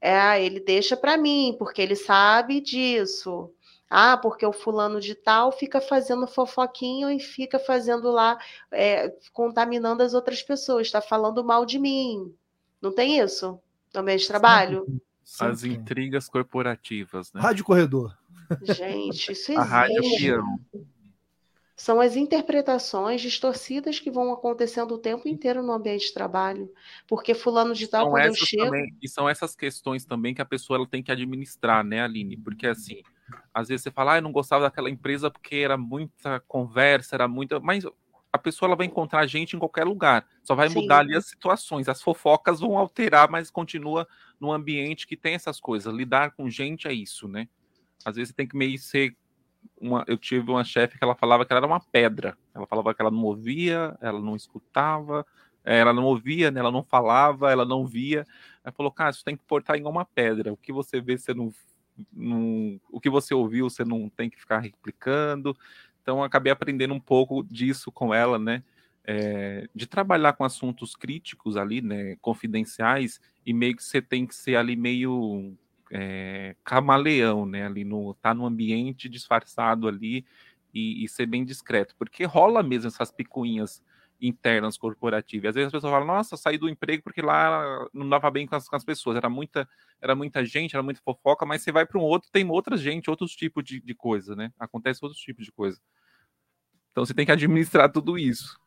É, 0.00 0.42
ele 0.42 0.60
deixa 0.60 0.96
para 0.96 1.16
mim, 1.16 1.56
porque 1.58 1.80
ele 1.80 1.96
sabe 1.96 2.60
disso. 2.60 3.50
Ah, 3.88 4.16
porque 4.16 4.44
o 4.44 4.52
fulano 4.52 5.00
de 5.00 5.14
tal 5.14 5.52
fica 5.52 5.80
fazendo 5.80 6.26
fofoquinho 6.26 7.10
e 7.10 7.20
fica 7.20 7.58
fazendo 7.58 8.10
lá, 8.10 8.38
é, 8.72 9.14
contaminando 9.32 10.02
as 10.02 10.14
outras 10.14 10.42
pessoas, 10.42 10.86
está 10.86 11.00
falando 11.00 11.44
mal 11.44 11.64
de 11.64 11.78
mim. 11.78 12.34
Não 12.84 12.92
tem 12.92 13.18
isso 13.18 13.58
no 13.94 14.00
ambiente 14.02 14.20
de 14.20 14.28
trabalho? 14.28 14.84
Sim, 15.24 15.46
As 15.46 15.64
intrigas 15.64 16.28
corporativas, 16.28 17.32
né? 17.32 17.40
Rádio 17.40 17.64
Corredor. 17.64 18.14
Gente, 18.62 19.32
isso 19.32 19.52
existe. 19.52 19.56
A 19.56 19.62
rádio 19.62 20.02
peão. 20.18 20.60
são 21.74 22.00
as 22.00 22.14
interpretações 22.14 23.20
distorcidas 23.20 23.98
que 23.98 24.10
vão 24.10 24.32
acontecendo 24.32 24.94
o 24.94 24.98
tempo 24.98 25.26
inteiro 25.26 25.62
no 25.62 25.72
ambiente 25.72 26.08
de 26.08 26.14
trabalho. 26.14 26.70
Porque 27.08 27.34
fulano 27.34 27.74
de 27.74 27.86
tal, 27.88 28.04
são 28.04 28.10
quando 28.10 28.26
eu 28.26 28.34
chego... 28.34 28.64
Também, 28.64 28.94
e 29.02 29.08
são 29.08 29.28
essas 29.28 29.56
questões 29.56 30.04
também 30.04 30.34
que 30.34 30.42
a 30.42 30.46
pessoa 30.46 30.76
ela 30.76 30.86
tem 30.86 31.02
que 31.02 31.10
administrar, 31.10 31.82
né, 31.82 32.02
Aline? 32.02 32.36
Porque 32.36 32.66
assim, 32.66 33.02
às 33.52 33.68
vezes 33.68 33.82
você 33.82 33.90
fala, 33.90 34.14
ah, 34.14 34.18
eu 34.18 34.22
não 34.22 34.30
gostava 34.30 34.64
daquela 34.64 34.90
empresa 34.90 35.30
porque 35.30 35.56
era 35.56 35.78
muita 35.78 36.38
conversa, 36.40 37.16
era 37.16 37.26
muita... 37.26 37.58
Mas 37.58 37.84
a 38.34 38.38
pessoa 38.38 38.66
ela 38.66 38.74
vai 38.74 38.86
encontrar 38.86 39.24
gente 39.28 39.54
em 39.54 39.60
qualquer 39.60 39.84
lugar. 39.84 40.26
Só 40.42 40.56
vai 40.56 40.68
Sim. 40.68 40.80
mudar 40.80 40.98
ali 40.98 41.14
as 41.14 41.24
situações. 41.24 41.88
As 41.88 42.02
fofocas 42.02 42.58
vão 42.58 42.76
alterar, 42.76 43.30
mas 43.30 43.48
continua 43.48 44.08
num 44.40 44.50
ambiente 44.50 45.06
que 45.06 45.16
tem 45.16 45.34
essas 45.34 45.60
coisas. 45.60 45.94
Lidar 45.94 46.32
com 46.32 46.50
gente 46.50 46.88
é 46.88 46.92
isso, 46.92 47.28
né? 47.28 47.46
Às 48.04 48.16
vezes 48.16 48.30
você 48.30 48.34
tem 48.34 48.48
que 48.48 48.56
meio 48.56 48.76
ser 48.76 49.16
uma, 49.80 50.04
eu 50.08 50.18
tive 50.18 50.50
uma 50.50 50.64
chefe 50.64 50.98
que 50.98 51.04
ela 51.04 51.14
falava 51.14 51.46
que 51.46 51.52
ela 51.52 51.60
era 51.60 51.66
uma 51.68 51.78
pedra. 51.78 52.36
Ela 52.52 52.66
falava 52.66 52.92
que 52.92 53.00
ela 53.00 53.10
não 53.10 53.22
ouvia, 53.22 53.96
ela 54.00 54.20
não 54.20 54.34
escutava, 54.34 55.24
eh, 55.64 55.78
ela 55.78 55.92
não 55.92 56.02
ouvia, 56.02 56.50
né? 56.50 56.58
ela 56.58 56.72
não 56.72 56.82
falava, 56.82 57.52
ela 57.52 57.64
não 57.64 57.86
via. 57.86 58.26
Ela 58.64 58.72
falou, 58.72 58.90
cara, 58.90 59.12
você 59.12 59.22
tem 59.22 59.36
que 59.36 59.44
portar 59.44 59.76
igual 59.76 59.92
uma 59.92 60.04
pedra. 60.04 60.52
O 60.52 60.56
que 60.56 60.72
você 60.72 61.00
vê, 61.00 61.16
você 61.16 61.32
não, 61.32 61.52
não, 62.12 62.80
o 62.90 63.00
que 63.00 63.08
você 63.08 63.32
ouviu, 63.32 63.70
você 63.70 63.84
não 63.84 64.08
tem 64.08 64.28
que 64.28 64.40
ficar 64.40 64.58
replicando. 64.58 65.56
Então, 66.04 66.22
acabei 66.22 66.52
aprendendo 66.52 66.92
um 66.92 67.00
pouco 67.00 67.42
disso 67.42 67.90
com 67.90 68.12
ela, 68.12 68.38
né? 68.38 68.62
É, 69.06 69.66
de 69.74 69.86
trabalhar 69.86 70.34
com 70.34 70.44
assuntos 70.44 70.94
críticos 70.94 71.56
ali, 71.56 71.80
né? 71.80 72.16
Confidenciais, 72.20 73.18
e 73.44 73.54
meio 73.54 73.74
que 73.74 73.82
você 73.82 74.02
tem 74.02 74.26
que 74.26 74.34
ser 74.34 74.56
ali 74.56 74.76
meio 74.76 75.54
é, 75.90 76.54
camaleão, 76.62 77.46
né? 77.46 77.64
Ali 77.64 77.84
no 77.84 78.12
tá 78.20 78.34
no 78.34 78.44
ambiente 78.44 79.08
disfarçado 79.08 79.88
ali 79.88 80.26
e, 80.74 81.02
e, 81.02 81.08
ser 81.08 81.24
bem 81.24 81.42
discreto, 81.42 81.94
porque 81.96 82.24
rola 82.24 82.62
mesmo 82.62 82.88
essas 82.88 83.10
picuinhas 83.10 83.82
internas 84.26 84.76
corporativas. 84.76 85.50
Às 85.50 85.54
vezes 85.54 85.66
as 85.66 85.72
pessoas 85.72 85.92
falam: 85.92 86.06
"Nossa, 86.06 86.36
saí 86.36 86.58
do 86.58 86.68
emprego 86.68 87.02
porque 87.02 87.22
lá 87.22 87.86
não 87.92 88.08
dava 88.08 88.30
bem 88.30 88.46
com 88.46 88.56
as, 88.56 88.68
com 88.68 88.76
as 88.76 88.84
pessoas, 88.84 89.16
era 89.16 89.28
muita 89.28 89.68
era 90.00 90.14
muita 90.14 90.44
gente, 90.44 90.74
era 90.74 90.82
muita 90.82 91.00
fofoca", 91.02 91.46
mas 91.46 91.62
você 91.62 91.72
vai 91.72 91.86
para 91.86 91.98
um 91.98 92.02
outro, 92.02 92.30
tem 92.32 92.48
outra 92.50 92.76
gente, 92.76 93.10
outros 93.10 93.32
tipos 93.32 93.64
de, 93.64 93.80
de 93.80 93.94
coisa, 93.94 94.34
né? 94.36 94.52
Acontece 94.58 95.00
outros 95.02 95.20
tipos 95.20 95.44
de 95.44 95.52
coisa. 95.52 95.78
Então 96.92 97.04
você 97.04 97.14
tem 97.14 97.26
que 97.26 97.32
administrar 97.32 97.90
tudo 97.90 98.18
isso. 98.18 98.58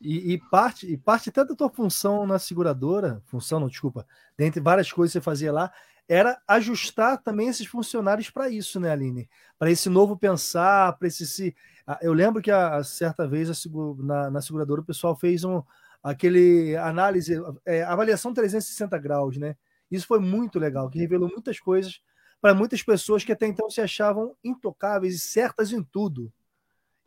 E, 0.00 0.34
e, 0.34 0.38
parte 0.50 0.86
e 0.86 0.96
parte 0.96 1.30
tanto 1.30 1.50
da 1.50 1.56
tua 1.56 1.70
função 1.70 2.26
na 2.26 2.38
seguradora, 2.38 3.20
função 3.26 3.58
não, 3.58 3.68
desculpa, 3.68 4.06
dentre 4.36 4.60
várias 4.60 4.92
coisas 4.92 5.12
que 5.12 5.18
você 5.18 5.24
fazia 5.24 5.52
lá, 5.52 5.72
era 6.08 6.40
ajustar 6.48 7.20
também 7.22 7.48
esses 7.48 7.66
funcionários 7.66 8.30
para 8.30 8.48
isso, 8.48 8.80
né, 8.80 8.90
Aline? 8.90 9.28
Para 9.58 9.70
esse 9.70 9.90
novo 9.90 10.16
pensar, 10.16 10.96
para 10.96 11.06
esse 11.06 11.26
se. 11.26 11.54
Eu 12.02 12.12
lembro 12.12 12.42
que 12.42 12.50
a, 12.50 12.76
a 12.76 12.84
certa 12.84 13.26
vez 13.26 13.48
a, 13.50 13.68
na, 13.98 14.30
na, 14.30 14.40
seguradora 14.42 14.80
o 14.80 14.84
pessoal 14.84 15.16
fez 15.16 15.44
um 15.44 15.62
aquele 16.02 16.76
análise, 16.76 17.34
é, 17.66 17.82
avaliação 17.82 18.32
360 18.32 18.98
graus, 18.98 19.36
né? 19.36 19.56
Isso 19.90 20.06
foi 20.06 20.20
muito 20.20 20.58
legal, 20.58 20.90
que 20.90 20.98
revelou 20.98 21.28
muitas 21.28 21.58
coisas 21.58 22.00
para 22.40 22.54
muitas 22.54 22.82
pessoas 22.82 23.24
que 23.24 23.32
até 23.32 23.46
então 23.46 23.68
se 23.70 23.80
achavam 23.80 24.36
intocáveis 24.44 25.14
e 25.14 25.18
certas 25.18 25.72
em 25.72 25.82
tudo. 25.82 26.32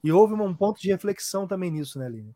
E 0.03 0.12
houve 0.12 0.34
um 0.34 0.53
ponto 0.53 0.82
de 0.82 0.90
reflexão 0.90 1.48
também 1.48 1.72
nisso, 1.72 1.99
né, 1.99 2.08
Aline? 2.08 2.36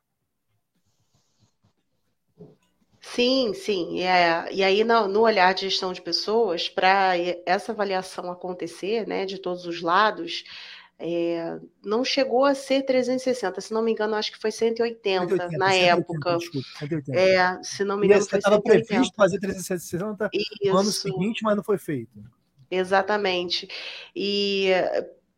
Sim, 3.01 3.53
sim. 3.53 4.01
É, 4.01 4.51
e 4.51 4.63
aí, 4.63 4.83
no, 4.83 5.07
no 5.07 5.21
olhar 5.21 5.53
de 5.53 5.69
gestão 5.69 5.93
de 5.93 6.01
pessoas, 6.01 6.67
para 6.67 7.13
essa 7.45 7.71
avaliação 7.71 8.31
acontecer, 8.31 9.07
né, 9.07 9.25
de 9.25 9.37
todos 9.37 9.65
os 9.65 9.81
lados, 9.81 10.43
é, 10.97 11.59
não 11.83 12.05
chegou 12.05 12.45
a 12.45 12.55
ser 12.55 12.83
360, 12.83 13.59
se 13.59 13.73
não 13.73 13.81
me 13.81 13.91
engano, 13.91 14.15
acho 14.15 14.31
que 14.31 14.39
foi 14.39 14.51
180, 14.51 15.27
180 15.27 15.57
na 15.57 15.71
180, 15.71 16.01
época. 16.01 16.37
Desculpa, 16.37 16.67
180. 16.79 17.19
É, 17.19 17.63
se 17.63 17.83
não 17.83 17.97
me 17.97 18.07
engano, 18.07 18.25
foi 18.25 18.39
estava 18.39 18.61
previsto 18.61 19.15
fazer 19.15 19.39
360 19.39 20.29
Isso. 20.33 20.49
no 20.63 20.77
ano 20.77 20.91
seguinte, 20.91 21.43
mas 21.43 21.55
não 21.55 21.63
foi 21.63 21.77
feito. 21.77 22.23
Exatamente. 22.71 23.67
E 24.15 24.69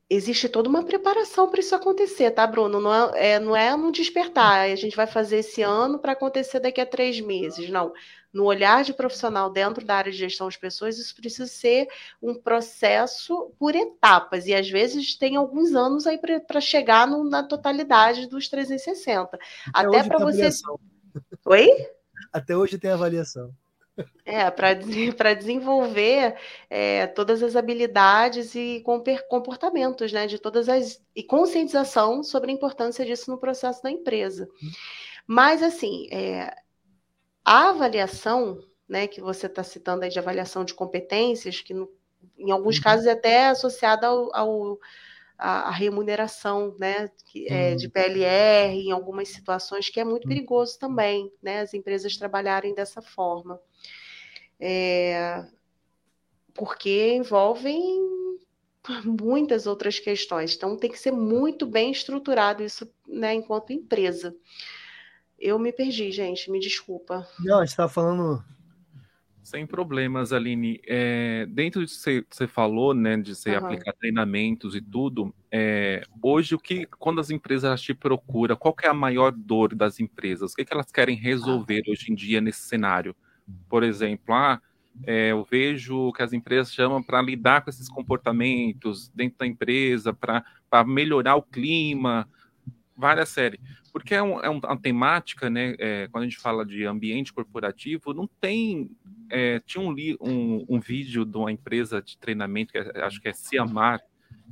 existe 0.09 0.47
toda 0.47 0.69
uma 0.69 0.83
preparação 0.83 1.49
para 1.49 1.59
isso 1.59 1.75
acontecer, 1.75 2.31
tá, 2.31 2.45
Bruno? 2.47 2.79
Não 2.79 2.93
é, 2.93 3.33
é, 3.33 3.39
não 3.39 3.55
é 3.55 3.75
um 3.75 3.91
despertar, 3.91 4.69
a 4.69 4.75
gente 4.75 4.95
vai 4.95 5.07
fazer 5.07 5.37
esse 5.37 5.61
ano 5.61 5.99
para 5.99 6.13
acontecer 6.13 6.59
daqui 6.59 6.79
a 6.79 6.85
três 6.85 7.19
meses, 7.19 7.69
não. 7.69 7.91
No 8.33 8.45
olhar 8.45 8.83
de 8.83 8.93
profissional 8.93 9.49
dentro 9.49 9.85
da 9.85 9.95
área 9.95 10.11
de 10.11 10.17
gestão 10.17 10.49
de 10.49 10.59
pessoas, 10.59 10.97
isso 10.97 11.15
precisa 11.15 11.47
ser 11.47 11.87
um 12.21 12.35
processo 12.35 13.51
por 13.57 13.75
etapas, 13.75 14.47
e 14.47 14.53
às 14.53 14.69
vezes 14.69 15.15
tem 15.15 15.35
alguns 15.35 15.73
anos 15.73 16.05
aí 16.05 16.19
para 16.19 16.61
chegar 16.61 17.07
no, 17.07 17.23
na 17.23 17.43
totalidade 17.43 18.27
dos 18.27 18.47
360. 18.47 19.37
Até, 19.73 19.87
Até 19.87 20.03
para 20.03 20.17
você. 20.19 20.41
Avaliação. 20.41 20.79
Oi? 21.45 21.87
Até 22.31 22.55
hoje 22.55 22.77
tem 22.77 22.91
avaliação. 22.91 23.53
É, 24.23 24.51
para 24.51 25.33
desenvolver 25.33 26.35
é, 26.69 27.07
todas 27.07 27.41
as 27.41 27.55
habilidades 27.55 28.53
e 28.53 28.83
comportamentos, 29.27 30.11
né? 30.11 30.27
De 30.27 30.37
todas 30.37 30.69
as. 30.69 31.01
e 31.15 31.23
conscientização 31.23 32.21
sobre 32.21 32.51
a 32.51 32.53
importância 32.53 33.03
disso 33.03 33.31
no 33.31 33.39
processo 33.39 33.81
da 33.81 33.89
empresa. 33.89 34.47
Mas, 35.25 35.63
assim, 35.63 36.07
é, 36.11 36.53
a 37.47 37.69
avaliação, 37.69 38.59
né, 38.87 39.07
que 39.07 39.21
você 39.21 39.47
está 39.47 39.63
citando 39.63 40.03
aí 40.03 40.09
de 40.09 40.19
avaliação 40.19 40.65
de 40.65 40.73
competências, 40.73 41.61
que 41.61 41.73
no, 41.73 41.89
em 42.37 42.51
alguns 42.51 42.77
uhum. 42.77 42.83
casos 42.83 43.05
é 43.05 43.11
até 43.11 43.47
associada 43.47 44.07
ao, 44.07 44.35
ao 44.35 44.79
a, 45.37 45.69
a, 45.69 45.71
remuneração 45.71 46.75
né, 46.79 47.09
que, 47.25 47.47
é, 47.47 47.75
de 47.75 47.87
PLR 47.87 48.75
em 48.75 48.91
algumas 48.91 49.29
situações, 49.29 49.89
que 49.89 49.99
é 49.99 50.03
muito 50.03 50.27
perigoso 50.27 50.77
também, 50.79 51.31
né, 51.41 51.61
as 51.61 51.73
empresas 51.73 52.17
trabalharem 52.17 52.73
dessa 52.73 53.01
forma 53.01 53.59
é, 54.59 55.45
porque 56.53 57.13
envolvem 57.13 58.05
muitas 59.05 59.67
outras 59.67 59.99
questões. 59.99 60.55
Então, 60.55 60.77
tem 60.77 60.89
que 60.89 60.99
ser 60.99 61.11
muito 61.11 61.65
bem 61.65 61.91
estruturado 61.91 62.63
isso 62.63 62.91
né, 63.07 63.33
enquanto 63.33 63.73
empresa. 63.73 64.35
Eu 65.39 65.59
me 65.59 65.71
perdi, 65.71 66.11
gente, 66.11 66.49
me 66.49 66.59
desculpa. 66.59 67.27
Não, 67.39 67.57
a 67.57 67.61
gente 67.61 67.69
estava 67.69 67.89
falando. 67.89 68.43
Sem 69.43 69.65
problemas, 69.65 70.33
Aline. 70.33 70.81
É, 70.85 71.45
dentro 71.49 71.85
de 71.85 71.93
que 71.93 72.25
você 72.29 72.47
falou, 72.47 72.93
né, 72.93 73.15
de 73.15 73.33
você 73.33 73.51
uhum. 73.51 73.65
aplicar 73.65 73.93
treinamentos 73.93 74.75
e 74.75 74.81
tudo, 74.81 75.33
é, 75.49 76.03
hoje 76.21 76.53
o 76.53 76.59
que, 76.59 76.85
quando 76.99 77.21
as 77.21 77.29
empresas 77.29 77.81
te 77.81 77.93
procuram, 77.93 78.57
qual 78.57 78.75
é 78.83 78.87
a 78.87 78.93
maior 78.93 79.31
dor 79.31 79.73
das 79.73 80.01
empresas? 80.01 80.51
O 80.51 80.55
que, 80.55 80.65
que 80.65 80.73
elas 80.73 80.91
querem 80.91 81.15
resolver 81.15 81.81
ah. 81.87 81.91
hoje 81.91 82.11
em 82.11 82.15
dia 82.15 82.41
nesse 82.41 82.61
cenário? 82.61 83.15
Por 83.69 83.83
exemplo, 83.83 84.35
ah, 84.35 84.61
é, 85.05 85.31
eu 85.31 85.47
vejo 85.49 86.11
que 86.13 86.23
as 86.23 86.33
empresas 86.33 86.73
chamam 86.73 87.01
para 87.01 87.21
lidar 87.21 87.61
com 87.61 87.69
esses 87.69 87.87
comportamentos 87.87 89.09
dentro 89.15 89.37
da 89.39 89.47
empresa, 89.47 90.11
para 90.11 90.83
melhorar 90.85 91.35
o 91.35 91.41
clima, 91.41 92.27
várias 92.97 93.29
séries. 93.29 93.59
Porque 93.91 94.13
é, 94.13 94.21
um, 94.21 94.39
é 94.39 94.49
uma 94.49 94.77
temática, 94.77 95.49
né? 95.49 95.75
É, 95.79 96.07
quando 96.11 96.23
a 96.23 96.27
gente 96.27 96.39
fala 96.39 96.65
de 96.65 96.85
ambiente 96.85 97.31
corporativo, 97.31 98.13
não 98.13 98.27
tem. 98.41 98.89
É, 99.29 99.59
tinha 99.65 99.81
um, 99.81 99.95
um, 100.21 100.65
um, 100.69 100.79
vídeo 100.79 101.25
de 101.25 101.37
uma 101.37 101.51
empresa 101.51 102.01
de 102.01 102.17
treinamento, 102.17 102.71
que 102.71 102.77
é, 102.77 103.03
acho 103.03 103.21
que 103.21 103.27
é 103.27 103.33
Ciamar, 103.33 104.01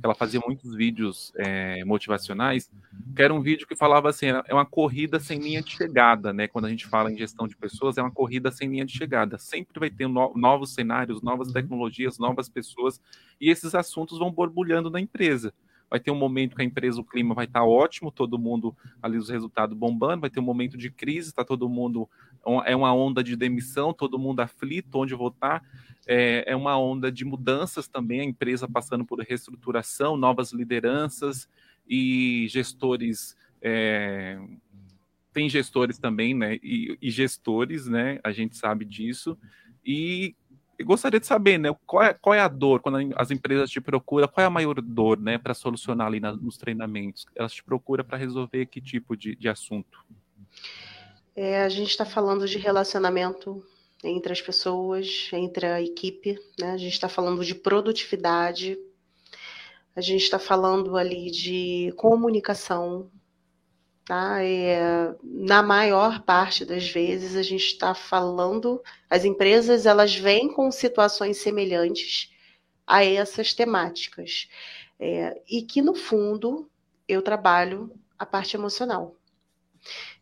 ela 0.02 0.14
fazia 0.14 0.40
muitos 0.46 0.74
vídeos 0.74 1.32
é, 1.36 1.84
motivacionais, 1.84 2.70
que 3.14 3.22
era 3.22 3.32
um 3.32 3.40
vídeo 3.40 3.66
que 3.66 3.74
falava 3.74 4.10
assim, 4.10 4.26
é 4.26 4.52
uma 4.52 4.66
corrida 4.66 5.18
sem 5.18 5.38
linha 5.38 5.62
de 5.62 5.70
chegada, 5.70 6.32
né? 6.32 6.46
Quando 6.46 6.66
a 6.66 6.70
gente 6.70 6.86
fala 6.86 7.10
em 7.10 7.16
gestão 7.16 7.48
de 7.48 7.56
pessoas, 7.56 7.96
é 7.96 8.02
uma 8.02 8.10
corrida 8.10 8.50
sem 8.50 8.68
linha 8.68 8.84
de 8.84 8.92
chegada. 8.92 9.38
Sempre 9.38 9.80
vai 9.80 9.90
ter 9.90 10.06
no, 10.06 10.32
novos 10.34 10.74
cenários, 10.74 11.22
novas 11.22 11.50
tecnologias, 11.50 12.18
novas 12.18 12.48
pessoas, 12.48 13.00
e 13.40 13.50
esses 13.50 13.74
assuntos 13.74 14.18
vão 14.18 14.30
borbulhando 14.30 14.90
na 14.90 15.00
empresa. 15.00 15.52
Vai 15.88 16.00
ter 16.00 16.10
um 16.10 16.16
momento 16.16 16.56
que 16.56 16.62
a 16.62 16.64
empresa, 16.64 17.00
o 17.00 17.04
clima 17.04 17.34
vai 17.34 17.44
estar 17.44 17.64
ótimo, 17.64 18.10
todo 18.10 18.38
mundo 18.38 18.76
ali 19.00 19.16
os 19.16 19.28
resultados 19.28 19.76
bombando, 19.76 20.22
vai 20.22 20.30
ter 20.30 20.40
um 20.40 20.44
momento 20.44 20.76
de 20.76 20.90
crise, 20.90 21.28
está 21.28 21.44
todo 21.44 21.68
mundo 21.68 22.08
é 22.64 22.76
uma 22.76 22.94
onda 22.94 23.24
de 23.24 23.34
demissão, 23.34 23.92
todo 23.92 24.18
mundo 24.18 24.40
aflito, 24.40 24.98
onde 24.98 25.14
votar 25.14 25.62
é, 26.06 26.44
é 26.46 26.56
uma 26.56 26.78
onda 26.78 27.10
de 27.10 27.24
mudanças 27.24 27.88
também, 27.88 28.20
a 28.20 28.24
empresa 28.24 28.68
passando 28.68 29.04
por 29.04 29.18
reestruturação, 29.20 30.16
novas 30.16 30.52
lideranças 30.52 31.48
e 31.88 32.46
gestores. 32.48 33.36
É, 33.60 34.38
tem 35.32 35.48
gestores 35.48 35.98
também, 35.98 36.32
né? 36.32 36.58
E, 36.62 36.96
e, 37.02 37.10
gestores, 37.10 37.86
né? 37.88 38.20
A 38.22 38.30
gente 38.30 38.56
sabe 38.56 38.84
disso. 38.84 39.36
E 39.84 40.34
gostaria 40.84 41.20
de 41.20 41.26
saber, 41.26 41.58
né? 41.58 41.74
Qual 41.86 42.02
é, 42.02 42.14
qual 42.14 42.34
é 42.34 42.40
a 42.40 42.48
dor 42.48 42.80
quando 42.80 43.14
as 43.16 43.30
empresas 43.30 43.70
te 43.70 43.80
procuram? 43.80 44.28
Qual 44.28 44.42
é 44.42 44.46
a 44.46 44.50
maior 44.50 44.80
dor, 44.80 45.18
né? 45.18 45.38
Para 45.38 45.54
solucionar 45.54 46.06
ali 46.06 46.20
na, 46.20 46.32
nos 46.32 46.56
treinamentos? 46.56 47.26
Elas 47.34 47.52
te 47.52 47.64
procuram 47.64 48.04
para 48.04 48.18
resolver 48.18 48.66
que 48.66 48.80
tipo 48.80 49.16
de, 49.16 49.34
de 49.36 49.48
assunto? 49.48 50.04
É, 51.34 51.62
a 51.62 51.68
gente 51.68 51.90
está 51.90 52.04
falando 52.04 52.46
de 52.46 52.58
relacionamento 52.58 53.62
entre 54.02 54.32
as 54.32 54.40
pessoas, 54.40 55.28
entre 55.32 55.66
a 55.66 55.82
equipe, 55.82 56.38
né? 56.58 56.72
A 56.72 56.76
gente 56.76 56.92
está 56.92 57.08
falando 57.08 57.44
de 57.44 57.54
produtividade, 57.54 58.78
a 59.94 60.00
gente 60.00 60.22
está 60.22 60.38
falando 60.38 60.96
ali 60.96 61.30
de 61.30 61.92
comunicação, 61.96 63.10
tá? 64.06 64.42
É, 64.42 65.14
na 65.22 65.62
maior 65.62 66.22
parte 66.22 66.64
das 66.64 66.88
vezes 66.88 67.36
a 67.36 67.42
gente 67.42 67.66
está 67.66 67.92
falando, 67.92 68.82
as 69.10 69.24
empresas 69.24 69.84
elas 69.84 70.14
vêm 70.14 70.48
com 70.52 70.70
situações 70.70 71.38
semelhantes 71.38 72.32
a 72.86 73.04
essas 73.04 73.52
temáticas 73.52 74.48
é, 74.98 75.42
e 75.50 75.60
que 75.62 75.82
no 75.82 75.94
fundo 75.94 76.70
eu 77.08 77.20
trabalho 77.20 77.92
a 78.18 78.24
parte 78.24 78.56
emocional. 78.56 79.16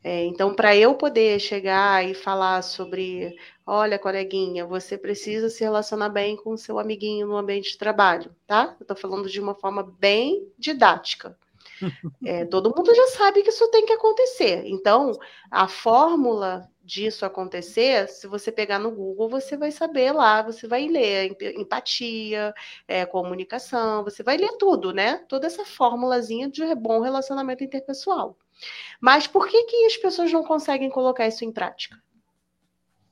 É, 0.02 0.24
então, 0.24 0.54
para 0.54 0.76
eu 0.76 0.94
poder 0.94 1.40
chegar 1.40 2.06
e 2.06 2.14
falar 2.14 2.62
sobre, 2.62 3.34
olha, 3.66 3.98
coleguinha, 3.98 4.66
você 4.66 4.98
precisa 4.98 5.48
se 5.48 5.64
relacionar 5.64 6.10
bem 6.10 6.36
com 6.36 6.56
seu 6.56 6.78
amiguinho 6.78 7.26
no 7.26 7.36
ambiente 7.36 7.72
de 7.72 7.78
trabalho, 7.78 8.34
tá? 8.46 8.76
Eu 8.78 8.84
estou 8.84 8.96
falando 8.96 9.28
de 9.28 9.40
uma 9.40 9.54
forma 9.54 9.82
bem 9.82 10.46
didática. 10.58 11.38
É, 12.24 12.44
todo 12.46 12.74
mundo 12.74 12.94
já 12.94 13.06
sabe 13.08 13.42
que 13.42 13.50
isso 13.50 13.68
tem 13.70 13.84
que 13.84 13.92
acontecer. 13.92 14.62
Então, 14.66 15.12
a 15.50 15.68
fórmula 15.68 16.70
disso 16.82 17.24
acontecer, 17.24 18.08
se 18.08 18.26
você 18.26 18.52
pegar 18.52 18.78
no 18.78 18.90
Google, 18.90 19.28
você 19.28 19.56
vai 19.56 19.70
saber 19.70 20.12
lá, 20.12 20.42
você 20.42 20.66
vai 20.66 20.86
ler 20.86 21.36
empatia, 21.58 22.54
é, 22.86 23.06
comunicação, 23.06 24.04
você 24.04 24.22
vai 24.22 24.36
ler 24.36 24.56
tudo, 24.58 24.92
né? 24.92 25.18
Toda 25.28 25.46
essa 25.46 25.64
fórmulazinha 25.64 26.48
de 26.48 26.74
bom 26.74 27.00
relacionamento 27.00 27.64
interpessoal. 27.64 28.36
Mas 29.00 29.26
por 29.26 29.48
que, 29.48 29.64
que 29.64 29.86
as 29.86 29.96
pessoas 29.96 30.32
não 30.32 30.44
conseguem 30.44 30.90
colocar 30.90 31.26
isso 31.26 31.44
em 31.44 31.52
prática? 31.52 32.00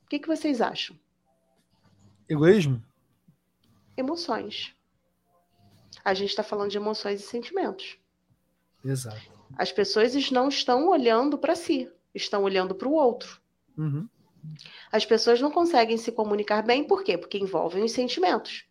O 0.04 0.08
que, 0.08 0.18
que 0.18 0.28
vocês 0.28 0.60
acham? 0.60 0.98
Egoísmo? 2.28 2.82
Emoções. 3.96 4.74
A 6.04 6.14
gente 6.14 6.30
está 6.30 6.42
falando 6.42 6.70
de 6.70 6.76
emoções 6.76 7.20
e 7.20 7.26
sentimentos. 7.26 7.98
Exato. 8.84 9.20
As 9.56 9.70
pessoas 9.70 10.30
não 10.30 10.48
estão 10.48 10.88
olhando 10.88 11.38
para 11.38 11.54
si, 11.54 11.90
estão 12.14 12.42
olhando 12.42 12.74
para 12.74 12.88
o 12.88 12.92
outro. 12.92 13.40
Uhum. 13.76 14.08
As 14.90 15.04
pessoas 15.04 15.40
não 15.40 15.50
conseguem 15.50 15.96
se 15.96 16.10
comunicar 16.10 16.62
bem, 16.62 16.84
por 16.84 17.04
quê? 17.04 17.16
Porque 17.16 17.38
envolvem 17.38 17.84
os 17.84 17.92
sentimentos. 17.92 18.64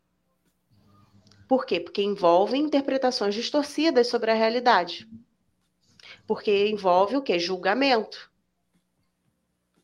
Por 1.47 1.65
quê? 1.65 1.79
Porque 1.79 2.01
envolvem 2.01 2.63
interpretações 2.63 3.35
distorcidas 3.35 4.07
sobre 4.07 4.31
a 4.31 4.33
realidade. 4.33 5.09
Porque 6.25 6.67
envolve 6.67 7.17
o 7.17 7.21
que? 7.21 7.37
Julgamento. 7.39 8.31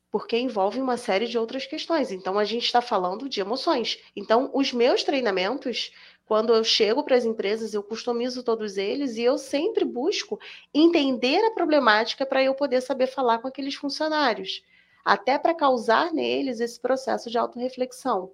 Porque 0.10 0.38
envolve 0.38 0.80
uma 0.80 0.98
série 0.98 1.28
de 1.28 1.38
outras 1.38 1.66
questões. 1.66 2.12
Então, 2.12 2.40
a 2.40 2.46
gente 2.46 2.64
está 2.66 2.82
falando 2.82 3.28
de 3.28 3.42
emoções. 3.42 4.00
Então, 4.16 4.50
os 4.54 4.72
meus 4.72 5.04
treinamentos, 5.04 5.92
quando 6.28 6.54
eu 6.54 6.64
chego 6.64 7.04
para 7.04 7.16
as 7.16 7.26
empresas, 7.26 7.74
eu 7.74 7.82
customizo 7.82 8.44
todos 8.44 8.78
eles 8.78 9.18
e 9.18 9.24
eu 9.24 9.38
sempre 9.38 9.84
busco 9.84 10.40
entender 10.74 11.44
a 11.46 11.52
problemática 11.52 12.26
para 12.26 12.44
eu 12.44 12.54
poder 12.54 12.82
saber 12.82 13.08
falar 13.08 13.40
com 13.40 13.48
aqueles 13.48 13.76
funcionários. 13.76 14.64
Até 15.04 15.40
para 15.40 15.56
causar 15.56 16.14
neles 16.14 16.60
esse 16.60 16.80
processo 16.80 17.30
de 17.32 17.38
autorreflexão. 17.38 18.32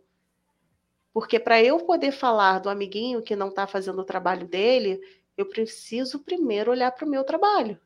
Porque 1.14 1.40
para 1.40 1.62
eu 1.64 1.78
poder 1.78 2.12
falar 2.12 2.60
do 2.60 2.70
amiguinho 2.70 3.22
que 3.22 3.36
não 3.36 3.50
está 3.50 3.68
fazendo 3.68 4.02
o 4.02 4.06
trabalho 4.06 4.48
dele, 4.48 5.00
eu 5.38 5.46
preciso 5.46 6.20
primeiro 6.20 6.72
olhar 6.72 6.92
para 6.92 7.06
o 7.06 7.10
meu 7.10 7.24
trabalho 7.24 7.80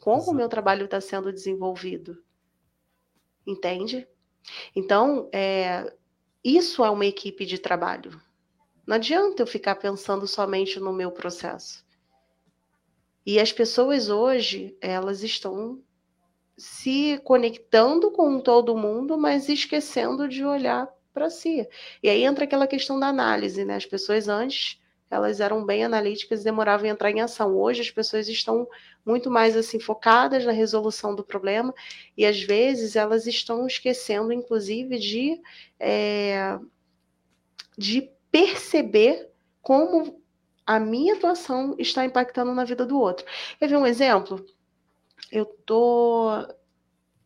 como 0.00 0.16
Exato. 0.16 0.30
o 0.30 0.34
meu 0.34 0.48
trabalho 0.48 0.84
está 0.86 1.00
sendo 1.00 1.32
desenvolvido. 1.32 2.22
Entende? 3.46 4.08
Então, 4.74 5.28
é, 5.32 5.94
isso 6.42 6.84
é 6.84 6.90
uma 6.90 7.06
equipe 7.06 7.44
de 7.44 7.58
trabalho. 7.58 8.20
Não 8.90 8.96
adianta 8.96 9.40
eu 9.40 9.46
ficar 9.46 9.76
pensando 9.76 10.26
somente 10.26 10.80
no 10.80 10.92
meu 10.92 11.12
processo. 11.12 11.86
E 13.24 13.38
as 13.38 13.52
pessoas 13.52 14.08
hoje, 14.08 14.76
elas 14.80 15.22
estão 15.22 15.80
se 16.58 17.16
conectando 17.22 18.10
com 18.10 18.40
todo 18.40 18.76
mundo, 18.76 19.16
mas 19.16 19.48
esquecendo 19.48 20.26
de 20.28 20.44
olhar 20.44 20.88
para 21.14 21.30
si. 21.30 21.68
E 22.02 22.08
aí 22.08 22.24
entra 22.24 22.42
aquela 22.42 22.66
questão 22.66 22.98
da 22.98 23.06
análise, 23.06 23.64
né? 23.64 23.76
As 23.76 23.86
pessoas 23.86 24.26
antes 24.26 24.80
elas 25.08 25.38
eram 25.38 25.64
bem 25.64 25.84
analíticas 25.84 26.40
e 26.40 26.44
demoravam 26.44 26.88
a 26.88 26.92
entrar 26.92 27.12
em 27.12 27.20
ação. 27.20 27.56
Hoje 27.56 27.82
as 27.82 27.90
pessoas 27.92 28.26
estão 28.28 28.66
muito 29.06 29.30
mais 29.30 29.56
assim 29.56 29.78
focadas 29.78 30.44
na 30.44 30.50
resolução 30.50 31.14
do 31.14 31.22
problema 31.22 31.72
e 32.16 32.26
às 32.26 32.42
vezes 32.42 32.96
elas 32.96 33.28
estão 33.28 33.68
esquecendo, 33.68 34.32
inclusive, 34.32 34.98
de, 34.98 35.40
é, 35.78 36.58
de 37.78 38.10
perceber 38.30 39.30
como 39.62 40.20
a 40.66 40.78
minha 40.78 41.14
atuação 41.14 41.74
está 41.78 42.04
impactando 42.04 42.54
na 42.54 42.64
vida 42.64 42.86
do 42.86 42.98
outro. 42.98 43.26
Quer 43.58 43.68
ver 43.68 43.76
um 43.76 43.86
exemplo? 43.86 44.44
Eu 45.32 45.44
tô 45.44 46.46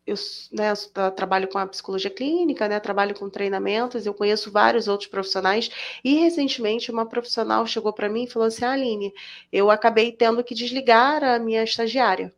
eu 0.07 0.17
né, 0.53 0.73
trabalho 1.17 1.49
com 1.49 1.59
a 1.59 1.67
psicologia 1.67 2.11
clínica, 2.11 2.69
né, 2.69 2.79
trabalho 2.79 3.15
com 3.15 3.31
treinamentos, 3.31 4.05
eu 4.05 4.13
conheço 4.13 4.51
vários 4.51 4.87
outros 4.87 5.09
profissionais, 5.09 5.71
e 6.05 6.17
recentemente 6.17 6.91
uma 6.91 7.07
profissional 7.07 7.67
chegou 7.67 7.93
para 7.93 8.09
mim 8.09 8.25
e 8.25 8.31
falou 8.31 8.49
assim: 8.49 8.65
Aline, 8.65 9.15
eu 9.53 9.71
acabei 9.71 10.13
tendo 10.13 10.45
que 10.45 10.55
desligar 10.55 11.25
a 11.25 11.39
minha 11.39 11.65
estagiária. 11.65 12.35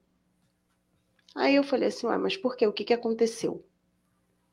Aí 1.35 1.57
eu 1.57 1.65
falei 1.65 1.89
assim: 1.89 2.07
mas 2.07 2.37
por 2.37 2.57
quê? 2.57 2.67
O 2.67 2.73
que, 2.73 2.85
que 2.85 2.95
aconteceu? 2.95 3.65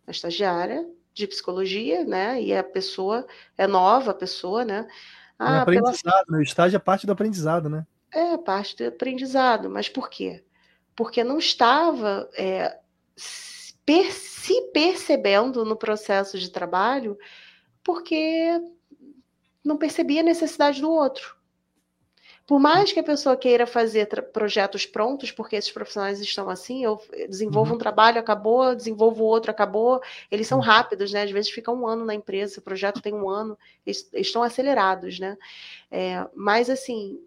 A 0.07 0.11
estagiária 0.11 0.87
de 1.13 1.27
psicologia, 1.27 2.03
né, 2.03 2.41
e 2.41 2.55
a 2.55 2.63
pessoa 2.63 3.25
é 3.57 3.67
nova, 3.67 4.11
a 4.11 4.15
pessoa, 4.15 4.65
né? 4.65 4.87
Ah, 5.37 5.57
é 5.57 5.59
aprendizado, 5.59 6.25
pela... 6.25 6.37
né? 6.37 6.37
O 6.39 6.41
estágio 6.41 6.75
é 6.75 6.79
parte 6.79 7.05
do 7.05 7.11
aprendizado, 7.11 7.69
né? 7.69 7.85
É, 8.11 8.37
parte 8.37 8.75
do 8.77 8.87
aprendizado, 8.87 9.69
mas 9.69 9.89
por 9.89 10.09
quê? 10.09 10.43
Porque 10.95 11.23
não 11.23 11.37
estava 11.37 12.29
é, 12.37 12.77
se 13.15 14.61
percebendo 14.71 15.65
no 15.65 15.75
processo 15.75 16.37
de 16.37 16.49
trabalho 16.49 17.17
porque 17.83 18.61
não 19.63 19.77
percebia 19.77 20.21
a 20.21 20.25
necessidade 20.25 20.81
do 20.81 20.91
outro. 20.91 21.35
Por 22.45 22.59
mais 22.59 22.91
que 22.91 22.99
a 22.99 23.03
pessoa 23.03 23.37
queira 23.37 23.65
fazer 23.65 24.07
projetos 24.33 24.85
prontos, 24.85 25.31
porque 25.31 25.55
esses 25.55 25.71
profissionais 25.71 26.19
estão 26.19 26.49
assim, 26.49 26.83
eu 26.83 27.01
desenvolvo 27.29 27.71
uhum. 27.71 27.75
um 27.77 27.79
trabalho, 27.79 28.19
acabou, 28.19 28.75
desenvolvo 28.75 29.23
outro, 29.23 29.49
acabou. 29.49 30.01
Eles 30.29 30.45
são 30.45 30.59
rápidos, 30.59 31.13
né? 31.13 31.23
Às 31.23 31.31
vezes 31.31 31.49
fica 31.49 31.71
um 31.71 31.87
ano 31.87 32.03
na 32.03 32.13
empresa, 32.13 32.59
o 32.59 32.63
projeto 32.63 33.01
tem 33.01 33.13
um 33.13 33.29
ano, 33.29 33.57
eles, 33.85 34.09
eles 34.11 34.27
estão 34.27 34.43
acelerados, 34.43 35.19
né? 35.19 35.37
É, 35.89 36.27
mas 36.35 36.69
assim, 36.69 37.17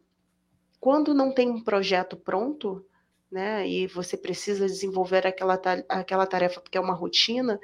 quando 0.79 1.15
não 1.15 1.33
tem 1.33 1.49
um 1.49 1.65
projeto 1.65 2.15
pronto, 2.15 2.85
né? 3.31 3.67
E 3.67 3.87
você 3.87 4.19
precisa 4.19 4.67
desenvolver 4.67 5.27
aquela, 5.27 5.61
aquela 5.89 6.27
tarefa 6.27 6.61
porque 6.61 6.77
é 6.77 6.81
uma 6.81 6.95
rotina. 6.95 7.59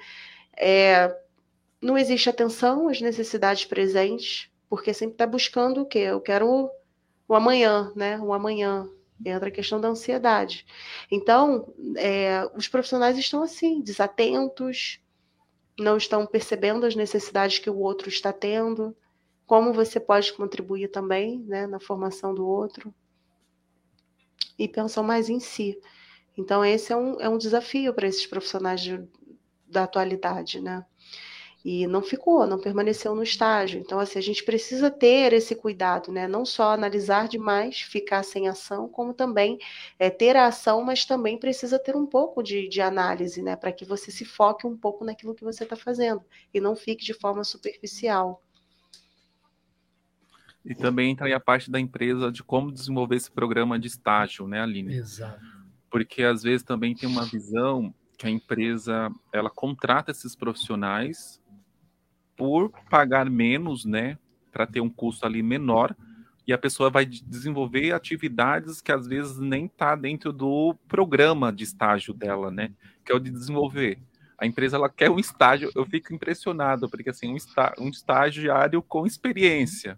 É, 0.56 1.14
não 1.82 1.98
existe 1.98 2.30
atenção 2.30 2.88
às 2.88 3.00
necessidades 3.00 3.66
presentes, 3.66 4.50
porque 4.70 4.94
sempre 4.94 5.14
está 5.14 5.26
buscando 5.26 5.82
o 5.82 5.86
quê? 5.86 5.98
Eu 5.98 6.20
quero 6.20 6.70
o, 7.32 7.34
amanhã, 7.34 7.90
né? 7.96 8.18
O 8.20 8.32
amanhã. 8.32 8.88
Entra 9.24 9.48
a 9.48 9.52
questão 9.52 9.80
da 9.80 9.88
ansiedade. 9.88 10.66
Então, 11.10 11.72
é, 11.96 12.44
os 12.56 12.66
profissionais 12.66 13.16
estão 13.16 13.42
assim, 13.42 13.80
desatentos, 13.80 15.00
não 15.78 15.96
estão 15.96 16.26
percebendo 16.26 16.84
as 16.84 16.96
necessidades 16.96 17.58
que 17.58 17.70
o 17.70 17.78
outro 17.78 18.08
está 18.08 18.32
tendo, 18.32 18.96
como 19.46 19.72
você 19.72 20.00
pode 20.00 20.32
contribuir 20.32 20.88
também 20.88 21.38
né, 21.46 21.66
na 21.66 21.78
formação 21.78 22.34
do 22.34 22.46
outro 22.46 22.92
e 24.58 24.68
pensam 24.68 25.04
mais 25.04 25.28
em 25.28 25.38
si. 25.38 25.78
Então, 26.36 26.64
esse 26.64 26.92
é 26.92 26.96
um, 26.96 27.20
é 27.20 27.28
um 27.28 27.38
desafio 27.38 27.94
para 27.94 28.08
esses 28.08 28.26
profissionais 28.26 28.80
de, 28.80 29.02
da 29.66 29.84
atualidade, 29.84 30.60
né? 30.60 30.84
E 31.64 31.86
não 31.86 32.02
ficou, 32.02 32.44
não 32.46 32.58
permaneceu 32.58 33.14
no 33.14 33.22
estágio. 33.22 33.80
Então, 33.80 34.00
assim, 34.00 34.18
a 34.18 34.22
gente 34.22 34.44
precisa 34.44 34.90
ter 34.90 35.32
esse 35.32 35.54
cuidado, 35.54 36.10
né? 36.10 36.26
Não 36.26 36.44
só 36.44 36.72
analisar 36.72 37.28
demais, 37.28 37.80
ficar 37.80 38.24
sem 38.24 38.48
ação, 38.48 38.88
como 38.88 39.14
também 39.14 39.58
é, 39.96 40.10
ter 40.10 40.36
a 40.36 40.46
ação, 40.46 40.82
mas 40.82 41.04
também 41.04 41.38
precisa 41.38 41.78
ter 41.78 41.94
um 41.94 42.06
pouco 42.06 42.42
de, 42.42 42.68
de 42.68 42.80
análise, 42.80 43.40
né? 43.42 43.54
Para 43.54 43.70
que 43.70 43.84
você 43.84 44.10
se 44.10 44.24
foque 44.24 44.66
um 44.66 44.76
pouco 44.76 45.04
naquilo 45.04 45.34
que 45.34 45.44
você 45.44 45.62
está 45.62 45.76
fazendo 45.76 46.22
e 46.52 46.60
não 46.60 46.74
fique 46.74 47.04
de 47.04 47.14
forma 47.14 47.44
superficial. 47.44 48.42
E 50.64 50.74
também 50.74 51.10
entra 51.10 51.26
aí 51.26 51.32
a 51.32 51.40
parte 51.40 51.70
da 51.70 51.78
empresa 51.78 52.30
de 52.30 52.42
como 52.42 52.70
desenvolver 52.70 53.16
esse 53.16 53.30
programa 53.30 53.78
de 53.78 53.88
estágio, 53.88 54.46
né, 54.46 54.60
Aline? 54.60 54.94
Exato. 54.94 55.40
Porque 55.90 56.22
às 56.22 56.42
vezes 56.42 56.62
também 56.62 56.94
tem 56.94 57.08
uma 57.08 57.24
visão 57.24 57.92
que 58.16 58.26
a 58.26 58.30
empresa 58.30 59.10
ela 59.32 59.50
contrata 59.50 60.12
esses 60.12 60.36
profissionais 60.36 61.41
por 62.42 62.72
pagar 62.90 63.30
menos, 63.30 63.84
né, 63.84 64.18
para 64.50 64.66
ter 64.66 64.80
um 64.80 64.90
custo 64.90 65.24
ali 65.24 65.44
menor, 65.44 65.94
e 66.44 66.52
a 66.52 66.58
pessoa 66.58 66.90
vai 66.90 67.06
desenvolver 67.06 67.92
atividades 67.92 68.80
que 68.80 68.90
às 68.90 69.06
vezes 69.06 69.38
nem 69.38 69.66
está 69.66 69.94
dentro 69.94 70.32
do 70.32 70.74
programa 70.88 71.52
de 71.52 71.62
estágio 71.62 72.12
dela, 72.12 72.50
né, 72.50 72.72
que 73.04 73.12
é 73.12 73.14
o 73.14 73.20
de 73.20 73.30
desenvolver. 73.30 73.96
A 74.36 74.44
empresa 74.44 74.76
ela 74.76 74.90
quer 74.90 75.08
um 75.08 75.20
estágio, 75.20 75.70
eu 75.72 75.86
fico 75.86 76.12
impressionado, 76.12 76.90
porque 76.90 77.10
assim, 77.10 77.32
um, 77.32 77.36
está, 77.36 77.72
um 77.78 77.88
estagiário 77.88 78.82
com 78.82 79.06
experiência, 79.06 79.96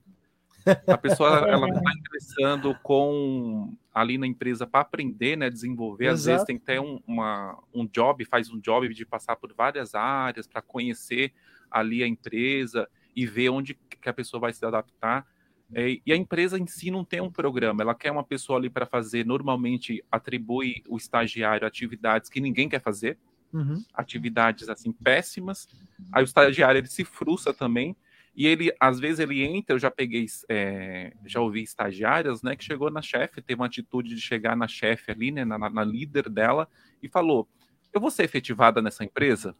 A 0.87 0.99
pessoa 0.99 1.31
ela 1.49 1.67
está 1.67 1.91
ingressando 1.97 2.79
com 2.83 3.75
ali 3.93 4.19
na 4.19 4.27
empresa 4.27 4.67
para 4.67 4.81
aprender, 4.81 5.35
né, 5.37 5.49
desenvolver. 5.49 6.09
Às 6.09 6.27
vezes 6.27 6.45
tem 6.45 6.57
até 6.57 6.79
um, 6.79 7.01
uma, 7.07 7.59
um 7.73 7.87
job, 7.87 8.23
faz 8.27 8.51
um 8.51 8.61
job 8.61 8.93
de 8.93 9.07
passar 9.07 9.37
por 9.37 9.51
várias 9.55 9.95
áreas 9.95 10.47
para 10.47 10.61
conhecer 10.61 11.33
ali 11.75 12.03
a 12.03 12.07
empresa 12.07 12.89
e 13.15 13.27
ver 13.27 13.51
onde 13.51 13.75
que 13.75 14.09
a 14.09 14.13
pessoa 14.13 14.41
vai 14.41 14.53
se 14.53 14.65
adaptar. 14.65 15.27
É, 15.73 15.99
e 16.05 16.13
a 16.13 16.17
empresa 16.17 16.59
em 16.59 16.67
si 16.67 16.91
não 16.91 17.05
tem 17.05 17.21
um 17.21 17.31
programa, 17.31 17.83
ela 17.83 17.95
quer 17.95 18.11
uma 18.11 18.23
pessoa 18.23 18.59
ali 18.59 18.71
para 18.71 18.87
fazer, 18.87 19.25
normalmente 19.25 20.05
atribui 20.13 20.83
o 20.89 20.97
estagiário 20.97 21.67
atividades 21.67 22.29
que 22.29 22.41
ninguém 22.41 22.69
quer 22.69 22.81
fazer, 22.81 23.19
uhum. 23.53 23.83
atividades 23.93 24.69
assim 24.69 24.93
péssimas. 24.93 25.67
Aí 26.13 26.23
o 26.23 26.27
estagiário 26.27 26.79
ele 26.79 26.87
se 26.87 27.05
frustra 27.05 27.53
também, 27.53 27.97
e 28.37 28.47
ele, 28.47 28.75
às 28.81 28.99
vezes, 28.99 29.21
ele 29.21 29.43
entra, 29.43 29.77
eu 29.77 29.79
já 29.79 29.91
peguei, 29.91 30.27
é, 30.49 31.13
já 31.25 31.41
ouvi 31.41 31.63
estagiárias, 31.63 32.43
né, 32.43 32.57
que 32.57 32.65
chegou 32.65 32.91
na 32.91 33.01
chefe, 33.01 33.41
teve 33.41 33.61
uma 33.61 33.67
atitude 33.67 34.13
de 34.13 34.21
chegar 34.21 34.57
na 34.57 34.67
chefe 34.67 35.13
ali, 35.13 35.31
né, 35.31 35.45
na, 35.45 35.57
na 35.57 35.85
líder 35.85 36.29
dela, 36.29 36.69
e 37.01 37.09
falou: 37.09 37.49
Eu 37.95 38.01
vou 38.01 38.11
ser 38.11 38.25
efetivada 38.25 38.83
nessa 38.83 39.05
empresa? 39.05 39.55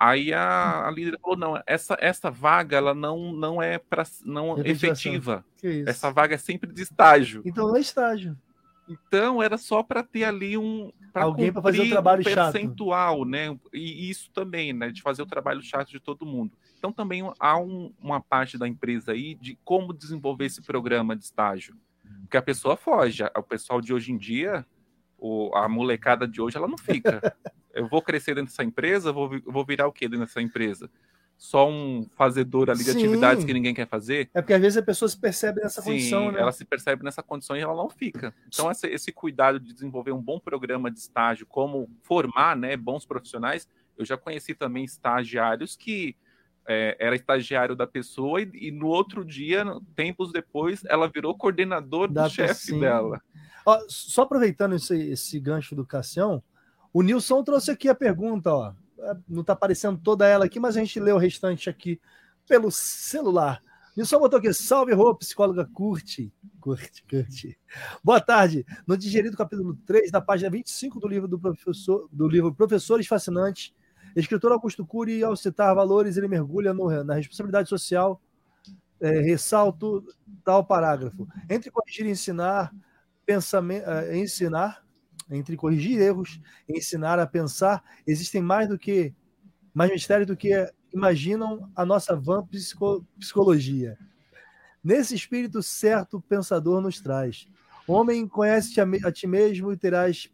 Aí 0.00 0.32
a, 0.32 0.86
a, 0.86 0.90
líder 0.90 1.18
falou: 1.20 1.36
Não, 1.36 1.62
essa, 1.66 1.94
essa 2.00 2.30
vaga 2.30 2.78
ela 2.78 2.94
não, 2.94 3.30
não 3.32 3.62
é 3.62 3.78
para 3.78 4.04
não 4.24 4.58
efetiva. 4.64 5.44
Essa 5.86 6.10
vaga 6.10 6.34
é 6.34 6.38
sempre 6.38 6.72
de 6.72 6.82
estágio. 6.82 7.42
Então 7.44 7.68
não 7.68 7.76
é 7.76 7.80
estágio. 7.80 8.36
Então 8.88 9.42
era 9.42 9.58
só 9.58 9.82
para 9.82 10.02
ter 10.02 10.24
ali 10.24 10.56
um 10.56 10.92
alguém 11.12 11.52
para 11.52 11.62
fazer 11.62 11.82
o 11.82 11.90
trabalho 11.90 12.20
um 12.20 12.24
percentual, 12.24 13.18
chato. 13.18 13.28
né? 13.28 13.58
E 13.72 14.08
isso 14.08 14.30
também, 14.30 14.72
né? 14.72 14.90
De 14.90 15.02
fazer 15.02 15.22
o 15.22 15.26
trabalho 15.26 15.62
chato 15.62 15.90
de 15.90 16.00
todo 16.00 16.24
mundo. 16.24 16.56
Então 16.78 16.92
também 16.92 17.22
há 17.38 17.58
um, 17.58 17.92
uma 18.00 18.20
parte 18.20 18.56
da 18.56 18.68
empresa 18.68 19.12
aí 19.12 19.34
de 19.34 19.58
como 19.64 19.92
desenvolver 19.92 20.46
esse 20.46 20.62
programa 20.62 21.16
de 21.16 21.24
estágio, 21.24 21.76
porque 22.20 22.36
a 22.36 22.42
pessoa 22.42 22.76
foge. 22.76 23.24
O 23.36 23.42
pessoal 23.42 23.80
de 23.80 23.92
hoje 23.92 24.12
em 24.12 24.16
dia, 24.16 24.64
o, 25.18 25.50
a 25.54 25.68
molecada 25.68 26.26
de 26.26 26.40
hoje, 26.40 26.56
ela 26.56 26.68
não 26.68 26.78
fica. 26.78 27.20
Eu 27.72 27.88
vou 27.88 28.00
crescer 28.00 28.34
dentro 28.34 28.50
dessa 28.50 28.64
empresa, 28.64 29.12
vou, 29.12 29.30
vou 29.44 29.64
virar 29.64 29.86
o 29.86 29.92
quê 29.92 30.08
dentro 30.08 30.24
dessa 30.24 30.40
empresa? 30.40 30.90
só 31.38 31.68
um 31.68 32.06
fazedor 32.16 32.70
ali 32.70 32.78
de 32.78 32.90
Sim. 32.90 32.98
atividades 32.98 33.44
que 33.44 33.52
ninguém 33.52 33.74
quer 33.74 33.86
fazer. 33.86 34.30
É 34.32 34.40
porque 34.40 34.54
às 34.54 34.60
vezes 34.60 34.78
a 34.78 34.82
pessoa 34.82 35.08
se 35.08 35.18
percebe 35.18 35.60
nessa 35.60 35.82
Sim, 35.82 35.90
condição, 35.90 36.32
né? 36.32 36.40
Ela 36.40 36.52
se 36.52 36.64
percebe 36.64 37.04
nessa 37.04 37.22
condição 37.22 37.56
e 37.56 37.60
ela 37.60 37.74
não 37.74 37.90
fica. 37.90 38.34
Então, 38.48 38.70
esse, 38.70 38.86
esse, 38.88 39.12
cuidado 39.12 39.60
de 39.60 39.72
desenvolver 39.72 40.12
um 40.12 40.22
bom 40.22 40.40
programa 40.40 40.90
de 40.90 40.98
estágio, 40.98 41.46
como 41.46 41.90
formar 42.02 42.56
né, 42.56 42.76
bons 42.76 43.04
profissionais, 43.04 43.68
eu 43.98 44.04
já 44.04 44.16
conheci 44.16 44.54
também 44.54 44.84
estagiários 44.84 45.76
que 45.76 46.16
é, 46.68 46.96
era 46.98 47.16
estagiário 47.16 47.76
da 47.76 47.86
pessoa 47.86 48.40
e, 48.40 48.50
e, 48.54 48.70
no 48.70 48.86
outro 48.88 49.24
dia, 49.24 49.64
tempos 49.94 50.32
depois, 50.32 50.84
ela 50.86 51.08
virou 51.08 51.36
coordenador 51.36 52.10
da 52.10 52.24
do 52.24 52.30
chefe 52.30 52.78
dela. 52.78 53.20
Ó, 53.64 53.80
só 53.88 54.22
aproveitando 54.22 54.74
esse, 54.74 54.96
esse 55.10 55.40
gancho 55.40 55.74
do 55.74 55.84
Cassião, 55.86 56.42
o 56.92 57.02
Nilson 57.02 57.42
trouxe 57.42 57.70
aqui 57.70 57.88
a 57.88 57.94
pergunta, 57.94 58.52
ó. 58.52 58.72
É, 58.98 59.16
não 59.28 59.42
está 59.42 59.52
aparecendo 59.52 59.98
toda 59.98 60.26
ela 60.26 60.46
aqui, 60.46 60.58
mas 60.58 60.76
a 60.76 60.80
gente 60.80 60.98
lê 60.98 61.12
o 61.12 61.18
restante 61.18 61.68
aqui 61.68 62.00
pelo 62.48 62.70
celular. 62.70 63.60
Nilson 63.96 64.18
botou 64.18 64.38
aqui, 64.38 64.52
salve, 64.52 64.92
Rô, 64.92 65.14
psicóloga 65.14 65.64
curte. 65.64 66.32
Curte, 66.60 67.02
curte. 67.08 67.58
Boa 68.04 68.20
tarde. 68.20 68.66
No 68.86 68.96
digerido 68.96 69.36
capítulo 69.36 69.74
3, 69.86 70.10
da 70.10 70.20
página 70.20 70.50
25 70.50 71.00
do 71.00 71.08
livro 71.08 71.26
do 71.26 71.38
professor, 71.38 72.08
do 72.12 72.28
livro 72.28 72.54
Professores 72.54 73.06
Fascinantes, 73.06 73.74
escritor 74.20 74.52
Augusto 74.52 74.84
Cury, 74.86 75.22
ao 75.22 75.36
citar 75.36 75.74
valores, 75.74 76.16
ele 76.16 76.28
mergulha 76.28 76.72
no, 76.72 77.04
na 77.04 77.14
responsabilidade 77.14 77.68
social. 77.68 78.20
É, 78.98 79.20
ressalto 79.20 80.02
tal 80.42 80.64
parágrafo. 80.64 81.28
Entre 81.50 81.70
corrigir 81.70 82.06
e 82.06 82.10
ensinar, 82.10 82.74
pensamento, 83.26 83.86
é, 83.90 84.16
ensinar 84.16 84.82
entre 85.30 85.56
corrigir 85.56 86.00
erros 86.00 86.40
e 86.68 86.78
ensinar 86.78 87.18
a 87.18 87.26
pensar, 87.26 87.82
existem 88.06 88.40
mais 88.40 88.68
do 88.68 88.78
que 88.78 89.12
mais 89.74 89.90
mistérios 89.90 90.26
do 90.26 90.36
que 90.36 90.72
imaginam 90.92 91.70
a 91.76 91.84
nossa 91.84 92.16
vã 92.16 92.46
psicologia. 93.18 93.98
Nesse 94.82 95.14
espírito 95.14 95.62
certo, 95.62 96.16
o 96.16 96.22
pensador 96.22 96.80
nos 96.80 97.00
traz. 97.00 97.46
Homem, 97.86 98.26
conhece-te 98.26 98.80
a, 98.80 99.12
ti 99.12 99.26
mesmo 99.26 99.70
e 99.70 99.76
terás 99.76 100.32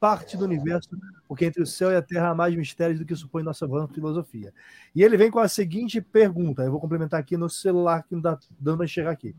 parte 0.00 0.36
do 0.36 0.44
universo, 0.44 0.90
porque 1.26 1.44
entre 1.44 1.62
o 1.62 1.66
céu 1.66 1.90
e 1.90 1.96
a 1.96 2.02
terra 2.02 2.30
há 2.30 2.34
mais 2.34 2.54
mistérios 2.54 2.98
do 2.98 3.04
que 3.04 3.14
supõe 3.14 3.42
nossa 3.42 3.66
vã 3.66 3.86
filosofia. 3.88 4.52
E 4.94 5.02
ele 5.02 5.16
vem 5.16 5.30
com 5.30 5.38
a 5.38 5.48
seguinte 5.48 6.00
pergunta, 6.00 6.62
eu 6.62 6.70
vou 6.70 6.80
complementar 6.80 7.20
aqui 7.20 7.36
no 7.36 7.48
celular 7.48 8.02
que 8.02 8.12
não 8.12 8.20
está 8.20 8.38
dando 8.58 8.78
para 8.78 8.86
enxergar 8.86 9.10
aqui. 9.10 9.34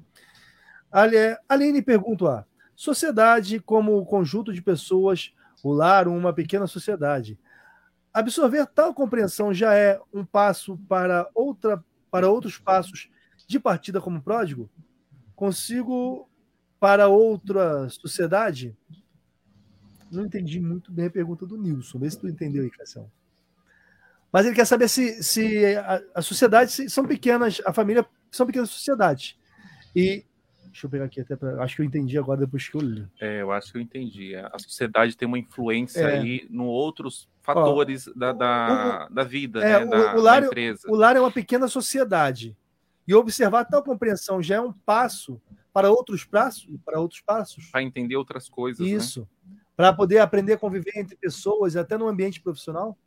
Aline 1.47 1.81
pergunta: 1.81 2.47
Sociedade 2.75 3.59
como 3.59 4.05
conjunto 4.05 4.53
de 4.53 4.61
pessoas, 4.61 5.33
o 5.63 5.71
lar, 5.71 6.07
uma 6.07 6.33
pequena 6.33 6.65
sociedade. 6.65 7.39
Absorver 8.13 8.65
tal 8.67 8.93
compreensão 8.93 9.53
já 9.53 9.75
é 9.75 9.99
um 10.13 10.25
passo 10.25 10.77
para 10.87 11.29
outra 11.35 11.83
para 12.09 12.29
outros 12.29 12.57
passos 12.57 13.09
de 13.47 13.59
partida 13.59 14.01
como 14.01 14.21
pródigo? 14.21 14.69
Consigo 15.35 16.27
para 16.79 17.07
outra 17.07 17.87
sociedade? 17.89 18.75
Não 20.11 20.25
entendi 20.25 20.59
muito 20.59 20.91
bem 20.91 21.05
a 21.05 21.11
pergunta 21.11 21.45
do 21.45 21.57
Nilson. 21.57 21.99
Vê 21.99 22.09
se 22.09 22.19
tu 22.19 22.27
entendeu 22.27 22.63
aí, 22.63 22.69
Cassião. 22.69 23.09
Mas 24.31 24.45
ele 24.45 24.55
quer 24.55 24.65
saber 24.65 24.87
se, 24.87 25.23
se 25.23 25.75
a, 25.75 26.01
a 26.15 26.21
sociedade 26.21 26.71
se, 26.71 26.89
são 26.89 27.05
pequenas, 27.05 27.61
a 27.65 27.73
família 27.73 28.05
são 28.31 28.45
pequenas 28.45 28.69
sociedades. 28.69 29.37
E 29.95 30.23
Deixa 30.71 30.85
eu 30.85 30.89
pegar 30.89 31.05
aqui 31.05 31.19
até 31.19 31.35
para. 31.35 31.61
Acho 31.63 31.75
que 31.75 31.81
eu 31.81 31.85
entendi 31.85 32.17
agora 32.17 32.39
depois 32.39 32.69
que 32.69 32.77
eu 32.77 32.81
li. 32.81 33.07
É, 33.19 33.41
eu 33.41 33.51
acho 33.51 33.71
que 33.71 33.77
eu 33.77 33.81
entendi. 33.81 34.35
A 34.35 34.57
sociedade 34.59 35.17
tem 35.17 35.27
uma 35.27 35.39
influência 35.39 36.01
é. 36.01 36.19
aí 36.19 36.47
no 36.49 36.65
outros 36.65 37.27
fatores 37.41 38.07
Ó, 38.07 38.11
da, 38.15 38.31
da, 38.31 39.07
o, 39.09 39.13
da 39.13 39.23
vida, 39.23 39.63
é, 39.63 39.79
né? 39.79 39.85
O, 39.85 39.89
da, 39.89 40.15
o, 40.15 40.21
lar, 40.21 40.41
da 40.41 40.47
empresa. 40.47 40.87
O 40.87 40.95
lar 40.95 41.15
é 41.15 41.19
uma 41.19 41.31
pequena 41.31 41.67
sociedade. 41.67 42.55
E 43.07 43.15
observar 43.15 43.65
tal 43.65 43.83
compreensão 43.83 44.41
já 44.41 44.55
é 44.55 44.61
um 44.61 44.71
passo 44.71 45.41
para 45.73 45.89
outros 45.89 46.23
passos, 46.23 46.69
para 46.85 46.99
outros 46.99 47.21
passos. 47.21 47.65
Para 47.71 47.81
entender 47.81 48.15
outras 48.15 48.47
coisas. 48.47 48.85
Né? 48.85 48.93
Isso. 48.93 49.21
Né? 49.21 49.27
Para 49.79 49.93
poder 49.93 50.19
aprender 50.19 50.51
a 50.51 50.57
conviver 50.57 50.91
entre 50.97 51.15
pessoas, 51.15 51.77
até 51.77 51.97
no 51.97 52.09
ambiente 52.09 52.41
profissional. 52.41 52.97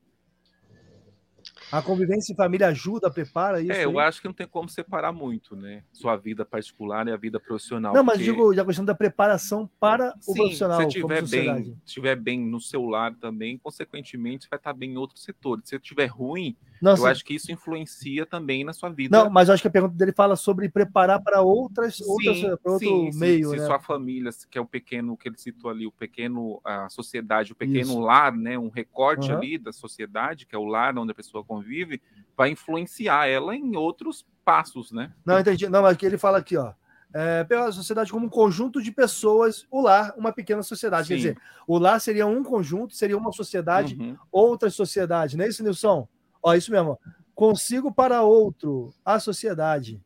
A 1.72 1.80
convivência 1.80 2.32
em 2.32 2.36
família 2.36 2.68
ajuda, 2.68 3.10
prepara 3.10 3.60
isso? 3.60 3.72
É, 3.72 3.86
eu 3.86 3.98
aí? 3.98 4.06
acho 4.06 4.20
que 4.20 4.28
não 4.28 4.34
tem 4.34 4.46
como 4.46 4.68
separar 4.68 5.10
muito, 5.10 5.56
né? 5.56 5.82
Sua 5.90 6.16
vida 6.16 6.44
particular 6.44 7.08
e 7.08 7.12
a 7.12 7.16
vida 7.16 7.40
profissional. 7.40 7.94
Não, 7.94 8.04
mas 8.04 8.18
porque... 8.18 8.30
digo 8.30 8.60
a 8.60 8.64
questão 8.66 8.84
da 8.84 8.94
preparação 8.94 9.68
para 9.80 10.14
o 10.28 10.32
Sim, 10.32 10.34
profissional. 10.34 10.80
Se 10.82 10.86
estiver 10.88 11.26
bem, 11.26 11.76
estiver 11.84 12.16
bem 12.16 12.38
no 12.38 12.60
seu 12.60 12.84
lar 12.84 13.14
também, 13.14 13.56
consequentemente, 13.56 14.46
vai 14.50 14.58
estar 14.58 14.74
bem 14.74 14.92
em 14.92 14.96
outros 14.98 15.24
setores. 15.24 15.66
Se 15.66 15.76
estiver 15.76 16.06
ruim, 16.06 16.54
eu 16.82 17.06
acho 17.06 17.24
que 17.24 17.34
isso 17.34 17.50
influencia 17.50 18.26
também 18.26 18.64
na 18.64 18.72
sua 18.72 18.90
vida. 18.90 19.16
Não, 19.16 19.30
mas 19.30 19.48
eu 19.48 19.54
acho 19.54 19.62
que 19.62 19.68
a 19.68 19.70
pergunta 19.70 19.94
dele 19.94 20.12
fala 20.12 20.36
sobre 20.36 20.68
preparar 20.68 21.22
para 21.22 21.40
outras, 21.40 21.96
sim, 21.96 22.04
outras 22.06 22.40
para 22.60 22.72
outro 22.72 22.88
sim, 22.88 23.18
meio. 23.18 23.48
Se, 23.50 23.56
né? 23.56 23.60
se 23.60 23.66
sua 23.66 23.78
família, 23.78 24.30
que 24.50 24.58
é 24.58 24.60
o 24.60 24.66
pequeno 24.66 25.16
que 25.16 25.28
ele 25.28 25.38
citou 25.38 25.70
ali, 25.70 25.86
o 25.86 25.92
pequeno, 25.92 26.60
a 26.64 26.88
sociedade, 26.90 27.52
o 27.52 27.56
pequeno 27.56 27.92
isso. 27.92 28.00
lar, 28.00 28.36
né? 28.36 28.58
Um 28.58 28.68
recorte 28.68 29.30
uhum. 29.30 29.38
ali 29.38 29.56
da 29.56 29.72
sociedade, 29.72 30.44
que 30.44 30.54
é 30.54 30.58
o 30.58 30.64
lar 30.64 30.98
onde 30.98 31.12
a 31.12 31.14
pessoa 31.14 31.44
convive 31.44 31.61
convive, 31.62 32.02
vai 32.36 32.50
influenciar 32.50 33.28
ela 33.28 33.54
em 33.54 33.76
outros 33.76 34.26
passos, 34.44 34.90
né? 34.90 35.12
Não, 35.24 35.38
entendi. 35.38 35.68
Não, 35.68 35.82
mas 35.82 35.96
ele 36.02 36.18
fala 36.18 36.38
aqui, 36.38 36.56
ó. 36.56 36.74
É, 37.14 37.44
pela 37.44 37.70
sociedade 37.70 38.10
como 38.10 38.26
um 38.26 38.30
conjunto 38.30 38.82
de 38.82 38.90
pessoas, 38.90 39.66
o 39.70 39.82
lar, 39.82 40.14
uma 40.16 40.32
pequena 40.32 40.62
sociedade. 40.62 41.08
Sim. 41.08 41.14
Quer 41.14 41.16
dizer, 41.16 41.38
o 41.66 41.78
lar 41.78 42.00
seria 42.00 42.26
um 42.26 42.42
conjunto, 42.42 42.94
seria 42.94 43.18
uma 43.18 43.32
sociedade, 43.32 43.94
uhum. 43.94 44.16
outra 44.30 44.70
sociedade, 44.70 45.36
não 45.36 45.44
é 45.44 45.48
isso, 45.48 45.62
Nilson? 45.62 46.08
Ó, 46.42 46.54
isso 46.54 46.72
mesmo. 46.72 46.98
Consigo 47.34 47.92
para 47.92 48.22
outro, 48.22 48.94
a 49.04 49.20
sociedade. 49.20 50.02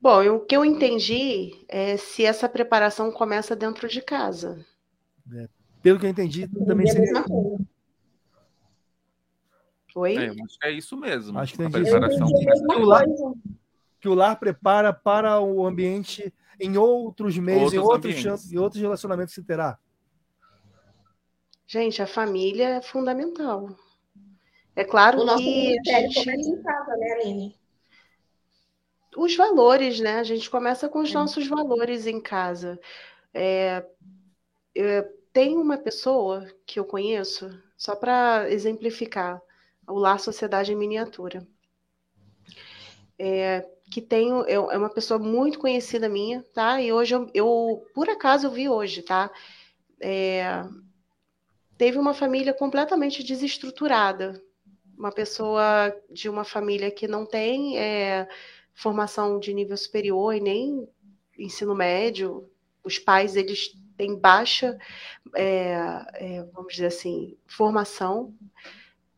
Bom, 0.00 0.36
o 0.36 0.40
que 0.40 0.56
eu 0.56 0.64
entendi 0.64 1.64
é 1.68 1.96
se 1.96 2.24
essa 2.24 2.48
preparação 2.48 3.10
começa 3.10 3.56
dentro 3.56 3.88
de 3.88 4.00
casa. 4.00 4.64
É, 5.34 5.48
pelo 5.86 6.00
que 6.00 6.06
eu 6.06 6.10
entendi, 6.10 6.48
também 6.66 6.84
seria. 6.88 7.24
Oi? 9.94 10.16
É, 10.16 10.30
acho 10.30 10.58
que 10.58 10.66
é 10.66 10.72
isso 10.72 10.96
mesmo. 10.96 11.38
Acho 11.38 11.52
que 11.52 11.58
tem 11.58 11.70
preparação. 11.70 12.26
Que 12.26 12.74
o, 12.74 12.84
lar, 12.84 13.04
que 14.00 14.08
o 14.08 14.14
lar 14.14 14.36
prepara 14.36 14.92
para 14.92 15.40
o 15.40 15.64
ambiente 15.64 16.34
em 16.58 16.76
outros 16.76 17.38
meios, 17.38 17.72
em 17.72 17.78
outros, 17.78 18.52
em 18.52 18.58
outros 18.58 18.82
relacionamentos 18.82 19.32
que 19.32 19.42
terá. 19.42 19.78
Gente, 21.68 22.02
a 22.02 22.06
família 22.08 22.78
é 22.78 22.82
fundamental. 22.82 23.68
É 24.74 24.82
claro 24.82 25.20
o 25.20 25.36
que. 25.36 25.78
a 25.88 26.00
gente... 26.00 26.24
começa 26.24 26.50
em 26.50 26.62
casa, 26.64 26.96
né, 26.96 27.12
Aline? 27.12 27.56
Os 29.16 29.36
valores, 29.36 30.00
né? 30.00 30.18
A 30.18 30.24
gente 30.24 30.50
começa 30.50 30.88
com 30.88 30.98
os 30.98 31.10
é. 31.10 31.14
nossos 31.14 31.46
valores 31.46 32.08
em 32.08 32.20
casa. 32.20 32.76
É, 33.32 33.86
é, 34.76 35.08
tem 35.36 35.58
uma 35.58 35.76
pessoa 35.76 36.50
que 36.64 36.80
eu 36.80 36.84
conheço, 36.86 37.50
só 37.76 37.94
para 37.94 38.50
exemplificar, 38.50 39.38
o 39.86 39.98
Lar 39.98 40.18
Sociedade 40.18 40.72
em 40.72 40.76
Miniatura. 40.76 41.46
é, 43.18 43.68
que 43.92 44.00
tenho, 44.00 44.46
eu, 44.46 44.70
é 44.70 44.78
uma 44.78 44.88
pessoa 44.88 45.20
muito 45.20 45.58
conhecida 45.58 46.08
minha, 46.08 46.42
tá? 46.54 46.80
E 46.80 46.90
hoje 46.90 47.14
eu, 47.14 47.30
eu 47.34 47.86
por 47.94 48.08
acaso 48.08 48.46
eu 48.46 48.50
vi 48.50 48.66
hoje, 48.66 49.02
tá? 49.02 49.30
É, 50.00 50.64
teve 51.76 51.98
uma 51.98 52.14
família 52.14 52.54
completamente 52.54 53.22
desestruturada, 53.22 54.42
uma 54.96 55.12
pessoa 55.12 55.94
de 56.10 56.30
uma 56.30 56.44
família 56.44 56.90
que 56.90 57.06
não 57.06 57.26
tem 57.26 57.78
é, 57.78 58.26
formação 58.72 59.38
de 59.38 59.52
nível 59.52 59.76
superior 59.76 60.34
e 60.34 60.40
nem 60.40 60.88
ensino 61.38 61.74
médio, 61.74 62.50
os 62.82 62.98
pais 62.98 63.36
eles 63.36 63.76
têm 63.96 64.18
baixa, 64.18 64.78
é, 65.34 66.04
é, 66.14 66.42
vamos 66.52 66.74
dizer 66.74 66.86
assim, 66.86 67.36
formação, 67.46 68.34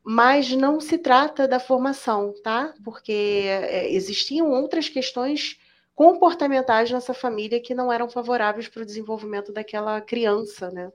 mas 0.03 0.51
não 0.53 0.81
se 0.81 0.97
trata 0.99 1.47
da 1.47 1.61
formação, 1.61 2.35
tá? 2.43 2.75
Porque 2.85 3.13
é, 3.13 3.93
existiam 3.93 4.51
outras 4.51 4.89
questões 4.89 5.59
comportamentais 5.95 6.91
nessa 6.91 7.13
família 7.13 7.61
que 7.61 7.75
não 7.75 7.93
eram 7.93 8.09
favoráveis 8.09 8.69
para 8.69 8.83
o 8.83 8.87
desenvolvimento 8.87 9.53
daquela 9.53 10.01
criança, 10.01 10.71
né? 10.71 10.93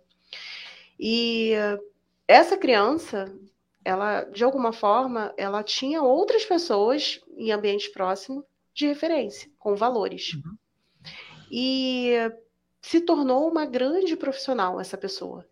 E 0.99 1.53
essa 2.27 2.57
criança, 2.57 3.31
ela, 3.83 4.23
de 4.23 4.43
alguma 4.43 4.71
forma, 4.71 5.33
ela 5.37 5.61
tinha 5.61 6.01
outras 6.01 6.45
pessoas 6.45 7.19
em 7.35 7.51
ambientes 7.51 7.89
próximos 7.89 8.45
de 8.73 8.87
referência, 8.87 9.49
com 9.59 9.75
valores. 9.75 10.33
Uhum. 10.33 10.57
E 11.51 12.13
se 12.83 12.99
tornou 12.99 13.49
uma 13.49 13.65
grande 13.65 14.15
profissional 14.15 14.79
essa 14.79 14.97
pessoa. 14.97 15.47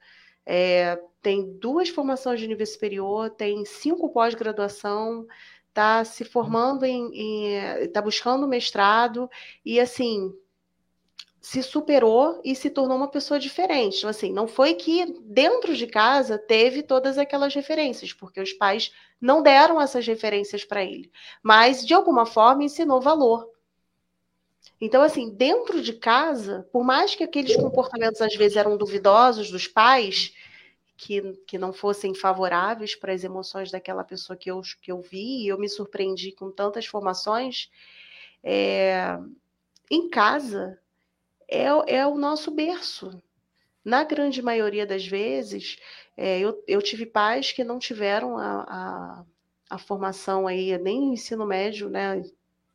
É, 0.46 1.02
tem 1.22 1.58
duas 1.58 1.88
formações 1.90 2.40
de 2.40 2.48
nível 2.48 2.66
superior, 2.66 3.30
tem 3.30 3.64
cinco 3.64 4.10
pós-graduação, 4.10 5.26
está 5.70 6.04
se 6.04 6.26
formando 6.26 6.84
em, 6.84 7.56
está 7.80 8.02
buscando 8.02 8.48
mestrado 8.48 9.30
e 9.64 9.80
assim 9.80 10.34
se 11.40 11.64
superou 11.64 12.40
e 12.44 12.54
se 12.54 12.70
tornou 12.70 12.98
uma 12.98 13.10
pessoa 13.10 13.40
diferente. 13.40 14.00
Então, 14.00 14.10
assim, 14.10 14.32
não 14.32 14.48
foi 14.48 14.76
que 14.76 15.06
dentro 15.22 15.74
de 15.76 15.88
casa 15.88 16.38
teve 16.38 16.84
todas 16.84 17.18
aquelas 17.18 17.56
referências, 17.56 18.14
porque 18.14 18.42
os 18.42 18.54
pais 18.54 18.92
não 19.20 19.42
deram 19.42 19.82
essas 19.82 20.06
referências 20.06 20.64
para 20.66 20.84
ele, 20.84 21.10
mas 21.42 21.84
de 21.86 21.94
alguma 21.94 22.26
forma 22.26 22.64
ensinou 22.64 23.02
valor. 23.02 23.50
Então, 24.82 25.04
assim, 25.04 25.30
dentro 25.30 25.80
de 25.80 25.94
casa, 25.94 26.68
por 26.72 26.84
mais 26.84 27.14
que 27.14 27.24
aqueles 27.24 27.56
comportamentos 27.56 28.20
às 28.20 28.36
vezes 28.36 28.58
eram 28.58 28.76
duvidosos 28.76 29.52
dos 29.52 29.68
pais, 29.68 30.34
que, 30.98 31.34
que 31.48 31.58
não 31.58 31.72
fossem 31.72 32.16
favoráveis 32.16 32.96
para 32.96 33.14
as 33.14 33.24
emoções 33.24 33.70
daquela 33.70 34.04
pessoa 34.04 34.36
que 34.36 34.50
eu, 34.50 34.60
que 34.82 34.92
eu 34.92 35.00
vi, 35.00 35.44
e 35.44 35.48
eu 35.48 35.60
me 35.60 35.70
surpreendi 35.70 36.32
com 36.32 36.52
tantas 36.52 36.88
formações, 36.88 37.70
é, 38.44 39.18
em 39.90 40.10
casa 40.10 40.80
é, 41.48 41.66
é 41.88 42.08
o 42.08 42.16
nosso 42.16 42.50
berço. 42.50 43.22
Na 43.84 44.04
grande 44.04 44.42
maioria 44.42 44.86
das 44.86 45.06
vezes, 45.06 45.78
é, 46.18 46.40
eu, 46.40 46.64
eu 46.68 46.82
tive 46.82 47.06
pais 47.06 47.52
que 47.52 47.64
não 47.64 47.80
tiveram 47.80 48.38
a, 48.38 48.62
a, 48.62 49.26
a 49.72 49.78
formação 49.78 50.48
aí, 50.48 50.78
nem 50.78 51.10
o 51.10 51.14
ensino 51.14 51.46
médio, 51.46 51.90
né? 51.90 52.24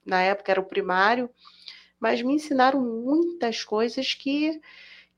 Na 0.05 0.23
época 0.23 0.53
era 0.53 0.61
o 0.61 0.67
primário, 0.67 1.31
mas 2.07 2.23
me 2.23 2.35
ensinaram 2.35 2.81
muitas 2.81 3.65
coisas 3.65 4.15
que, 4.15 4.61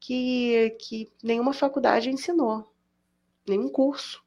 que, 0.00 0.70
que 0.80 1.12
nenhuma 1.22 1.52
faculdade 1.52 2.08
ensinou 2.08 2.72
nenhum 3.46 3.68
curso. 3.68 4.24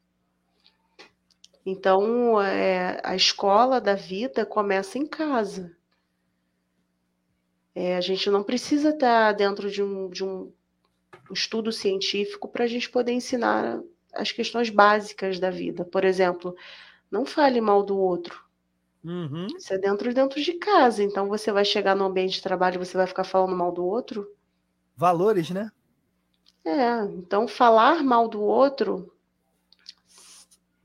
Então, 1.65 2.39
é, 2.39 3.01
a 3.03 3.15
escola 3.15 3.81
da 3.81 3.95
vida 3.95 4.45
começa 4.45 4.99
em 4.99 5.07
casa. 5.07 5.75
É, 7.73 7.95
a 7.95 8.01
gente 8.01 8.29
não 8.29 8.43
precisa 8.43 8.89
estar 8.89 9.31
dentro 9.31 9.71
de 9.71 9.81
um, 9.81 10.07
de 10.07 10.23
um 10.23 10.53
estudo 11.31 11.71
científico 11.71 12.47
para 12.47 12.65
a 12.65 12.67
gente 12.67 12.91
poder 12.91 13.13
ensinar 13.13 13.81
as 14.13 14.31
questões 14.31 14.69
básicas 14.69 15.39
da 15.39 15.49
vida. 15.49 15.83
Por 15.83 16.05
exemplo, 16.05 16.55
não 17.09 17.25
fale 17.25 17.59
mal 17.59 17.81
do 17.81 17.97
outro. 17.97 18.50
Uhum. 19.03 19.47
Isso 19.57 19.73
é 19.73 19.77
dentro 19.77 20.13
dentro 20.13 20.41
de 20.41 20.53
casa. 20.53 21.03
Então 21.03 21.27
você 21.27 21.51
vai 21.51 21.65
chegar 21.65 21.95
no 21.95 22.05
ambiente 22.05 22.33
de 22.33 22.41
trabalho 22.41 22.75
e 22.75 22.85
você 22.85 22.97
vai 22.97 23.07
ficar 23.07 23.23
falando 23.23 23.55
mal 23.55 23.71
do 23.71 23.85
outro. 23.85 24.27
Valores, 24.95 25.49
né? 25.49 25.71
É, 26.63 27.03
então 27.15 27.47
falar 27.47 28.03
mal 28.03 28.27
do 28.27 28.41
outro, 28.41 29.11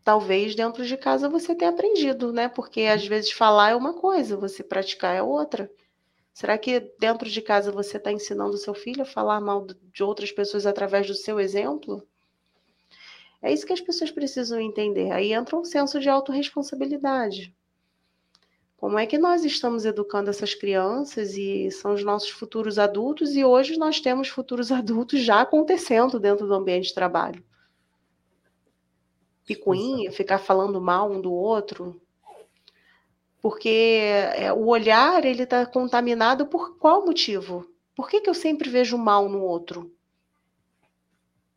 talvez 0.02 0.54
dentro 0.54 0.86
de 0.86 0.96
casa 0.96 1.28
você 1.28 1.54
tenha 1.54 1.70
aprendido, 1.70 2.32
né? 2.32 2.48
Porque 2.48 2.82
às 2.82 3.06
vezes 3.06 3.32
falar 3.32 3.70
é 3.70 3.76
uma 3.76 3.92
coisa, 3.92 4.36
você 4.36 4.62
praticar 4.62 5.14
é 5.14 5.22
outra. 5.22 5.70
Será 6.32 6.58
que 6.58 6.80
dentro 7.00 7.28
de 7.28 7.42
casa 7.42 7.72
você 7.72 7.96
está 7.98 8.12
ensinando 8.12 8.54
o 8.54 8.58
seu 8.58 8.74
filho 8.74 9.02
a 9.02 9.06
falar 9.06 9.40
mal 9.40 9.66
de 9.66 10.02
outras 10.04 10.32
pessoas 10.32 10.66
através 10.66 11.06
do 11.06 11.14
seu 11.14 11.40
exemplo? 11.40 12.06
É 13.40 13.52
isso 13.52 13.66
que 13.66 13.72
as 13.72 13.80
pessoas 13.80 14.10
precisam 14.10 14.60
entender. 14.60 15.10
Aí 15.10 15.32
entra 15.32 15.56
um 15.56 15.64
senso 15.64 15.98
de 15.98 16.08
autorresponsabilidade. 16.08 17.54
Como 18.76 18.98
é 18.98 19.06
que 19.06 19.16
nós 19.16 19.44
estamos 19.44 19.86
educando 19.86 20.28
essas 20.28 20.54
crianças 20.54 21.34
e 21.34 21.70
são 21.70 21.94
os 21.94 22.04
nossos 22.04 22.28
futuros 22.28 22.78
adultos 22.78 23.34
e 23.34 23.42
hoje 23.44 23.78
nós 23.78 24.00
temos 24.00 24.28
futuros 24.28 24.70
adultos 24.72 25.20
já 25.20 25.40
acontecendo 25.40 26.20
dentro 26.20 26.46
do 26.46 26.54
ambiente 26.54 26.88
de 26.88 26.94
trabalho. 26.94 27.42
Picuinha, 29.46 30.12
ficar 30.12 30.38
falando 30.38 30.80
mal 30.80 31.10
um 31.10 31.20
do 31.20 31.32
outro, 31.32 32.00
porque 33.40 34.00
é, 34.34 34.52
o 34.52 34.66
olhar 34.66 35.24
ele 35.24 35.44
está 35.44 35.64
contaminado 35.64 36.46
por 36.46 36.76
qual 36.78 37.06
motivo? 37.06 37.64
Por 37.94 38.08
que, 38.08 38.20
que 38.20 38.28
eu 38.28 38.34
sempre 38.34 38.68
vejo 38.68 38.98
mal 38.98 39.28
no 39.28 39.40
outro? 39.40 39.90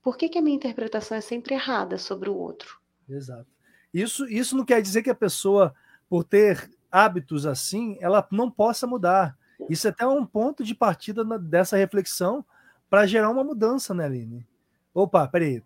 Por 0.01 0.15
que, 0.15 0.29
que 0.29 0.37
a 0.37 0.41
minha 0.41 0.55
interpretação 0.55 1.17
é 1.17 1.21
sempre 1.21 1.55
errada 1.55 1.97
sobre 1.97 2.29
o 2.29 2.35
outro? 2.35 2.79
Exato. 3.09 3.47
Isso, 3.93 4.25
isso 4.29 4.55
não 4.55 4.63
quer 4.63 4.81
dizer 4.81 5.01
que 5.01 5.09
a 5.09 5.15
pessoa, 5.15 5.73
por 6.07 6.23
ter 6.23 6.69
hábitos 6.91 7.45
assim, 7.45 7.97
ela 7.99 8.27
não 8.31 8.49
possa 8.49 8.87
mudar. 8.87 9.37
Isso 9.69 9.87
é 9.87 9.91
até 9.91 10.07
um 10.07 10.25
ponto 10.25 10.63
de 10.63 10.73
partida 10.73 11.23
dessa 11.39 11.77
reflexão 11.77 12.45
para 12.89 13.05
gerar 13.05 13.29
uma 13.29 13.43
mudança, 13.43 13.93
né, 13.93 14.05
Aline? 14.05 14.47
Opa, 14.93 15.27
peraí. 15.27 15.63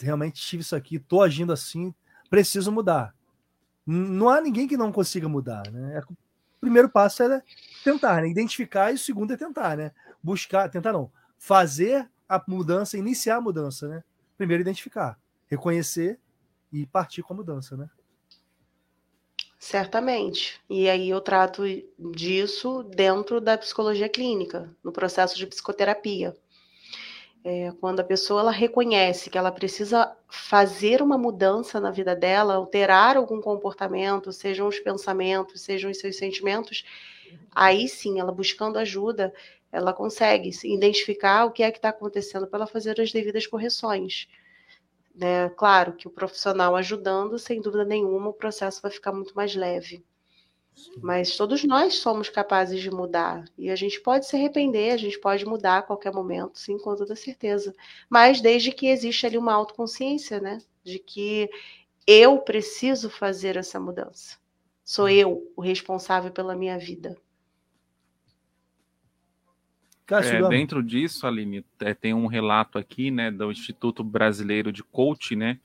Realmente 0.00 0.40
tive 0.40 0.62
isso 0.62 0.76
aqui, 0.76 0.96
estou 0.96 1.22
agindo 1.22 1.52
assim, 1.52 1.92
preciso 2.30 2.70
mudar. 2.70 3.14
Não 3.84 4.28
há 4.28 4.40
ninguém 4.40 4.68
que 4.68 4.76
não 4.76 4.92
consiga 4.92 5.28
mudar, 5.28 5.68
né? 5.70 5.96
É 5.96 6.00
o 6.00 6.16
primeiro 6.60 6.88
passo 6.88 7.22
é 7.22 7.42
tentar, 7.84 8.20
né? 8.20 8.28
identificar, 8.28 8.90
e 8.90 8.94
o 8.94 8.98
segundo 8.98 9.32
é 9.32 9.36
tentar, 9.36 9.76
né? 9.76 9.92
Buscar, 10.22 10.68
tentar 10.68 10.92
não, 10.92 11.10
fazer 11.38 12.08
a 12.28 12.42
mudança, 12.46 12.98
iniciar 12.98 13.36
a 13.36 13.40
mudança, 13.40 13.88
né? 13.88 14.04
Primeiro 14.36 14.60
identificar, 14.60 15.18
reconhecer 15.46 16.18
e 16.72 16.84
partir 16.84 17.22
com 17.22 17.32
a 17.32 17.36
mudança, 17.36 17.76
né? 17.76 17.88
Certamente. 19.58 20.60
E 20.70 20.88
aí 20.88 21.10
eu 21.10 21.20
trato 21.20 21.62
disso 21.98 22.84
dentro 22.84 23.40
da 23.40 23.58
psicologia 23.58 24.08
clínica, 24.08 24.70
no 24.82 24.92
processo 24.92 25.36
de 25.36 25.46
psicoterapia. 25.46 26.34
É, 27.44 27.72
quando 27.80 28.00
a 28.00 28.04
pessoa 28.04 28.40
ela 28.40 28.50
reconhece 28.50 29.30
que 29.30 29.38
ela 29.38 29.50
precisa 29.50 30.14
fazer 30.28 31.00
uma 31.00 31.16
mudança 31.16 31.80
na 31.80 31.90
vida 31.90 32.14
dela, 32.14 32.54
alterar 32.54 33.16
algum 33.16 33.40
comportamento, 33.40 34.32
sejam 34.32 34.66
os 34.68 34.78
pensamentos, 34.80 35.60
sejam 35.62 35.90
os 35.90 35.98
seus 35.98 36.16
sentimentos, 36.16 36.84
aí 37.54 37.88
sim, 37.88 38.20
ela 38.20 38.32
buscando 38.32 38.78
ajuda, 38.78 39.32
ela 39.72 39.92
consegue 39.92 40.50
identificar 40.64 41.44
o 41.44 41.52
que 41.52 41.62
é 41.62 41.70
que 41.70 41.78
está 41.78 41.90
acontecendo 41.90 42.46
para 42.46 42.60
ela 42.60 42.66
fazer 42.66 43.00
as 43.00 43.12
devidas 43.12 43.46
correções. 43.46 44.28
Né? 45.18 45.50
Claro 45.50 45.94
que 45.94 46.06
o 46.06 46.10
profissional 46.12 46.76
ajudando, 46.76 47.40
sem 47.40 47.60
dúvida 47.60 47.84
nenhuma, 47.84 48.28
o 48.28 48.32
processo 48.32 48.80
vai 48.80 48.90
ficar 48.90 49.12
muito 49.12 49.34
mais 49.34 49.52
leve. 49.52 50.04
Mas 51.02 51.36
todos 51.36 51.64
nós 51.64 51.96
somos 51.96 52.28
capazes 52.28 52.80
de 52.80 52.88
mudar. 52.88 53.44
E 53.58 53.68
a 53.68 53.74
gente 53.74 54.00
pode 54.00 54.26
se 54.26 54.36
arrepender, 54.36 54.92
a 54.92 54.96
gente 54.96 55.18
pode 55.18 55.44
mudar 55.44 55.78
a 55.78 55.82
qualquer 55.82 56.12
momento, 56.12 56.56
sim, 56.56 56.78
com 56.78 56.94
toda 56.94 57.16
certeza. 57.16 57.74
Mas 58.08 58.40
desde 58.40 58.70
que 58.70 58.86
existe 58.86 59.26
ali 59.26 59.36
uma 59.36 59.52
autoconsciência, 59.52 60.40
né? 60.40 60.58
De 60.84 61.00
que 61.00 61.50
eu 62.06 62.38
preciso 62.38 63.10
fazer 63.10 63.56
essa 63.56 63.80
mudança. 63.80 64.38
Sou 64.84 65.08
eu 65.08 65.52
o 65.56 65.60
responsável 65.60 66.30
pela 66.30 66.54
minha 66.54 66.78
vida. 66.78 67.16
É, 70.46 70.48
dentro 70.48 70.82
disso, 70.82 71.26
Aline, 71.26 71.64
é, 71.80 71.92
tem 71.92 72.14
um 72.14 72.26
relato 72.26 72.78
aqui, 72.78 73.10
né, 73.10 73.30
do 73.30 73.52
Instituto 73.52 74.02
Brasileiro 74.02 74.72
de 74.72 74.82
Coach, 74.82 75.36
né? 75.36 75.58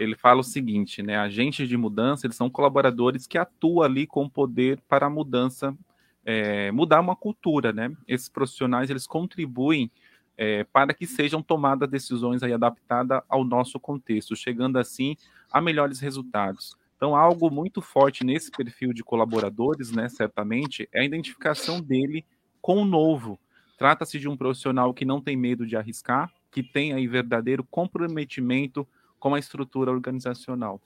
Ele 0.00 0.16
fala 0.16 0.40
o 0.40 0.44
seguinte, 0.44 1.02
né? 1.02 1.18
Agentes 1.18 1.68
de 1.68 1.76
mudança, 1.76 2.26
eles 2.26 2.36
são 2.36 2.48
colaboradores 2.48 3.26
que 3.26 3.36
atuam 3.36 3.82
ali 3.82 4.06
com 4.06 4.28
poder 4.28 4.80
para 4.88 5.06
a 5.06 5.10
mudança, 5.10 5.76
é, 6.24 6.72
mudar 6.72 7.00
uma 7.00 7.14
cultura, 7.14 7.72
né? 7.72 7.94
Esses 8.08 8.28
profissionais, 8.28 8.88
eles 8.88 9.06
contribuem 9.06 9.90
é, 10.36 10.64
para 10.64 10.94
que 10.94 11.06
sejam 11.06 11.42
tomadas 11.42 11.88
decisões 11.88 12.42
aí 12.42 12.52
adaptadas 12.52 13.20
ao 13.28 13.44
nosso 13.44 13.78
contexto, 13.78 14.34
chegando 14.34 14.78
assim 14.78 15.16
a 15.52 15.60
melhores 15.60 16.00
resultados. 16.00 16.76
Então, 16.96 17.14
algo 17.14 17.50
muito 17.50 17.82
forte 17.82 18.24
nesse 18.24 18.50
perfil 18.50 18.92
de 18.92 19.04
colaboradores, 19.04 19.92
né, 19.92 20.08
certamente, 20.08 20.88
é 20.90 21.02
a 21.02 21.04
identificação 21.04 21.80
dele 21.80 22.24
com 22.60 22.78
o 22.78 22.84
novo. 22.84 23.38
Trata-se 23.76 24.18
de 24.18 24.28
um 24.28 24.36
profissional 24.36 24.94
que 24.94 25.04
não 25.04 25.20
tem 25.20 25.36
medo 25.36 25.66
de 25.66 25.76
arriscar, 25.76 26.32
que 26.50 26.62
tem 26.62 26.92
aí 26.92 27.06
verdadeiro 27.06 27.64
comprometimento 27.64 28.86
com 29.18 29.34
a 29.34 29.38
estrutura 29.38 29.90
organizacional. 29.90 30.80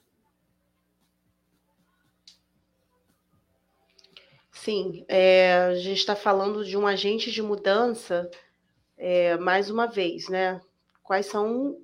Sim, 4.51 5.05
é, 5.07 5.53
a 5.53 5.75
gente 5.75 5.99
está 5.99 6.15
falando 6.15 6.65
de 6.65 6.75
um 6.75 6.85
agente 6.85 7.31
de 7.31 7.41
mudança, 7.41 8.29
é, 8.97 9.37
mais 9.37 9.69
uma 9.69 9.87
vez, 9.87 10.27
né? 10.27 10.59
Quais 11.01 11.27
são 11.27 11.77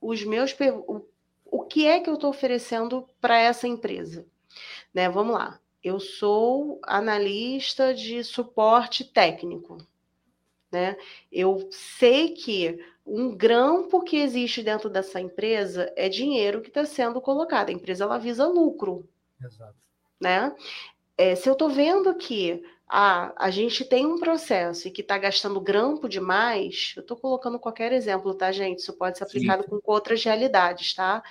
os 0.00 0.24
meus. 0.24 0.56
O, 0.86 1.04
o 1.44 1.64
que 1.64 1.86
é 1.86 2.00
que 2.00 2.08
eu 2.08 2.14
estou 2.14 2.30
oferecendo 2.30 3.06
para 3.20 3.38
essa 3.38 3.68
empresa? 3.68 4.26
Né, 4.94 5.08
vamos 5.08 5.34
lá. 5.34 5.60
Eu 5.82 6.00
sou 6.00 6.80
analista 6.82 7.94
de 7.94 8.22
suporte 8.24 9.04
técnico. 9.04 9.78
Né? 10.70 10.96
Eu 11.32 11.68
sei 11.70 12.34
que 12.34 12.84
um 13.06 13.34
grampo 13.34 14.02
que 14.02 14.18
existe 14.18 14.62
dentro 14.62 14.90
dessa 14.90 15.20
empresa 15.20 15.92
é 15.96 16.08
dinheiro 16.08 16.60
que 16.60 16.68
está 16.68 16.84
sendo 16.84 17.20
colocado. 17.20 17.70
A 17.70 17.72
empresa 17.72 18.04
ela 18.04 18.18
visa 18.18 18.46
lucro. 18.46 19.08
Exato. 19.42 19.76
Né? 20.20 20.54
É, 21.16 21.34
se 21.34 21.48
eu 21.48 21.54
estou 21.54 21.70
vendo 21.70 22.14
que 22.16 22.62
ah, 22.88 23.32
a 23.36 23.50
gente 23.50 23.84
tem 23.84 24.06
um 24.06 24.18
processo 24.18 24.88
e 24.88 24.90
que 24.90 25.02
está 25.02 25.18
gastando 25.18 25.60
grampo 25.60 26.08
demais, 26.08 26.94
eu 26.96 27.02
estou 27.02 27.16
colocando 27.16 27.58
qualquer 27.58 27.92
exemplo, 27.92 28.34
tá, 28.34 28.50
gente? 28.50 28.78
Isso 28.78 28.94
pode 28.94 29.18
ser 29.18 29.24
aplicado 29.24 29.62
Sim. 29.62 29.68
com 29.68 29.80
outras 29.84 30.22
realidades, 30.24 30.94
tá? 30.94 31.22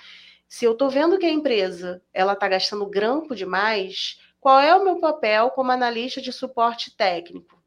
Se 0.48 0.64
eu 0.64 0.72
estou 0.72 0.88
vendo 0.88 1.18
que 1.18 1.26
a 1.26 1.30
empresa 1.30 2.02
ela 2.12 2.32
está 2.32 2.48
gastando 2.48 2.86
grampo 2.86 3.34
demais, 3.34 4.18
qual 4.40 4.60
é 4.60 4.74
o 4.74 4.84
meu 4.84 5.00
papel 5.00 5.50
como 5.50 5.72
analista 5.72 6.20
de 6.20 6.32
suporte 6.32 6.96
técnico? 6.96 7.58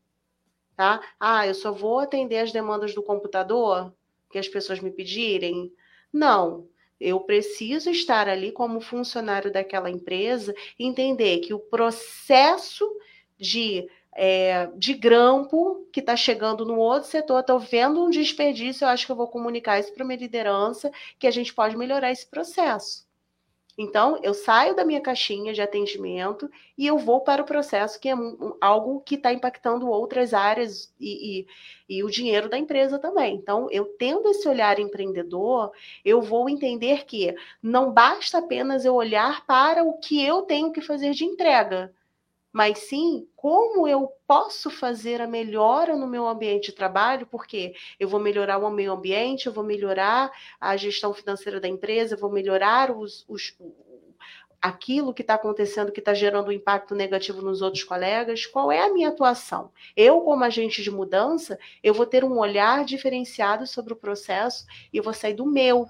Tá? 0.76 1.02
Ah, 1.20 1.46
eu 1.46 1.54
só 1.54 1.72
vou 1.72 2.00
atender 2.00 2.38
as 2.38 2.52
demandas 2.52 2.96
do 2.96 3.04
computador 3.04 3.94
que 4.32 4.40
as 4.40 4.48
pessoas 4.48 4.80
me 4.80 4.90
pedirem? 4.90 5.72
Não. 6.12 6.68
Eu 7.00 7.20
preciso 7.22 7.90
estar 7.90 8.30
ali 8.30 8.52
como 8.52 8.80
funcionário 8.80 9.52
daquela 9.52 9.90
empresa, 9.90 10.54
entender 10.80 11.40
que 11.40 11.54
o 11.54 11.60
processo 11.60 12.88
de, 13.38 13.88
é, 14.14 14.68
de 14.76 14.94
grampo 14.94 15.88
que 15.92 16.00
está 16.00 16.16
chegando 16.16 16.64
no 16.64 16.78
outro 16.78 17.10
setor, 17.10 17.40
estou 17.40 17.60
vendo 17.60 18.06
um 18.06 18.10
desperdício, 18.10 18.86
eu 18.86 18.90
acho 18.90 19.06
que 19.06 19.12
eu 19.12 19.16
vou 19.16 19.28
comunicar 19.28 19.80
isso 19.80 19.94
para 19.94 20.06
minha 20.06 20.20
liderança, 20.20 20.92
que 21.18 21.26
a 21.26 21.32
gente 21.32 21.54
pode 21.54 21.76
melhorar 21.76 22.12
esse 22.12 22.28
processo. 22.28 23.06
Então, 23.78 24.20
eu 24.22 24.34
saio 24.34 24.76
da 24.76 24.84
minha 24.84 25.02
caixinha 25.02 25.54
de 25.54 25.62
atendimento 25.62 26.50
e 26.78 26.86
eu 26.86 26.98
vou 26.98 27.22
para 27.22 27.42
o 27.42 27.46
processo, 27.46 28.00
que 28.00 28.10
é 28.10 28.16
um, 28.16 28.56
algo 28.60 29.02
que 29.02 29.16
está 29.16 29.32
impactando 29.32 29.90
outras 29.90 30.34
áreas 30.34 30.94
e, 31.00 31.46
e, 31.90 31.98
e, 31.98 32.04
o 32.04 32.10
dinheiro 32.10 32.50
da 32.50 32.58
empresa 32.58 33.00
também. 33.00 33.36
Então, 33.36 33.70
eu 33.72 33.86
tendo 33.98 34.30
esse 34.30 34.48
olhar 34.48 34.80
empreendedor, 34.80 35.72
eu 36.04 36.22
vou 36.22 36.50
entender 36.50 37.06
que 37.06 37.34
não 37.62 37.92
basta 37.92 38.40
apenas 38.40 38.84
eu 38.84 38.94
olhar 38.94 39.46
para 39.46 39.84
o 39.84 39.98
que 39.98 40.22
eu 40.24 40.42
tenho 40.42 40.72
que 40.72 40.82
fazer 40.82 41.12
de 41.12 41.24
entrega, 41.24 41.94
mas 42.52 42.80
sim 42.80 43.28
como 43.36 43.88
eu 43.88 44.12
posso 44.28 44.70
fazer 44.70 45.22
a 45.22 45.28
melhora 45.28 45.96
no 45.96 46.08
meu 46.08 46.28
ambiente 46.28 46.68
de 46.68 46.74
trabalho, 46.74 47.28
porque 47.28 47.74
eu 48.00 48.08
vou 48.08 48.20
melhorar 48.20 48.58
o 48.58 48.70
meio 48.70 48.92
ambiente, 48.92 49.48
eu 49.48 49.54
vou 49.54 49.64
melhorar 49.64 50.32
a 50.60 50.76
gestão 50.78 51.14
financeira 51.14 51.60
da 51.60 51.68
empresa, 51.68 52.16
eu 52.16 52.20
vou 52.20 52.32
melhorar 52.32 52.92
os, 52.92 53.26
os 53.28 53.56
aquilo 54.62 55.14
que 55.14 55.24
está 55.24 55.34
acontecendo, 55.34 55.92
que 55.92 56.00
está 56.00 56.14
gerando 56.14 56.50
um 56.50 56.52
impacto 56.52 56.94
negativo 56.94 57.42
nos 57.42 57.64
outros 57.64 57.84
colegas, 57.84 58.46
qual 58.46 58.72
é 58.72 58.82
a 58.84 58.94
minha 58.94 59.10
atuação? 59.10 59.72
Eu, 59.98 60.22
como 60.22 60.44
agente 60.44 60.84
de 60.84 60.92
mudança, 60.92 61.58
eu 61.82 61.94
vou 61.96 62.06
ter 62.06 62.24
um 62.24 62.38
olhar 62.38 62.86
diferenciado 62.86 63.66
sobre 63.66 63.94
o 63.94 63.96
processo 63.96 64.66
e 64.94 64.98
eu 64.98 65.04
vou 65.04 65.14
sair 65.14 65.34
do 65.34 65.48
meu, 65.48 65.90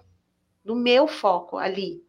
do 0.64 0.74
meu 0.74 1.06
foco 1.06 1.58
ali, 1.58 2.02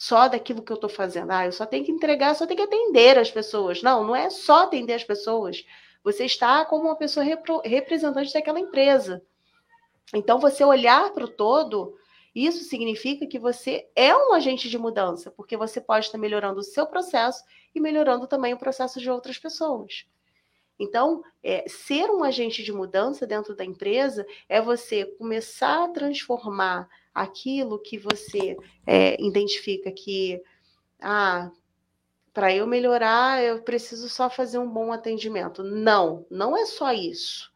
só 0.00 0.28
daquilo 0.28 0.62
que 0.62 0.72
eu 0.72 0.76
estou 0.76 0.88
fazendo. 0.88 1.30
Ah, 1.30 1.44
eu 1.44 1.52
só 1.52 1.66
tenho 1.66 1.84
que 1.84 1.92
entregar, 1.92 2.34
só 2.34 2.46
tenho 2.46 2.56
que 2.56 2.64
atender 2.64 3.18
as 3.18 3.30
pessoas. 3.30 3.82
Não, 3.82 4.02
não 4.02 4.16
é 4.16 4.30
só 4.30 4.62
atender 4.62 4.94
as 4.94 5.04
pessoas. 5.04 5.62
Você 6.02 6.24
está 6.24 6.64
como 6.64 6.86
uma 6.86 6.96
pessoa 6.96 7.22
repro, 7.22 7.60
representante 7.62 8.32
daquela 8.32 8.58
empresa. 8.58 9.22
Então, 10.14 10.38
você 10.38 10.64
olhar 10.64 11.12
para 11.12 11.26
o 11.26 11.28
todo, 11.28 11.98
isso 12.34 12.64
significa 12.64 13.26
que 13.26 13.38
você 13.38 13.90
é 13.94 14.16
um 14.16 14.32
agente 14.32 14.70
de 14.70 14.78
mudança, 14.78 15.30
porque 15.32 15.54
você 15.54 15.82
pode 15.82 16.06
estar 16.06 16.16
melhorando 16.16 16.60
o 16.60 16.64
seu 16.64 16.86
processo 16.86 17.44
e 17.74 17.78
melhorando 17.78 18.26
também 18.26 18.54
o 18.54 18.58
processo 18.58 18.98
de 19.00 19.10
outras 19.10 19.36
pessoas. 19.36 20.06
Então, 20.78 21.22
é, 21.42 21.68
ser 21.68 22.08
um 22.10 22.24
agente 22.24 22.62
de 22.62 22.72
mudança 22.72 23.26
dentro 23.26 23.54
da 23.54 23.66
empresa 23.66 24.26
é 24.48 24.62
você 24.62 25.04
começar 25.04 25.84
a 25.84 25.88
transformar 25.88 26.88
aquilo 27.14 27.78
que 27.78 27.98
você 27.98 28.56
é, 28.86 29.20
identifica 29.22 29.90
que, 29.90 30.42
ah, 31.00 31.50
para 32.32 32.54
eu 32.54 32.66
melhorar, 32.66 33.42
eu 33.42 33.62
preciso 33.62 34.08
só 34.08 34.30
fazer 34.30 34.58
um 34.58 34.70
bom 34.70 34.92
atendimento. 34.92 35.62
Não, 35.62 36.26
não 36.30 36.56
é 36.56 36.64
só 36.64 36.92
isso. 36.92 37.50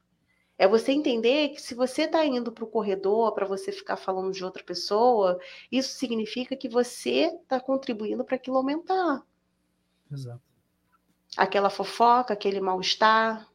É 0.57 0.69
você 0.69 0.93
entender 0.93 1.49
que 1.51 1.61
se 1.61 1.75
você 1.75 2.03
está 2.03 2.25
indo 2.25 2.53
para 2.53 2.65
o 2.65 2.69
corredor 2.69 3.33
para 3.33 3.47
você 3.47 3.73
ficar 3.73 3.97
falando 3.97 4.33
de 4.33 4.45
outra 4.45 4.63
pessoa, 4.63 5.39
isso 5.71 5.95
significa 5.95 6.57
que 6.57 6.69
você 6.69 7.33
está 7.43 7.59
contribuindo 7.61 8.25
para 8.25 8.37
aquilo 8.37 8.57
aumentar. 8.57 9.23
Exato. 10.13 10.43
Aquela 11.37 11.71
fofoca, 11.71 12.33
aquele 12.35 12.61
mal-estar, 12.61 13.49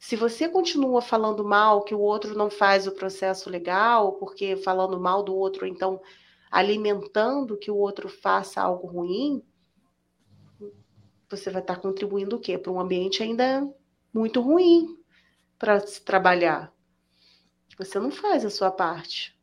se 0.00 0.16
você 0.16 0.48
continua 0.48 1.02
falando 1.02 1.44
mal 1.44 1.84
que 1.84 1.94
o 1.94 2.00
outro 2.00 2.34
não 2.34 2.48
faz 2.48 2.86
o 2.86 2.92
processo 2.92 3.50
legal, 3.50 4.14
porque 4.14 4.56
falando 4.56 4.98
mal 4.98 5.22
do 5.22 5.36
outro, 5.36 5.66
então 5.66 6.00
alimentando 6.50 7.58
que 7.58 7.70
o 7.70 7.76
outro 7.76 8.08
faça 8.08 8.62
algo 8.62 8.86
ruim, 8.86 9.44
você 11.28 11.50
vai 11.50 11.60
estar 11.60 11.76
contribuindo 11.76 12.36
o 12.36 12.40
quê? 12.40 12.56
Para 12.56 12.72
um 12.72 12.80
ambiente 12.80 13.22
ainda 13.22 13.62
muito 14.12 14.40
ruim 14.40 14.98
para 15.58 15.78
se 15.80 16.02
trabalhar. 16.02 16.72
Você 17.76 17.98
não 18.00 18.10
faz 18.10 18.42
a 18.42 18.50
sua 18.50 18.70
parte. 18.70 19.38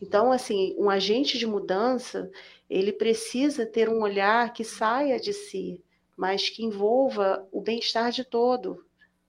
Então, 0.00 0.30
assim, 0.30 0.76
um 0.78 0.90
agente 0.90 1.38
de 1.38 1.46
mudança, 1.46 2.30
ele 2.68 2.92
precisa 2.92 3.64
ter 3.64 3.88
um 3.88 4.02
olhar 4.02 4.52
que 4.52 4.62
saia 4.62 5.18
de 5.18 5.32
si, 5.32 5.82
mas 6.14 6.50
que 6.50 6.62
envolva 6.62 7.48
o 7.50 7.62
bem-estar 7.62 8.12
de 8.12 8.24
todo, 8.24 8.86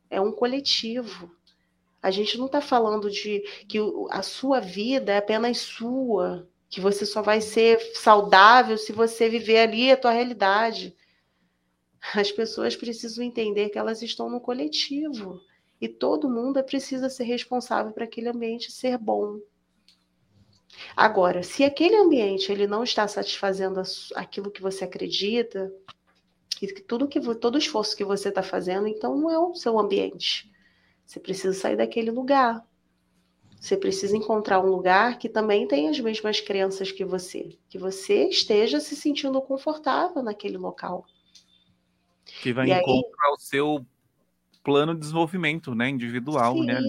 é 0.09 0.19
um 0.19 0.31
coletivo. 0.31 1.31
A 2.01 2.11
gente 2.11 2.37
não 2.37 2.45
está 2.45 2.61
falando 2.61 3.09
de 3.09 3.41
que 3.67 3.77
a 4.09 4.21
sua 4.21 4.59
vida 4.59 5.11
é 5.11 5.17
apenas 5.17 5.57
sua, 5.57 6.47
que 6.69 6.79
você 6.79 7.05
só 7.05 7.21
vai 7.21 7.41
ser 7.41 7.79
saudável 7.95 8.77
se 8.77 8.93
você 8.93 9.27
viver 9.27 9.59
ali 9.59 9.91
a 9.91 9.97
tua 9.97 10.11
realidade. 10.11 10.95
As 12.15 12.31
pessoas 12.31 12.75
precisam 12.75 13.23
entender 13.23 13.69
que 13.69 13.77
elas 13.77 14.01
estão 14.01 14.29
no 14.29 14.39
coletivo 14.39 15.41
e 15.81 15.87
todo 15.87 16.29
mundo 16.29 16.63
precisa 16.63 17.09
ser 17.09 17.23
responsável 17.23 17.91
para 17.91 18.05
aquele 18.05 18.29
ambiente 18.29 18.71
ser 18.71 18.97
bom. 18.97 19.39
Agora, 20.95 21.43
se 21.43 21.63
aquele 21.63 21.95
ambiente 21.95 22.51
ele 22.51 22.67
não 22.67 22.83
está 22.83 23.07
satisfazendo 23.07 23.81
aquilo 24.15 24.51
que 24.51 24.61
você 24.61 24.85
acredita, 24.85 25.71
que 26.67 26.81
tudo 26.81 27.07
que 27.07 27.19
todo 27.35 27.57
esforço 27.57 27.95
que 27.95 28.03
você 28.03 28.29
está 28.29 28.43
fazendo, 28.43 28.87
então 28.87 29.17
não 29.17 29.29
é 29.29 29.39
o 29.39 29.55
seu 29.55 29.79
ambiente. 29.79 30.51
Você 31.05 31.19
precisa 31.19 31.57
sair 31.57 31.75
daquele 31.75 32.11
lugar. 32.11 32.63
Você 33.59 33.75
precisa 33.75 34.15
encontrar 34.15 34.59
um 34.59 34.69
lugar 34.69 35.17
que 35.17 35.27
também 35.27 35.67
tenha 35.67 35.89
as 35.89 35.99
mesmas 35.99 36.39
crenças 36.39 36.91
que 36.91 37.03
você, 37.03 37.57
que 37.67 37.77
você 37.77 38.29
esteja 38.29 38.79
se 38.79 38.95
sentindo 38.95 39.41
confortável 39.41 40.23
naquele 40.23 40.57
local. 40.57 41.05
Que 42.41 42.53
vai 42.53 42.67
e 42.67 42.71
encontrar 42.71 43.27
aí... 43.27 43.33
o 43.33 43.37
seu 43.37 43.85
plano 44.63 44.93
de 44.93 45.01
desenvolvimento, 45.01 45.75
né, 45.75 45.89
individual, 45.89 46.53
sim, 46.53 46.65
né? 46.65 46.79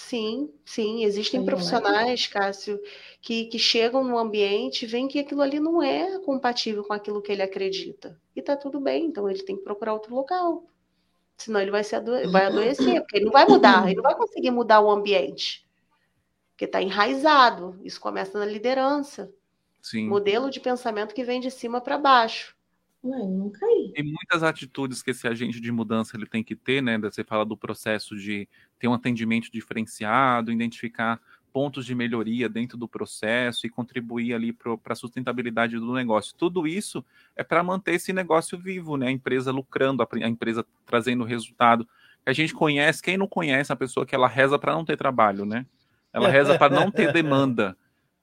Sim, 0.00 0.48
sim, 0.64 1.02
existem 1.02 1.44
profissionais. 1.44 2.28
Cássio, 2.28 2.80
que, 3.20 3.46
que 3.46 3.58
chegam 3.58 4.04
no 4.04 4.16
ambiente 4.16 4.84
e 4.84 4.86
veem 4.86 5.08
que 5.08 5.18
aquilo 5.18 5.42
ali 5.42 5.58
não 5.58 5.82
é 5.82 6.20
compatível 6.20 6.84
com 6.84 6.92
aquilo 6.92 7.20
que 7.20 7.32
ele 7.32 7.42
acredita. 7.42 8.16
E 8.34 8.40
tá 8.40 8.56
tudo 8.56 8.78
bem, 8.78 9.06
então 9.06 9.28
ele 9.28 9.42
tem 9.42 9.56
que 9.56 9.64
procurar 9.64 9.94
outro 9.94 10.14
local. 10.14 10.64
Senão 11.36 11.60
ele 11.60 11.72
vai, 11.72 11.82
se 11.82 11.96
ado 11.96 12.12
vai 12.30 12.46
adoecer, 12.46 13.00
porque 13.00 13.16
ele 13.16 13.24
não 13.24 13.32
vai 13.32 13.44
mudar, 13.44 13.86
ele 13.86 13.96
não 13.96 14.04
vai 14.04 14.14
conseguir 14.14 14.52
mudar 14.52 14.80
o 14.80 14.88
ambiente. 14.88 15.68
Porque 16.52 16.66
está 16.66 16.80
enraizado. 16.80 17.76
Isso 17.82 18.00
começa 18.00 18.38
na 18.38 18.46
liderança. 18.46 19.28
Sim. 19.82 20.06
Modelo 20.06 20.48
de 20.48 20.60
pensamento 20.60 21.12
que 21.12 21.24
vem 21.24 21.40
de 21.40 21.50
cima 21.50 21.80
para 21.80 21.98
baixo. 21.98 22.56
Tem 23.94 24.04
muitas 24.04 24.42
atitudes 24.42 25.02
que 25.02 25.12
esse 25.12 25.26
agente 25.26 25.60
de 25.60 25.70
mudança 25.70 26.16
ele 26.16 26.26
tem 26.26 26.42
que 26.42 26.56
ter, 26.56 26.82
né? 26.82 26.98
Você 26.98 27.22
fala 27.22 27.44
do 27.44 27.56
processo 27.56 28.16
de 28.16 28.48
ter 28.78 28.88
um 28.88 28.92
atendimento 28.92 29.50
diferenciado, 29.50 30.52
identificar 30.52 31.20
pontos 31.52 31.86
de 31.86 31.94
melhoria 31.94 32.48
dentro 32.48 32.76
do 32.76 32.86
processo 32.86 33.66
e 33.66 33.70
contribuir 33.70 34.34
ali 34.34 34.52
para 34.52 34.76
a 34.88 34.94
sustentabilidade 34.94 35.76
do 35.76 35.92
negócio. 35.94 36.34
Tudo 36.36 36.66
isso 36.66 37.04
é 37.34 37.42
para 37.42 37.62
manter 37.62 37.94
esse 37.94 38.12
negócio 38.12 38.58
vivo, 38.58 38.96
né? 38.96 39.08
A 39.08 39.12
empresa 39.12 39.50
lucrando, 39.50 40.02
a 40.02 40.28
empresa 40.28 40.64
trazendo 40.84 41.24
resultado. 41.24 41.88
A 42.26 42.32
gente 42.32 42.52
conhece, 42.52 43.02
quem 43.02 43.16
não 43.16 43.26
conhece 43.26 43.72
a 43.72 43.76
pessoa 43.76 44.04
que 44.04 44.14
ela 44.14 44.28
reza 44.28 44.58
para 44.58 44.74
não 44.74 44.84
ter 44.84 44.96
trabalho, 44.96 45.44
né? 45.44 45.64
Ela 46.12 46.28
reza 46.28 46.58
para 46.58 46.74
não 46.74 46.90
ter 46.90 47.12
demanda. 47.12 47.76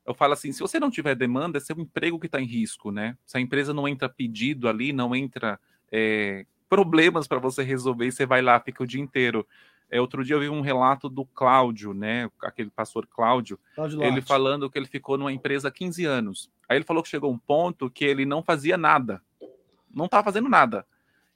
Eu 0.06 0.14
falo 0.14 0.34
assim, 0.34 0.52
se 0.52 0.60
você 0.60 0.80
não 0.80 0.91
tiver 0.91 1.15
demanda, 1.15 1.57
é 1.57 1.61
seu 1.61 1.76
emprego 1.80 2.19
que 2.19 2.27
está 2.27 2.40
em 2.40 2.45
risco, 2.45 2.91
né? 2.91 3.18
Se 3.26 3.38
a 3.38 3.41
empresa 3.41 3.73
não 3.73 3.88
entra 3.88 4.07
pedido 4.07 4.69
ali, 4.69 4.94
não 4.94 5.15
entra 5.15 5.60
é, 5.91 6.45
problemas 6.69 7.27
para 7.27 7.40
você 7.40 7.64
resolver, 7.64 8.07
e 8.07 8.11
você 8.11 8.26
vai 8.26 8.41
lá, 8.41 8.60
fica 8.60 8.84
o 8.84 8.88
dia 8.88 9.02
inteiro 9.02 9.45
é, 9.90 10.02
outro 10.02 10.23
dia 10.23 10.36
eu 10.36 10.40
vi 10.40 10.49
um 10.49 10.61
relato 10.61 11.07
do 11.07 11.26
Cláudio, 11.26 11.94
né? 11.94 12.30
Aquele 12.41 12.69
pastor 12.69 13.07
Cláudio, 13.07 13.60
Cláudio 13.76 14.03
ele 14.03 14.22
falando 14.22 14.69
que 14.69 14.77
ele 14.77 14.88
ficou 14.88 15.18
numa 15.18 15.32
empresa 15.32 15.68
há 15.68 15.72
15 15.72 16.06
anos. 16.06 16.49
Aí 16.68 16.77
ele 16.77 16.86
falou 16.86 17.03
que 17.03 17.10
chegou 17.10 17.32
um 17.32 17.38
ponto 17.38 17.90
que 17.90 18.03
ele 18.03 18.26
não 18.26 18.41
fazia 18.41 18.77
nada. 18.77 19.22
Não 19.94 20.06
estava 20.06 20.23
fazendo 20.23 20.49
nada. 20.49 20.86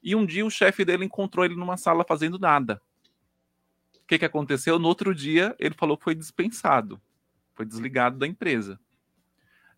E 0.02 0.16
um 0.16 0.26
dia 0.26 0.46
o 0.46 0.50
chefe 0.50 0.84
dele 0.84 1.06
encontrou 1.06 1.46
ele 1.46 1.56
numa 1.56 1.78
sala 1.78 2.04
fazendo 2.08 2.40
nada. 2.40 2.82
O 3.96 4.08
que, 4.08 4.18
que 4.18 4.26
aconteceu? 4.26 4.80
No 4.80 4.88
outro 4.88 5.14
dia, 5.14 5.56
ele 5.60 5.76
falou 5.76 5.96
que 5.96 6.04
foi 6.04 6.16
dispensado. 6.16 7.00
Foi 7.60 7.66
desligado 7.66 8.18
da 8.18 8.26
empresa. 8.26 8.80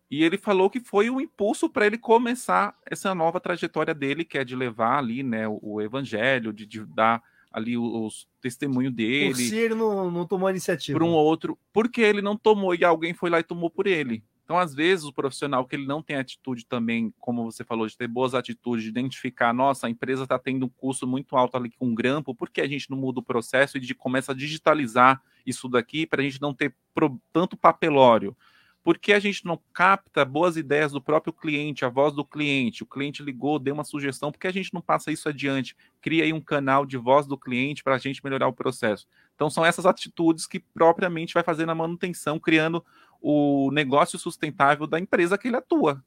E 0.08 0.22
ele 0.22 0.38
falou 0.38 0.70
que 0.70 0.78
foi 0.78 1.10
um 1.10 1.20
impulso 1.20 1.68
para 1.68 1.84
ele 1.84 1.98
começar 1.98 2.78
essa 2.86 3.12
nova 3.12 3.40
trajetória 3.40 3.92
dele, 3.92 4.24
que 4.24 4.38
é 4.38 4.44
de 4.44 4.54
levar 4.54 4.98
ali 4.98 5.24
né, 5.24 5.48
o, 5.48 5.58
o 5.60 5.80
evangelho, 5.82 6.52
de, 6.52 6.64
de 6.64 6.84
dar 6.84 7.20
ali 7.50 7.76
os 7.76 8.28
testemunho 8.40 8.88
dele. 8.88 9.30
Por 9.30 9.36
se 9.36 9.56
ele 9.56 9.74
não, 9.74 10.12
não 10.12 10.24
tomou 10.24 10.46
a 10.46 10.52
iniciativa. 10.52 10.96
Por 10.96 11.04
um 11.04 11.10
outro, 11.10 11.58
porque 11.72 12.00
ele 12.00 12.22
não 12.22 12.36
tomou 12.36 12.72
e 12.72 12.84
alguém 12.84 13.14
foi 13.14 13.30
lá 13.30 13.40
e 13.40 13.42
tomou 13.42 13.68
por 13.68 13.88
ele. 13.88 14.22
Então, 14.44 14.56
às 14.60 14.72
vezes, 14.72 15.04
o 15.04 15.12
profissional 15.12 15.66
que 15.66 15.74
ele 15.74 15.86
não 15.86 16.00
tem 16.00 16.14
atitude 16.14 16.66
também, 16.66 17.12
como 17.18 17.50
você 17.50 17.64
falou, 17.64 17.88
de 17.88 17.96
ter 17.96 18.06
boas 18.06 18.32
atitudes, 18.32 18.84
de 18.84 18.90
identificar, 18.90 19.52
nossa, 19.52 19.88
a 19.88 19.90
empresa 19.90 20.22
está 20.22 20.38
tendo 20.38 20.66
um 20.66 20.68
custo 20.68 21.04
muito 21.04 21.36
alto 21.36 21.56
ali 21.56 21.70
com 21.70 21.92
grampo, 21.92 22.32
por 22.32 22.48
que 22.48 22.60
a 22.60 22.68
gente 22.68 22.88
não 22.88 22.96
muda 22.96 23.18
o 23.18 23.24
processo 23.24 23.76
e 23.76 23.80
de, 23.80 23.92
começa 23.92 24.30
a 24.30 24.34
digitalizar 24.36 25.20
isso 25.46 25.68
daqui 25.68 26.06
para 26.06 26.20
a 26.20 26.24
gente 26.24 26.40
não 26.40 26.54
ter 26.54 26.74
pro, 26.94 27.20
tanto 27.32 27.56
papelório? 27.56 28.36
Por 28.82 28.98
que 28.98 29.12
a 29.12 29.20
gente 29.20 29.44
não 29.44 29.60
capta 29.72 30.24
boas 30.24 30.56
ideias 30.56 30.90
do 30.90 31.00
próprio 31.00 31.32
cliente, 31.32 31.84
a 31.84 31.88
voz 31.88 32.12
do 32.12 32.24
cliente? 32.24 32.82
O 32.82 32.86
cliente 32.86 33.22
ligou, 33.22 33.58
deu 33.58 33.74
uma 33.74 33.84
sugestão, 33.84 34.32
por 34.32 34.40
que 34.40 34.48
a 34.48 34.52
gente 34.52 34.74
não 34.74 34.80
passa 34.80 35.12
isso 35.12 35.28
adiante? 35.28 35.76
Cria 36.00 36.24
aí 36.24 36.32
um 36.32 36.40
canal 36.40 36.84
de 36.84 36.96
voz 36.96 37.26
do 37.26 37.38
cliente 37.38 37.84
para 37.84 37.94
a 37.94 37.98
gente 37.98 38.22
melhorar 38.24 38.48
o 38.48 38.52
processo. 38.52 39.06
Então, 39.36 39.48
são 39.48 39.64
essas 39.64 39.86
atitudes 39.86 40.46
que 40.46 40.58
propriamente 40.58 41.32
vai 41.32 41.44
fazer 41.44 41.64
na 41.64 41.76
manutenção, 41.76 42.40
criando 42.40 42.84
o 43.20 43.70
negócio 43.72 44.18
sustentável 44.18 44.84
da 44.84 44.98
empresa 44.98 45.38
que 45.38 45.46
ele 45.46 45.56
atua, 45.56 46.04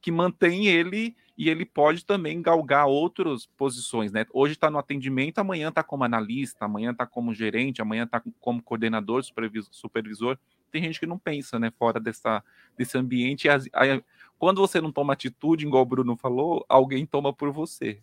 que 0.00 0.12
mantém 0.12 0.68
ele 0.68 1.16
e 1.36 1.48
ele 1.48 1.64
pode 1.64 2.04
também 2.04 2.42
galgar 2.42 2.86
outras 2.86 3.46
posições, 3.46 4.12
né? 4.12 4.26
Hoje 4.32 4.54
está 4.54 4.70
no 4.70 4.78
atendimento, 4.78 5.38
amanhã 5.38 5.68
está 5.68 5.82
como 5.82 6.04
analista, 6.04 6.64
amanhã 6.64 6.90
está 6.90 7.06
como 7.06 7.34
gerente, 7.34 7.80
amanhã 7.80 8.04
está 8.04 8.22
como 8.40 8.62
coordenador, 8.62 9.22
supervisor, 9.70 10.38
tem 10.70 10.82
gente 10.82 10.98
que 10.98 11.06
não 11.06 11.18
pensa, 11.18 11.58
né, 11.58 11.70
fora 11.70 12.00
dessa, 12.00 12.42
desse 12.76 12.96
ambiente. 12.96 13.48
A, 13.48 13.58
quando 14.38 14.60
você 14.60 14.80
não 14.80 14.90
toma 14.90 15.12
atitude, 15.12 15.66
igual 15.66 15.82
o 15.82 15.86
Bruno 15.86 16.16
falou, 16.16 16.64
alguém 16.68 17.04
toma 17.06 17.32
por 17.32 17.52
você. 17.52 18.02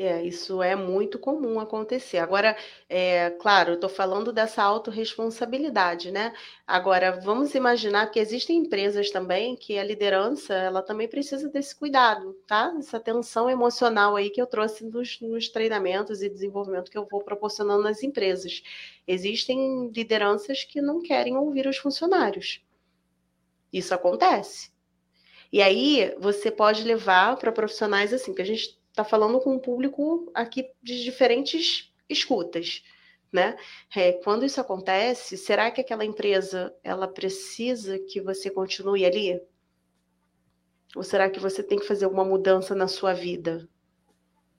É, 0.00 0.22
isso 0.22 0.62
é 0.62 0.76
muito 0.76 1.18
comum 1.18 1.58
acontecer. 1.58 2.18
Agora, 2.18 2.56
é, 2.88 3.30
claro, 3.30 3.72
estou 3.74 3.90
falando 3.90 4.32
dessa 4.32 4.62
autorresponsabilidade, 4.62 6.12
né? 6.12 6.32
Agora, 6.64 7.10
vamos 7.20 7.52
imaginar 7.56 8.06
que 8.08 8.20
existem 8.20 8.58
empresas 8.58 9.10
também 9.10 9.56
que 9.56 9.76
a 9.76 9.82
liderança, 9.82 10.54
ela 10.54 10.82
também 10.82 11.08
precisa 11.08 11.48
desse 11.48 11.74
cuidado, 11.74 12.32
tá? 12.46 12.72
Essa 12.78 13.00
tensão 13.00 13.50
emocional 13.50 14.14
aí 14.14 14.30
que 14.30 14.40
eu 14.40 14.46
trouxe 14.46 14.84
nos, 14.84 15.20
nos 15.20 15.48
treinamentos 15.48 16.22
e 16.22 16.28
desenvolvimento 16.30 16.92
que 16.92 16.98
eu 16.98 17.06
vou 17.10 17.24
proporcionando 17.24 17.82
nas 17.82 18.00
empresas. 18.00 18.62
Existem 19.04 19.90
lideranças 19.92 20.62
que 20.62 20.80
não 20.80 21.02
querem 21.02 21.36
ouvir 21.36 21.66
os 21.66 21.76
funcionários. 21.76 22.62
Isso 23.72 23.92
acontece. 23.92 24.70
E 25.52 25.60
aí, 25.60 26.14
você 26.20 26.50
pode 26.52 26.84
levar 26.84 27.36
para 27.36 27.50
profissionais 27.50 28.12
assim, 28.12 28.34
que 28.34 28.42
a 28.42 28.44
gente 28.44 28.77
está 28.98 29.04
falando 29.04 29.38
com 29.40 29.54
um 29.54 29.60
público 29.60 30.28
aqui 30.34 30.68
de 30.82 31.04
diferentes 31.04 31.94
escutas, 32.08 32.82
né? 33.32 33.56
É, 33.94 34.12
quando 34.12 34.44
isso 34.44 34.60
acontece, 34.60 35.36
será 35.36 35.70
que 35.70 35.80
aquela 35.80 36.04
empresa 36.04 36.74
ela 36.82 37.06
precisa 37.06 37.96
que 37.96 38.20
você 38.20 38.50
continue 38.50 39.04
ali? 39.04 39.40
Ou 40.96 41.04
será 41.04 41.30
que 41.30 41.38
você 41.38 41.62
tem 41.62 41.78
que 41.78 41.86
fazer 41.86 42.06
alguma 42.06 42.24
mudança 42.24 42.74
na 42.74 42.88
sua 42.88 43.12
vida? 43.12 43.68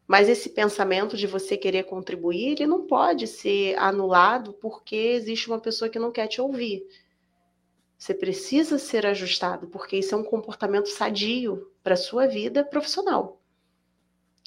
Mas 0.07 0.29
esse 0.29 0.49
pensamento 0.51 1.17
de 1.17 1.27
você 1.27 1.57
querer 1.57 1.83
contribuir, 1.83 2.53
ele 2.53 2.65
não 2.65 2.87
pode 2.87 3.27
ser 3.27 3.77
anulado 3.77 4.53
porque 4.53 4.95
existe 4.95 5.49
uma 5.49 5.59
pessoa 5.59 5.89
que 5.89 5.99
não 5.99 6.11
quer 6.11 6.27
te 6.27 6.39
ouvir. 6.39 6.87
Você 7.97 8.13
precisa 8.13 8.77
ser 8.77 9.05
ajustado, 9.05 9.67
porque 9.67 9.97
isso 9.97 10.15
é 10.15 10.17
um 10.17 10.23
comportamento 10.23 10.87
sadio 10.87 11.69
para 11.83 11.95
a 11.95 11.97
sua 11.97 12.25
vida 12.25 12.63
profissional 12.63 13.38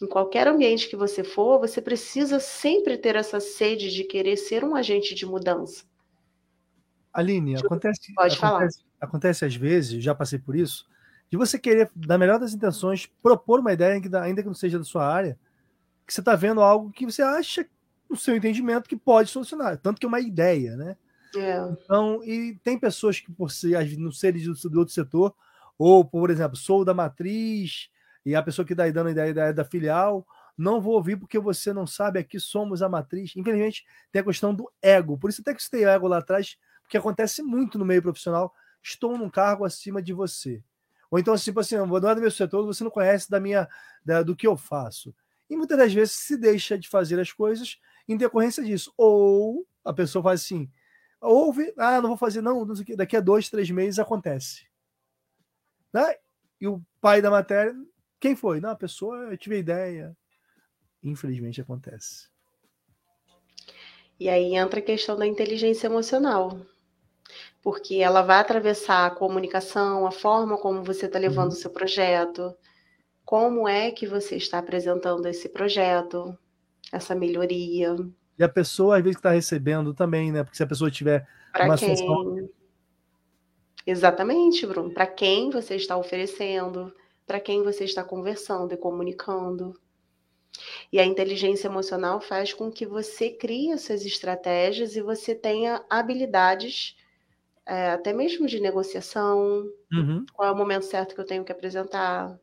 em 0.04 0.08
qualquer 0.08 0.46
ambiente 0.48 0.88
que 0.88 0.96
você 0.96 1.22
for, 1.22 1.58
você 1.58 1.80
precisa 1.80 2.40
sempre 2.40 2.96
ter 2.96 3.16
essa 3.16 3.40
sede 3.40 3.90
de 3.90 4.04
querer 4.04 4.36
ser 4.36 4.64
um 4.64 4.74
agente 4.74 5.14
de 5.14 5.24
mudança. 5.24 5.84
Aline, 7.12 7.56
acontece, 7.56 8.14
Pode 8.14 8.36
acontece, 8.36 8.78
falar. 8.78 8.98
acontece 9.00 9.44
às 9.44 9.54
vezes, 9.54 10.02
já 10.02 10.14
passei 10.14 10.38
por 10.38 10.56
isso, 10.56 10.86
de 11.30 11.36
você 11.36 11.58
querer, 11.58 11.90
na 11.94 12.16
melhor 12.18 12.38
das 12.38 12.54
intenções, 12.54 13.06
propor 13.22 13.60
uma 13.60 13.72
ideia, 13.72 14.00
ainda 14.22 14.42
que 14.42 14.48
não 14.48 14.54
seja 14.54 14.78
da 14.78 14.84
sua 14.84 15.06
área, 15.06 15.38
que 16.06 16.12
você 16.12 16.20
está 16.20 16.34
vendo 16.34 16.60
algo 16.60 16.90
que 16.90 17.06
você 17.06 17.22
acha, 17.22 17.66
no 18.08 18.16
seu 18.16 18.36
entendimento, 18.36 18.88
que 18.88 18.96
pode 18.96 19.30
solucionar. 19.30 19.78
Tanto 19.78 19.98
que 19.98 20.04
é 20.04 20.08
uma 20.08 20.20
ideia, 20.20 20.76
né? 20.76 20.96
É. 21.34 21.58
Então, 21.70 22.22
e 22.22 22.58
tem 22.62 22.78
pessoas 22.78 23.18
que, 23.18 23.32
por 23.32 23.50
ser, 23.50 23.96
não 23.96 24.12
serem 24.12 24.42
do 24.42 24.78
outro 24.78 24.92
setor, 24.92 25.34
ou, 25.78 26.04
por 26.04 26.30
exemplo, 26.30 26.56
sou 26.56 26.84
da 26.84 26.92
matriz, 26.92 27.88
e 28.24 28.34
a 28.34 28.42
pessoa 28.42 28.64
que 28.64 28.72
está 28.72 28.84
aí 28.84 28.92
dando 28.92 29.08
a 29.08 29.28
ideia 29.28 29.52
da, 29.52 29.64
filial, 29.64 30.26
não 30.56 30.80
vou 30.80 30.94
ouvir 30.94 31.16
porque 31.16 31.38
você 31.38 31.72
não 31.72 31.86
sabe, 31.86 32.20
aqui 32.20 32.38
somos 32.38 32.82
a 32.82 32.88
matriz. 32.88 33.34
Infelizmente, 33.36 33.84
tem 34.12 34.22
a 34.22 34.24
questão 34.24 34.54
do 34.54 34.70
ego. 34.80 35.18
Por 35.18 35.30
isso 35.30 35.40
até 35.40 35.54
que 35.54 35.70
tem 35.70 35.84
ego 35.84 36.06
lá 36.06 36.18
atrás, 36.18 36.56
porque 36.82 36.96
acontece 36.96 37.42
muito 37.42 37.78
no 37.78 37.84
meio 37.84 38.02
profissional. 38.02 38.54
Estou 38.82 39.18
num 39.18 39.28
cargo 39.28 39.64
acima 39.64 40.00
de 40.00 40.12
você. 40.12 40.62
Ou 41.10 41.18
então, 41.18 41.36
tipo 41.36 41.60
assim, 41.60 41.76
não 41.76 41.96
é 41.96 42.14
do 42.14 42.20
meu 42.20 42.30
setor, 42.30 42.64
você 42.64 42.82
não 42.82 42.90
conhece 42.90 43.30
da 43.30 43.38
minha, 43.38 43.68
da, 44.04 44.22
do 44.22 44.34
que 44.34 44.46
eu 44.46 44.56
faço. 44.56 45.14
E 45.50 45.56
muitas 45.56 45.76
das 45.76 45.92
vezes 45.92 46.14
se 46.14 46.36
deixa 46.36 46.78
de 46.78 46.88
fazer 46.88 47.20
as 47.20 47.32
coisas 47.32 47.78
em 48.08 48.16
decorrência 48.16 48.62
disso. 48.62 48.92
Ou 48.96 49.66
a 49.84 49.92
pessoa 49.92 50.22
faz 50.22 50.40
assim, 50.40 50.70
ouve, 51.20 51.72
ah, 51.76 52.00
não 52.00 52.10
vou 52.10 52.16
fazer, 52.16 52.40
não, 52.40 52.64
não 52.64 52.74
daqui 52.96 53.16
a 53.16 53.20
dois, 53.20 53.50
três 53.50 53.70
meses 53.70 53.98
acontece. 53.98 54.66
Né? 55.92 56.16
E 56.60 56.66
o 56.66 56.82
pai 57.00 57.20
da 57.20 57.30
matéria 57.30 57.74
quem 58.22 58.36
foi? 58.36 58.60
Não, 58.60 58.70
a 58.70 58.76
pessoa, 58.76 59.16
eu 59.32 59.36
tive 59.36 59.56
a 59.56 59.58
ideia. 59.58 60.16
Infelizmente 61.02 61.60
acontece. 61.60 62.28
E 64.18 64.28
aí 64.28 64.54
entra 64.54 64.78
a 64.78 64.82
questão 64.82 65.16
da 65.16 65.26
inteligência 65.26 65.88
emocional. 65.88 66.60
Porque 67.60 67.96
ela 67.96 68.22
vai 68.22 68.38
atravessar 68.38 69.06
a 69.06 69.10
comunicação, 69.10 70.06
a 70.06 70.12
forma 70.12 70.56
como 70.56 70.84
você 70.84 71.06
está 71.06 71.18
levando 71.18 71.50
uhum. 71.50 71.56
o 71.56 71.60
seu 71.60 71.70
projeto, 71.70 72.54
como 73.24 73.66
é 73.68 73.90
que 73.90 74.06
você 74.06 74.36
está 74.36 74.58
apresentando 74.58 75.26
esse 75.26 75.48
projeto, 75.48 76.38
essa 76.92 77.16
melhoria. 77.16 77.96
E 78.38 78.44
a 78.44 78.48
pessoa, 78.48 78.98
às 78.98 79.02
vezes, 79.02 79.16
está 79.16 79.32
recebendo 79.32 79.92
também, 79.92 80.30
né? 80.30 80.44
Porque 80.44 80.56
se 80.56 80.62
a 80.62 80.66
pessoa 80.66 80.90
tiver 80.90 81.26
pra 81.52 81.64
uma 81.64 81.76
quem? 81.76 81.96
Situação... 81.96 82.48
Exatamente, 83.84 84.64
Bruno. 84.64 84.94
Para 84.94 85.08
quem 85.08 85.50
você 85.50 85.74
está 85.74 85.96
oferecendo, 85.96 86.94
para 87.26 87.40
quem 87.40 87.62
você 87.62 87.84
está 87.84 88.02
conversando 88.04 88.72
e 88.72 88.76
comunicando. 88.76 89.74
E 90.92 91.00
a 91.00 91.04
inteligência 91.04 91.66
emocional 91.66 92.20
faz 92.20 92.52
com 92.52 92.70
que 92.70 92.84
você 92.84 93.30
crie 93.30 93.72
essas 93.72 94.04
estratégias 94.04 94.96
e 94.96 95.02
você 95.02 95.34
tenha 95.34 95.84
habilidades, 95.88 96.96
é, 97.66 97.90
até 97.90 98.12
mesmo 98.12 98.46
de 98.46 98.60
negociação. 98.60 99.66
Uhum. 99.90 100.26
Qual 100.32 100.48
é 100.48 100.52
o 100.52 100.56
momento 100.56 100.84
certo 100.84 101.14
que 101.14 101.20
eu 101.20 101.26
tenho 101.26 101.44
que 101.44 101.52
apresentar? 101.52 102.38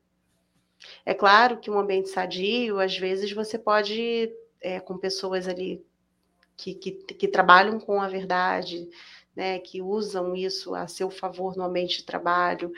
É 1.06 1.14
claro 1.14 1.60
que 1.60 1.70
um 1.70 1.78
ambiente 1.78 2.10
sadio, 2.10 2.80
às 2.80 2.98
vezes 2.98 3.32
você 3.32 3.60
pode, 3.60 4.34
é, 4.62 4.80
com 4.80 4.98
pessoas 4.98 5.48
ali 5.48 5.86
que, 6.58 6.74
que, 6.74 6.92
que 6.92 7.28
trabalham 7.28 7.80
com 7.80 8.02
a 8.02 8.08
verdade, 8.08 8.90
né, 9.36 9.60
que 9.60 9.82
usam 9.82 10.36
isso 10.36 10.76
a 10.76 10.88
seu 10.88 11.10
favor 11.10 11.56
no 11.56 11.64
ambiente 11.64 11.98
de 11.98 12.06
trabalho, 12.06 12.72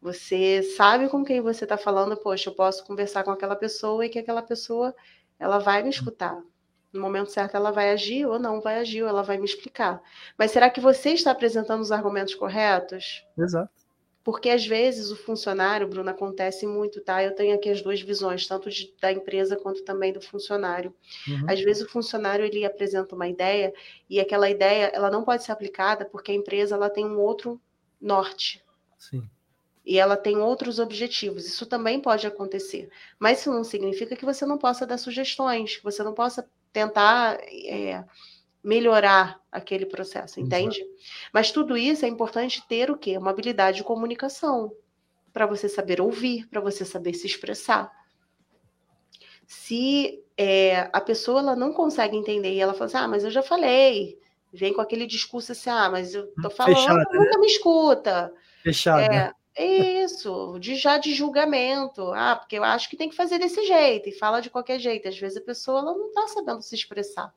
você 0.00 0.62
sabe 0.62 1.08
com 1.08 1.24
quem 1.24 1.40
você 1.40 1.64
está 1.64 1.76
falando, 1.76 2.16
poxa, 2.16 2.50
eu 2.50 2.54
posso 2.54 2.84
conversar 2.84 3.24
com 3.24 3.30
aquela 3.30 3.56
pessoa 3.56 4.04
e 4.04 4.08
que 4.08 4.18
aquela 4.18 4.42
pessoa 4.42 4.94
ela 5.38 5.58
vai 5.58 5.82
me 5.82 5.90
escutar. 5.90 6.40
No 6.92 7.00
momento 7.00 7.30
certo 7.30 7.56
ela 7.56 7.70
vai 7.70 7.90
agir 7.90 8.26
ou 8.26 8.38
não 8.38 8.60
vai 8.60 8.78
agir, 8.78 9.02
ou 9.02 9.08
ela 9.08 9.22
vai 9.22 9.38
me 9.38 9.44
explicar. 9.44 10.02
Mas 10.38 10.50
será 10.50 10.70
que 10.70 10.80
você 10.80 11.10
está 11.10 11.30
apresentando 11.30 11.80
os 11.82 11.92
argumentos 11.92 12.34
corretos? 12.34 13.24
Exato. 13.36 13.87
Porque 14.28 14.50
às 14.50 14.66
vezes 14.66 15.10
o 15.10 15.16
funcionário, 15.16 15.88
Bruno, 15.88 16.10
acontece 16.10 16.66
muito, 16.66 17.00
tá? 17.00 17.24
Eu 17.24 17.34
tenho 17.34 17.54
aqui 17.54 17.70
as 17.70 17.80
duas 17.80 18.02
visões, 18.02 18.46
tanto 18.46 18.68
de, 18.68 18.94
da 19.00 19.10
empresa 19.10 19.56
quanto 19.56 19.82
também 19.84 20.12
do 20.12 20.20
funcionário. 20.20 20.94
Uhum. 21.26 21.46
Às 21.48 21.62
vezes 21.62 21.82
o 21.82 21.88
funcionário 21.88 22.44
ele 22.44 22.62
apresenta 22.62 23.14
uma 23.14 23.26
ideia 23.26 23.72
e 24.06 24.20
aquela 24.20 24.50
ideia 24.50 24.92
ela 24.92 25.10
não 25.10 25.24
pode 25.24 25.44
ser 25.44 25.52
aplicada 25.52 26.04
porque 26.04 26.30
a 26.30 26.34
empresa 26.34 26.74
ela 26.74 26.90
tem 26.90 27.06
um 27.06 27.18
outro 27.18 27.58
norte. 27.98 28.62
Sim. 28.98 29.26
E 29.82 29.98
ela 29.98 30.14
tem 30.14 30.36
outros 30.36 30.78
objetivos. 30.78 31.46
Isso 31.46 31.64
também 31.64 31.98
pode 31.98 32.26
acontecer. 32.26 32.90
Mas 33.18 33.40
isso 33.40 33.50
não 33.50 33.64
significa 33.64 34.14
que 34.14 34.26
você 34.26 34.44
não 34.44 34.58
possa 34.58 34.86
dar 34.86 34.98
sugestões, 34.98 35.78
que 35.78 35.84
você 35.84 36.02
não 36.02 36.12
possa 36.12 36.46
tentar 36.70 37.38
é, 37.50 38.04
melhorar 38.62 39.40
aquele 39.50 39.86
processo, 39.86 40.40
entende? 40.40 40.80
Exato. 40.80 40.96
Mas 41.32 41.50
tudo 41.50 41.76
isso 41.76 42.04
é 42.04 42.08
importante 42.08 42.66
ter 42.68 42.90
o 42.90 42.98
quê? 42.98 43.16
Uma 43.16 43.30
habilidade 43.30 43.78
de 43.78 43.84
comunicação, 43.84 44.72
para 45.32 45.46
você 45.46 45.68
saber 45.68 46.00
ouvir, 46.00 46.46
para 46.48 46.60
você 46.60 46.84
saber 46.84 47.14
se 47.14 47.26
expressar. 47.26 47.90
Se 49.46 50.22
é, 50.36 50.90
a 50.92 51.00
pessoa 51.00 51.40
ela 51.40 51.56
não 51.56 51.72
consegue 51.72 52.16
entender 52.16 52.52
e 52.52 52.60
ela 52.60 52.74
fala 52.74 52.86
assim, 52.86 52.96
ah, 52.98 53.08
mas 53.08 53.24
eu 53.24 53.30
já 53.30 53.42
falei, 53.42 54.18
vem 54.52 54.74
com 54.74 54.80
aquele 54.80 55.06
discurso 55.06 55.52
assim, 55.52 55.70
ah, 55.70 55.88
mas 55.90 56.14
eu 56.14 56.26
tô 56.42 56.50
falando, 56.50 56.76
Fechada, 56.76 57.04
nunca 57.12 57.30
né? 57.30 57.38
me 57.38 57.46
escuta. 57.46 58.32
Fechada. 58.62 59.34
É, 59.56 60.02
isso, 60.04 60.56
de 60.60 60.76
já 60.76 60.98
de 60.98 61.12
julgamento. 61.12 62.12
Ah, 62.12 62.36
porque 62.36 62.56
eu 62.56 62.64
acho 62.64 62.88
que 62.88 62.96
tem 62.96 63.08
que 63.08 63.16
fazer 63.16 63.38
desse 63.38 63.66
jeito 63.66 64.08
e 64.08 64.12
fala 64.12 64.40
de 64.40 64.50
qualquer 64.50 64.78
jeito. 64.78 65.08
Às 65.08 65.18
vezes 65.18 65.38
a 65.38 65.44
pessoa 65.44 65.80
ela 65.80 65.94
não 65.94 66.08
está 66.08 66.28
sabendo 66.28 66.62
se 66.62 66.74
expressar. 66.74 67.32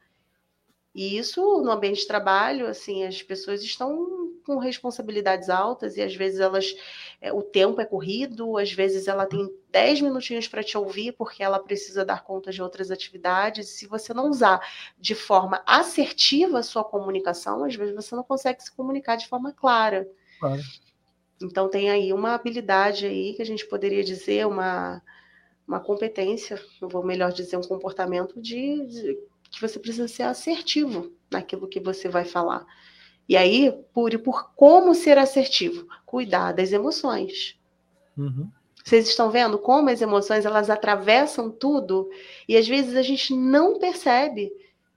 E 0.94 1.18
isso 1.18 1.62
no 1.62 1.72
ambiente 1.72 2.02
de 2.02 2.08
trabalho, 2.08 2.68
assim, 2.68 3.06
as 3.06 3.24
pessoas 3.24 3.64
estão 3.64 4.30
com 4.46 4.58
responsabilidades 4.58 5.50
altas 5.50 5.96
e 5.96 6.02
às 6.02 6.16
vezes 6.16 6.40
elas 6.40 6.76
é, 7.22 7.32
o 7.32 7.42
tempo 7.42 7.80
é 7.80 7.86
corrido, 7.86 8.58
às 8.58 8.74
vezes 8.74 9.08
ela 9.08 9.26
tem 9.26 9.50
10 9.70 10.02
minutinhos 10.02 10.48
para 10.48 10.64
te 10.64 10.78
ouvir 10.78 11.14
porque 11.14 11.44
ela 11.44 11.60
precisa 11.60 12.04
dar 12.04 12.24
conta 12.24 12.52
de 12.52 12.62
outras 12.62 12.92
atividades. 12.92 13.70
Se 13.70 13.88
você 13.88 14.14
não 14.14 14.30
usar 14.30 14.60
de 15.00 15.16
forma 15.16 15.64
assertiva 15.66 16.60
a 16.60 16.64
sua 16.64 16.84
comunicação, 16.84 17.64
às 17.64 17.76
vezes 17.76 17.96
você 17.96 18.16
não 18.16 18.24
consegue 18.24 18.62
se 18.62 18.72
comunicar 18.76 19.16
de 19.16 19.28
forma 19.28 19.54
clara. 19.54 20.10
Claro. 20.40 20.62
Então 21.42 21.70
tem 21.70 21.90
aí 21.90 22.12
uma 22.12 22.34
habilidade 22.34 23.06
aí 23.06 23.34
que 23.34 23.42
a 23.42 23.46
gente 23.46 23.66
poderia 23.66 24.04
dizer 24.04 24.46
uma 24.46 25.02
uma 25.68 25.80
competência, 25.80 26.62
eu 26.82 26.90
vou 26.90 27.02
melhor 27.02 27.32
dizer 27.32 27.56
um 27.56 27.62
comportamento 27.62 28.42
de, 28.42 28.86
de 28.88 29.18
que 29.52 29.62
você 29.62 29.78
precisa 29.78 30.08
ser 30.08 30.24
assertivo 30.24 31.12
naquilo 31.30 31.68
que 31.68 31.80
você 31.80 32.08
vai 32.08 32.26
falar. 32.26 32.66
E 33.28 33.38
aí, 33.38 33.72
por, 33.94 34.18
por 34.20 34.54
como 34.56 34.96
ser 34.96 35.18
assertivo? 35.18 35.88
Cuidar 36.06 36.54
das 36.54 36.72
emoções. 36.72 37.60
Uhum. 38.18 38.50
Vocês 38.84 39.08
estão 39.08 39.30
vendo 39.30 39.60
como 39.60 39.90
as 39.90 40.02
emoções 40.02 40.46
elas 40.46 40.70
atravessam 40.70 41.52
tudo 41.52 42.10
e 42.48 42.58
às 42.58 42.68
vezes 42.68 42.96
a 42.96 43.02
gente 43.02 43.36
não 43.36 43.78
percebe 43.78 44.52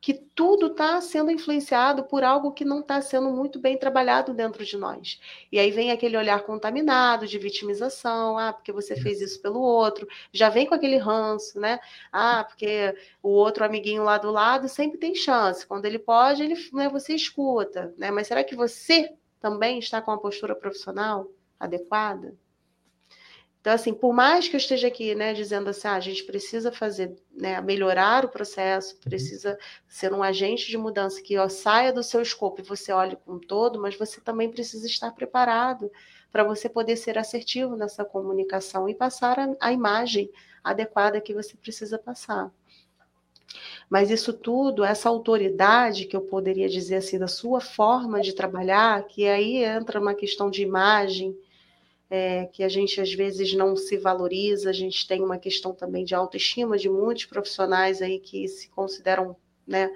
que 0.04 0.12
tudo 0.12 0.66
está 0.66 1.00
sendo 1.00 1.30
influenciado 1.30 2.04
por 2.04 2.22
algo 2.22 2.52
que 2.52 2.62
não 2.62 2.80
está 2.80 3.00
sendo 3.00 3.30
muito 3.30 3.58
bem 3.58 3.78
trabalhado 3.78 4.34
dentro 4.34 4.62
de 4.62 4.76
nós. 4.76 5.18
E 5.50 5.58
aí 5.58 5.70
vem 5.70 5.90
aquele 5.90 6.14
olhar 6.14 6.42
contaminado 6.42 7.26
de 7.26 7.38
vitimização, 7.38 8.36
ah, 8.36 8.52
porque 8.52 8.70
você 8.70 8.96
fez 8.96 9.22
isso 9.22 9.40
pelo 9.40 9.62
outro, 9.62 10.06
já 10.30 10.50
vem 10.50 10.66
com 10.66 10.74
aquele 10.74 10.98
ranço, 10.98 11.58
né? 11.58 11.80
Ah, 12.12 12.44
porque 12.44 12.94
o 13.22 13.30
outro 13.30 13.64
amiguinho 13.64 14.04
lá 14.04 14.18
do 14.18 14.30
lado 14.30 14.68
sempre 14.68 14.98
tem 14.98 15.14
chance. 15.14 15.66
Quando 15.66 15.86
ele 15.86 15.98
pode, 15.98 16.42
ele, 16.42 16.54
né, 16.74 16.86
você 16.90 17.14
escuta, 17.14 17.94
né? 17.96 18.10
Mas 18.10 18.26
será 18.26 18.44
que 18.44 18.54
você 18.54 19.10
também 19.40 19.78
está 19.78 20.02
com 20.02 20.10
a 20.10 20.18
postura 20.18 20.54
profissional 20.54 21.30
adequada? 21.58 22.34
Então, 23.64 23.72
assim, 23.72 23.94
por 23.94 24.12
mais 24.12 24.46
que 24.46 24.54
eu 24.54 24.58
esteja 24.58 24.88
aqui, 24.88 25.14
né, 25.14 25.32
dizendo 25.32 25.70
assim, 25.70 25.88
ah, 25.88 25.94
a 25.94 26.00
gente 26.00 26.22
precisa 26.24 26.70
fazer, 26.70 27.16
né, 27.34 27.58
melhorar 27.62 28.22
o 28.22 28.28
processo, 28.28 28.92
uhum. 28.92 29.00
precisa 29.00 29.58
ser 29.88 30.12
um 30.12 30.22
agente 30.22 30.66
de 30.66 30.76
mudança 30.76 31.22
que 31.22 31.38
ó, 31.38 31.48
saia 31.48 31.90
do 31.90 32.02
seu 32.02 32.20
escopo 32.20 32.60
e 32.60 32.62
você 32.62 32.92
olhe 32.92 33.16
com 33.24 33.38
todo, 33.38 33.80
mas 33.80 33.96
você 33.96 34.20
também 34.20 34.50
precisa 34.50 34.86
estar 34.86 35.12
preparado 35.12 35.90
para 36.30 36.44
você 36.44 36.68
poder 36.68 36.94
ser 36.96 37.16
assertivo 37.16 37.74
nessa 37.74 38.04
comunicação 38.04 38.86
e 38.86 38.94
passar 38.94 39.38
a, 39.38 39.56
a 39.58 39.72
imagem 39.72 40.30
adequada 40.62 41.18
que 41.18 41.32
você 41.32 41.56
precisa 41.56 41.98
passar. 41.98 42.52
Mas 43.88 44.10
isso 44.10 44.34
tudo, 44.34 44.84
essa 44.84 45.08
autoridade 45.08 46.04
que 46.04 46.14
eu 46.14 46.20
poderia 46.20 46.68
dizer 46.68 46.96
assim 46.96 47.18
da 47.18 47.28
sua 47.28 47.62
forma 47.62 48.20
de 48.20 48.34
trabalhar, 48.34 49.02
que 49.04 49.26
aí 49.26 49.64
entra 49.64 49.98
uma 49.98 50.14
questão 50.14 50.50
de 50.50 50.60
imagem, 50.60 51.34
é, 52.14 52.46
que 52.46 52.62
a 52.62 52.68
gente 52.68 53.00
às 53.00 53.12
vezes 53.12 53.54
não 53.54 53.74
se 53.74 53.96
valoriza, 53.96 54.70
a 54.70 54.72
gente 54.72 55.04
tem 55.08 55.20
uma 55.20 55.36
questão 55.36 55.74
também 55.74 56.04
de 56.04 56.14
autoestima 56.14 56.78
de 56.78 56.88
muitos 56.88 57.24
profissionais 57.24 58.00
aí 58.00 58.20
que 58.20 58.46
se 58.46 58.68
consideram, 58.70 59.36
né, 59.66 59.90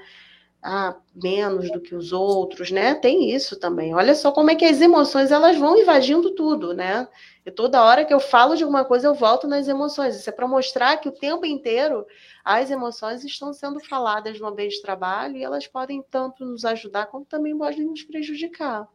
ah, 0.61 0.97
menos 1.15 1.71
do 1.71 1.81
que 1.81 1.95
os 1.95 2.13
outros, 2.13 2.73
né? 2.73 2.93
Tem 2.97 3.31
isso 3.33 3.57
também. 3.61 3.95
Olha 3.95 4.13
só 4.17 4.33
como 4.33 4.51
é 4.51 4.57
que 4.57 4.65
as 4.65 4.81
emoções 4.81 5.31
elas 5.31 5.57
vão 5.57 5.79
invadindo 5.79 6.35
tudo, 6.35 6.75
né? 6.75 7.07
E 7.47 7.51
toda 7.53 7.85
hora 7.85 8.05
que 8.05 8.13
eu 8.13 8.19
falo 8.19 8.57
de 8.57 8.65
alguma 8.65 8.85
coisa 8.85 9.07
eu 9.07 9.15
volto 9.15 9.47
nas 9.47 9.69
emoções. 9.69 10.17
Isso 10.17 10.29
é 10.29 10.33
para 10.33 10.49
mostrar 10.49 10.97
que 10.97 11.09
o 11.09 11.13
tempo 11.13 11.47
inteiro 11.47 12.05
as 12.45 12.69
emoções 12.73 13.25
estão 13.25 13.53
sendo 13.53 13.79
faladas 13.79 14.41
no 14.41 14.49
ambiente 14.49 14.75
de 14.75 14.83
trabalho 14.83 15.37
e 15.37 15.45
elas 15.45 15.69
podem 15.69 16.03
tanto 16.11 16.45
nos 16.45 16.65
ajudar 16.65 17.07
como 17.07 17.25
também 17.25 17.57
podem 17.57 17.85
nos 17.85 18.03
prejudicar. 18.03 18.89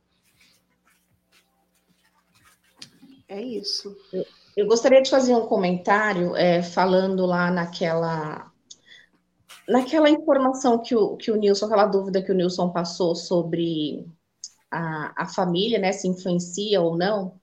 É 3.28 3.42
isso. 3.42 3.96
Eu, 4.12 4.26
eu 4.56 4.68
gostaria 4.68 5.02
de 5.02 5.10
fazer 5.10 5.36
um 5.36 5.48
comentário 5.48 6.36
é, 6.36 6.62
falando 6.62 7.26
lá 7.26 7.50
naquela 7.50 8.52
naquela 9.68 10.10
informação 10.10 10.80
que 10.80 10.96
o, 10.96 11.16
que 11.16 11.32
o 11.32 11.36
Nilson, 11.36 11.66
aquela 11.66 11.86
dúvida 11.86 12.22
que 12.22 12.32
o 12.32 12.36
Nilson 12.36 12.70
passou 12.72 13.16
sobre 13.16 14.06
a, 14.70 15.24
a 15.24 15.26
família, 15.26 15.80
né, 15.80 15.92
se 15.92 16.08
influencia 16.08 16.82
ou 16.82 16.98
não, 16.98 17.36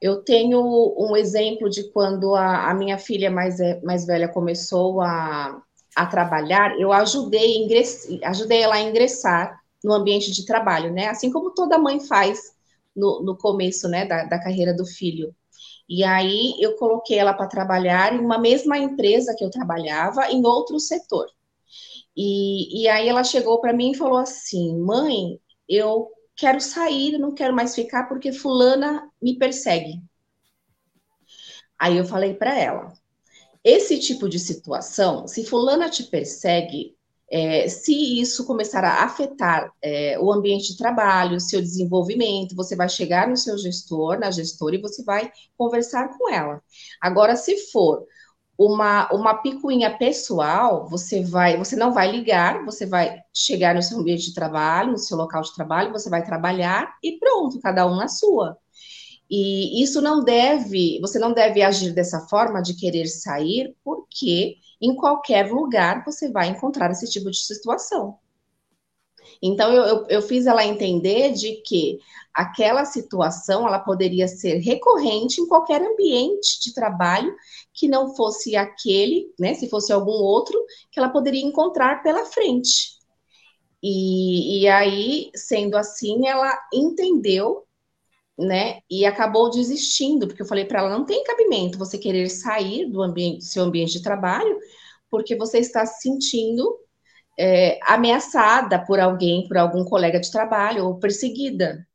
eu 0.00 0.22
tenho 0.24 0.60
um 0.98 1.16
exemplo 1.16 1.70
de 1.70 1.90
quando 1.92 2.34
a, 2.34 2.70
a 2.70 2.74
minha 2.74 2.98
filha 2.98 3.30
mais, 3.30 3.60
é, 3.60 3.80
mais 3.82 4.04
velha 4.04 4.28
começou 4.28 5.00
a, 5.00 5.62
a 5.94 6.06
trabalhar, 6.06 6.78
eu 6.80 6.92
ajudei, 6.92 7.58
ingress, 7.58 8.18
ajudei 8.24 8.62
ela 8.62 8.74
a 8.74 8.80
ingressar 8.80 9.60
no 9.84 9.92
ambiente 9.92 10.32
de 10.32 10.44
trabalho, 10.44 10.92
né, 10.92 11.06
assim 11.08 11.30
como 11.30 11.54
toda 11.54 11.78
mãe 11.78 12.00
faz 12.00 12.52
no, 12.94 13.22
no 13.22 13.36
começo, 13.36 13.88
né, 13.88 14.06
da, 14.06 14.24
da 14.24 14.38
carreira 14.38 14.74
do 14.74 14.84
filho. 14.86 15.34
E 15.88 16.04
aí 16.04 16.54
eu 16.60 16.76
coloquei 16.76 17.18
ela 17.18 17.34
para 17.34 17.46
trabalhar 17.46 18.14
em 18.14 18.20
uma 18.20 18.38
mesma 18.38 18.78
empresa 18.78 19.34
que 19.36 19.44
eu 19.44 19.50
trabalhava, 19.50 20.30
em 20.30 20.44
outro 20.46 20.78
setor. 20.80 21.26
E, 22.16 22.82
e 22.82 22.88
aí 22.88 23.08
ela 23.08 23.24
chegou 23.24 23.60
para 23.60 23.72
mim 23.72 23.92
e 23.92 23.96
falou 23.96 24.18
assim: 24.18 24.78
mãe, 24.78 25.40
eu 25.68 26.08
quero 26.36 26.60
sair, 26.60 27.18
não 27.18 27.34
quero 27.34 27.54
mais 27.54 27.74
ficar 27.74 28.08
porque 28.08 28.32
fulana 28.32 29.10
me 29.20 29.38
persegue. 29.38 30.02
Aí 31.78 31.96
eu 31.96 32.04
falei 32.04 32.34
para 32.34 32.58
ela: 32.58 32.92
esse 33.64 33.98
tipo 33.98 34.28
de 34.28 34.38
situação, 34.38 35.26
se 35.26 35.44
fulana 35.44 35.88
te 35.88 36.04
persegue, 36.04 36.96
é, 37.32 37.66
se 37.66 38.20
isso 38.20 38.46
começar 38.46 38.84
a 38.84 39.04
afetar 39.04 39.72
é, 39.82 40.18
o 40.20 40.30
ambiente 40.30 40.72
de 40.72 40.76
trabalho, 40.76 41.40
seu 41.40 41.62
desenvolvimento, 41.62 42.54
você 42.54 42.76
vai 42.76 42.88
chegar 42.90 43.26
no 43.26 43.36
seu 43.38 43.56
gestor, 43.56 44.18
na 44.18 44.30
gestora, 44.30 44.76
e 44.76 44.80
você 44.80 45.02
vai 45.02 45.32
conversar 45.56 46.10
com 46.18 46.28
ela. 46.30 46.62
Agora, 47.00 47.34
se 47.34 47.56
for 47.72 48.04
uma, 48.58 49.10
uma 49.12 49.34
picuinha 49.42 49.96
pessoal, 49.96 50.86
você 50.88 51.24
vai, 51.24 51.56
você 51.56 51.74
não 51.74 51.92
vai 51.92 52.10
ligar, 52.12 52.64
você 52.66 52.84
vai 52.84 53.18
chegar 53.34 53.74
no 53.74 53.82
seu 53.82 53.98
ambiente 53.98 54.26
de 54.26 54.34
trabalho, 54.34 54.92
no 54.92 54.98
seu 54.98 55.16
local 55.16 55.42
de 55.42 55.54
trabalho, 55.54 55.92
você 55.92 56.10
vai 56.10 56.22
trabalhar 56.24 56.94
e 57.02 57.18
pronto, 57.18 57.60
cada 57.60 57.86
um 57.86 57.96
na 57.96 58.08
sua. 58.08 58.58
E 59.34 59.82
isso 59.82 60.02
não 60.02 60.22
deve, 60.22 61.00
você 61.00 61.18
não 61.18 61.32
deve 61.32 61.62
agir 61.62 61.94
dessa 61.94 62.20
forma 62.28 62.60
de 62.60 62.74
querer 62.74 63.06
sair, 63.06 63.74
porque 63.82 64.56
em 64.78 64.94
qualquer 64.94 65.50
lugar 65.50 66.04
você 66.04 66.30
vai 66.30 66.48
encontrar 66.48 66.90
esse 66.90 67.10
tipo 67.10 67.30
de 67.30 67.38
situação. 67.38 68.18
Então, 69.42 69.72
eu, 69.72 69.84
eu, 69.84 70.06
eu, 70.08 70.22
fiz 70.22 70.44
ela 70.46 70.66
entender 70.66 71.32
de 71.32 71.62
que 71.62 71.98
aquela 72.34 72.84
situação 72.84 73.66
ela 73.66 73.78
poderia 73.78 74.28
ser 74.28 74.58
recorrente 74.58 75.40
em 75.40 75.48
qualquer 75.48 75.80
ambiente 75.80 76.60
de 76.60 76.74
trabalho 76.74 77.34
que 77.72 77.88
não 77.88 78.14
fosse 78.14 78.54
aquele, 78.54 79.32
né? 79.40 79.54
Se 79.54 79.66
fosse 79.66 79.94
algum 79.94 80.12
outro, 80.12 80.62
que 80.90 81.00
ela 81.00 81.08
poderia 81.08 81.42
encontrar 81.42 82.02
pela 82.02 82.26
frente. 82.26 82.98
E, 83.82 84.60
e 84.60 84.68
aí, 84.68 85.30
sendo 85.34 85.74
assim, 85.76 86.26
ela 86.26 86.54
entendeu, 86.72 87.66
né? 88.38 88.80
E 88.90 89.04
acabou 89.04 89.50
desistindo, 89.50 90.26
porque 90.26 90.42
eu 90.42 90.46
falei 90.46 90.64
para 90.64 90.80
ela: 90.80 90.90
não 90.90 91.04
tem 91.04 91.24
cabimento 91.24 91.78
você 91.78 91.98
querer 91.98 92.28
sair 92.30 92.90
do 92.90 93.02
ambiente, 93.02 93.44
seu 93.44 93.64
ambiente 93.64 93.92
de 93.92 94.02
trabalho 94.02 94.58
porque 95.12 95.36
você 95.36 95.58
está 95.58 95.84
se 95.84 96.00
sentindo 96.00 96.80
é, 97.38 97.78
ameaçada 97.82 98.82
por 98.84 98.98
alguém, 98.98 99.46
por 99.46 99.58
algum 99.58 99.84
colega 99.84 100.18
de 100.18 100.32
trabalho, 100.32 100.86
ou 100.86 100.98
perseguida. 100.98 101.86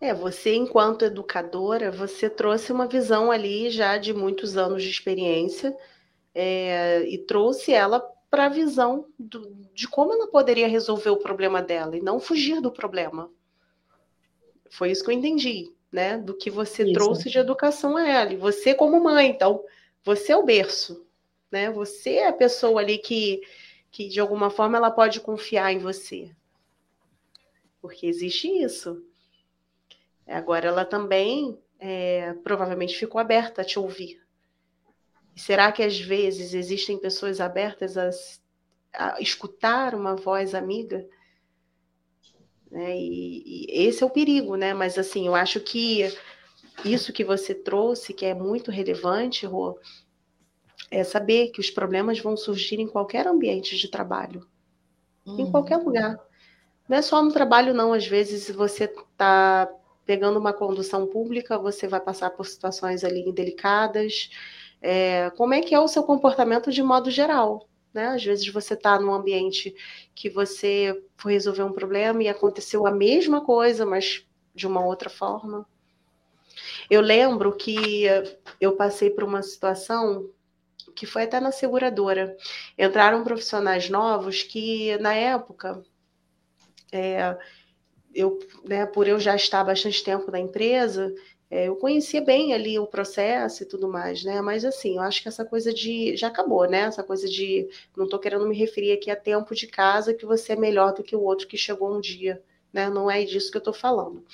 É, 0.00 0.14
você, 0.14 0.54
enquanto 0.54 1.04
educadora, 1.04 1.90
você 1.90 2.30
trouxe 2.30 2.72
uma 2.72 2.86
visão 2.86 3.32
ali 3.32 3.68
já 3.70 3.98
de 3.98 4.14
muitos 4.14 4.56
anos 4.56 4.84
de 4.84 4.90
experiência 4.90 5.76
é, 6.34 7.02
e 7.08 7.18
trouxe 7.18 7.72
ela 7.72 8.00
para 8.30 8.46
a 8.46 8.48
visão 8.48 9.06
do, 9.18 9.54
de 9.72 9.88
como 9.88 10.12
ela 10.12 10.28
poderia 10.28 10.68
resolver 10.68 11.10
o 11.10 11.16
problema 11.16 11.62
dela 11.62 11.96
e 11.96 12.02
não 12.02 12.20
fugir 12.20 12.60
do 12.60 12.70
problema. 12.70 13.30
Foi 14.70 14.90
isso 14.90 15.02
que 15.02 15.10
eu 15.10 15.14
entendi, 15.14 15.72
né? 15.90 16.18
Do 16.18 16.34
que 16.34 16.50
você 16.50 16.82
isso. 16.82 16.92
trouxe 16.92 17.30
de 17.30 17.38
educação 17.38 17.96
a 17.96 18.06
ela. 18.06 18.32
E 18.32 18.36
você, 18.36 18.74
como 18.74 19.02
mãe, 19.02 19.30
então, 19.30 19.64
você 20.04 20.32
é 20.32 20.36
o 20.36 20.44
berço, 20.44 21.06
né? 21.50 21.70
Você 21.70 22.16
é 22.16 22.28
a 22.28 22.32
pessoa 22.32 22.80
ali 22.80 22.98
que, 22.98 23.40
que 23.90 24.08
de 24.08 24.20
alguma 24.20 24.50
forma, 24.50 24.76
ela 24.76 24.90
pode 24.90 25.20
confiar 25.20 25.72
em 25.72 25.78
você. 25.78 26.30
Porque 27.80 28.06
existe 28.06 28.48
isso. 28.48 29.02
Agora, 30.26 30.68
ela 30.68 30.84
também 30.84 31.58
é, 31.78 32.34
provavelmente 32.44 32.98
ficou 32.98 33.18
aberta 33.20 33.62
a 33.62 33.64
te 33.64 33.78
ouvir. 33.78 34.20
E 35.38 35.40
será 35.40 35.70
que 35.70 35.84
às 35.84 35.96
vezes 35.96 36.52
existem 36.52 36.98
pessoas 36.98 37.40
abertas 37.40 37.96
a, 37.96 38.10
a 38.92 39.20
escutar 39.20 39.94
uma 39.94 40.16
voz 40.16 40.52
amiga? 40.52 41.06
É, 42.72 42.98
e, 42.98 43.44
e, 43.46 43.86
esse 43.86 44.02
é 44.02 44.06
o 44.06 44.10
perigo, 44.10 44.56
né? 44.56 44.74
Mas 44.74 44.98
assim, 44.98 45.28
eu 45.28 45.36
acho 45.36 45.60
que 45.60 46.12
isso 46.84 47.12
que 47.12 47.22
você 47.22 47.54
trouxe, 47.54 48.12
que 48.12 48.26
é 48.26 48.34
muito 48.34 48.72
relevante, 48.72 49.46
Rô, 49.46 49.78
é 50.90 51.04
saber 51.04 51.50
que 51.50 51.60
os 51.60 51.70
problemas 51.70 52.18
vão 52.18 52.36
surgir 52.36 52.80
em 52.80 52.88
qualquer 52.88 53.24
ambiente 53.28 53.76
de 53.76 53.86
trabalho, 53.86 54.44
uhum. 55.24 55.38
em 55.38 55.50
qualquer 55.52 55.76
lugar. 55.76 56.18
Não 56.88 56.96
é 56.96 57.02
só 57.02 57.22
no 57.22 57.30
trabalho, 57.30 57.72
não. 57.72 57.92
Às 57.92 58.08
vezes 58.08 58.50
você 58.50 58.86
está 58.86 59.72
pegando 60.04 60.36
uma 60.40 60.52
condução 60.52 61.06
pública, 61.06 61.56
você 61.56 61.86
vai 61.86 62.00
passar 62.00 62.30
por 62.30 62.44
situações 62.44 63.04
ali 63.04 63.30
delicadas. 63.32 64.30
É, 64.80 65.30
como 65.30 65.54
é 65.54 65.60
que 65.60 65.74
é 65.74 65.80
o 65.80 65.88
seu 65.88 66.02
comportamento 66.02 66.70
de 66.70 66.82
modo 66.82 67.10
geral? 67.10 67.68
Né? 67.92 68.08
Às 68.08 68.24
vezes 68.24 68.46
você 68.48 68.74
está 68.74 68.98
num 68.98 69.12
ambiente 69.12 69.74
que 70.14 70.28
você 70.28 71.02
foi 71.16 71.32
resolver 71.32 71.62
um 71.62 71.72
problema 71.72 72.22
e 72.22 72.28
aconteceu 72.28 72.86
a 72.86 72.90
mesma 72.90 73.44
coisa, 73.44 73.84
mas 73.84 74.24
de 74.54 74.66
uma 74.66 74.84
outra 74.84 75.10
forma. 75.10 75.66
Eu 76.90 77.00
lembro 77.00 77.54
que 77.56 78.04
eu 78.60 78.76
passei 78.76 79.10
por 79.10 79.24
uma 79.24 79.42
situação 79.42 80.30
que 80.94 81.06
foi 81.06 81.24
até 81.24 81.38
na 81.38 81.52
seguradora. 81.52 82.36
Entraram 82.76 83.22
profissionais 83.22 83.88
novos 83.88 84.42
que, 84.42 84.96
na 84.98 85.14
época, 85.14 85.82
é, 86.90 87.36
eu, 88.14 88.38
né, 88.64 88.86
por 88.86 89.06
eu 89.06 89.20
já 89.20 89.36
estar 89.36 89.62
bastante 89.62 90.02
tempo 90.02 90.30
na 90.30 90.40
empresa, 90.40 91.14
eu 91.50 91.76
conhecia 91.76 92.20
bem 92.20 92.52
ali 92.52 92.78
o 92.78 92.86
processo 92.86 93.62
e 93.62 93.66
tudo 93.66 93.88
mais, 93.88 94.22
né? 94.24 94.40
Mas 94.40 94.64
assim, 94.64 94.96
eu 94.96 95.02
acho 95.02 95.22
que 95.22 95.28
essa 95.28 95.44
coisa 95.44 95.72
de. 95.72 96.16
Já 96.16 96.28
acabou, 96.28 96.68
né? 96.68 96.80
Essa 96.80 97.02
coisa 97.02 97.28
de. 97.28 97.68
Não 97.96 98.04
estou 98.04 98.18
querendo 98.18 98.46
me 98.46 98.56
referir 98.56 98.92
aqui 98.92 99.10
a 99.10 99.16
tempo 99.16 99.54
de 99.54 99.66
casa, 99.66 100.14
que 100.14 100.26
você 100.26 100.52
é 100.52 100.56
melhor 100.56 100.92
do 100.94 101.02
que 101.02 101.16
o 101.16 101.22
outro 101.22 101.46
que 101.48 101.56
chegou 101.56 101.94
um 101.96 102.00
dia. 102.00 102.42
Né? 102.72 102.90
Não 102.90 103.10
é 103.10 103.24
disso 103.24 103.50
que 103.50 103.56
eu 103.56 103.60
estou 103.60 103.72
falando. 103.72 104.24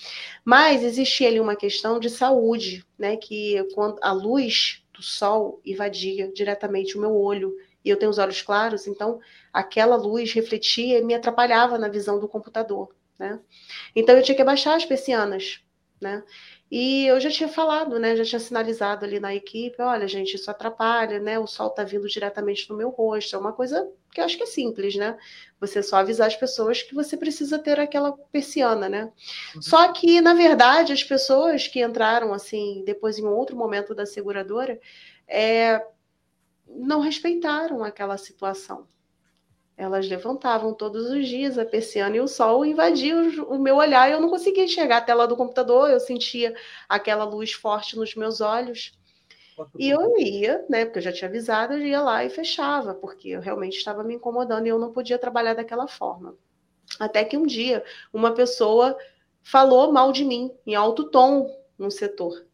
Mas 0.45 0.83
existia 0.83 1.29
ali 1.29 1.41
uma 1.41 1.55
questão 1.57 2.01
de 2.01 2.11
saúde, 2.11 2.85
né? 2.99 3.17
Que 3.17 3.63
quando 3.75 3.99
a 4.03 4.13
luz 4.13 4.83
do 4.93 5.03
sol 5.03 5.61
invadia 5.65 6.33
diretamente 6.33 6.97
o 6.97 7.01
meu 7.01 7.15
olho, 7.15 7.55
e 7.85 7.91
eu 7.91 7.99
tenho 7.99 8.11
os 8.11 8.19
olhos 8.19 8.43
claros, 8.43 8.87
então 8.87 9.21
aquela 9.53 9.97
luz 9.97 10.33
refletia 10.33 10.99
e 10.99 11.05
me 11.05 11.15
atrapalhava 11.15 11.79
na 11.79 11.89
visão 11.89 12.19
do 12.19 12.29
computador 12.29 12.95
né? 13.19 13.41
Então 13.95 14.17
eu 14.17 14.23
tinha 14.23 14.35
que 14.35 14.43
abaixar 14.43 14.77
as 14.77 14.85
persianas, 14.85 15.61
né? 16.01 16.23
E 16.71 17.07
eu 17.07 17.21
já 17.21 17.31
tinha 17.31 17.49
falado, 17.49 17.99
né? 17.99 18.17
Já 18.17 18.25
tinha 18.25 18.41
sinalizado 18.41 19.05
ali 19.05 19.21
na 19.21 19.35
equipe, 19.35 19.81
olha, 19.81 20.09
gente, 20.09 20.35
isso 20.35 20.51
atrapalha, 20.51 21.21
né? 21.21 21.39
O 21.39 21.47
sol 21.47 21.71
tá 21.71 21.85
vindo 21.85 22.09
diretamente 22.09 22.69
no 22.69 22.77
meu 22.77 22.91
rosto. 22.91 23.37
É 23.37 23.39
uma 23.39 23.53
coisa 23.53 23.89
que 24.11 24.21
eu 24.21 24.25
acho 24.25 24.37
que 24.37 24.43
é 24.43 24.47
simples, 24.47 24.97
né? 24.97 25.17
Você 25.61 25.83
só 25.83 25.97
avisar 25.97 26.27
as 26.27 26.37
pessoas 26.37 26.83
que 26.83 26.95
você 26.95 27.17
precisa 27.17 27.59
ter 27.59 27.79
aquela 27.79 28.13
persiana, 28.33 28.89
né? 28.89 29.13
Uhum. 29.55 29.63
Só 29.63 29.93
que, 29.93 30.21
na 30.21 30.35
verdade, 30.35 30.93
as 30.93 31.05
pessoas 31.05 31.69
que 31.69 31.83
entraram 31.83 32.33
assim, 32.33 32.83
depois 32.87 33.19
em 33.19 33.27
outro 33.27 33.57
momento 33.57 33.95
da 33.95 34.07
seguradora, 34.07 34.81
é, 35.29 35.85
não 36.67 37.01
respeitaram 37.01 37.85
aquela 37.85 38.17
situação. 38.17 38.87
Elas 39.77 40.09
levantavam 40.09 40.73
todos 40.73 41.11
os 41.11 41.27
dias 41.27 41.59
a 41.59 41.65
persiana 41.65 42.17
e 42.17 42.21
o 42.21 42.29
sol 42.29 42.65
invadia 42.65 43.17
o 43.49 43.59
meu 43.59 43.77
olhar. 43.77 44.11
Eu 44.11 44.21
não 44.21 44.29
conseguia 44.29 44.65
enxergar 44.65 44.99
a 44.99 45.01
tela 45.01 45.27
do 45.27 45.37
computador, 45.37 45.91
eu 45.91 45.99
sentia 45.99 46.55
aquela 46.89 47.25
luz 47.25 47.53
forte 47.53 47.97
nos 47.97 48.15
meus 48.15 48.41
olhos. 48.41 48.97
E 49.79 49.89
eu 49.89 50.19
ia, 50.19 50.65
né, 50.69 50.85
porque 50.85 50.99
eu 50.99 51.03
já 51.03 51.13
tinha 51.13 51.29
avisado, 51.29 51.75
eu 51.75 51.87
ia 51.87 52.01
lá 52.01 52.25
e 52.25 52.31
fechava, 52.31 52.95
porque 52.95 53.29
eu 53.31 53.41
realmente 53.41 53.77
estava 53.77 54.03
me 54.03 54.15
incomodando 54.15 54.67
e 54.67 54.69
eu 54.69 54.79
não 54.79 54.93
podia 54.93 55.19
trabalhar 55.19 55.55
daquela 55.55 55.87
forma. 55.87 56.37
Até 56.99 57.25
que 57.25 57.37
um 57.37 57.47
dia 57.47 57.85
uma 58.13 58.33
pessoa 58.33 58.97
falou 59.43 59.93
mal 59.93 60.13
de 60.13 60.25
mim, 60.25 60.53
em 60.67 60.75
alto 60.75 61.05
tom, 61.05 61.55
no 61.79 61.91
setor, 61.91 62.45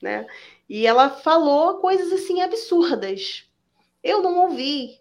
né? 0.00 0.26
E 0.68 0.86
ela 0.86 1.10
falou 1.10 1.78
coisas 1.78 2.12
assim 2.12 2.40
absurdas. 2.40 3.44
Eu 4.02 4.22
não 4.22 4.38
ouvi, 4.38 5.00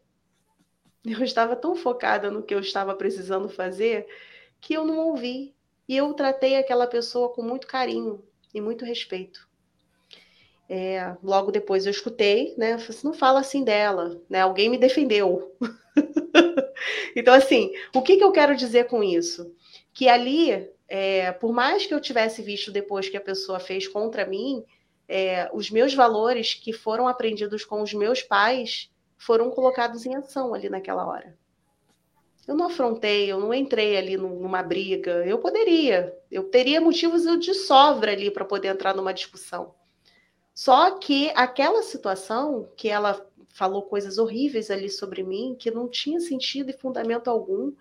eu 1.14 1.24
estava 1.24 1.56
tão 1.56 1.76
focada 1.76 2.32
no 2.32 2.44
que 2.44 2.54
eu 2.54 2.60
estava 2.60 2.96
precisando 2.96 3.48
fazer 3.48 4.08
que 4.60 4.74
eu 4.74 4.84
não 4.84 4.98
ouvi. 4.98 5.54
E 5.88 5.96
eu 5.96 6.12
tratei 6.14 6.56
aquela 6.56 6.88
pessoa 6.88 7.30
com 7.30 7.44
muito 7.44 7.68
carinho 7.68 8.24
e 8.54 8.60
muito 8.60 8.84
respeito. 8.84 9.48
É, 10.68 11.16
logo 11.24 11.52
depois 11.52 11.86
eu 11.86 11.92
escutei, 11.92 12.56
né? 12.58 12.72
Falei 12.80 12.90
assim, 12.90 13.08
não 13.08 13.14
fala 13.14 13.40
assim 13.40 13.64
dela, 13.64 14.20
né? 14.28 14.42
Alguém 14.42 14.68
me 14.68 14.80
defendeu. 14.80 15.56
então, 17.16 17.36
assim, 17.36 17.72
o 17.94 18.02
que, 18.02 18.18
que 18.18 18.24
eu 18.24 18.32
quero 18.32 18.56
dizer 18.56 18.88
com 18.88 19.04
isso? 19.04 19.54
Que 19.94 20.10
ali, 20.10 20.68
é, 20.88 21.32
por 21.34 21.54
mais 21.54 21.86
que 21.86 21.94
eu 21.94 22.02
tivesse 22.02 22.42
visto 22.42 22.72
depois 22.72 23.08
que 23.08 23.18
a 23.18 23.22
pessoa 23.22 23.60
fez 23.60 23.88
contra 23.88 24.26
mim, 24.26 24.66
é, 25.08 25.48
os 25.54 25.70
meus 25.70 25.94
valores 25.94 26.56
que 26.56 26.74
foram 26.74 27.08
aprendidos 27.08 27.64
com 27.64 27.84
os 27.84 27.94
meus 27.94 28.24
pais 28.24 28.90
foram 29.18 29.50
colocados 29.50 30.06
em 30.06 30.16
ação 30.16 30.54
ali 30.54 30.70
naquela 30.70 31.06
hora. 31.08 31.38
Eu 32.48 32.56
não 32.56 32.68
afrontei, 32.68 33.32
eu 33.32 33.40
não 33.40 33.54
entrei 33.54 33.98
ali 33.98 34.18
numa 34.18 34.62
briga. 34.62 35.26
Eu 35.26 35.40
poderia, 35.40 36.16
eu 36.30 36.44
teria 36.44 36.80
motivos 36.80 37.24
de 37.40 37.54
sobra 37.54 38.12
ali 38.12 38.30
para 38.30 38.46
poder 38.46 38.68
entrar 38.68 38.96
numa 38.96 39.14
discussão. 39.14 39.74
Só 40.54 40.92
que 40.92 41.32
aquela 41.36 41.82
situação 41.82 42.70
que 42.78 42.88
ela 42.88 43.26
falou 43.50 43.82
coisas 43.82 44.18
horríveis 44.18 44.70
ali 44.70 44.90
sobre 44.90 45.24
mim, 45.24 45.56
que 45.58 45.72
não 45.72 45.88
tinha 45.88 46.20
sentido 46.20 46.70
e 46.70 46.78
fundamento 46.78 47.30
algum, 47.30 47.74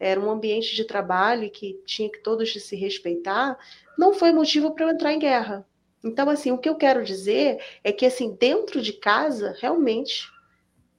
era 0.00 0.18
um 0.18 0.30
ambiente 0.30 0.74
de 0.74 0.84
trabalho 0.84 1.50
que 1.50 1.80
tinha 1.84 2.10
que 2.10 2.18
todos 2.18 2.52
se 2.52 2.74
respeitar, 2.74 3.56
não 3.96 4.14
foi 4.14 4.32
motivo 4.32 4.72
para 4.72 4.86
eu 4.86 4.90
entrar 4.90 5.12
em 5.12 5.18
guerra. 5.18 5.66
Então, 6.02 6.28
assim, 6.28 6.50
o 6.50 6.58
que 6.58 6.68
eu 6.68 6.74
quero 6.74 7.04
dizer 7.04 7.62
é 7.84 7.92
que, 7.92 8.04
assim, 8.04 8.34
dentro 8.34 8.82
de 8.82 8.92
casa, 8.92 9.54
realmente, 9.60 10.28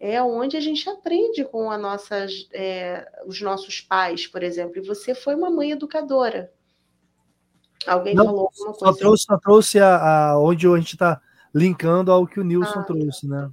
é 0.05 0.21
onde 0.21 0.57
a 0.57 0.59
gente 0.59 0.89
aprende 0.89 1.45
com 1.45 1.71
a 1.71 1.77
nossas, 1.77 2.49
é, 2.51 3.09
os 3.25 3.39
nossos 3.39 3.79
pais, 3.79 4.27
por 4.27 4.43
exemplo. 4.43 4.77
E 4.77 4.85
você 4.85 5.15
foi 5.15 5.33
uma 5.33 5.49
mãe 5.49 5.71
educadora. 5.71 6.51
Alguém 7.87 8.13
Não, 8.13 8.25
falou 8.25 8.41
alguma 8.41 8.73
coisa? 8.73 8.79
Só 8.79 8.93
trouxe, 8.93 9.23
só 9.23 9.37
trouxe 9.37 9.79
a, 9.79 10.31
a, 10.31 10.39
onde 10.41 10.67
a 10.67 10.75
gente 10.75 10.95
está 10.95 11.21
linkando 11.55 12.11
ao 12.11 12.27
que 12.27 12.37
o 12.37 12.43
Nilson 12.43 12.79
ah, 12.79 12.83
trouxe, 12.83 13.29
né? 13.29 13.49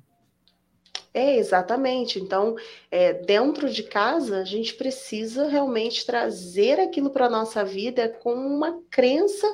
É, 1.14 1.36
exatamente. 1.36 2.18
Então, 2.18 2.56
é, 2.90 3.12
dentro 3.12 3.70
de 3.70 3.84
casa, 3.84 4.40
a 4.40 4.44
gente 4.44 4.74
precisa 4.74 5.46
realmente 5.46 6.04
trazer 6.04 6.80
aquilo 6.80 7.10
para 7.10 7.26
a 7.26 7.30
nossa 7.30 7.64
vida 7.64 8.08
com 8.08 8.34
uma 8.34 8.80
crença, 8.90 9.46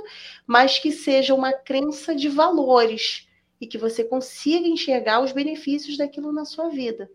mas 0.46 0.78
que 0.78 0.90
seja 0.90 1.34
uma 1.34 1.52
crença 1.52 2.14
de 2.14 2.30
valores 2.30 3.25
e 3.60 3.66
que 3.66 3.78
você 3.78 4.04
consiga 4.04 4.66
enxergar 4.66 5.22
os 5.22 5.32
benefícios 5.32 5.96
daquilo 5.96 6.32
na 6.32 6.44
sua 6.44 6.68
vida. 6.68 7.10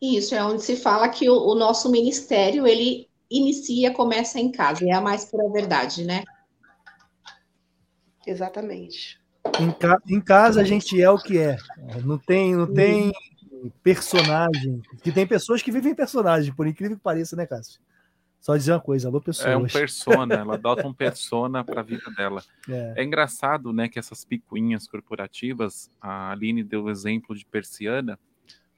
Isso 0.00 0.34
é 0.34 0.44
onde 0.44 0.62
se 0.62 0.76
fala 0.76 1.08
que 1.08 1.28
o, 1.28 1.34
o 1.34 1.54
nosso 1.54 1.90
ministério 1.90 2.66
ele 2.66 3.08
inicia, 3.30 3.92
começa 3.92 4.38
em 4.38 4.50
casa, 4.50 4.86
é 4.86 4.92
a 4.92 5.00
mais 5.00 5.24
pura 5.24 5.50
verdade, 5.50 6.04
né? 6.04 6.22
Exatamente. 8.26 9.20
Em, 9.60 9.70
ca 9.70 9.98
em, 10.08 10.20
casa 10.20 10.60
a 10.60 10.64
gente 10.64 11.00
é 11.00 11.08
o 11.08 11.18
que 11.18 11.38
é. 11.38 11.56
Não 12.04 12.18
tem, 12.18 12.54
não 12.54 12.66
tem 12.66 13.12
personagem. 13.82 14.82
Que 15.02 15.12
tem 15.12 15.26
pessoas 15.26 15.62
que 15.62 15.70
vivem 15.70 15.94
personagem, 15.94 16.54
por 16.54 16.66
incrível 16.66 16.96
que 16.96 17.02
pareça, 17.02 17.36
né, 17.36 17.46
Cássio? 17.46 17.80
Só 18.46 18.56
dizer 18.56 18.74
uma 18.74 18.80
coisa, 18.80 19.08
alô, 19.08 19.20
pessoas. 19.20 19.48
É 19.48 19.56
um 19.56 19.66
persona, 19.66 20.36
ela 20.36 20.54
adota 20.54 20.86
um 20.86 20.94
persona 20.94 21.64
para 21.64 21.80
a 21.80 21.82
vida 21.82 22.08
dela. 22.16 22.44
É. 22.68 22.94
é. 22.98 23.02
engraçado, 23.02 23.72
né, 23.72 23.88
que 23.88 23.98
essas 23.98 24.24
picuinhas 24.24 24.86
corporativas, 24.86 25.90
a 26.00 26.30
Aline 26.30 26.62
deu 26.62 26.84
o 26.84 26.90
exemplo 26.90 27.34
de 27.34 27.44
persiana, 27.44 28.16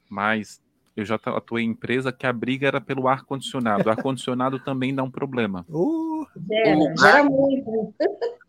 mas 0.09 0.59
eu 0.97 1.05
já 1.05 1.17
atuei 1.17 1.65
em 1.65 1.69
empresa 1.73 2.11
que 2.11 2.27
a 2.27 2.33
briga 2.33 2.67
era 2.67 2.81
pelo 2.81 3.07
ar-condicionado. 3.09 3.91
O 3.91 3.91
ar-condicionado 3.91 4.59
também 4.59 4.95
dá 4.95 5.03
um 5.03 5.11
problema. 5.11 5.67
Uh, 5.71 6.27
é, 6.51 7.23
muito. 7.23 7.95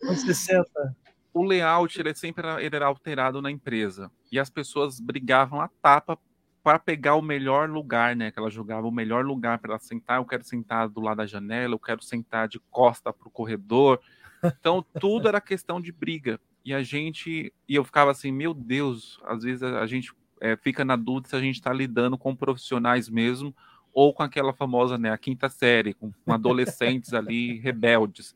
60. 0.01 0.95
O 1.33 1.43
layout 1.43 1.99
ele 1.99 2.09
é 2.09 2.13
sempre 2.13 2.47
ele 2.63 2.75
era 2.75 2.85
alterado 2.85 3.41
na 3.41 3.51
empresa. 3.51 4.09
E 4.31 4.39
as 4.39 4.49
pessoas 4.49 4.99
brigavam 5.01 5.61
a 5.61 5.67
tapa 5.81 6.17
para 6.63 6.79
pegar 6.79 7.15
o 7.15 7.21
melhor 7.21 7.69
lugar, 7.69 8.15
né? 8.15 8.31
Que 8.31 8.39
ela 8.39 8.49
jogava 8.49 8.87
o 8.87 8.91
melhor 8.91 9.25
lugar 9.25 9.59
para 9.59 9.71
ela 9.71 9.79
sentar. 9.79 10.17
Eu 10.17 10.25
quero 10.25 10.43
sentar 10.43 10.89
do 10.89 11.01
lado 11.01 11.17
da 11.17 11.25
janela, 11.25 11.73
eu 11.73 11.79
quero 11.79 12.03
sentar 12.03 12.47
de 12.47 12.59
costa 12.71 13.13
para 13.13 13.27
o 13.27 13.31
corredor. 13.31 13.99
Então, 14.43 14.85
tudo 14.99 15.27
era 15.27 15.41
questão 15.41 15.81
de 15.81 15.91
briga. 15.91 16.39
E 16.63 16.73
a 16.73 16.83
gente. 16.83 17.53
E 17.67 17.75
eu 17.75 17.83
ficava 17.83 18.11
assim, 18.11 18.31
meu 18.31 18.53
Deus, 18.53 19.19
às 19.25 19.43
vezes 19.43 19.63
a 19.63 19.85
gente 19.85 20.13
é, 20.39 20.55
fica 20.55 20.85
na 20.85 20.95
dúvida 20.95 21.29
se 21.29 21.35
a 21.35 21.41
gente 21.41 21.55
está 21.55 21.73
lidando 21.73 22.17
com 22.17 22.35
profissionais 22.35 23.09
mesmo 23.09 23.55
ou 23.91 24.13
com 24.13 24.23
aquela 24.23 24.53
famosa, 24.53 24.97
né, 24.97 25.11
a 25.11 25.17
quinta 25.17 25.49
série, 25.49 25.93
com, 25.93 26.11
com 26.11 26.31
adolescentes 26.31 27.13
ali 27.13 27.59
rebeldes. 27.59 28.35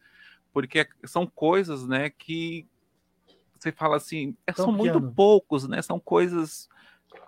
Porque 0.51 0.87
são 1.05 1.25
coisas, 1.27 1.87
né, 1.87 2.09
que 2.09 2.67
você 3.57 3.71
fala 3.71 3.95
assim, 3.95 4.35
é, 4.45 4.51
são 4.51 4.71
muito 4.71 5.01
poucos, 5.01 5.67
né? 5.67 5.81
São 5.81 5.99
coisas 5.99 6.67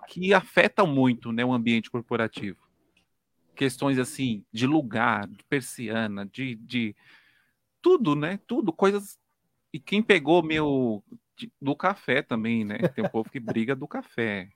que 0.08 0.32
afetam 0.32 0.86
muito, 0.86 1.32
né, 1.32 1.44
o 1.44 1.52
ambiente 1.52 1.90
corporativo. 1.90 2.66
Questões 3.54 3.98
assim 3.98 4.44
de 4.52 4.66
lugar, 4.66 5.26
de 5.26 5.42
persiana, 5.44 6.26
de, 6.26 6.54
de 6.56 6.94
tudo, 7.80 8.14
né? 8.14 8.38
Tudo, 8.46 8.72
coisas. 8.72 9.18
E 9.72 9.80
quem 9.80 10.02
pegou 10.02 10.42
meu 10.42 11.02
do 11.60 11.74
café 11.74 12.22
também, 12.22 12.64
né? 12.64 12.78
Tem 12.94 13.04
um 13.04 13.08
povo 13.08 13.30
que 13.30 13.40
briga 13.40 13.74
do 13.74 13.88
café. 13.88 14.50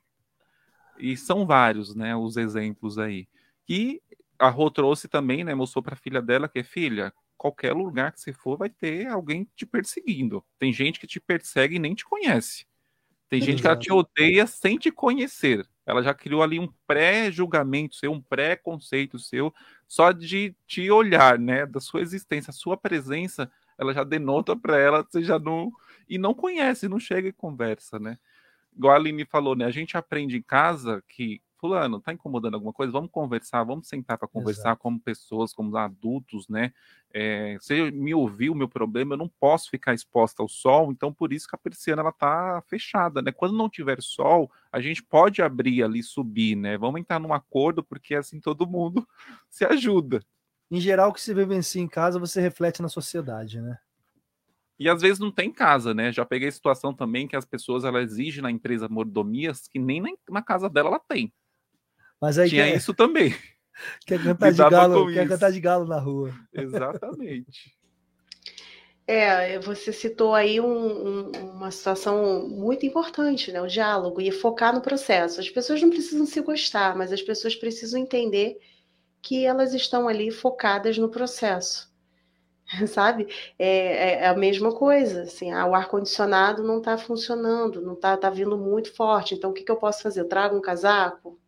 E 0.97 1.17
são 1.17 1.45
vários, 1.45 1.95
né, 1.95 2.15
os 2.15 2.37
exemplos 2.37 2.97
aí. 2.97 3.27
E 3.67 4.01
a 4.37 4.49
Rô 4.49 4.69
trouxe 4.69 5.07
também, 5.07 5.43
né, 5.43 5.55
mostrou 5.55 5.81
para 5.81 5.93
a 5.93 5.97
filha 5.97 6.21
dela 6.21 6.47
que, 6.47 6.63
filha, 6.63 7.13
qualquer 7.37 7.73
lugar 7.73 8.11
que 8.11 8.19
você 8.19 8.33
for 8.33 8.57
vai 8.57 8.69
ter 8.69 9.07
alguém 9.07 9.47
te 9.55 9.65
perseguindo. 9.65 10.43
Tem 10.59 10.71
gente 10.71 10.99
que 10.99 11.07
te 11.07 11.19
persegue 11.19 11.77
e 11.77 11.79
nem 11.79 11.95
te 11.95 12.05
conhece. 12.05 12.65
Tem 13.31 13.39
Exato. 13.39 13.51
gente 13.51 13.61
que 13.61 13.67
ela 13.67 13.77
te 13.77 13.93
odeia 13.93 14.45
sem 14.45 14.77
te 14.77 14.91
conhecer. 14.91 15.65
Ela 15.87 16.03
já 16.03 16.13
criou 16.13 16.43
ali 16.43 16.59
um 16.59 16.67
pré-julgamento 16.85 17.95
seu, 17.95 18.11
um 18.11 18.21
pré-conceito 18.21 19.17
seu, 19.17 19.53
só 19.87 20.11
de 20.11 20.53
te 20.67 20.91
olhar, 20.91 21.39
né, 21.39 21.65
da 21.65 21.79
sua 21.79 22.01
existência, 22.01 22.51
a 22.51 22.53
sua 22.53 22.77
presença, 22.77 23.49
ela 23.77 23.93
já 23.93 24.03
denota 24.03 24.53
para 24.55 24.77
ela, 24.77 25.07
você 25.09 25.23
já 25.23 25.39
não 25.39 25.71
e 26.09 26.17
não 26.17 26.33
conhece, 26.33 26.89
não 26.89 26.99
chega 26.99 27.29
e 27.29 27.33
conversa, 27.33 27.97
né? 27.97 28.17
igual 28.75 28.93
a 28.93 28.97
Aline 28.97 29.25
falou, 29.25 29.55
né? 29.55 29.65
A 29.65 29.71
gente 29.71 29.97
aprende 29.97 30.37
em 30.37 30.41
casa 30.41 31.03
que 31.07 31.41
fulano, 31.61 32.01
tá 32.01 32.11
incomodando 32.11 32.55
alguma 32.55 32.73
coisa? 32.73 32.91
Vamos 32.91 33.11
conversar, 33.11 33.63
vamos 33.63 33.87
sentar 33.87 34.17
para 34.17 34.27
conversar 34.27 34.69
Exato. 34.69 34.81
como 34.81 34.99
pessoas, 34.99 35.53
como 35.53 35.77
adultos, 35.77 36.49
né? 36.49 36.73
É, 37.13 37.55
se 37.61 37.91
me 37.91 38.15
ouviu 38.15 38.53
o 38.53 38.55
meu 38.55 38.67
problema, 38.67 39.13
eu 39.13 39.17
não 39.17 39.29
posso 39.29 39.69
ficar 39.69 39.93
exposta 39.93 40.41
ao 40.41 40.49
sol, 40.49 40.91
então 40.91 41.13
por 41.13 41.31
isso 41.31 41.47
que 41.47 41.55
a 41.55 41.59
persiana 41.59 42.01
ela 42.01 42.11
tá 42.11 42.63
fechada, 42.67 43.21
né? 43.21 43.31
Quando 43.31 43.55
não 43.55 43.69
tiver 43.69 44.01
sol, 44.01 44.51
a 44.71 44.81
gente 44.81 45.03
pode 45.03 45.41
abrir 45.41 45.83
ali, 45.83 46.01
subir, 46.01 46.55
né? 46.55 46.77
Vamos 46.77 46.99
entrar 46.99 47.19
num 47.19 47.33
acordo, 47.33 47.83
porque 47.83 48.15
assim 48.15 48.39
todo 48.39 48.67
mundo 48.67 49.07
se 49.47 49.63
ajuda. 49.63 50.25
Em 50.71 50.81
geral, 50.81 51.09
o 51.09 51.13
que 51.13 51.21
se 51.21 51.33
vivencia 51.33 51.81
em 51.81 51.87
casa, 51.87 52.17
você 52.17 52.41
reflete 52.41 52.81
na 52.81 52.89
sociedade, 52.89 53.61
né? 53.61 53.77
E 54.81 54.89
às 54.89 54.99
vezes 54.99 55.19
não 55.19 55.31
tem 55.31 55.51
casa, 55.51 55.93
né? 55.93 56.11
Já 56.11 56.25
peguei 56.25 56.49
situação 56.49 56.91
também 56.91 57.27
que 57.27 57.35
as 57.35 57.45
pessoas 57.45 57.83
ela 57.83 58.01
exigem 58.01 58.41
na 58.41 58.49
empresa 58.49 58.89
mordomias 58.89 59.67
que 59.67 59.77
nem 59.77 60.01
na 60.27 60.41
casa 60.41 60.67
dela 60.67 60.89
ela 60.89 60.99
tem. 60.99 61.31
Mas 62.21 62.37
aí 62.37 62.49
tinha 62.49 62.67
quer... 62.67 62.77
isso 62.77 62.93
também. 62.93 63.35
Quer 64.05 64.21
cantar 64.21 64.51
de 64.51 64.57
galo, 64.57 65.11
quer 65.11 65.27
cantar 65.27 65.51
de 65.51 65.59
galo 65.59 65.87
na 65.87 65.99
rua. 65.99 66.31
Exatamente. 66.53 67.75
É, 69.07 69.59
você 69.59 69.91
citou 69.91 70.33
aí 70.33 70.61
um, 70.61 70.67
um, 70.67 71.31
uma 71.55 71.69
situação 71.69 72.47
muito 72.47 72.85
importante, 72.85 73.51
né? 73.51 73.61
O 73.61 73.67
diálogo 73.67 74.21
e 74.21 74.31
focar 74.31 74.73
no 74.73 74.79
processo. 74.79 75.41
As 75.41 75.49
pessoas 75.49 75.81
não 75.81 75.89
precisam 75.89 76.25
se 76.25 76.39
gostar, 76.39 76.95
mas 76.95 77.11
as 77.11 77.21
pessoas 77.21 77.53
precisam 77.53 77.99
entender 77.99 78.57
que 79.21 79.43
elas 79.43 79.73
estão 79.73 80.07
ali 80.07 80.31
focadas 80.31 80.97
no 80.97 81.09
processo. 81.09 81.91
sabe? 82.87 83.27
É, 83.59 84.23
é, 84.23 84.27
a 84.27 84.35
mesma 84.35 84.73
coisa, 84.73 85.23
assim, 85.23 85.51
ah, 85.51 85.65
o 85.65 85.75
ar-condicionado 85.75 86.63
não 86.63 86.77
está 86.77 86.97
funcionando, 86.97 87.81
não 87.81 87.93
está 87.93 88.15
tá 88.15 88.29
vindo 88.29 88.57
muito 88.57 88.93
forte, 88.93 89.35
então 89.35 89.49
o 89.49 89.53
que, 89.53 89.63
que 89.63 89.71
eu 89.71 89.77
posso 89.77 90.01
fazer? 90.01 90.21
Eu 90.21 90.29
trago 90.29 90.55
um 90.55 90.61
casaco 90.61 91.40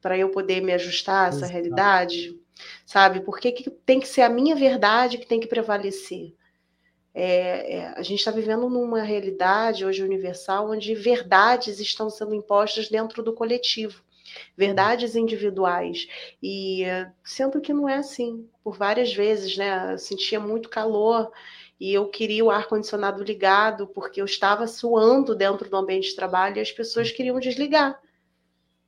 para 0.00 0.16
eu 0.16 0.30
poder 0.30 0.60
me 0.60 0.72
ajustar 0.72 1.26
a 1.26 1.28
essa 1.28 1.38
Exato. 1.38 1.52
realidade, 1.52 2.38
sabe? 2.84 3.20
Porque 3.20 3.52
que 3.52 3.70
tem 3.70 4.00
que 4.00 4.08
ser 4.08 4.22
a 4.22 4.28
minha 4.28 4.54
verdade 4.54 5.18
que 5.18 5.26
tem 5.26 5.40
que 5.40 5.46
prevalecer. 5.46 6.34
É, 7.14 7.76
é, 7.76 7.86
a 7.96 8.02
gente 8.02 8.18
está 8.18 8.30
vivendo 8.30 8.68
numa 8.68 9.02
realidade 9.02 9.86
hoje 9.86 10.02
universal 10.02 10.70
onde 10.70 10.94
verdades 10.94 11.80
estão 11.80 12.10
sendo 12.10 12.34
impostas 12.34 12.90
dentro 12.90 13.22
do 13.22 13.32
coletivo 13.32 14.04
verdades 14.56 15.14
individuais. 15.16 16.06
E 16.42 16.84
sendo 17.24 17.60
que 17.60 17.72
não 17.72 17.88
é 17.88 17.96
assim. 17.96 18.48
Por 18.62 18.76
várias 18.76 19.14
vezes, 19.14 19.56
né? 19.56 19.92
Eu 19.92 19.98
sentia 19.98 20.40
muito 20.40 20.68
calor 20.68 21.30
e 21.78 21.92
eu 21.92 22.08
queria 22.08 22.44
o 22.44 22.50
ar-condicionado 22.50 23.22
ligado 23.22 23.86
porque 23.86 24.20
eu 24.20 24.24
estava 24.24 24.66
suando 24.66 25.34
dentro 25.34 25.68
do 25.68 25.76
ambiente 25.76 26.10
de 26.10 26.16
trabalho 26.16 26.56
e 26.56 26.60
as 26.60 26.72
pessoas 26.72 27.12
queriam 27.12 27.38
desligar. 27.38 28.00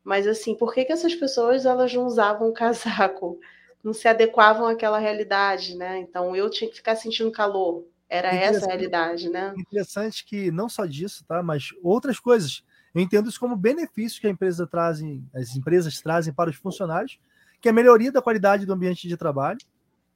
Mas 0.08 0.26
assim, 0.26 0.54
por 0.54 0.72
que, 0.72 0.86
que 0.86 0.92
essas 0.92 1.14
pessoas 1.14 1.66
elas 1.66 1.92
não 1.92 2.06
usavam 2.06 2.50
casaco? 2.50 3.38
Não 3.84 3.92
se 3.92 4.08
adequavam 4.08 4.66
àquela 4.66 4.98
realidade, 4.98 5.76
né? 5.76 5.98
Então 5.98 6.34
eu 6.34 6.48
tinha 6.48 6.70
que 6.70 6.76
ficar 6.76 6.96
sentindo 6.96 7.30
calor. 7.30 7.84
Era 8.08 8.28
essa 8.34 8.64
a 8.64 8.68
realidade, 8.68 9.28
né? 9.28 9.52
Interessante 9.58 10.24
que 10.24 10.50
não 10.50 10.66
só 10.66 10.86
disso, 10.86 11.26
tá? 11.28 11.42
Mas 11.42 11.74
outras 11.82 12.18
coisas. 12.18 12.64
Eu 12.94 13.02
entendo 13.02 13.28
isso 13.28 13.38
como 13.38 13.54
benefício 13.54 14.18
que 14.18 14.26
a 14.26 14.30
empresa 14.30 14.66
trazem, 14.66 15.22
as 15.34 15.54
empresas 15.54 16.00
trazem 16.00 16.32
para 16.32 16.48
os 16.48 16.56
funcionários, 16.56 17.20
que 17.60 17.68
é 17.68 17.70
a 17.70 17.74
melhoria 17.74 18.10
da 18.10 18.22
qualidade 18.22 18.64
do 18.64 18.72
ambiente 18.72 19.06
de 19.06 19.16
trabalho, 19.16 19.58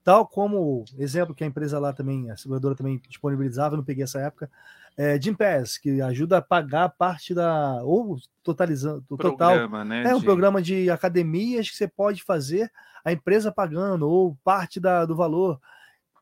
tal 0.04 0.26
como 0.26 0.84
exemplo 0.98 1.34
que 1.34 1.44
a 1.44 1.46
empresa 1.46 1.78
lá 1.78 1.92
também, 1.92 2.30
a 2.30 2.36
seguradora 2.36 2.74
também 2.74 3.00
disponibilizava, 3.08 3.76
não 3.76 3.84
peguei 3.84 4.04
essa 4.04 4.20
época, 4.20 4.50
é, 4.96 5.20
Jim 5.20 5.34
Pass, 5.34 5.78
que 5.78 6.02
ajuda 6.02 6.38
a 6.38 6.42
pagar 6.42 6.88
parte 6.90 7.32
da 7.32 7.82
ou 7.82 8.18
totalizando 8.42 9.04
o 9.08 9.16
total, 9.16 9.68
né, 9.84 10.02
é 10.04 10.14
um 10.14 10.18
de... 10.18 10.24
programa 10.24 10.60
de 10.60 10.90
academias 10.90 11.70
que 11.70 11.76
você 11.76 11.88
pode 11.88 12.22
fazer 12.22 12.70
a 13.04 13.12
empresa 13.12 13.50
pagando 13.50 14.08
ou 14.08 14.36
parte 14.44 14.78
da, 14.78 15.04
do 15.06 15.16
valor. 15.16 15.60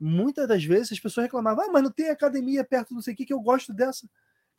Muitas 0.01 0.49
das 0.49 0.65
vezes 0.65 0.93
as 0.93 1.01
pessoas 1.01 1.25
reclamavam, 1.25 1.65
ah, 1.65 1.73
mas 1.73 1.83
não 1.83 1.91
tem 1.91 2.11
academia 2.11 2.65
perto, 2.65 2.95
não 2.95 3.03
sei 3.03 3.13
o 3.13 3.17
que, 3.17 3.27
que 3.27 3.35
eu 3.35 3.41
gosto 3.41 3.73
dessa. 3.73 4.09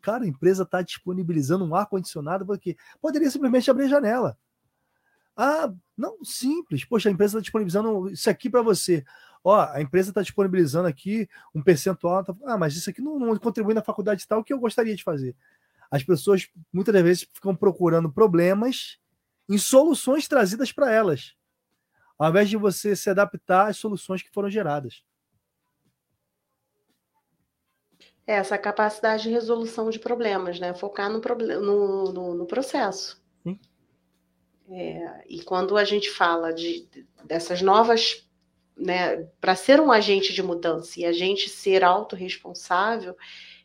Cara, 0.02 0.24
a 0.24 0.28
empresa 0.28 0.64
está 0.64 0.82
disponibilizando 0.82 1.64
um 1.64 1.74
ar-condicionado 1.74 2.46
porque 2.46 2.76
poderia 3.02 3.30
simplesmente 3.30 3.70
abrir 3.72 3.86
a 3.86 3.90
janela. 3.90 4.38
Ah, 5.36 5.72
não, 5.98 6.24
simples. 6.24 6.86
Poxa, 6.86 7.10
a 7.10 7.12
empresa 7.12 7.38
está 7.38 7.42
disponibilizando 7.42 8.10
isso 8.10 8.30
aqui 8.30 8.50
para 8.50 8.62
você. 8.62 9.04
Ó, 9.44 9.60
a 9.60 9.82
empresa 9.82 10.10
está 10.10 10.22
disponibilizando 10.22 10.88
aqui 10.88 11.28
um 11.54 11.62
percentual. 11.62 12.24
Tá... 12.24 12.36
Ah, 12.46 12.58
mas 12.58 12.76
isso 12.76 12.90
aqui 12.90 13.02
não, 13.02 13.18
não 13.18 13.38
contribui 13.38 13.74
na 13.74 13.82
faculdade 13.82 14.28
tal 14.28 14.44
que 14.44 14.54
eu 14.54 14.60
gostaria 14.60 14.96
de 14.96 15.04
fazer. 15.04 15.36
As 15.90 16.04
pessoas 16.04 16.50
muitas 16.72 16.94
das 16.94 17.04
vezes 17.04 17.28
ficam 17.34 17.56
procurando 17.56 18.12
problemas 18.12 18.98
em 19.50 19.58
soluções 19.58 20.28
trazidas 20.28 20.72
para 20.72 20.92
elas, 20.92 21.36
ao 22.18 22.30
invés 22.30 22.50
de 22.50 22.56
você 22.56 22.96
se 22.96 23.10
adaptar 23.10 23.68
às 23.68 23.78
soluções 23.78 24.22
que 24.22 24.32
foram 24.32 24.50
geradas. 24.50 25.04
É 28.26 28.36
essa 28.36 28.58
capacidade 28.58 29.24
de 29.24 29.30
resolução 29.30 29.90
de 29.90 30.00
problemas, 30.00 30.60
né? 30.60 30.74
Focar 30.74 31.10
no, 31.10 31.20
no, 31.20 32.14
no, 32.14 32.34
no 32.36 32.46
processo. 32.46 33.21
É, 34.74 35.24
e 35.28 35.42
quando 35.42 35.76
a 35.76 35.84
gente 35.84 36.10
fala 36.10 36.54
de, 36.54 36.88
dessas 37.26 37.62
novas, 37.62 38.26
né, 38.78 39.28
para 39.42 39.54
ser 39.54 39.82
um 39.82 39.92
agente 39.92 40.34
de 40.34 40.42
mudança 40.42 40.98
e 40.98 41.06
a 41.06 41.12
gente 41.12 41.50
ser 41.50 41.84
autorresponsável, 41.84 43.16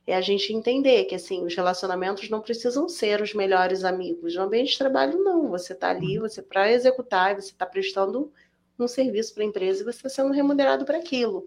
é 0.04 0.16
a 0.16 0.20
gente 0.20 0.52
entender 0.52 1.04
que 1.04 1.14
assim 1.14 1.44
os 1.44 1.54
relacionamentos 1.54 2.28
não 2.28 2.40
precisam 2.40 2.88
ser 2.88 3.22
os 3.22 3.34
melhores 3.34 3.84
amigos. 3.84 4.34
No 4.34 4.42
ambiente 4.42 4.72
de 4.72 4.78
trabalho, 4.78 5.22
não. 5.22 5.48
Você 5.50 5.72
está 5.74 5.90
ali, 5.90 6.18
uhum. 6.18 6.28
você 6.28 6.42
para 6.42 6.72
executar, 6.72 7.34
você 7.34 7.50
está 7.50 7.66
prestando 7.66 8.32
um 8.78 8.88
serviço 8.88 9.32
para 9.32 9.44
a 9.44 9.46
empresa 9.46 9.82
e 9.82 9.84
você 9.84 9.98
está 9.98 10.08
sendo 10.08 10.32
remunerado 10.32 10.84
para 10.84 10.98
aquilo. 10.98 11.46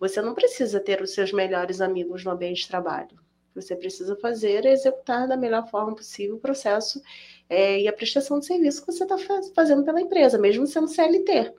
Você 0.00 0.22
não 0.22 0.34
precisa 0.34 0.80
ter 0.80 1.00
os 1.02 1.12
seus 1.12 1.32
melhores 1.32 1.80
amigos 1.80 2.24
no 2.24 2.30
ambiente 2.30 2.62
de 2.62 2.68
trabalho. 2.68 3.18
Você 3.54 3.74
precisa 3.74 4.14
fazer 4.16 4.64
e 4.64 4.68
executar 4.68 5.26
da 5.26 5.36
melhor 5.36 5.68
forma 5.70 5.94
possível 5.94 6.36
o 6.36 6.40
processo 6.40 7.00
é, 7.48 7.80
e 7.80 7.88
a 7.88 7.92
prestação 7.92 8.38
de 8.38 8.46
serviço 8.46 8.84
que 8.84 8.92
você 8.92 9.04
está 9.04 9.16
fazendo 9.54 9.84
pela 9.84 10.00
empresa, 10.00 10.38
mesmo 10.38 10.66
sendo 10.66 10.88
CLT. 10.88 11.54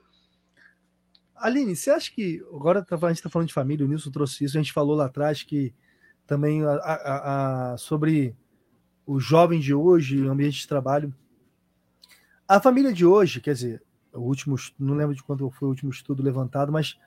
Aline, 1.35 1.75
você 1.75 1.91
acha 1.91 2.11
que. 2.11 2.43
Agora 2.53 2.83
tá, 2.83 2.95
a 2.95 3.07
gente 3.09 3.17
está 3.17 3.29
falando 3.29 3.47
de 3.47 3.53
família, 3.53 3.85
o 3.85 3.89
Nilson 3.89 4.11
trouxe 4.11 4.43
isso, 4.43 4.57
a 4.57 4.61
gente 4.61 4.73
falou 4.73 4.95
lá 4.95 5.05
atrás 5.05 5.43
que 5.43 5.73
também 6.25 6.63
a, 6.65 6.73
a, 6.73 7.73
a, 7.73 7.77
sobre 7.77 8.35
o 9.05 9.19
jovem 9.19 9.59
de 9.59 9.73
hoje, 9.73 10.21
o 10.21 10.31
ambiente 10.31 10.59
de 10.59 10.67
trabalho. 10.67 11.13
A 12.47 12.59
família 12.59 12.91
de 12.91 13.05
hoje, 13.05 13.39
quer 13.39 13.53
dizer, 13.53 13.83
o 14.13 14.21
último, 14.21 14.55
não 14.77 14.95
lembro 14.95 15.15
de 15.15 15.23
quando 15.23 15.49
foi 15.51 15.67
o 15.67 15.71
último 15.71 15.91
estudo 15.91 16.23
levantado, 16.23 16.71
mas 16.71 16.97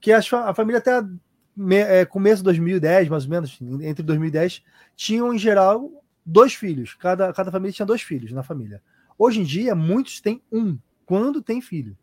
que 0.00 0.12
a, 0.12 0.18
a 0.18 0.54
família 0.54 0.78
até 0.78 1.02
é, 1.70 2.04
começo 2.04 2.38
de 2.38 2.44
2010, 2.44 3.08
mais 3.08 3.24
ou 3.24 3.30
menos, 3.30 3.58
entre 3.82 4.04
2010, 4.04 4.62
tinham 4.94 5.34
em 5.34 5.38
geral 5.38 5.90
dois 6.28 6.54
filhos. 6.54 6.94
Cada, 6.94 7.32
cada 7.32 7.50
família 7.50 7.72
tinha 7.72 7.86
dois 7.86 8.02
filhos 8.02 8.30
na 8.32 8.42
família. 8.42 8.82
Hoje 9.18 9.40
em 9.40 9.44
dia, 9.44 9.74
muitos 9.74 10.20
têm 10.20 10.42
um, 10.52 10.78
quando 11.06 11.42
tem 11.42 11.60
filho. 11.60 11.96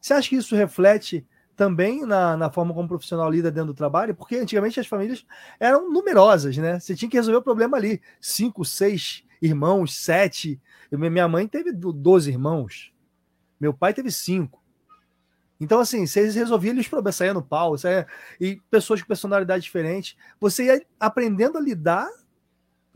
Você 0.00 0.14
acha 0.14 0.28
que 0.28 0.36
isso 0.36 0.54
reflete 0.54 1.26
também 1.56 2.06
na, 2.06 2.36
na 2.36 2.50
forma 2.50 2.72
como 2.72 2.86
o 2.86 2.88
profissional 2.88 3.28
lida 3.30 3.50
dentro 3.50 3.72
do 3.72 3.76
trabalho? 3.76 4.14
Porque 4.14 4.36
antigamente 4.36 4.78
as 4.78 4.86
famílias 4.86 5.26
eram 5.58 5.92
numerosas, 5.92 6.56
né? 6.56 6.78
Você 6.78 6.94
tinha 6.94 7.10
que 7.10 7.16
resolver 7.16 7.38
o 7.38 7.42
problema 7.42 7.76
ali. 7.76 8.00
Cinco, 8.20 8.64
seis 8.64 9.24
irmãos, 9.42 9.94
sete. 9.94 10.60
Eu, 10.90 10.98
minha 10.98 11.28
mãe 11.28 11.46
teve 11.46 11.72
12 11.72 12.30
irmãos. 12.30 12.92
Meu 13.60 13.74
pai 13.74 13.92
teve 13.92 14.10
cinco. 14.10 14.62
Então, 15.60 15.78
assim, 15.78 16.06
vocês 16.06 16.34
resolviam 16.34 16.78
os 16.78 16.88
problemas, 16.88 17.16
saia 17.16 17.34
no 17.34 17.42
pau, 17.42 17.76
saia, 17.76 18.06
e 18.40 18.56
pessoas 18.70 19.02
com 19.02 19.08
personalidade 19.08 19.62
diferente. 19.62 20.16
Você 20.40 20.64
ia 20.64 20.86
aprendendo 20.98 21.58
a 21.58 21.60
lidar 21.60 22.08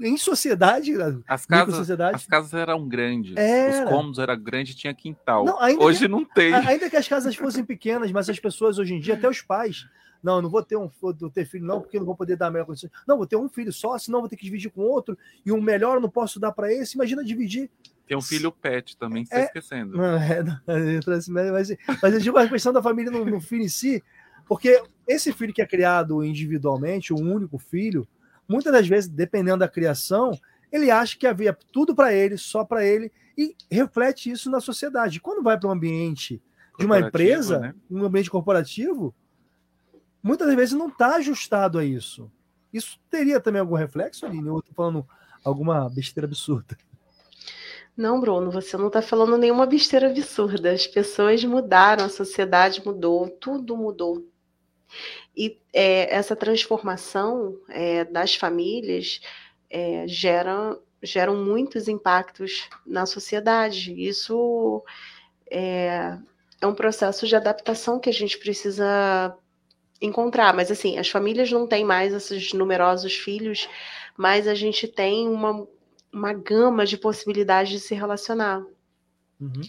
em 0.00 0.16
sociedade, 0.16 0.92
as 1.26 1.46
casas, 1.46 1.76
sociedade. 1.76 2.16
as 2.16 2.26
casas 2.26 2.52
eram 2.52 2.86
grandes, 2.88 3.36
era. 3.36 3.84
os 3.84 3.90
cômodos 3.90 4.18
eram 4.18 4.38
grandes, 4.40 4.74
tinha 4.74 4.92
quintal. 4.92 5.44
Não, 5.44 5.58
hoje 5.78 6.00
que, 6.00 6.08
não 6.08 6.24
tem. 6.24 6.52
Ainda 6.52 6.90
que 6.90 6.96
as 6.96 7.06
casas 7.06 7.36
fossem 7.36 7.64
pequenas, 7.64 8.10
mas 8.10 8.28
as 8.28 8.38
pessoas 8.38 8.78
hoje 8.78 8.94
em 8.94 9.00
dia, 9.00 9.14
até 9.14 9.28
os 9.28 9.40
pais, 9.40 9.86
não, 10.22 10.40
não 10.40 10.48
vou 10.48 10.62
ter 10.62 10.76
um 10.76 10.90
vou 11.00 11.12
ter 11.30 11.44
filho 11.44 11.66
não, 11.66 11.80
porque 11.80 11.98
não 11.98 12.06
vou 12.06 12.16
poder 12.16 12.36
dar 12.36 12.46
a 12.46 12.50
melhor 12.50 12.64
condição. 12.64 12.90
Não, 13.06 13.16
vou 13.16 13.26
ter 13.26 13.36
um 13.36 13.48
filho 13.48 13.72
só, 13.72 13.98
senão 13.98 14.20
vou 14.20 14.28
ter 14.28 14.36
que 14.36 14.44
dividir 14.44 14.70
com 14.70 14.80
outro 14.80 15.16
e 15.44 15.52
um 15.52 15.60
melhor 15.60 16.00
não 16.00 16.08
posso 16.08 16.40
dar 16.40 16.50
para 16.50 16.72
esse. 16.72 16.96
Imagina 16.96 17.22
dividir. 17.22 17.70
Tem 18.06 18.16
um 18.16 18.22
filho 18.22 18.50
pet 18.50 18.96
também, 18.96 19.24
você 19.24 19.34
é, 19.34 19.38
está 19.44 19.58
esquecendo. 19.58 19.96
Não, 19.96 20.16
é, 20.16 20.42
não, 20.42 20.58
mas, 21.52 21.76
mas 22.02 22.14
eu 22.14 22.20
digo 22.20 22.38
a 22.38 22.48
questão 22.48 22.72
da 22.72 22.82
família 22.82 23.10
no, 23.10 23.24
no 23.24 23.40
filho 23.40 23.62
em 23.62 23.68
si, 23.68 24.02
porque 24.46 24.82
esse 25.06 25.32
filho 25.32 25.54
que 25.54 25.62
é 25.62 25.66
criado 25.66 26.24
individualmente, 26.24 27.12
um 27.12 27.32
único 27.32 27.58
filho, 27.58 28.06
muitas 28.48 28.72
das 28.72 28.86
vezes, 28.86 29.08
dependendo 29.08 29.58
da 29.58 29.68
criação, 29.68 30.32
ele 30.70 30.90
acha 30.90 31.16
que 31.16 31.26
havia 31.26 31.56
tudo 31.72 31.94
para 31.94 32.12
ele, 32.12 32.36
só 32.36 32.64
para 32.64 32.84
ele, 32.84 33.12
e 33.36 33.56
reflete 33.70 34.30
isso 34.30 34.50
na 34.50 34.60
sociedade. 34.60 35.20
Quando 35.20 35.42
vai 35.42 35.58
para 35.58 35.68
um 35.68 35.72
ambiente 35.72 36.42
de 36.78 36.86
uma 36.86 36.98
empresa, 36.98 37.58
né? 37.58 37.74
um 37.90 38.04
ambiente 38.04 38.30
corporativo, 38.30 39.14
muitas 40.22 40.46
das 40.46 40.56
vezes 40.56 40.74
não 40.74 40.88
está 40.88 41.16
ajustado 41.16 41.78
a 41.78 41.84
isso. 41.84 42.30
Isso 42.72 42.98
teria 43.08 43.40
também 43.40 43.60
algum 43.60 43.76
reflexo, 43.76 44.26
Aline? 44.26 44.48
Ou 44.48 44.56
eu 44.56 44.60
estou 44.60 44.74
falando 44.74 45.06
alguma 45.44 45.88
besteira 45.88 46.26
absurda? 46.26 46.76
Não, 47.96 48.20
Bruno, 48.20 48.50
você 48.50 48.76
não 48.76 48.88
está 48.88 49.00
falando 49.00 49.38
nenhuma 49.38 49.66
besteira 49.66 50.10
absurda. 50.10 50.72
As 50.72 50.86
pessoas 50.86 51.44
mudaram, 51.44 52.04
a 52.04 52.08
sociedade 52.08 52.82
mudou, 52.84 53.28
tudo 53.28 53.76
mudou. 53.76 54.26
E 55.36 55.59
é, 55.73 56.15
essa 56.15 56.36
transformação 56.36 57.59
é, 57.69 58.05
das 58.05 58.35
famílias 58.35 59.20
é, 59.69 60.06
gera, 60.06 60.78
geram 61.02 61.36
muitos 61.36 61.89
impactos 61.89 62.69
na 62.86 63.05
sociedade. 63.05 63.93
Isso 63.93 64.85
é, 65.51 66.16
é 66.61 66.66
um 66.66 66.74
processo 66.74 67.27
de 67.27 67.35
adaptação 67.35 67.98
que 67.98 68.09
a 68.09 68.12
gente 68.12 68.39
precisa 68.39 69.36
encontrar. 70.01 70.55
Mas 70.55 70.70
assim, 70.70 70.98
as 70.98 71.09
famílias 71.09 71.51
não 71.51 71.66
têm 71.66 71.85
mais 71.85 72.12
esses 72.12 72.52
numerosos 72.52 73.15
filhos, 73.15 73.69
mas 74.16 74.47
a 74.47 74.55
gente 74.55 74.86
tem 74.86 75.28
uma, 75.28 75.66
uma 76.12 76.32
gama 76.32 76.86
de 76.86 76.97
possibilidades 76.97 77.73
de 77.73 77.81
se 77.81 77.94
relacionar. 77.94 78.65
Uhum. 79.40 79.62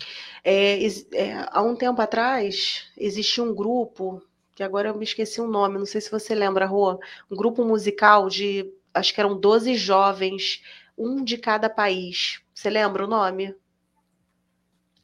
É, 0.44 0.86
é, 0.86 1.48
há 1.50 1.62
um 1.62 1.76
tempo 1.76 2.00
atrás, 2.02 2.88
existia 2.96 3.44
um 3.44 3.54
grupo, 3.54 4.22
que 4.56 4.64
agora 4.64 4.88
eu 4.90 4.95
me 4.95 5.03
esqueci 5.03 5.41
o 5.41 5.48
nome, 5.48 5.77
não 5.77 5.86
sei 5.86 5.99
se 5.99 6.10
você 6.10 6.34
lembra, 6.34 6.65
Rô, 6.65 6.98
um 7.30 7.36
grupo 7.36 7.64
musical 7.65 8.30
de, 8.30 8.73
acho 8.94 9.14
que 9.14 9.19
eram 9.19 9.38
12 9.38 9.76
jovens, 9.76 10.64
um 10.98 11.23
de 11.23 11.38
cada 11.38 11.69
país. 11.69 12.41
Você 12.53 12.69
lembra 12.69 13.03
o 13.03 13.07
nome? 13.07 13.53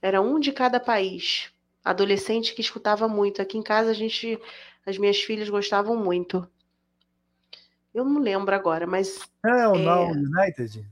Era 0.01 0.21
um 0.21 0.39
de 0.39 0.53
cada 0.53 0.79
país. 0.79 1.51
Adolescente 1.83 2.55
que 2.55 2.61
escutava 2.61 3.07
muito. 3.09 3.41
Aqui 3.41 3.57
em 3.57 3.63
casa 3.63 3.91
a 3.91 3.93
gente 3.93 4.39
as 4.85 4.97
minhas 4.97 5.21
filhas 5.21 5.49
gostavam 5.49 5.95
muito. 5.95 6.47
Eu 7.93 8.05
não 8.05 8.19
lembro 8.21 8.55
agora, 8.55 8.87
mas. 8.87 9.19
É 9.45 9.67
o 9.67 9.75
é... 9.75 10.11
United? 10.11 10.85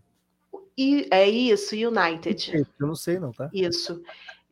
E, 0.77 1.07
é 1.10 1.27
isso, 1.27 1.76
United. 1.76 2.68
Eu 2.80 2.88
não 2.88 2.95
sei, 2.95 3.19
não, 3.19 3.31
tá? 3.31 3.49
Isso. 3.53 4.02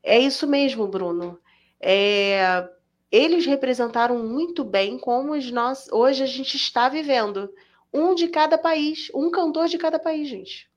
É 0.01 0.17
isso 0.17 0.47
mesmo, 0.47 0.87
Bruno. 0.87 1.39
É... 1.79 2.67
Eles 3.11 3.45
representaram 3.45 4.19
muito 4.19 4.63
bem 4.63 4.99
como 4.99 5.35
nós, 5.51 5.87
hoje 5.91 6.23
a 6.23 6.27
gente 6.27 6.55
está 6.55 6.89
vivendo. 6.89 7.49
Um 7.93 8.13
de 8.13 8.27
cada 8.27 8.57
país, 8.57 9.09
um 9.15 9.31
cantor 9.31 9.67
de 9.67 9.77
cada 9.77 9.97
país, 9.97 10.27
gente. 10.27 10.69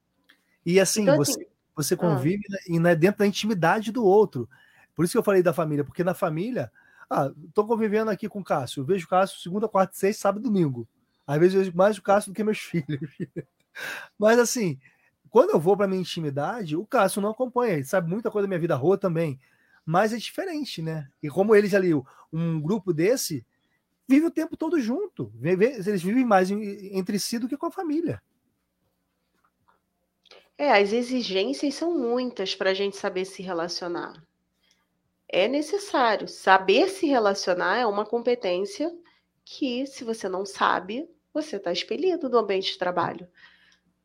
E 0.65 0.79
assim, 0.79 1.03
então, 1.03 1.17
você, 1.17 1.33
assim, 1.33 1.45
você 1.75 1.97
convive 1.97 2.45
ah. 2.53 2.59
e 2.69 2.79
não 2.79 2.91
é 2.91 2.95
dentro 2.95 3.19
da 3.19 3.27
intimidade 3.27 3.91
do 3.91 4.05
outro. 4.05 4.49
Por 4.95 5.05
isso 5.05 5.13
que 5.13 5.19
eu 5.19 5.23
falei 5.23 5.43
da 5.43 5.53
família, 5.53 5.85
porque 5.85 6.05
na 6.05 6.15
família 6.15 6.71
ah, 7.11 7.33
tô 7.53 7.67
convivendo 7.67 8.09
aqui 8.09 8.29
com 8.29 8.39
o 8.39 8.45
Cássio. 8.45 8.83
Eu 8.83 8.85
vejo 8.85 9.05
o 9.05 9.09
Cássio 9.09 9.41
segunda, 9.41 9.69
quarta, 9.69 9.97
sexta, 9.97 10.23
sábado 10.23 10.43
e 10.43 10.45
domingo. 10.45 10.87
Às 11.27 11.41
vezes 11.41 11.55
eu 11.55 11.61
vejo 11.61 11.77
mais 11.77 11.99
o 11.99 12.03
Cássio 12.03 12.31
do 12.33 12.37
que 12.37 12.45
meus 12.45 12.61
filhos. 12.63 13.01
Mas 14.17 14.39
assim, 14.39 14.79
quando 15.29 15.51
eu 15.51 15.59
vou 15.59 15.77
para 15.77 15.89
minha 15.89 16.01
intimidade, 16.01 16.77
o 16.77 16.87
Cássio 16.87 17.21
não 17.21 17.31
acompanha. 17.31 17.75
Ele 17.75 17.85
sabe 17.85 18.09
muita 18.09 18.31
coisa 18.31 18.47
da 18.47 18.49
minha 18.49 18.61
vida 18.61 18.77
rua 18.77 18.97
também. 18.97 19.41
Mas 19.85 20.13
é 20.13 20.17
diferente, 20.17 20.83
né? 20.83 21.09
E 21.23 21.29
como 21.29 21.55
eles 21.55 21.75
ali, 21.75 21.93
um 22.33 22.61
grupo 22.61 22.93
desse, 22.93 23.45
vive 24.09 24.27
o 24.27 24.31
tempo 24.31 24.57
todo 24.57 24.81
junto. 24.81 25.33
Eles 25.43 26.03
vivem 26.03 26.25
mais 26.25 26.51
entre 26.51 27.19
si 27.19 27.39
do 27.39 27.49
que 27.49 27.57
com 27.57 27.67
a 27.67 27.73
família. 27.73 28.23
É, 30.57 30.73
as 30.73 30.93
exigências 30.93 31.75
são 31.75 31.97
muitas 31.97 32.55
para 32.55 32.71
a 32.71 32.75
gente 32.75 32.97
saber 32.97 33.25
se 33.25 33.43
relacionar 33.43 34.23
é 35.33 35.47
necessário. 35.47 36.27
Saber 36.29 36.89
se 36.89 37.07
relacionar 37.07 37.79
é 37.79 37.87
uma 37.87 38.05
competência 38.05 38.93
que, 39.45 39.87
se 39.87 40.05
você 40.05 40.29
não 40.29 40.45
sabe, 40.45 41.09
você 41.33 41.57
está 41.57 41.73
expelido 41.73 42.29
do 42.29 42.39
ambiente 42.39 42.73
de 42.73 42.79
trabalho. 42.79 43.29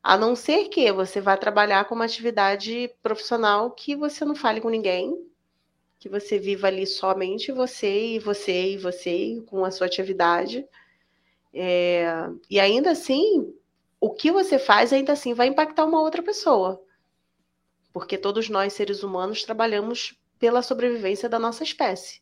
A 0.04 0.16
não 0.16 0.36
ser 0.36 0.70
que 0.70 0.92
você 0.92 1.20
vá 1.20 1.36
trabalhar 1.36 1.86
com 1.86 1.96
uma 1.96 2.06
atividade 2.06 2.92
profissional 3.02 3.72
que 3.72 3.96
você 3.96 4.24
não 4.24 4.36
fale 4.36 4.62
com 4.62 4.70
ninguém, 4.70 5.18
que 6.00 6.10
você 6.10 6.38
viva 6.38 6.68
ali 6.68 6.86
somente 6.86 7.52
você 7.52 8.16
e 8.16 8.20
você 8.20 8.74
e 8.74 8.78
você 8.78 9.42
com 9.48 9.66
a 9.66 9.72
sua 9.72 9.88
atividade. 9.88 10.66
É, 11.54 12.06
e 12.50 12.60
ainda 12.60 12.92
assim, 12.92 13.54
o 14.00 14.12
que 14.12 14.32
você 14.32 14.60
faz 14.60 14.92
ainda 14.92 15.14
assim 15.14 15.34
vai 15.34 15.48
impactar 15.48 15.86
uma 15.86 16.02
outra 16.02 16.22
pessoa. 16.22 16.82
Porque 17.94 18.18
todos 18.18 18.50
nós, 18.50 18.74
seres 18.74 19.04
humanos, 19.04 19.44
trabalhamos 19.44 20.20
pela 20.38 20.62
sobrevivência 20.62 21.30
da 21.30 21.40
nossa 21.40 21.64
espécie. 21.64 22.22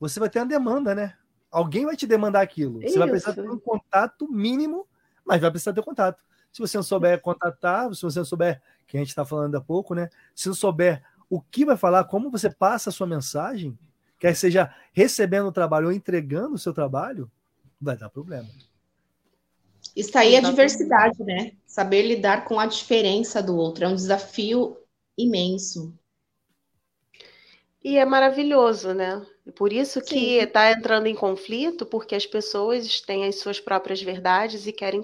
Você 0.00 0.18
vai 0.18 0.28
ter 0.28 0.40
uma 0.40 0.46
demanda, 0.46 0.94
né? 0.94 1.16
Alguém 1.50 1.86
vai 1.86 1.96
te 1.96 2.06
demandar 2.06 2.42
aquilo. 2.42 2.80
Você 2.82 2.98
vai 2.98 3.08
precisar 3.08 3.32
ter 3.32 3.48
um 3.48 3.58
contato 3.58 4.30
mínimo, 4.30 4.86
mas 5.24 5.40
vai 5.40 5.50
precisar 5.50 5.72
ter 5.72 5.82
contato. 5.82 6.20
Se 6.52 6.60
você 6.60 6.76
não 6.76 6.82
souber 6.82 7.20
contatar, 7.20 7.94
se 7.94 8.02
você 8.02 8.18
não 8.18 8.26
souber, 8.26 8.60
que 8.86 8.96
a 8.96 9.00
gente 9.00 9.10
está 9.10 9.24
falando 9.24 9.54
há 9.54 9.60
pouco, 9.60 9.94
né? 9.94 10.10
Se 10.34 10.48
não 10.48 10.54
souber 10.54 11.02
o 11.30 11.40
que 11.40 11.64
vai 11.64 11.76
falar, 11.76 12.04
como 12.04 12.30
você 12.30 12.50
passa 12.50 12.90
a 12.90 12.92
sua 12.92 13.06
mensagem, 13.06 13.78
quer 14.18 14.34
seja 14.34 14.74
recebendo 14.92 15.46
o 15.46 15.52
trabalho 15.52 15.86
ou 15.86 15.92
entregando 15.92 16.54
o 16.54 16.58
seu 16.58 16.72
trabalho, 16.72 17.30
vai 17.80 17.96
dar 17.96 18.08
problema. 18.08 18.48
Está 19.94 20.20
aí 20.20 20.36
a 20.36 20.40
diversidade, 20.40 21.22
né? 21.24 21.52
Saber 21.66 22.02
lidar 22.02 22.44
com 22.44 22.58
a 22.58 22.66
diferença 22.66 23.42
do 23.42 23.56
outro 23.56 23.84
é 23.84 23.88
um 23.88 23.94
desafio 23.94 24.76
imenso. 25.16 25.92
E 27.82 27.96
é 27.96 28.04
maravilhoso, 28.04 28.92
né? 28.92 29.24
Por 29.56 29.72
isso 29.72 30.00
que 30.00 30.36
está 30.36 30.70
entrando 30.70 31.06
em 31.06 31.14
conflito, 31.14 31.86
porque 31.86 32.14
as 32.14 32.26
pessoas 32.26 33.00
têm 33.00 33.24
as 33.24 33.40
suas 33.40 33.60
próprias 33.60 34.02
verdades 34.02 34.66
e 34.66 34.72
querem, 34.72 35.02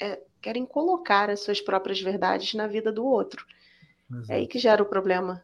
é, 0.00 0.20
querem 0.40 0.64
colocar 0.64 1.28
as 1.28 1.40
suas 1.40 1.60
próprias 1.60 2.00
verdades 2.00 2.54
na 2.54 2.66
vida 2.66 2.90
do 2.90 3.04
outro. 3.04 3.44
Exato. 4.10 4.32
É 4.32 4.36
aí 4.36 4.46
que 4.46 4.58
gera 4.58 4.82
o 4.82 4.86
problema. 4.86 5.42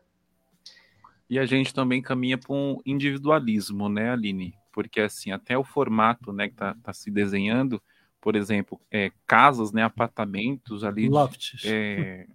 E 1.28 1.38
a 1.38 1.46
gente 1.46 1.72
também 1.72 2.02
caminha 2.02 2.36
para 2.36 2.52
um 2.52 2.80
individualismo, 2.84 3.88
né, 3.88 4.10
Aline? 4.10 4.54
Porque 4.72 5.00
assim, 5.00 5.30
até 5.30 5.56
o 5.56 5.64
formato 5.64 6.32
né, 6.32 6.48
que 6.48 6.54
está 6.54 6.74
tá 6.82 6.92
se 6.92 7.10
desenhando, 7.10 7.80
por 8.20 8.34
exemplo, 8.34 8.80
é, 8.90 9.12
casas, 9.26 9.72
né, 9.72 9.82
apartamentos 9.82 10.84
ali. 10.84 11.08
Lofts. 11.08 11.62
É, 11.64 12.26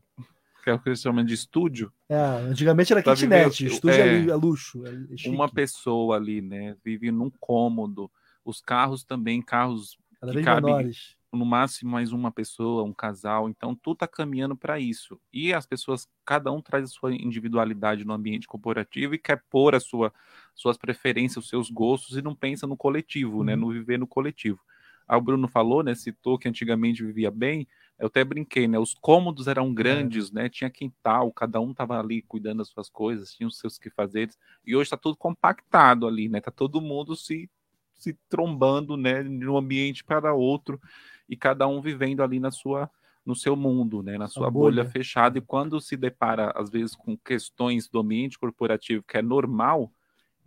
que 0.64 0.69
é 0.69 0.73
o 0.73 0.80
que 0.80 0.89
eles 0.89 1.02
chamam 1.02 1.23
de 1.23 1.34
estúdio. 1.34 1.91
É, 2.10 2.15
antigamente 2.15 2.91
era 2.91 3.03
kitnet, 3.03 3.65
estúdio 3.65 4.02
é, 4.02 4.26
é, 4.30 4.35
luxo. 4.35 4.84
É 4.85 5.30
uma 5.30 5.47
pessoa 5.47 6.15
ali, 6.15 6.41
né, 6.41 6.76
vive 6.84 7.11
num 7.11 7.30
cômodo. 7.39 8.10
Os 8.43 8.61
carros 8.61 9.03
também, 9.03 9.41
carros 9.41 9.97
Cada 10.19 10.31
que 10.31 10.41
cabem 10.41 10.73
menores. 10.73 11.15
No 11.35 11.45
máximo 11.45 11.91
mais 11.91 12.11
uma 12.11 12.31
pessoa, 12.31 12.83
um 12.83 12.93
casal. 12.93 13.49
Então, 13.49 13.75
tudo 13.75 13.95
está 13.95 14.07
caminhando 14.07 14.55
para 14.55 14.79
isso. 14.79 15.19
E 15.31 15.53
as 15.53 15.65
pessoas, 15.65 16.07
cada 16.25 16.51
um 16.51 16.61
traz 16.61 16.85
a 16.85 16.87
sua 16.87 17.13
individualidade 17.13 18.05
no 18.05 18.13
ambiente 18.13 18.47
corporativo 18.47 19.13
e 19.13 19.19
quer 19.19 19.43
pôr 19.49 19.75
a 19.75 19.79
sua, 19.79 20.13
suas 20.53 20.77
preferências, 20.77 21.43
os 21.43 21.49
seus 21.49 21.69
gostos 21.69 22.17
e 22.17 22.21
não 22.21 22.33
pensa 22.33 22.65
no 22.65 22.77
coletivo, 22.77 23.43
né, 23.43 23.53
uhum. 23.53 23.61
no 23.61 23.71
viver 23.71 23.99
no 23.99 24.07
coletivo. 24.07 24.59
Aí 25.07 25.17
o 25.17 25.21
Bruno 25.21 25.47
falou, 25.47 25.83
né, 25.83 25.93
citou 25.93 26.37
que 26.37 26.47
antigamente 26.47 27.03
vivia 27.03 27.29
bem. 27.29 27.67
Eu 27.97 28.07
até 28.07 28.23
brinquei, 28.23 28.67
né? 28.67 28.77
Os 28.77 28.93
cômodos 28.93 29.47
eram 29.47 29.73
grandes, 29.73 30.29
é. 30.29 30.33
né? 30.33 30.49
Tinha 30.49 30.69
quintal, 30.69 31.31
cada 31.31 31.61
um 31.61 31.73
tava 31.73 31.97
ali 31.97 32.21
cuidando 32.21 32.57
das 32.57 32.67
suas 32.67 32.89
coisas, 32.89 33.31
tinha 33.31 33.47
os 33.47 33.57
seus 33.57 33.77
quefazeres. 33.77 34.37
E 34.65 34.75
hoje 34.75 34.87
está 34.87 34.97
tudo 34.97 35.15
compactado 35.15 36.05
ali, 36.05 36.27
né? 36.27 36.41
Tá 36.41 36.51
todo 36.51 36.81
mundo 36.81 37.15
se, 37.15 37.49
se 38.06 38.18
trombando, 38.30 38.95
né? 38.95 39.23
De 39.23 39.49
um 39.49 39.57
ambiente 39.57 40.03
para 40.03 40.34
outro 40.34 40.80
e 41.27 41.36
cada 41.36 41.68
um 41.68 41.82
vivendo 41.82 42.22
ali 42.22 42.40
na 42.40 42.52
sua 42.52 42.90
no 43.26 43.36
seu 43.36 43.56
mundo, 43.56 44.03
né, 44.03 44.19
na 44.19 44.27
sua 44.27 44.52
bolha. 44.52 44.84
bolha 44.84 44.91
fechada, 44.91 45.40
e 45.40 45.41
quando 45.41 45.82
se 45.82 45.98
depara, 45.98 46.53
às 46.56 46.69
vezes, 46.69 46.95
com 46.95 47.18
questões 47.18 47.88
do 47.88 47.98
ambiente 47.98 48.38
corporativo 48.38 49.02
que 49.02 49.18
é 49.18 49.22
normal, 49.23 49.91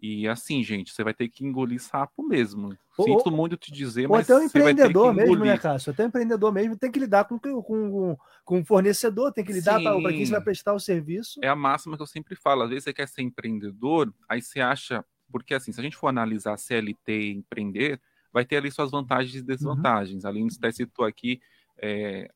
e 0.01 0.29
assim, 0.29 0.63
gente, 0.63 0.93
você 0.93 1.03
vai 1.03 1.13
ter 1.13 1.29
que 1.29 1.45
engolir 1.45 1.83
sapo 1.83 2.23
mesmo. 2.23 2.77
Sinto 2.95 3.33
muito 3.33 3.57
te 3.57 3.73
dizer, 3.73 4.09
mas. 4.09 4.31
Ou 4.31 4.37
até 4.37 4.45
um 4.45 4.47
empreendedor 4.47 5.13
mesmo, 5.13 5.45
né, 5.45 5.59
Cássio? 5.59 5.91
Até 5.91 6.05
um 6.05 6.07
empreendedor 6.07 6.53
mesmo 6.53 6.77
tem 6.77 6.91
que 6.91 7.01
lidar 7.01 7.25
com, 7.25 7.37
com, 7.37 7.61
com, 7.61 8.17
com 8.45 8.59
um 8.59 8.65
fornecedor, 8.65 9.33
tem 9.33 9.45
que 9.45 9.53
lidar 9.53 9.81
para 9.81 10.13
quem 10.13 10.25
você 10.25 10.33
vai 10.33 10.41
prestar 10.41 10.73
o 10.73 10.79
serviço. 10.79 11.41
É 11.43 11.49
a 11.49 11.57
máxima 11.57 11.97
que 11.97 12.03
eu 12.03 12.07
sempre 12.07 12.37
falo. 12.37 12.63
Às 12.63 12.69
vezes 12.71 12.85
você 12.85 12.93
quer 12.93 13.09
ser 13.09 13.23
empreendedor, 13.23 14.13
aí 14.29 14.41
você 14.41 14.61
acha. 14.61 15.05
Porque 15.31 15.55
assim, 15.55 15.73
se 15.73 15.81
a 15.81 15.83
gente 15.83 15.97
for 15.97 16.09
analisar 16.09 16.57
CLT 16.57 17.13
e 17.13 17.33
empreender, 17.33 18.01
vai 18.33 18.45
ter 18.45 18.57
ali 18.57 18.71
suas 18.71 18.91
vantagens 18.91 19.35
e 19.35 19.43
desvantagens. 19.43 20.25
Uhum. 20.25 20.31
Aline 20.31 20.51
até 20.57 20.71
citou 20.73 21.05
aqui 21.05 21.41
é, 21.81 22.29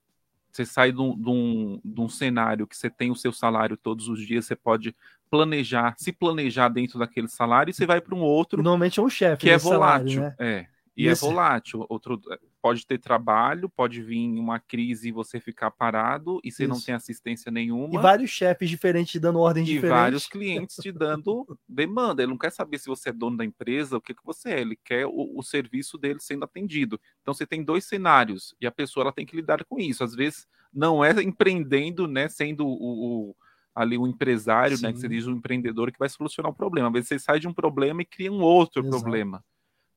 você 0.50 0.66
sai 0.66 0.92
de 0.92 1.00
um, 1.00 1.16
de, 1.16 1.30
um, 1.30 1.80
de 1.82 2.00
um, 2.00 2.08
cenário 2.08 2.66
que 2.66 2.76
você 2.76 2.90
tem 2.90 3.10
o 3.10 3.16
seu 3.16 3.32
salário 3.32 3.76
todos 3.76 4.08
os 4.08 4.24
dias, 4.24 4.44
você 4.44 4.54
pode 4.54 4.94
planejar, 5.30 5.94
se 5.96 6.12
planejar 6.12 6.68
dentro 6.68 6.98
daquele 6.98 7.26
salário, 7.26 7.70
e 7.70 7.74
você 7.74 7.86
vai 7.86 8.00
para 8.00 8.14
um 8.14 8.20
outro. 8.20 8.62
Normalmente 8.62 9.00
é 9.00 9.02
um 9.02 9.08
chefe. 9.08 9.40
Que 9.40 9.50
é 9.50 9.56
volátil. 9.56 10.20
Salário, 10.20 10.36
né? 10.38 10.46
É. 10.46 10.66
E 10.96 11.08
é 11.08 11.12
Esse... 11.12 11.24
é 11.24 11.28
volátil. 11.28 11.86
Outro, 11.88 12.20
pode 12.60 12.86
ter 12.86 12.98
trabalho, 12.98 13.68
pode 13.68 14.02
vir 14.02 14.28
uma 14.38 14.60
crise 14.60 15.08
e 15.08 15.12
você 15.12 15.40
ficar 15.40 15.70
parado 15.70 16.40
e 16.44 16.52
você 16.52 16.64
Isso. 16.64 16.72
não 16.72 16.80
tem 16.80 16.94
assistência 16.94 17.50
nenhuma. 17.50 17.94
E 17.94 18.02
vários 18.02 18.30
chefes 18.30 18.68
diferentes 18.68 19.20
dando 19.20 19.40
ordem 19.40 19.62
e 19.62 19.66
diferentes. 19.66 19.90
E 19.90 20.02
vários 20.02 20.26
clientes 20.26 20.76
te 20.76 20.92
dando 20.92 21.46
demanda. 21.66 22.22
Ele 22.22 22.30
não 22.30 22.38
quer 22.38 22.52
saber 22.52 22.78
se 22.78 22.86
você 22.86 23.08
é 23.08 23.12
dono 23.12 23.36
da 23.36 23.44
empresa, 23.44 23.96
o 23.96 24.00
que, 24.00 24.14
que 24.14 24.24
você 24.24 24.50
é. 24.50 24.60
Ele 24.60 24.76
quer 24.76 25.06
o, 25.06 25.38
o 25.38 25.42
serviço 25.42 25.96
dele 25.96 26.20
sendo 26.20 26.44
atendido. 26.44 27.00
Então 27.22 27.32
você 27.32 27.46
tem 27.46 27.64
dois 27.64 27.84
cenários 27.84 28.54
e 28.60 28.66
a 28.66 28.70
pessoa 28.70 29.04
ela 29.04 29.12
tem 29.12 29.24
que 29.24 29.36
lidar 29.36 29.64
com 29.64 29.78
isso. 29.78 30.04
Às 30.04 30.14
vezes 30.14 30.46
não 30.72 31.04
é 31.04 31.10
empreendendo, 31.22 32.06
né, 32.06 32.28
sendo 32.28 32.66
o, 32.66 33.30
o 33.30 33.36
ali 33.74 33.96
o 33.96 34.06
empresário, 34.06 34.76
Sim. 34.76 34.84
né, 34.84 34.92
que 34.92 34.98
você 34.98 35.08
diz 35.08 35.26
o 35.26 35.30
empreendedor 35.30 35.90
que 35.90 35.98
vai 35.98 36.08
solucionar 36.08 36.52
o 36.52 36.54
problema. 36.54 36.88
Às 36.88 36.92
vezes 36.92 37.08
você 37.08 37.18
sai 37.18 37.40
de 37.40 37.48
um 37.48 37.54
problema 37.54 38.02
e 38.02 38.06
cria 38.06 38.30
um 38.30 38.42
outro 38.42 38.82
Exato. 38.82 39.02
problema. 39.02 39.42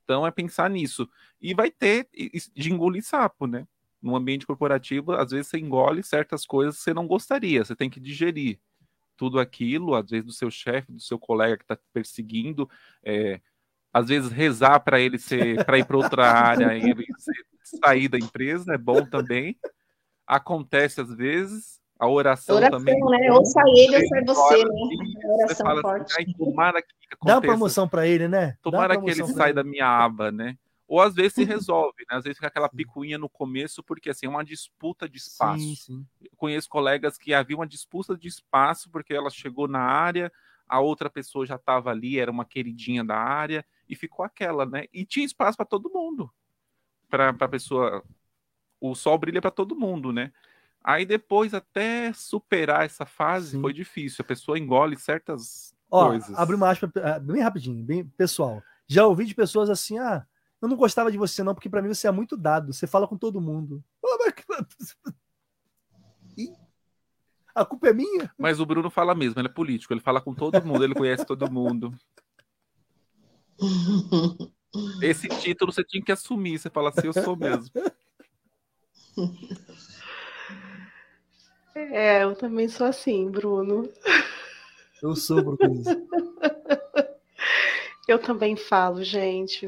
Então 0.05 0.25
é 0.25 0.31
pensar 0.31 0.69
nisso. 0.69 1.09
E 1.41 1.53
vai 1.53 1.69
ter 1.69 2.07
de 2.53 2.71
engolir 2.71 3.03
sapo, 3.03 3.47
né? 3.47 3.67
No 4.01 4.15
ambiente 4.15 4.45
corporativo, 4.45 5.13
às 5.13 5.31
vezes 5.31 5.47
você 5.47 5.57
engole 5.57 6.03
certas 6.03 6.45
coisas 6.45 6.77
que 6.77 6.83
você 6.83 6.93
não 6.93 7.07
gostaria, 7.07 7.65
você 7.65 7.75
tem 7.75 7.89
que 7.89 7.99
digerir 7.99 8.59
tudo 9.17 9.39
aquilo, 9.39 9.95
às 9.95 10.09
vezes 10.09 10.25
do 10.25 10.31
seu 10.31 10.51
chefe, 10.51 10.91
do 10.91 10.99
seu 10.99 11.17
colega 11.17 11.57
que 11.57 11.63
está 11.63 11.77
perseguindo, 11.91 12.69
é, 13.03 13.41
às 13.91 14.07
vezes 14.07 14.31
rezar 14.31 14.79
para 14.81 14.99
ele 14.99 15.17
ser 15.17 15.65
para 15.65 15.79
ir 15.79 15.85
para 15.85 15.97
outra 15.97 16.31
área 16.31 16.73
ele 16.75 17.05
sair 17.63 18.07
da 18.07 18.17
empresa 18.17 18.73
é 18.73 18.77
bom 18.77 19.05
também. 19.05 19.57
Acontece 20.27 21.01
às 21.01 21.13
vezes, 21.15 21.79
a 22.05 22.09
oração, 22.09 22.55
oração 22.55 22.79
também. 22.79 22.99
Né? 22.99 23.31
Ou 23.31 23.45
sai 23.45 23.69
ele 23.77 23.95
ou 23.97 24.07
sai 24.07 24.23
você, 24.23 24.63
né? 24.63 24.71
A 25.23 25.33
oração 25.33 25.65
fala 25.65 25.73
assim, 25.73 25.81
forte. 25.81 26.21
Assim, 26.21 26.33
tomara 26.33 26.81
que 26.81 26.95
Dá 27.23 27.35
uma 27.35 27.41
promoção 27.41 27.87
para 27.87 28.07
ele, 28.07 28.27
né? 28.27 28.57
Tomara 28.61 28.99
que 28.99 29.09
ele 29.09 29.25
saia 29.27 29.53
da 29.53 29.63
minha 29.63 29.87
aba, 29.87 30.31
né? 30.31 30.57
Ou 30.87 31.01
às 31.01 31.15
vezes 31.15 31.33
se 31.33 31.43
resolve, 31.45 32.05
né? 32.09 32.17
Às 32.17 32.23
vezes 32.23 32.37
fica 32.37 32.47
aquela 32.47 32.69
picuinha 32.69 33.17
no 33.17 33.29
começo, 33.29 33.83
porque 33.83 34.09
assim, 34.09 34.25
é 34.25 34.29
uma 34.29 34.43
disputa 34.43 35.09
de 35.09 35.17
espaço. 35.17 35.59
Sim, 35.59 35.75
sim. 35.75 36.05
conheço 36.37 36.69
colegas 36.69 37.17
que 37.17 37.33
havia 37.33 37.55
uma 37.55 37.67
disputa 37.67 38.15
de 38.15 38.27
espaço, 38.27 38.89
porque 38.91 39.13
ela 39.13 39.29
chegou 39.29 39.67
na 39.67 39.81
área, 39.81 40.31
a 40.67 40.79
outra 40.79 41.09
pessoa 41.09 41.45
já 41.45 41.55
estava 41.55 41.89
ali, 41.89 42.19
era 42.19 42.31
uma 42.31 42.45
queridinha 42.45 43.03
da 43.03 43.17
área, 43.17 43.65
e 43.89 43.95
ficou 43.95 44.23
aquela, 44.25 44.65
né? 44.65 44.85
E 44.93 45.05
tinha 45.05 45.25
espaço 45.25 45.57
para 45.57 45.65
todo 45.65 45.91
mundo. 45.91 46.31
Para 47.09 47.29
a 47.29 47.47
pessoa. 47.47 48.03
O 48.79 48.93
sol 48.93 49.17
brilha 49.17 49.41
para 49.41 49.51
todo 49.51 49.75
mundo, 49.75 50.11
né? 50.11 50.31
Aí 50.87 51.03
depois, 51.03 51.51
até 51.55 52.13
superar 52.13 52.85
essa 52.85 53.07
fase, 53.07 53.51
Sim. 53.51 53.61
foi 53.61 53.73
difícil. 53.73 54.21
A 54.21 54.27
pessoa 54.27 54.59
engole 54.59 54.95
certas 54.95 55.73
Ó, 55.89 56.09
coisas. 56.09 56.37
Abre 56.37 56.55
uma 56.55 56.69
aspa 56.69 56.91
é, 56.97 57.19
bem 57.19 57.41
rapidinho, 57.41 57.83
bem 57.83 58.05
pessoal. 58.05 58.61
Já 58.85 59.07
ouvi 59.07 59.25
de 59.25 59.33
pessoas 59.33 59.67
assim, 59.71 59.97
ah, 59.97 60.23
eu 60.61 60.67
não 60.67 60.77
gostava 60.77 61.11
de 61.11 61.17
você 61.17 61.41
não, 61.41 61.55
porque 61.55 61.71
para 61.71 61.81
mim 61.81 61.87
você 61.87 62.07
é 62.07 62.11
muito 62.11 62.37
dado, 62.37 62.71
você 62.71 62.85
fala 62.85 63.07
com 63.07 63.17
todo 63.17 63.41
mundo. 63.41 63.83
A 67.55 67.65
culpa 67.65 67.87
é 67.87 67.93
minha? 67.93 68.31
Mas 68.37 68.59
o 68.59 68.65
Bruno 68.65 68.91
fala 68.91 69.15
mesmo, 69.15 69.39
ele 69.39 69.47
é 69.47 69.51
político, 69.51 69.91
ele 69.91 70.01
fala 70.01 70.21
com 70.21 70.35
todo 70.35 70.63
mundo, 70.63 70.83
ele 70.83 70.93
conhece 70.93 71.25
todo 71.25 71.49
mundo. 71.49 71.97
Esse 75.01 75.29
título 75.29 75.71
você 75.71 75.83
tinha 75.83 76.03
que 76.03 76.11
assumir, 76.11 76.59
você 76.59 76.69
fala 76.69 76.89
assim, 76.89 77.07
eu 77.07 77.13
sou 77.13 77.35
mesmo. 77.35 77.71
É, 81.75 82.23
eu 82.23 82.35
também 82.35 82.69
sou 82.69 82.87
assim, 82.87 83.29
Bruno. 83.29 83.89
Eu 85.03 85.15
sou, 85.15 85.43
Bruno. 85.43 85.83
Eu 88.07 88.19
também 88.19 88.55
falo, 88.55 89.03
gente. 89.03 89.67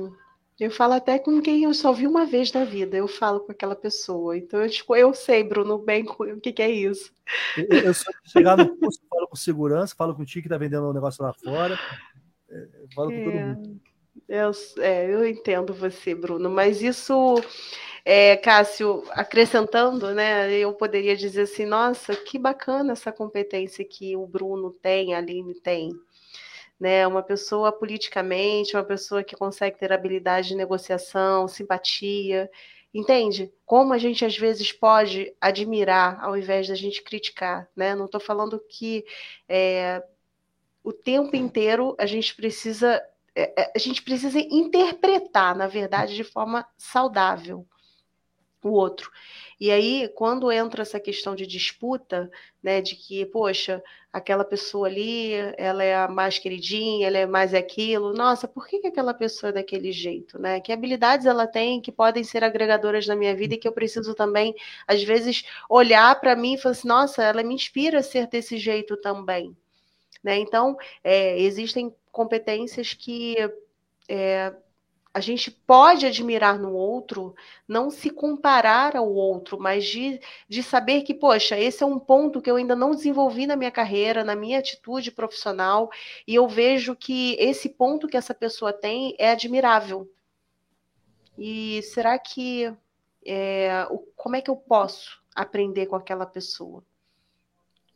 Eu 0.60 0.72
falo 0.72 0.94
até 0.94 1.20
com 1.20 1.42
quem 1.42 1.64
eu 1.64 1.74
só 1.74 1.92
vi 1.92 2.08
uma 2.08 2.26
vez 2.26 2.52
na 2.52 2.64
vida. 2.66 2.96
Eu 2.98 3.08
falo 3.08 3.40
com 3.40 3.52
aquela 3.52 3.76
pessoa. 3.76 4.38
Então 4.38 4.62
eu, 4.62 4.70
tipo, 4.70 4.96
eu 4.96 5.14
sei, 5.14 5.44
Bruno, 5.44 5.78
bem 5.78 6.06
o 6.08 6.40
que, 6.40 6.52
que 6.52 6.62
é 6.62 6.70
isso. 6.70 7.12
Eu, 7.56 7.80
eu 7.80 7.94
só 7.94 8.12
chegar 8.24 8.58
no 8.58 8.76
curso, 8.78 9.00
falo 9.10 9.28
com 9.28 9.36
segurança, 9.36 9.96
falo 9.96 10.16
com 10.16 10.22
o 10.22 10.26
tio 10.26 10.42
que 10.42 10.50
tá 10.50 10.58
vendendo 10.58 10.88
um 10.88 10.94
negócio 10.94 11.24
lá 11.24 11.34
fora. 11.34 11.80
É, 12.50 12.68
falo 12.94 13.10
com 13.10 13.16
é, 13.16 13.24
todo 13.24 13.34
mundo. 13.34 13.82
Eu, 14.28 14.52
é, 14.80 15.14
eu 15.14 15.28
entendo 15.28 15.74
você, 15.74 16.14
Bruno, 16.14 16.50
mas 16.50 16.82
isso 16.82 17.36
é, 18.10 18.38
Cássio, 18.38 19.04
acrescentando, 19.12 20.14
né, 20.14 20.50
eu 20.54 20.72
poderia 20.74 21.14
dizer 21.14 21.42
assim, 21.42 21.66
nossa, 21.66 22.16
que 22.16 22.40
bacana 22.40 22.94
essa 22.94 23.12
competência 23.12 23.84
que 23.84 24.16
o 24.16 24.26
Bruno 24.26 24.72
tem, 24.72 25.14
a 25.14 25.18
Aline 25.18 25.54
tem. 25.56 25.92
Né, 26.80 27.06
uma 27.06 27.22
pessoa 27.22 27.70
politicamente, 27.70 28.78
uma 28.78 28.84
pessoa 28.84 29.26
que 29.26 29.36
consegue 29.36 29.78
ter 29.78 29.92
habilidade 29.92 30.48
de 30.48 30.56
negociação, 30.56 31.50
simpatia, 31.50 32.50
entende? 32.94 33.52
Como 33.66 33.92
a 33.92 33.98
gente 33.98 34.24
às 34.24 34.38
vezes 34.38 34.72
pode 34.72 35.36
admirar 35.42 36.24
ao 36.24 36.38
invés 36.38 36.70
da 36.70 36.76
gente 36.76 37.04
criticar, 37.04 37.68
né? 37.76 37.94
Não 37.94 38.06
estou 38.06 38.22
falando 38.22 38.58
que 38.70 39.04
é, 39.50 40.02
o 40.82 40.94
tempo 40.94 41.36
inteiro 41.36 41.94
a 42.00 42.06
gente 42.06 42.34
precisa 42.36 43.04
é, 43.36 43.64
é, 43.64 43.72
a 43.76 43.80
gente 43.80 44.02
precisa 44.02 44.40
interpretar, 44.40 45.56
na 45.56 45.68
verdade, 45.68 46.16
de 46.16 46.24
forma 46.24 46.66
saudável 46.78 47.68
o 48.64 48.70
outro. 48.70 49.12
E 49.60 49.72
aí, 49.72 50.08
quando 50.10 50.52
entra 50.52 50.84
essa 50.84 51.00
questão 51.00 51.36
de 51.36 51.48
disputa, 51.48 52.30
né, 52.62 52.82
de 52.82 52.96
que, 52.96 53.26
poxa, 53.26 53.82
aquela 54.12 54.44
pessoa 54.46 54.88
ali, 54.88 55.32
ela 55.58 55.84
é 55.84 55.96
a 55.96 56.08
mais 56.08 56.38
queridinha, 56.38 57.08
ela 57.08 57.18
é 57.18 57.26
mais 57.26 57.54
aquilo, 57.54 58.14
nossa, 58.14 58.48
por 58.48 58.68
que, 58.68 58.80
que 58.80 58.88
aquela 58.88 59.14
pessoa 59.14 59.50
é 59.50 59.54
daquele 59.54 59.92
jeito, 59.92 60.40
né? 60.40 60.60
Que 60.60 60.72
habilidades 60.72 61.26
ela 61.26 61.48
tem 61.48 61.82
que 61.82 61.92
podem 61.92 62.24
ser 62.24 62.44
agregadoras 62.44 63.08
na 63.08 63.16
minha 63.16 63.36
vida 63.36 63.56
e 63.56 63.58
que 63.58 63.68
eu 63.68 63.72
preciso 63.72 64.14
também, 64.14 64.56
às 64.88 65.04
vezes, 65.04 65.44
olhar 65.70 66.20
para 66.20 66.36
mim 66.36 66.54
e 66.54 66.58
falar 66.58 66.74
assim, 66.74 66.88
nossa, 66.88 67.24
ela 67.24 67.44
me 67.44 67.56
inspira 67.56 68.00
a 68.00 68.04
ser 68.04 68.28
desse 68.28 68.58
jeito 68.58 68.98
também, 68.98 69.56
né? 70.24 70.38
Então, 70.38 70.78
é, 71.04 71.40
existem 71.40 71.94
competências 72.12 72.94
que 72.94 73.36
é, 74.10 74.54
a 75.18 75.20
gente 75.20 75.50
pode 75.50 76.06
admirar 76.06 76.60
no 76.60 76.74
outro, 76.74 77.36
não 77.68 77.90
se 77.90 78.12
comparar 78.12 78.96
ao 78.96 79.12
outro, 79.12 79.60
mas 79.60 79.84
de, 79.84 80.22
de 80.48 80.62
saber 80.62 81.02
que, 81.02 81.12
poxa, 81.12 81.60
esse 81.60 81.82
é 81.82 81.86
um 81.88 81.98
ponto 81.98 82.40
que 82.40 82.52
eu 82.52 82.56
ainda 82.56 82.76
não 82.76 82.92
desenvolvi 82.92 83.48
na 83.48 83.56
minha 83.56 83.72
carreira, 83.72 84.24
na 84.24 84.36
minha 84.36 84.60
atitude 84.60 85.12
profissional, 85.12 85.90
e 86.28 86.36
eu 86.36 86.48
vejo 86.48 86.96
que 86.96 87.36
esse 87.40 87.68
ponto 87.68 88.08
que 88.08 88.16
essa 88.16 88.32
pessoa 88.32 88.72
tem 88.72 89.16
é 89.18 89.32
admirável. 89.32 90.08
E 91.36 91.82
será 91.82 92.20
que 92.20 92.72
é, 93.26 93.88
como 94.16 94.36
é 94.36 94.42
que 94.42 94.52
eu 94.52 94.56
posso 94.56 95.20
aprender 95.36 95.88
com 95.88 95.96
aquela 95.96 96.28
pessoa? 96.28 96.84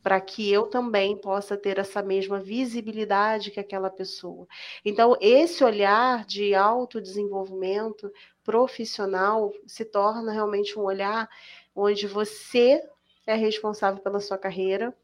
Para 0.03 0.19
que 0.19 0.51
eu 0.51 0.67
também 0.67 1.15
possa 1.15 1.55
ter 1.55 1.77
essa 1.77 2.01
mesma 2.01 2.39
visibilidade 2.39 3.51
que 3.51 3.59
aquela 3.59 3.89
pessoa. 3.89 4.47
Então, 4.83 5.15
esse 5.21 5.63
olhar 5.63 6.25
de 6.25 6.55
autodesenvolvimento 6.55 8.11
profissional 8.43 9.51
se 9.67 9.85
torna 9.85 10.31
realmente 10.31 10.77
um 10.77 10.83
olhar 10.83 11.29
onde 11.75 12.07
você 12.07 12.83
é 13.25 13.35
responsável 13.35 14.01
pela 14.01 14.19
sua 14.19 14.37
carreira, 14.37 14.95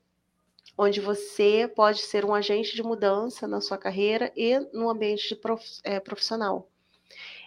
onde 0.78 1.00
você 1.00 1.72
pode 1.74 2.02
ser 2.02 2.26
um 2.26 2.34
agente 2.34 2.76
de 2.76 2.84
mudança 2.84 3.48
na 3.48 3.62
sua 3.62 3.78
carreira 3.78 4.32
e 4.36 4.60
no 4.74 4.90
ambiente 4.90 5.36
prof, 5.36 5.64
é, 5.84 6.00
profissional. 6.00 6.70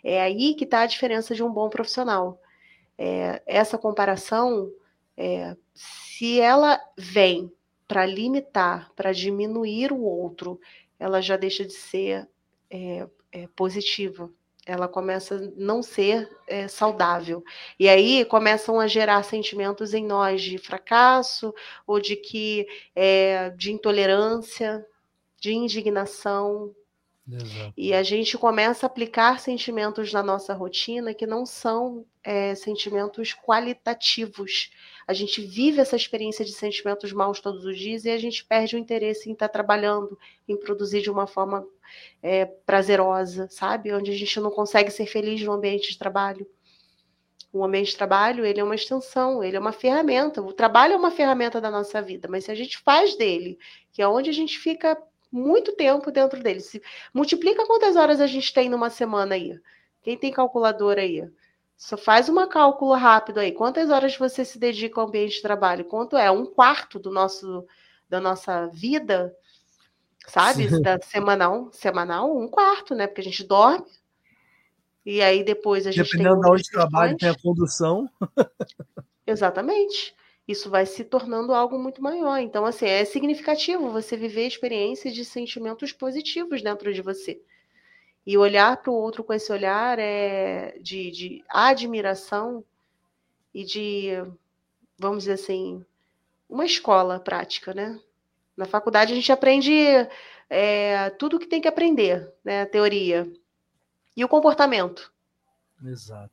É 0.03 0.21
aí 0.23 0.55
que 0.55 0.65
está 0.65 0.81
a 0.83 0.87
diferença 0.87 1.35
de 1.35 1.43
um 1.43 1.53
bom 1.53 1.69
profissional. 1.69 2.41
É, 2.97 3.43
essa 3.47 3.77
comparação, 3.77 4.71
é, 5.21 5.55
se 5.75 6.41
ela 6.41 6.81
vem 6.97 7.53
para 7.87 8.07
limitar, 8.07 8.91
para 8.97 9.13
diminuir 9.13 9.93
o 9.93 10.01
outro, 10.01 10.59
ela 10.99 11.21
já 11.21 11.37
deixa 11.37 11.63
de 11.63 11.75
ser 11.75 12.27
é, 12.71 13.07
é, 13.31 13.47
positiva. 13.55 14.31
Ela 14.65 14.89
começa 14.89 15.35
a 15.35 15.41
não 15.57 15.83
ser 15.83 16.31
é, 16.47 16.69
saudável. 16.69 17.45
E 17.79 17.87
aí 17.87 18.25
começam 18.25 18.81
a 18.81 18.87
gerar 18.87 19.23
sentimentos 19.23 19.93
em 19.93 20.07
nós 20.07 20.41
de 20.41 20.57
fracasso, 20.57 21.55
ou 21.87 22.01
de 22.01 22.17
que 22.17 22.67
é, 22.95 23.51
de 23.51 23.73
intolerância, 23.73 24.87
de 25.39 25.53
indignação, 25.53 26.75
Exato. 27.33 27.73
E 27.77 27.95
a 27.95 28.03
gente 28.03 28.37
começa 28.37 28.87
a 28.87 28.89
aplicar 28.89 29.39
sentimentos 29.39 30.13
na 30.13 30.23
nossa 30.23 30.53
rotina 30.53 31.15
que 31.15 31.27
não 31.27 31.47
são 31.47 32.05
é, 32.25 32.55
sentimentos 32.55 33.35
qualitativos. 33.35 34.71
A 35.11 35.13
gente 35.13 35.41
vive 35.41 35.81
essa 35.81 35.97
experiência 35.97 36.45
de 36.45 36.53
sentimentos 36.53 37.13
maus 37.13 37.41
todos 37.41 37.65
os 37.65 37.77
dias 37.77 38.05
e 38.05 38.11
a 38.11 38.17
gente 38.17 38.45
perde 38.45 38.77
o 38.77 38.79
interesse 38.79 39.29
em 39.29 39.33
estar 39.33 39.49
trabalhando, 39.49 40.17
em 40.47 40.57
produzir 40.57 41.03
de 41.03 41.11
uma 41.11 41.27
forma 41.27 41.67
é, 42.23 42.45
prazerosa, 42.45 43.49
sabe? 43.51 43.93
Onde 43.93 44.13
a 44.13 44.17
gente 44.17 44.39
não 44.39 44.53
consegue 44.53 44.89
ser 44.89 45.07
feliz 45.07 45.43
no 45.43 45.51
ambiente 45.51 45.91
de 45.91 45.99
trabalho. 45.99 46.47
O 47.53 47.65
ambiente 47.65 47.91
de 47.91 47.97
trabalho, 47.97 48.47
ele 48.47 48.61
é 48.61 48.63
uma 48.63 48.77
extensão, 48.77 49.43
ele 49.43 49.57
é 49.57 49.59
uma 49.59 49.73
ferramenta. 49.73 50.41
O 50.41 50.53
trabalho 50.53 50.93
é 50.93 50.97
uma 50.97 51.11
ferramenta 51.11 51.61
da 51.61 51.73
nossa 51.73 52.01
vida, 52.01 52.29
mas 52.31 52.45
se 52.45 52.53
a 52.53 52.55
gente 52.55 52.79
faz 52.79 53.17
dele, 53.17 53.59
que 53.93 54.01
é 54.01 54.07
onde 54.07 54.31
a 54.31 54.33
gente 54.33 54.61
fica 54.61 54.97
muito 55.33 55.75
tempo 55.75 56.13
dentro 56.13 56.41
dele. 56.41 56.61
Se, 56.61 56.81
multiplica 57.13 57.67
quantas 57.67 57.97
horas 57.97 58.21
a 58.21 58.29
gente 58.29 58.55
tem 58.55 58.69
numa 58.69 58.91
semana 58.91 59.35
aí. 59.35 59.59
Quem 60.03 60.17
tem 60.17 60.31
calculadora 60.31 61.01
aí? 61.01 61.29
Só 61.81 61.97
faz 61.97 62.29
uma 62.29 62.47
cálculo 62.47 62.93
rápido 62.93 63.39
aí. 63.39 63.53
Quantas 63.53 63.89
horas 63.89 64.15
você 64.15 64.45
se 64.45 64.59
dedica 64.59 65.01
ao 65.01 65.09
ambiente 65.09 65.37
de 65.37 65.43
trabalho? 65.43 65.87
Quanto 65.87 66.15
é? 66.15 66.31
Um 66.31 66.45
quarto 66.45 66.99
do 66.99 67.11
nosso 67.11 67.67
da 68.07 68.21
nossa 68.21 68.67
vida, 68.67 69.35
sabe? 70.27 70.69
Sim. 70.69 70.83
Da 70.83 71.01
semanal, 71.01 71.73
semanal, 71.73 72.37
um 72.37 72.49
quarto, 72.49 72.95
né? 72.95 73.07
Porque 73.07 73.23
a 73.23 73.25
gente 73.25 73.43
dorme. 73.45 73.87
E 75.07 75.23
aí 75.23 75.43
depois 75.43 75.87
a 75.87 75.91
gente 75.91 76.05
Dependendo 76.05 76.43
da 76.43 76.51
onde 76.51 76.71
trabalho 76.71 77.17
tem 77.17 77.31
a 77.31 77.39
condução. 77.39 78.11
Exatamente 79.27 80.15
isso 80.47 80.69
vai 80.69 80.85
se 80.85 81.05
tornando 81.05 81.55
algo 81.55 81.79
muito 81.79 82.03
maior. 82.03 82.39
Então, 82.39 82.67
assim, 82.67 82.85
é 82.85 83.05
significativo 83.05 83.91
você 83.91 84.17
viver 84.17 84.49
experiências 84.49 85.15
de 85.15 85.25
sentimentos 85.25 85.93
positivos 85.93 86.61
dentro 86.61 86.93
de 86.93 87.01
você. 87.01 87.41
E 88.27 88.37
olhar 88.37 88.77
para 88.77 88.91
o 88.91 88.95
outro 88.95 89.25
com 89.25 89.33
esse 89.33 89.51
olhar 89.53 89.99
é 89.99 90.79
de, 90.81 91.11
de 91.11 91.45
admiração 91.49 92.65
e 93.53 93.65
de, 93.65 94.11
vamos 94.99 95.25
dizer 95.25 95.33
assim, 95.33 95.85
uma 96.49 96.65
escola 96.65 97.19
prática, 97.19 97.73
né? 97.73 97.99
Na 98.57 98.67
faculdade 98.67 99.13
a 99.13 99.17
gente 99.17 99.33
aprende 99.33 99.73
é, 100.49 101.11
tudo 101.11 101.39
que 101.39 101.47
tem 101.47 101.61
que 101.61 101.69
aprender, 101.69 102.33
né? 102.45 102.63
A 102.63 102.67
teoria. 102.67 103.31
E 104.17 104.25
o 104.25 104.29
comportamento. 104.29 105.13
Exato. 105.83 106.31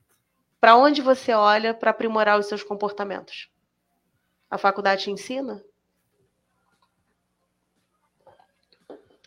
Para 0.60 0.76
onde 0.76 1.02
você 1.02 1.34
olha 1.34 1.74
para 1.74 1.92
aprimorar 1.92 2.40
os 2.40 2.48
seus 2.48 2.64
comportamentos? 2.64 3.50
A 4.50 4.58
faculdade 4.58 5.04
te 5.04 5.12
ensina? 5.12 5.64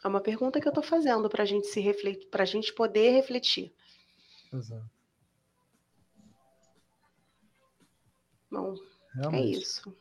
É 0.03 0.09
uma 0.09 0.21
pergunta 0.21 0.61
que 0.61 0.67
eu 0.67 0.71
estou 0.71 0.83
fazendo 0.83 1.29
para 1.29 1.43
a 1.43 1.47
gente 1.47 1.67
se 1.67 1.81
refletir, 1.81 2.27
para 2.29 2.43
a 2.43 2.47
gente 2.47 2.73
poder 2.73 3.11
refletir. 3.11 3.73
Exato. 4.53 4.91
Bom, 8.51 8.75
é 8.75 9.21
Realmente. 9.21 9.57
é 9.57 9.61
isso. 9.61 9.97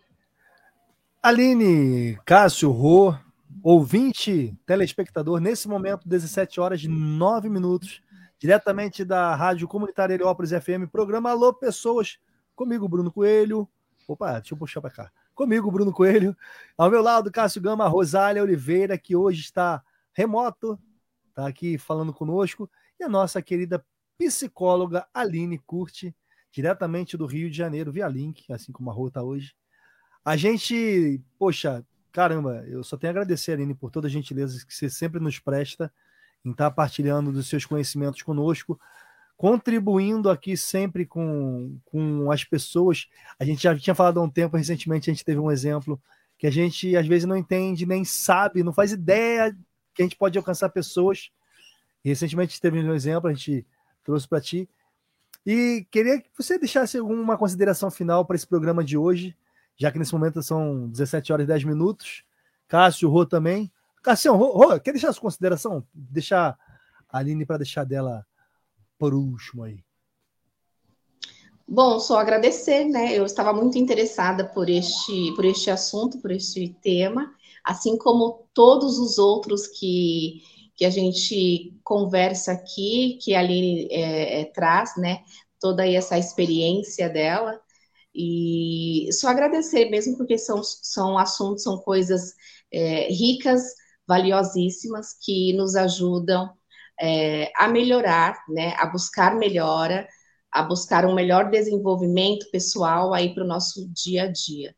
Aline, 1.22 2.18
Cássio, 2.26 2.72
Rô, 2.72 3.14
ouvinte, 3.62 4.58
telespectador, 4.66 5.40
nesse 5.40 5.68
momento, 5.68 6.08
17 6.08 6.60
horas 6.62 6.82
e 6.82 6.88
9 6.88 7.50
minutos, 7.50 8.02
diretamente 8.40 9.04
da 9.04 9.36
Rádio 9.36 9.68
Comunitária 9.68 10.14
Heliópolis 10.14 10.52
FM, 10.52 10.90
programa 10.90 11.30
Alô 11.30 11.54
Pessoas, 11.54 12.18
comigo, 12.56 12.88
Bruno 12.88 13.12
Coelho, 13.12 13.70
Opa, 14.10 14.40
deixa 14.40 14.56
eu 14.56 14.58
puxar 14.58 14.82
para 14.82 14.90
cá. 14.90 15.12
Comigo, 15.36 15.70
Bruno 15.70 15.94
Coelho. 15.94 16.36
Ao 16.76 16.90
meu 16.90 17.02
lado, 17.02 17.32
Cássio 17.32 17.62
Gama, 17.62 17.88
Rosália 17.88 18.42
Oliveira, 18.42 18.98
que 18.98 19.16
hoje 19.16 19.42
está 19.42 19.84
remoto, 20.14 20.80
está 21.30 21.48
aqui 21.48 21.77
falando 21.77 22.14
conosco. 22.14 22.69
E 22.99 23.03
a 23.03 23.10
nossa 23.10 23.41
querida 23.41 23.84
psicóloga 24.18 25.07
Aline 25.14 25.57
Curti, 25.60 26.15
diretamente 26.52 27.15
do 27.15 27.26
Rio 27.26 27.49
de 27.49 27.57
Janeiro, 27.57 27.91
via 27.91 28.07
link, 28.07 28.52
assim 28.52 28.72
como 28.72 28.90
a 28.90 28.94
Rô 28.94 29.07
está 29.07 29.23
hoje. 29.23 29.53
A 30.23 30.36
gente, 30.36 31.22
poxa, 31.38 31.86
caramba, 32.11 32.65
eu 32.68 32.84
só 32.84 32.98
tenho 32.98 33.10
a 33.10 33.14
agradecer, 33.14 33.53
Aline, 33.53 33.73
por 33.73 33.90
toda 33.90 34.07
a 34.07 34.11
gentileza 34.11 34.65
que 34.65 34.73
você 34.73 34.90
sempre 34.90 35.19
nos 35.19 35.40
presta 35.40 35.91
em 36.44 36.52
estar 36.52 36.72
partilhando 36.72 37.31
dos 37.31 37.48
seus 37.48 37.65
conhecimentos 37.65 38.22
conosco 38.22 38.80
contribuindo 39.40 40.30
aqui 40.30 40.57
sempre 40.57 41.06
com, 41.06 41.80
com 41.86 42.30
as 42.30 42.44
pessoas. 42.44 43.07
A 43.40 43.45
gente 43.45 43.64
já 43.64 43.73
tinha 43.73 43.95
falado 43.95 44.19
há 44.19 44.23
um 44.23 44.30
tempo, 44.30 44.57
recentemente 44.57 45.10
a 45.10 45.14
gente 45.14 45.23
teve 45.23 45.40
um 45.40 45.49
exemplo 45.49 45.98
que 46.38 46.45
a 46.45 46.52
gente 46.52 46.94
às 46.98 47.07
vezes 47.07 47.23
não 47.23 47.38
entende, 47.38 47.86
nem 47.86 48.03
sabe, 48.03 48.64
não 48.64 48.73
faz 48.73 48.91
ideia 48.91 49.57
que 50.00 50.04
a 50.04 50.06
gente 50.06 50.16
pode 50.16 50.38
alcançar 50.38 50.70
pessoas. 50.70 51.30
Recentemente 52.04 52.62
teve 52.62 52.80
um 52.80 52.94
exemplo, 52.94 53.30
a 53.30 53.34
gente 53.34 53.68
trouxe 54.02 54.26
para 54.26 54.40
ti. 54.40 54.70
E 55.46 55.86
queria 55.92 56.22
que 56.22 56.30
você 56.38 56.58
deixasse 56.58 56.98
alguma 56.98 57.38
consideração 57.38 57.92
final 57.92 58.24
para 58.24 58.38
esse 58.38 58.48
programa 58.48 58.82
de 58.82 58.98
hoje, 58.98 59.36
já 59.76 59.92
que 59.92 60.00
nesse 60.00 60.14
momento 60.14 60.42
são 60.42 60.88
17 60.88 61.34
horas 61.34 61.44
e 61.44 61.48
10 61.48 61.66
minutos. 61.66 62.24
Cássio, 62.66 63.10
Rô 63.10 63.26
também. 63.26 63.70
Cássio, 64.02 64.34
Rô, 64.36 64.52
Rô 64.52 64.80
quer 64.80 64.94
deixar 64.94 65.10
a 65.10 65.14
sua 65.14 65.24
consideração? 65.24 65.86
Deixar 65.94 66.58
a 67.10 67.18
Aline 67.18 67.46
para 67.46 67.58
deixar 67.58 67.84
dela 67.84 68.26
por 68.98 69.14
último 69.14 69.64
aí? 69.64 69.84
Bom, 71.68 72.00
só 72.00 72.20
agradecer, 72.20 72.86
né? 72.86 73.14
Eu 73.18 73.26
estava 73.26 73.52
muito 73.52 73.78
interessada 73.78 74.46
por 74.46 74.70
este, 74.70 75.34
por 75.36 75.44
este 75.44 75.70
assunto, 75.70 76.20
por 76.20 76.32
este 76.32 76.74
tema, 76.82 77.36
assim 77.64 77.98
como 77.98 78.48
todos 78.53 78.98
os 78.99 79.18
outros 79.18 79.68
que, 79.68 80.41
que 80.76 80.86
a 80.86 80.90
gente 80.90 81.73
conversa 81.84 82.53
aqui, 82.53 83.19
que 83.22 83.36
a 83.36 83.40
Aline 83.40 83.88
é, 83.91 84.41
é, 84.41 84.45
traz, 84.45 84.95
né? 84.98 85.23
Toda 85.60 85.88
essa 85.88 86.18
experiência 86.18 87.10
dela. 87.10 87.60
E 88.14 89.10
só 89.14 89.30
agradecer 89.30 89.90
mesmo, 89.90 90.18
porque 90.18 90.38
são, 90.38 90.61
são 90.64 91.18
assuntos, 91.18 91.64
são 91.64 91.77
coisas 91.80 92.34
é, 92.72 93.07
ricas, 93.11 93.61
valiosíssimas, 94.07 95.14
que 95.22 95.53
nos 95.53 95.76
ajudam 95.76 96.49
é, 96.99 97.52
a 97.56 97.68
melhorar, 97.68 98.44
né, 98.49 98.73
a 98.77 98.86
buscar 98.88 99.36
melhora, 99.36 100.07
a 100.52 100.64
buscar 100.64 101.06
um 101.06 101.14
melhor 101.15 101.49
desenvolvimento 101.49 102.49
pessoal 102.52 103.14
aí 103.14 103.34
para 103.34 103.44
o 103.44 103.48
nosso 103.48 103.88
dia 103.94 104.23
a 104.23 104.31
dia. 104.31 104.76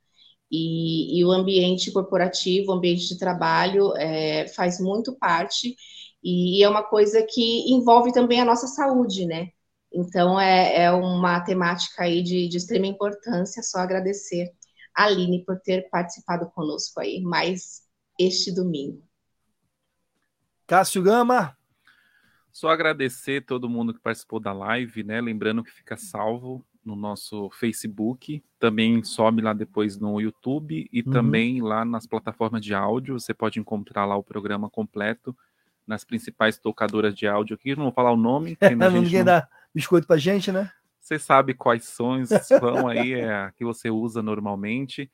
E, 0.51 1.17
e, 1.17 1.23
o 1.23 1.31
ambiente 1.31 1.91
corporativo, 1.91 2.71
o 2.71 2.75
ambiente 2.75 3.07
de 3.07 3.17
trabalho 3.17 3.95
é, 3.95 4.47
faz 4.49 4.81
muito 4.81 5.15
parte 5.15 5.75
e 6.21 6.61
é 6.61 6.67
uma 6.67 6.83
coisa 6.83 7.25
que 7.27 7.71
envolve 7.71 8.11
também 8.11 8.41
a 8.41 8.45
nossa 8.45 8.67
saúde, 8.67 9.25
né? 9.25 9.49
Então 9.93 10.39
é, 10.39 10.83
é 10.83 10.91
uma 10.91 11.39
temática 11.39 12.03
aí 12.03 12.21
de, 12.21 12.47
de 12.47 12.57
extrema 12.57 12.85
importância. 12.85 13.63
Só 13.63 13.79
agradecer 13.79 14.51
a 14.93 15.05
Aline 15.05 15.43
por 15.45 15.59
ter 15.59 15.89
participado 15.89 16.49
conosco 16.51 16.99
aí 16.99 17.21
mais 17.21 17.83
este 18.19 18.53
domingo. 18.53 19.01
Cássio 20.67 21.01
Gama, 21.01 21.57
só 22.51 22.69
agradecer 22.69 23.45
todo 23.45 23.69
mundo 23.69 23.93
que 23.93 23.99
participou 23.99 24.39
da 24.39 24.53
live, 24.53 25.03
né? 25.03 25.19
Lembrando 25.21 25.63
que 25.63 25.71
fica 25.71 25.97
salvo 25.97 26.65
no 26.83 26.95
nosso 26.95 27.49
Facebook, 27.51 28.43
também 28.59 29.03
sobe 29.03 29.41
lá 29.41 29.53
depois 29.53 29.97
no 29.97 30.19
YouTube 30.19 30.89
e 30.91 31.01
uhum. 31.01 31.11
também 31.11 31.61
lá 31.61 31.85
nas 31.85 32.07
plataformas 32.07 32.63
de 32.63 32.73
áudio. 32.73 33.19
Você 33.19 33.33
pode 33.33 33.59
encontrar 33.59 34.05
lá 34.05 34.15
o 34.15 34.23
programa 34.23 34.69
completo 34.69 35.35
nas 35.85 36.03
principais 36.03 36.57
tocadoras 36.57 37.13
de 37.13 37.27
áudio 37.27 37.55
aqui. 37.55 37.75
Não 37.75 37.83
vou 37.83 37.91
falar 37.91 38.11
o 38.11 38.17
nome. 38.17 38.57
Ninguém 38.91 39.19
não... 39.19 39.25
dá 39.25 39.47
biscoito 39.73 40.07
pra 40.07 40.17
gente, 40.17 40.51
né? 40.51 40.71
Você 40.99 41.17
sabe 41.17 41.53
quais 41.53 41.85
sons 41.85 42.29
são 42.43 42.87
aí 42.87 43.13
é, 43.13 43.51
que 43.57 43.65
você 43.65 43.89
usa 43.89 44.21
normalmente. 44.21 45.11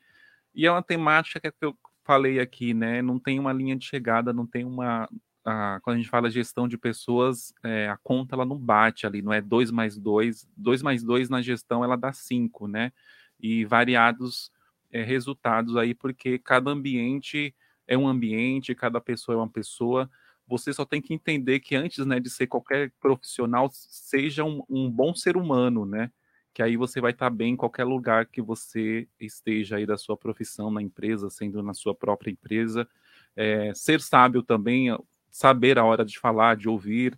E 0.53 0.65
é 0.65 0.71
uma 0.71 0.83
temática 0.83 1.39
que 1.39 1.65
eu 1.65 1.77
falei 2.03 2.39
aqui, 2.39 2.73
né? 2.73 3.01
Não 3.01 3.19
tem 3.19 3.39
uma 3.39 3.53
linha 3.53 3.75
de 3.75 3.85
chegada, 3.85 4.33
não 4.33 4.45
tem 4.45 4.63
uma. 4.63 5.09
A, 5.49 5.79
quando 5.81 5.95
a 5.95 5.99
gente 5.99 6.09
fala 6.09 6.29
gestão 6.29 6.67
de 6.67 6.77
pessoas, 6.77 7.53
é, 7.63 7.87
a 7.87 7.95
conta 7.97 8.35
ela 8.35 8.45
não 8.45 8.57
bate 8.57 9.07
ali, 9.07 9.21
não 9.21 9.31
é 9.31 9.41
2 9.41 9.71
mais 9.71 9.97
2. 9.97 10.45
2 10.57 10.81
mais 10.81 11.03
2 11.03 11.29
na 11.29 11.41
gestão 11.41 11.83
ela 11.83 11.95
dá 11.95 12.11
5, 12.11 12.67
né? 12.67 12.91
E 13.39 13.63
variados 13.63 14.51
é, 14.91 15.03
resultados 15.03 15.77
aí, 15.77 15.93
porque 15.93 16.37
cada 16.37 16.69
ambiente 16.71 17.55
é 17.87 17.97
um 17.97 18.07
ambiente, 18.07 18.75
cada 18.75 18.99
pessoa 18.99 19.35
é 19.35 19.37
uma 19.37 19.49
pessoa. 19.49 20.09
Você 20.47 20.73
só 20.73 20.83
tem 20.85 21.01
que 21.01 21.13
entender 21.13 21.61
que 21.61 21.75
antes 21.75 22.05
né, 22.05 22.19
de 22.19 22.29
ser 22.29 22.47
qualquer 22.47 22.91
profissional, 22.99 23.69
seja 23.71 24.43
um, 24.43 24.63
um 24.69 24.91
bom 24.91 25.15
ser 25.15 25.37
humano, 25.37 25.85
né? 25.85 26.11
que 26.57 26.63
aí 26.63 26.75
você 26.75 26.99
vai 26.99 27.11
estar 27.11 27.29
bem 27.29 27.53
em 27.53 27.55
qualquer 27.55 27.83
lugar 27.83 28.25
que 28.25 28.41
você 28.41 29.07
esteja 29.19 29.75
aí 29.75 29.85
da 29.85 29.95
sua 29.95 30.17
profissão 30.17 30.71
na 30.71 30.81
empresa, 30.81 31.29
sendo 31.29 31.61
na 31.61 31.71
sua 31.71 31.93
própria 31.93 32.31
empresa. 32.31 32.87
É, 33.35 33.71
ser 33.75 34.01
sábio 34.01 34.41
também, 34.41 34.89
saber 35.37 35.77
a 35.77 35.85
hora 35.85 36.03
de 36.03 36.17
falar, 36.17 36.57
de 36.57 36.67
ouvir. 36.67 37.15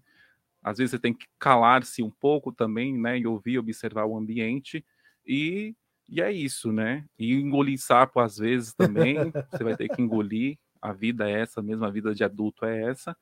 Às 0.62 0.78
vezes 0.78 0.92
você 0.92 1.00
tem 1.00 1.14
que 1.14 1.26
calar-se 1.40 2.04
um 2.04 2.10
pouco 2.10 2.52
também, 2.52 2.98
né? 2.98 3.18
E 3.18 3.26
ouvir, 3.26 3.58
observar 3.58 4.06
o 4.06 4.18
ambiente. 4.18 4.84
E, 5.26 5.74
e 6.08 6.22
é 6.22 6.30
isso, 6.30 6.72
né? 6.74 7.06
E 7.18 7.34
engolir 7.34 7.80
sapo 7.80 8.20
às 8.20 8.38
vezes 8.38 8.74
também. 8.74 9.16
você 9.50 9.64
vai 9.64 9.78
ter 9.78 9.88
que 9.88 10.02
engolir. 10.02 10.58
A 10.82 10.92
vida 10.92 11.30
é 11.30 11.40
essa 11.40 11.62
mesmo, 11.62 11.86
a 11.86 11.90
vida 11.90 12.14
de 12.14 12.24
adulto 12.24 12.66
é 12.66 12.90
essa. 12.90 13.16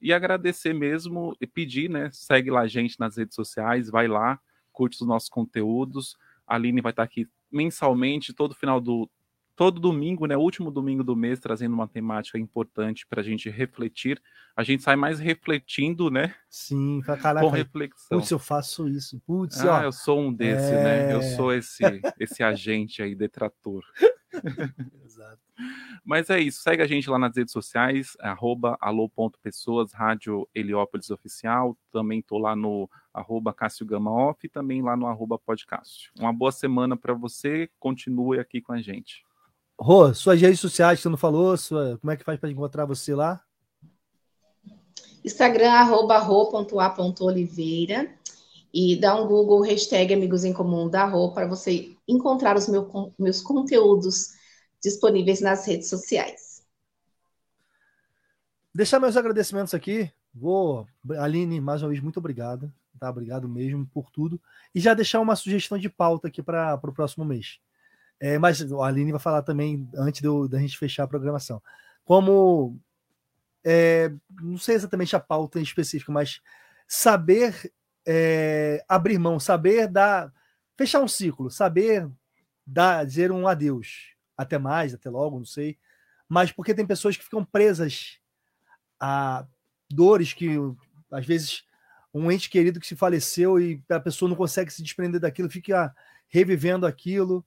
E 0.00 0.14
agradecer 0.14 0.72
mesmo 0.72 1.36
e 1.38 1.46
pedir, 1.46 1.90
né? 1.90 2.08
Segue 2.10 2.50
lá 2.50 2.60
a 2.60 2.68
gente 2.68 2.98
nas 2.98 3.18
redes 3.18 3.34
sociais, 3.34 3.90
vai 3.90 4.08
lá 4.08 4.40
curte 4.78 5.02
os 5.02 5.08
nossos 5.08 5.28
conteúdos. 5.28 6.16
A 6.46 6.54
Aline 6.54 6.80
vai 6.80 6.92
estar 6.92 7.02
aqui 7.02 7.28
mensalmente, 7.50 8.32
todo 8.32 8.54
final 8.54 8.80
do. 8.80 9.10
Todo 9.58 9.80
domingo, 9.80 10.24
né? 10.24 10.36
Último 10.36 10.70
domingo 10.70 11.02
do 11.02 11.16
mês, 11.16 11.40
trazendo 11.40 11.74
uma 11.74 11.88
temática 11.88 12.38
importante 12.38 13.04
para 13.04 13.20
a 13.20 13.24
gente 13.24 13.50
refletir. 13.50 14.22
A 14.54 14.62
gente 14.62 14.84
sai 14.84 14.94
mais 14.94 15.18
refletindo, 15.18 16.12
né? 16.12 16.32
Sim, 16.48 17.00
caraca. 17.04 17.40
Com 17.40 17.48
reflexão. 17.48 18.18
Putz, 18.20 18.30
eu 18.30 18.38
faço 18.38 18.88
isso. 18.88 19.20
Putz, 19.26 19.60
ah, 19.62 19.80
ó, 19.80 19.82
eu 19.82 19.90
sou 19.90 20.20
um 20.20 20.32
desse, 20.32 20.72
é... 20.72 20.84
né? 20.84 21.12
Eu 21.12 21.20
sou 21.34 21.52
esse, 21.52 21.82
esse 22.20 22.40
agente 22.40 23.02
aí, 23.02 23.16
detrator. 23.16 23.82
Exato. 25.04 25.40
Mas 26.04 26.30
é 26.30 26.38
isso, 26.38 26.62
segue 26.62 26.80
a 26.80 26.86
gente 26.86 27.10
lá 27.10 27.18
nas 27.18 27.36
redes 27.36 27.52
sociais, 27.52 28.16
arroba 28.20 28.78
alô.pessoas, 28.80 29.92
Rádio 29.92 30.48
Heliópolis 30.54 31.10
Oficial, 31.10 31.76
também 31.90 32.22
tô 32.22 32.38
lá 32.38 32.54
no 32.54 32.88
arroba 33.12 33.52
Cássio 33.52 33.84
Gama 33.84 34.12
Off 34.12 34.46
e 34.46 34.48
também 34.48 34.82
lá 34.82 34.96
no 34.96 35.08
arroba 35.08 35.36
podcast. 35.36 36.12
Uma 36.16 36.32
boa 36.32 36.52
semana 36.52 36.96
para 36.96 37.12
você, 37.12 37.68
continue 37.80 38.38
aqui 38.38 38.60
com 38.60 38.72
a 38.72 38.80
gente. 38.80 39.26
Rô, 39.80 40.12
suas 40.12 40.40
redes 40.40 40.58
sociais, 40.58 40.98
você 40.98 41.08
não 41.08 41.16
falou, 41.16 41.56
sua, 41.56 41.98
como 41.98 42.10
é 42.10 42.16
que 42.16 42.24
faz 42.24 42.38
para 42.40 42.50
encontrar 42.50 42.84
você 42.84 43.14
lá? 43.14 43.40
Instagram, 45.24 45.70
arroba 45.70 46.18
ro.a.oliveira 46.18 48.12
e 48.74 48.96
dá 48.96 49.14
um 49.14 49.28
Google, 49.28 49.60
hashtag 49.60 50.12
Amigos 50.12 50.44
em 50.44 50.52
Comum 50.52 50.88
da 50.88 51.04
Rô, 51.04 51.32
para 51.32 51.46
você 51.46 51.96
encontrar 52.08 52.56
os 52.56 52.68
meu, 52.68 53.14
meus 53.18 53.40
conteúdos 53.40 54.30
disponíveis 54.82 55.40
nas 55.40 55.66
redes 55.66 55.88
sociais. 55.88 56.62
Deixar 58.74 59.00
meus 59.00 59.16
agradecimentos 59.16 59.74
aqui. 59.74 60.10
Vou, 60.34 60.86
Aline, 61.18 61.60
mais 61.60 61.82
uma 61.82 61.88
vez, 61.88 62.00
muito 62.00 62.18
obrigado. 62.18 62.72
Tá? 62.98 63.10
Obrigado 63.10 63.48
mesmo 63.48 63.86
por 63.86 64.10
tudo. 64.10 64.40
E 64.74 64.80
já 64.80 64.92
deixar 64.92 65.20
uma 65.20 65.36
sugestão 65.36 65.78
de 65.78 65.88
pauta 65.88 66.28
aqui 66.28 66.42
para 66.42 66.78
o 66.82 66.92
próximo 66.92 67.24
mês. 67.24 67.60
É, 68.20 68.38
mas 68.38 68.60
a 68.72 68.86
Aline 68.86 69.12
vai 69.12 69.20
falar 69.20 69.42
também 69.42 69.88
antes 69.94 70.22
da 70.48 70.58
gente 70.58 70.78
fechar 70.78 71.04
a 71.04 71.08
programação. 71.08 71.62
Como 72.04 72.78
é, 73.64 74.12
não 74.40 74.58
sei 74.58 74.74
exatamente 74.74 75.14
a 75.14 75.20
pauta 75.20 75.58
em 75.58 75.62
específico, 75.62 76.10
mas 76.10 76.40
saber 76.86 77.72
é, 78.06 78.82
abrir 78.88 79.18
mão, 79.18 79.38
saber 79.38 79.88
dar, 79.88 80.32
fechar 80.76 81.00
um 81.00 81.08
ciclo, 81.08 81.50
saber 81.50 82.08
dar, 82.66 83.04
dizer 83.04 83.30
um 83.30 83.46
adeus, 83.46 84.14
até 84.36 84.58
mais, 84.58 84.94
até 84.94 85.10
logo, 85.10 85.38
não 85.38 85.44
sei, 85.44 85.78
mas 86.28 86.50
porque 86.50 86.74
tem 86.74 86.86
pessoas 86.86 87.16
que 87.16 87.24
ficam 87.24 87.44
presas 87.44 88.18
a 88.98 89.46
dores 89.90 90.32
que 90.32 90.56
às 91.10 91.24
vezes 91.24 91.64
um 92.12 92.30
ente 92.30 92.50
querido 92.50 92.80
que 92.80 92.86
se 92.86 92.96
faleceu 92.96 93.60
e 93.60 93.82
a 93.88 94.00
pessoa 94.00 94.28
não 94.28 94.36
consegue 94.36 94.72
se 94.72 94.82
desprender 94.82 95.20
daquilo, 95.20 95.50
fica 95.50 95.94
revivendo 96.28 96.86
aquilo. 96.86 97.44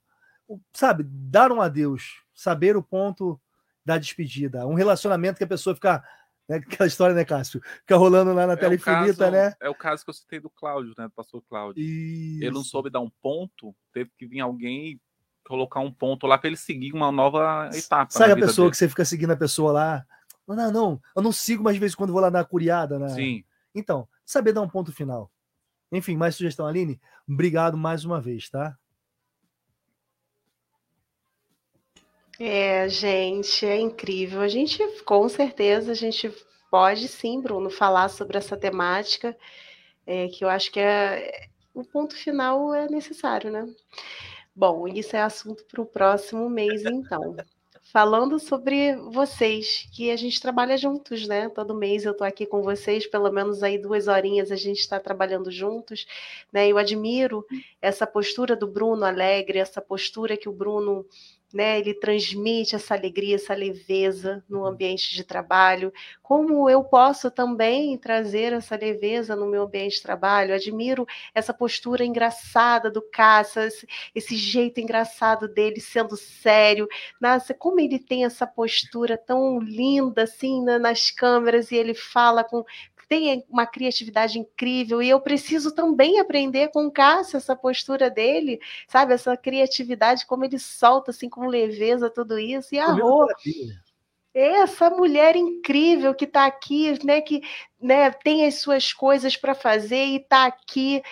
Sabe, 0.73 1.03
dar 1.05 1.51
um 1.51 1.61
adeus, 1.61 2.23
saber 2.33 2.75
o 2.75 2.83
ponto 2.83 3.39
da 3.85 3.97
despedida. 3.97 4.65
Um 4.65 4.73
relacionamento 4.73 5.37
que 5.37 5.43
a 5.43 5.47
pessoa 5.47 5.75
fica. 5.75 6.03
Né, 6.47 6.57
aquela 6.67 6.87
história, 6.87 7.15
né, 7.15 7.23
Cássio? 7.23 7.61
Fica 7.79 7.97
rolando 7.97 8.33
lá 8.33 8.47
na 8.47 8.53
é 8.53 8.55
tela 8.55 8.75
infinita, 8.75 9.25
caso, 9.25 9.31
né? 9.31 9.53
É 9.59 9.69
o 9.69 9.75
caso 9.75 10.03
que 10.03 10.09
eu 10.09 10.13
citei 10.13 10.39
do 10.39 10.49
Cláudio, 10.49 10.93
né? 10.97 11.05
Do 11.05 11.11
pastor 11.11 11.41
Cláudio. 11.47 11.81
Isso. 11.81 12.43
Ele 12.43 12.51
não 12.51 12.63
soube 12.63 12.89
dar 12.89 12.99
um 12.99 13.09
ponto, 13.21 13.75
teve 13.93 14.11
que 14.17 14.25
vir 14.25 14.39
alguém 14.39 14.99
colocar 15.47 15.79
um 15.79 15.91
ponto 15.91 16.27
lá 16.27 16.37
para 16.37 16.47
ele 16.47 16.57
seguir 16.57 16.93
uma 16.93 17.11
nova 17.11 17.69
etapa. 17.73 18.11
Sabe 18.11 18.33
a 18.33 18.35
pessoa 18.35 18.65
dele. 18.65 18.71
que 18.71 18.77
você 18.77 18.89
fica 18.89 19.05
seguindo 19.05 19.31
a 19.31 19.37
pessoa 19.37 19.71
lá? 19.71 20.05
Não, 20.47 20.55
não, 20.55 20.71
não, 20.71 21.01
eu 21.15 21.21
não 21.21 21.31
sigo 21.31 21.63
mais 21.63 21.75
de 21.75 21.79
vez 21.79 21.93
em 21.93 21.95
quando 21.95 22.13
vou 22.13 22.21
lá 22.21 22.29
dar 22.29 22.45
curiada, 22.45 22.97
né? 22.99 23.09
Sim. 23.09 23.43
Então, 23.73 24.07
saber 24.25 24.53
dar 24.53 24.61
um 24.61 24.69
ponto 24.69 24.91
final. 24.91 25.31
Enfim, 25.91 26.15
mais 26.15 26.35
sugestão, 26.35 26.65
Aline? 26.65 26.99
Obrigado 27.27 27.77
mais 27.77 28.05
uma 28.05 28.19
vez, 28.21 28.49
tá? 28.49 28.77
É, 32.43 32.89
gente, 32.89 33.67
é 33.67 33.79
incrível. 33.79 34.41
A 34.41 34.47
gente, 34.47 34.79
com 35.03 35.29
certeza, 35.29 35.91
a 35.91 35.95
gente 35.95 36.33
pode 36.71 37.07
sim, 37.07 37.39
Bruno, 37.39 37.69
falar 37.69 38.09
sobre 38.09 38.35
essa 38.35 38.57
temática, 38.57 39.37
é, 40.07 40.27
que 40.27 40.43
eu 40.43 40.49
acho 40.49 40.71
que 40.71 40.79
é 40.79 41.49
o 41.71 41.83
ponto 41.83 42.15
final 42.15 42.73
é 42.73 42.89
necessário, 42.89 43.51
né? 43.51 43.71
Bom, 44.55 44.87
isso 44.87 45.15
é 45.15 45.21
assunto 45.21 45.63
para 45.65 45.81
o 45.81 45.85
próximo 45.85 46.49
mês, 46.49 46.83
então 46.83 47.35
falando 47.91 48.39
sobre 48.39 48.95
vocês, 48.95 49.87
que 49.93 50.09
a 50.09 50.15
gente 50.15 50.41
trabalha 50.41 50.77
juntos, 50.77 51.27
né? 51.27 51.47
Todo 51.49 51.75
mês 51.75 52.05
eu 52.05 52.13
estou 52.13 52.25
aqui 52.25 52.45
com 52.47 52.63
vocês, 52.63 53.05
pelo 53.05 53.31
menos 53.31 53.61
aí 53.61 53.77
duas 53.77 54.07
horinhas 54.07 54.51
a 54.51 54.55
gente 54.55 54.79
está 54.79 54.99
trabalhando 54.99 55.51
juntos, 55.51 56.07
né? 56.51 56.67
Eu 56.67 56.77
admiro 56.77 57.45
essa 57.81 58.07
postura 58.07 58.55
do 58.55 58.65
Bruno 58.65 59.05
alegre, 59.05 59.59
essa 59.59 59.81
postura 59.81 60.37
que 60.37 60.49
o 60.49 60.53
Bruno 60.53 61.05
né? 61.53 61.79
Ele 61.79 61.93
transmite 61.93 62.75
essa 62.75 62.93
alegria, 62.95 63.35
essa 63.35 63.53
leveza 63.53 64.43
no 64.49 64.65
ambiente 64.65 65.13
de 65.13 65.23
trabalho. 65.23 65.91
Como 66.21 66.69
eu 66.69 66.83
posso 66.83 67.29
também 67.29 67.97
trazer 67.97 68.53
essa 68.53 68.75
leveza 68.75 69.35
no 69.35 69.47
meu 69.47 69.63
ambiente 69.63 69.95
de 69.95 70.01
trabalho? 70.01 70.53
Admiro 70.53 71.05
essa 71.33 71.53
postura 71.53 72.05
engraçada 72.05 72.89
do 72.89 73.01
Caça, 73.01 73.67
esse 74.15 74.35
jeito 74.35 74.79
engraçado 74.79 75.47
dele 75.47 75.79
sendo 75.79 76.15
sério. 76.15 76.87
Nossa, 77.19 77.53
como 77.53 77.79
ele 77.79 77.99
tem 77.99 78.25
essa 78.25 78.47
postura 78.47 79.17
tão 79.17 79.59
linda 79.59 80.23
assim 80.23 80.63
nas 80.63 81.11
câmeras 81.11 81.71
e 81.71 81.75
ele 81.75 81.93
fala 81.93 82.43
com 82.43 82.63
tem 83.11 83.43
uma 83.49 83.65
criatividade 83.65 84.39
incrível 84.39 85.01
e 85.03 85.09
eu 85.09 85.19
preciso 85.19 85.75
também 85.75 86.17
aprender 86.17 86.69
com 86.69 86.85
o 86.85 86.91
Cássio 86.91 87.35
essa 87.35 87.53
postura 87.53 88.09
dele, 88.09 88.57
sabe? 88.87 89.13
Essa 89.13 89.35
criatividade, 89.35 90.25
como 90.25 90.45
ele 90.45 90.57
solta 90.57 91.11
assim 91.11 91.27
com 91.27 91.45
leveza 91.45 92.09
tudo 92.09 92.39
isso. 92.39 92.73
E 92.73 92.79
a 92.79 92.85
Rô, 92.93 93.27
essa 94.33 94.89
mulher 94.89 95.35
incrível 95.35 96.15
que 96.15 96.23
está 96.23 96.45
aqui, 96.45 97.05
né, 97.05 97.19
que 97.19 97.41
né, 97.81 98.11
tem 98.11 98.45
as 98.45 98.61
suas 98.61 98.93
coisas 98.93 99.35
para 99.35 99.53
fazer 99.53 100.05
e 100.05 100.15
está 100.15 100.45
aqui 100.45 101.03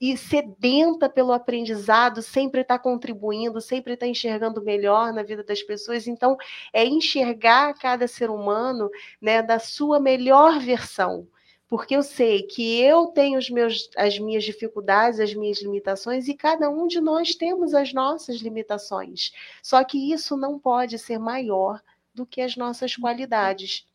e 0.00 0.16
sedenta 0.16 1.08
pelo 1.08 1.32
aprendizado, 1.32 2.22
sempre 2.22 2.60
está 2.60 2.78
contribuindo, 2.78 3.60
sempre 3.60 3.94
está 3.94 4.06
enxergando 4.06 4.62
melhor 4.62 5.12
na 5.12 5.24
vida 5.24 5.42
das 5.42 5.60
pessoas. 5.60 6.06
Então, 6.06 6.36
é 6.72 6.84
enxergar 6.84 7.74
cada 7.74 8.06
ser 8.06 8.30
humano 8.30 8.88
né, 9.20 9.42
da 9.42 9.58
sua 9.58 9.98
melhor 9.98 10.60
versão 10.60 11.26
porque 11.68 11.94
eu 11.94 12.02
sei 12.02 12.42
que 12.42 12.80
eu 12.80 13.08
tenho 13.08 13.38
meus, 13.50 13.90
as 13.96 14.18
minhas 14.18 14.42
dificuldades, 14.42 15.20
as 15.20 15.34
minhas 15.34 15.60
limitações, 15.60 16.26
e 16.26 16.34
cada 16.34 16.70
um 16.70 16.86
de 16.86 17.00
nós 17.00 17.34
temos 17.34 17.74
as 17.74 17.92
nossas 17.92 18.38
limitações. 18.38 19.32
Só 19.62 19.84
que 19.84 20.12
isso 20.12 20.36
não 20.36 20.58
pode 20.58 20.98
ser 20.98 21.18
maior 21.18 21.80
do 22.14 22.24
que 22.24 22.40
as 22.40 22.56
nossas 22.56 22.96
qualidades. 22.96 23.86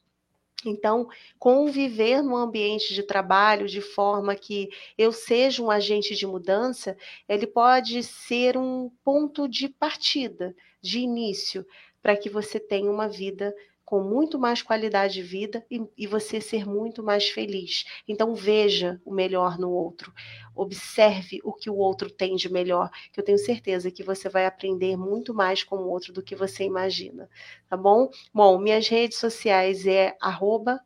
Então, 0.66 1.10
conviver 1.40 2.22
no 2.22 2.38
ambiente 2.38 2.94
de 2.94 3.04
trabalho 3.04 3.68
de 3.68 3.82
forma 3.82 4.36
que 4.36 4.70
eu 4.98 5.12
seja 5.12 5.62
um 5.62 5.72
agente 5.72 6.16
de 6.16 6.26
mudança, 6.26 6.95
ele 7.28 7.48
pode 7.48 8.02
ser 8.04 8.56
um 8.56 8.90
ponto 9.04 9.48
de 9.48 9.68
partida, 9.68 10.56
de 10.82 11.00
início, 11.00 11.66
para 12.02 12.16
que 12.16 12.30
você 12.30 12.60
tenha 12.60 12.90
uma 12.90 13.10
vida 13.10 13.54
com 13.85 14.01
muito 14.01 14.39
mais 14.39 14.61
qualidade 14.61 15.15
de 15.15 15.22
vida 15.22 15.65
e, 15.69 15.81
e, 15.97 16.07
você 16.07 16.39
ser 16.39 16.65
muito 16.65 17.03
mais 17.03 17.30
feliz. 17.30 17.85
Então 18.07 18.34
veja 18.34 19.01
o 19.05 19.14
melhor 19.14 19.57
no 19.60 19.72
outro, 19.72 20.14
observe 20.55 21.39
o 21.43 21.53
que 21.53 21.69
o 21.69 21.76
outro 21.76 22.10
tem 22.10 22.35
de 22.35 22.51
melhor, 22.51 22.89
que 23.11 23.19
eu 23.19 23.23
tenho 23.23 23.38
certeza 23.38 23.91
que 23.91 24.03
você 24.03 24.30
vai 24.30 24.45
aprender 24.45 24.97
muito 24.97 25.34
mais 25.34 25.64
com 25.64 25.77
o 25.77 25.89
outro 25.89 26.14
do 26.14 26.23
que 26.23 26.35
você 26.35 26.64
imagina, 26.64 27.30
tá 27.69 27.76
bom? 27.76 28.10
Bom, 28.34 28.57
minhas 28.57 28.88
redes 28.88 29.18
sociais 29.18 29.85
é 29.85 30.15
arroba 30.22 30.80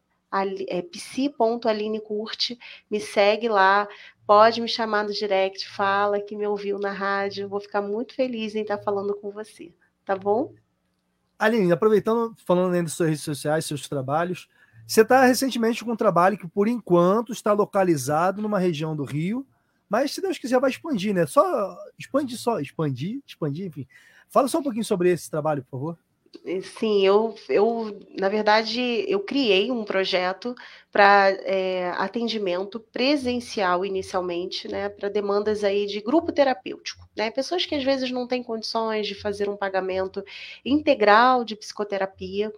é 0.68 0.82
psi.alinecurte, 0.82 2.60
me 2.92 3.00
segue 3.00 3.48
lá, 3.48 3.88
pode 4.26 4.60
me 4.60 4.68
chamar 4.68 5.06
no 5.06 5.14
direct, 5.14 5.68
fala 5.70 6.20
que 6.20 6.36
me 6.36 6.46
ouviu 6.46 6.78
na 6.78 6.92
rádio, 6.92 7.48
vou 7.48 7.62
ficar 7.62 7.82
muito 7.82 8.14
feliz 8.14 8.54
em 8.54 8.62
estar 8.62 8.78
falando 8.78 9.16
com 9.16 9.32
você, 9.32 9.74
tá 10.04 10.16
bom? 10.16 10.54
Aline, 11.40 11.72
aproveitando, 11.72 12.36
falando 12.46 12.74
ainda 12.74 12.84
das 12.84 12.94
suas 12.94 13.10
redes 13.10 13.24
sociais, 13.24 13.66
seus 13.66 13.88
trabalhos, 13.88 14.50
você 14.88 15.02
está 15.02 15.26
recentemente 15.26 15.84
com 15.84 15.92
um 15.92 15.96
trabalho 15.96 16.38
que, 16.38 16.48
por 16.48 16.68
enquanto, 16.68 17.32
está 17.32 17.54
localizado 17.54 18.42
numa 18.42 18.58
região 18.58 18.96
do 18.96 19.04
Rio, 19.04 19.46
mas 19.90 20.12
se 20.12 20.22
Deus 20.22 20.38
quiser, 20.38 20.60
vai 20.60 20.70
expandir, 20.70 21.14
né? 21.14 21.26
Só 21.26 21.78
expandir, 21.98 22.38
só 22.38 22.60
expandir, 22.60 23.22
expandir, 23.26 23.68
enfim. 23.68 23.88
Fala 24.30 24.48
só 24.48 24.60
um 24.60 24.64
pouquinho 24.64 24.84
sobre 24.84 25.12
esse 25.12 25.30
trabalho, 25.30 25.64
por 25.64 25.72
favor. 25.72 26.00
Sim, 26.64 27.06
eu, 27.06 27.36
eu 27.50 28.00
na 28.18 28.28
verdade, 28.30 28.82
eu 29.08 29.20
criei 29.20 29.72
um 29.72 29.84
projeto 29.84 30.54
para 30.92 31.30
é, 31.44 31.90
atendimento 31.98 32.80
presencial 32.80 33.86
inicialmente, 33.86 34.68
né, 34.68 34.90
para 34.90 35.10
demandas 35.10 35.64
aí 35.64 35.86
de 35.86 36.02
grupo 36.02 36.32
terapêutico, 36.32 37.08
né, 37.16 37.30
pessoas 37.32 37.66
que 37.66 37.76
às 37.76 37.84
vezes 37.84 38.12
não 38.12 38.28
têm 38.28 38.44
condições 38.44 39.08
de 39.08 39.16
fazer 39.16 39.50
um 39.50 39.56
pagamento 39.58 40.24
integral 40.66 41.44
de 41.44 41.56
psicoterapia, 41.56 42.52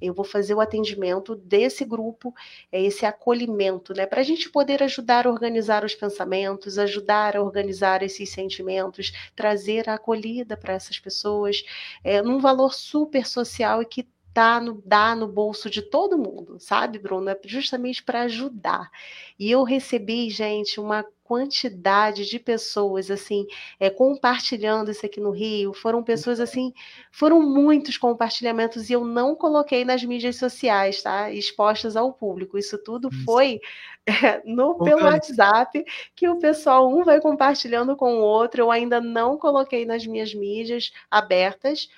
eu 0.00 0.12
vou 0.14 0.24
fazer 0.24 0.54
o 0.54 0.60
atendimento 0.60 1.34
desse 1.34 1.84
grupo, 1.84 2.34
é 2.70 2.82
esse 2.82 3.06
acolhimento, 3.06 3.94
né? 3.94 4.06
Para 4.06 4.20
a 4.20 4.24
gente 4.24 4.50
poder 4.50 4.82
ajudar 4.82 5.26
a 5.26 5.30
organizar 5.30 5.84
os 5.84 5.94
pensamentos, 5.94 6.78
ajudar 6.78 7.36
a 7.36 7.42
organizar 7.42 8.02
esses 8.02 8.30
sentimentos, 8.30 9.12
trazer 9.34 9.88
a 9.88 9.94
acolhida 9.94 10.56
para 10.56 10.74
essas 10.74 10.98
pessoas, 10.98 11.64
é, 12.04 12.22
num 12.22 12.38
valor 12.38 12.74
super 12.74 13.26
social 13.26 13.82
e 13.82 13.86
que 13.86 14.06
tá 14.36 14.60
no, 14.60 14.82
dá 14.84 15.14
no 15.14 15.26
bolso 15.26 15.70
de 15.70 15.80
todo 15.80 16.18
mundo, 16.18 16.60
sabe, 16.60 16.98
Bruno? 16.98 17.30
É 17.30 17.40
justamente 17.46 18.02
para 18.02 18.22
ajudar. 18.22 18.90
E 19.38 19.50
eu 19.50 19.62
recebi, 19.62 20.28
gente, 20.28 20.78
uma 20.78 21.06
quantidade 21.26 22.24
de 22.24 22.38
pessoas 22.38 23.10
assim 23.10 23.46
é, 23.80 23.90
compartilhando 23.90 24.90
isso 24.90 25.04
aqui 25.04 25.20
no 25.20 25.30
Rio. 25.30 25.72
Foram 25.72 26.02
pessoas 26.02 26.40
assim 26.40 26.72
foram 27.10 27.40
muitos 27.42 27.98
compartilhamentos 27.98 28.88
e 28.88 28.92
eu 28.92 29.04
não 29.04 29.34
coloquei 29.34 29.84
nas 29.84 30.04
mídias 30.04 30.36
sociais 30.36 31.02
tá 31.02 31.30
expostas 31.30 31.96
ao 31.96 32.12
público. 32.12 32.58
Isso 32.58 32.78
tudo 32.78 33.10
foi 33.24 33.60
é, 34.06 34.40
no 34.46 34.78
pelo 34.78 35.04
WhatsApp 35.04 35.84
que 36.14 36.28
o 36.28 36.38
pessoal 36.38 36.88
um 36.88 37.04
vai 37.04 37.20
compartilhando 37.20 37.96
com 37.96 38.16
o 38.16 38.22
outro. 38.22 38.62
Eu 38.62 38.70
ainda 38.70 39.00
não 39.00 39.36
coloquei 39.36 39.84
nas 39.84 40.06
minhas 40.06 40.34
mídias 40.34 40.92
abertas 41.10 41.88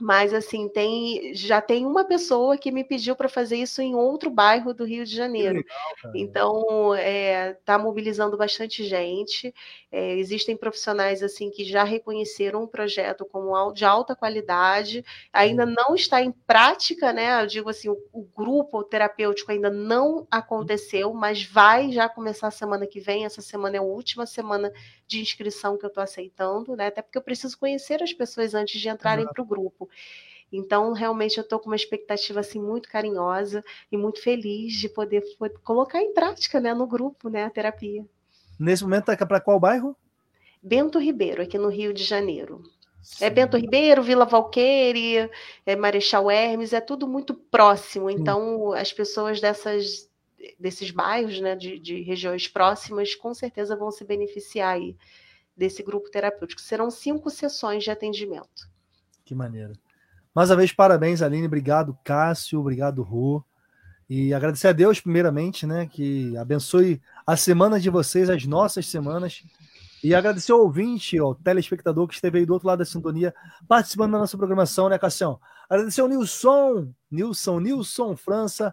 mas 0.00 0.32
assim, 0.32 0.68
tem 0.68 1.34
já 1.34 1.60
tem 1.60 1.84
uma 1.84 2.04
pessoa 2.04 2.56
que 2.56 2.70
me 2.70 2.84
pediu 2.84 3.16
para 3.16 3.28
fazer 3.28 3.56
isso 3.56 3.82
em 3.82 3.94
outro 3.94 4.30
bairro 4.30 4.72
do 4.72 4.84
Rio 4.84 5.04
de 5.04 5.14
Janeiro. 5.14 5.56
Legal, 5.56 6.12
então, 6.14 6.94
está 6.94 7.06
é, 7.06 7.52
tá 7.64 7.78
mobilizando 7.78 8.36
bastante 8.36 8.84
gente. 8.84 9.54
É, 9.90 10.14
existem 10.16 10.56
profissionais 10.56 11.22
assim 11.22 11.50
que 11.50 11.64
já 11.64 11.84
reconheceram 11.84 12.62
o 12.62 12.68
projeto 12.68 13.24
como 13.24 13.72
de 13.72 13.84
alta 13.84 14.14
qualidade. 14.14 15.04
Ainda 15.32 15.66
não 15.66 15.94
está 15.94 16.22
em 16.22 16.30
prática, 16.30 17.12
né? 17.12 17.42
Eu 17.42 17.46
digo 17.46 17.70
assim, 17.70 17.88
o, 17.88 17.98
o 18.12 18.22
grupo 18.22 18.84
terapêutico 18.84 19.50
ainda 19.50 19.70
não 19.70 20.26
aconteceu, 20.30 21.12
mas 21.12 21.42
vai 21.42 21.90
já 21.90 22.08
começar 22.08 22.48
a 22.48 22.52
semana 22.52 22.86
que 22.86 23.00
vem. 23.00 23.24
Essa 23.24 23.42
semana 23.42 23.76
é 23.76 23.78
a 23.78 23.82
última 23.82 24.26
semana 24.26 24.72
de 25.08 25.20
inscrição 25.20 25.76
que 25.76 25.84
eu 25.84 25.88
estou 25.88 26.02
aceitando, 26.02 26.76
né? 26.76 26.88
Até 26.88 27.00
porque 27.00 27.16
eu 27.16 27.22
preciso 27.22 27.58
conhecer 27.58 28.02
as 28.02 28.12
pessoas 28.12 28.54
antes 28.54 28.80
de 28.80 28.88
entrarem 28.88 29.26
para 29.26 29.42
o 29.42 29.46
grupo. 29.46 29.88
Então, 30.52 30.92
realmente, 30.92 31.38
eu 31.38 31.42
estou 31.42 31.58
com 31.58 31.66
uma 31.66 31.76
expectativa 31.76 32.40
assim 32.40 32.60
muito 32.60 32.88
carinhosa 32.88 33.64
e 33.90 33.96
muito 33.96 34.22
feliz 34.22 34.74
de 34.74 34.88
poder, 34.88 35.22
colocar 35.64 36.00
em 36.00 36.12
prática, 36.12 36.60
né, 36.60 36.72
no 36.72 36.86
grupo, 36.86 37.28
né, 37.28 37.44
a 37.44 37.50
terapia. 37.50 38.04
Nesse 38.58 38.82
momento, 38.82 39.10
está 39.10 39.26
para 39.26 39.40
qual 39.40 39.58
bairro? 39.58 39.96
Bento 40.62 40.98
Ribeiro, 40.98 41.42
aqui 41.42 41.56
no 41.56 41.68
Rio 41.68 41.92
de 41.92 42.02
Janeiro. 42.02 42.62
É 42.64 43.02
Sim. 43.02 43.24
É 43.24 43.30
Bento 43.30 43.56
Ribeiro, 43.56 44.02
Vila 44.02 44.24
Valqueire, 44.24 45.30
é 45.64 45.76
Marechal 45.76 46.30
Hermes, 46.30 46.72
é 46.72 46.80
tudo 46.80 47.06
muito 47.06 47.34
próximo. 47.34 48.10
Então, 48.10 48.72
Sim. 48.72 48.78
as 48.78 48.92
pessoas 48.92 49.40
dessas, 49.40 50.07
desses 50.58 50.90
bairros, 50.90 51.40
né, 51.40 51.56
de, 51.56 51.78
de, 51.78 52.02
regiões 52.02 52.46
próximas, 52.48 53.14
com 53.14 53.34
certeza 53.34 53.76
vão 53.76 53.90
se 53.90 54.04
beneficiar 54.04 54.74
aí 54.74 54.96
desse 55.56 55.82
grupo 55.82 56.10
terapêutico. 56.10 56.60
Serão 56.60 56.90
cinco 56.90 57.30
sessões 57.30 57.82
de 57.82 57.90
atendimento. 57.90 58.68
Que 59.24 59.34
maneiro. 59.34 59.74
Mais 60.34 60.50
uma 60.50 60.56
vez, 60.56 60.72
parabéns, 60.72 61.20
Aline. 61.20 61.46
Obrigado, 61.46 61.98
Cássio. 62.04 62.60
Obrigado, 62.60 63.02
Rô. 63.02 63.42
E 64.08 64.32
agradecer 64.32 64.68
a 64.68 64.72
Deus, 64.72 65.00
primeiramente, 65.00 65.66
né? 65.66 65.86
Que 65.86 66.36
abençoe 66.36 67.00
a 67.26 67.36
semana 67.36 67.78
de 67.78 67.90
vocês, 67.90 68.30
as 68.30 68.46
nossas 68.46 68.86
semanas. 68.86 69.42
E 70.02 70.14
agradecer 70.14 70.52
ao 70.52 70.60
ouvinte, 70.60 71.18
ao 71.18 71.34
telespectador 71.34 72.06
que 72.06 72.14
esteve 72.14 72.38
aí 72.38 72.46
do 72.46 72.52
outro 72.52 72.68
lado 72.68 72.78
da 72.78 72.84
sintonia, 72.84 73.34
participando 73.66 74.12
da 74.12 74.18
nossa 74.18 74.38
programação, 74.38 74.88
né, 74.88 74.96
Cassião? 74.96 75.40
Agradecer 75.68 76.00
ao 76.00 76.08
Nilson, 76.08 76.92
Nilson, 77.10 77.58
Nilson 77.58 78.16
França, 78.16 78.72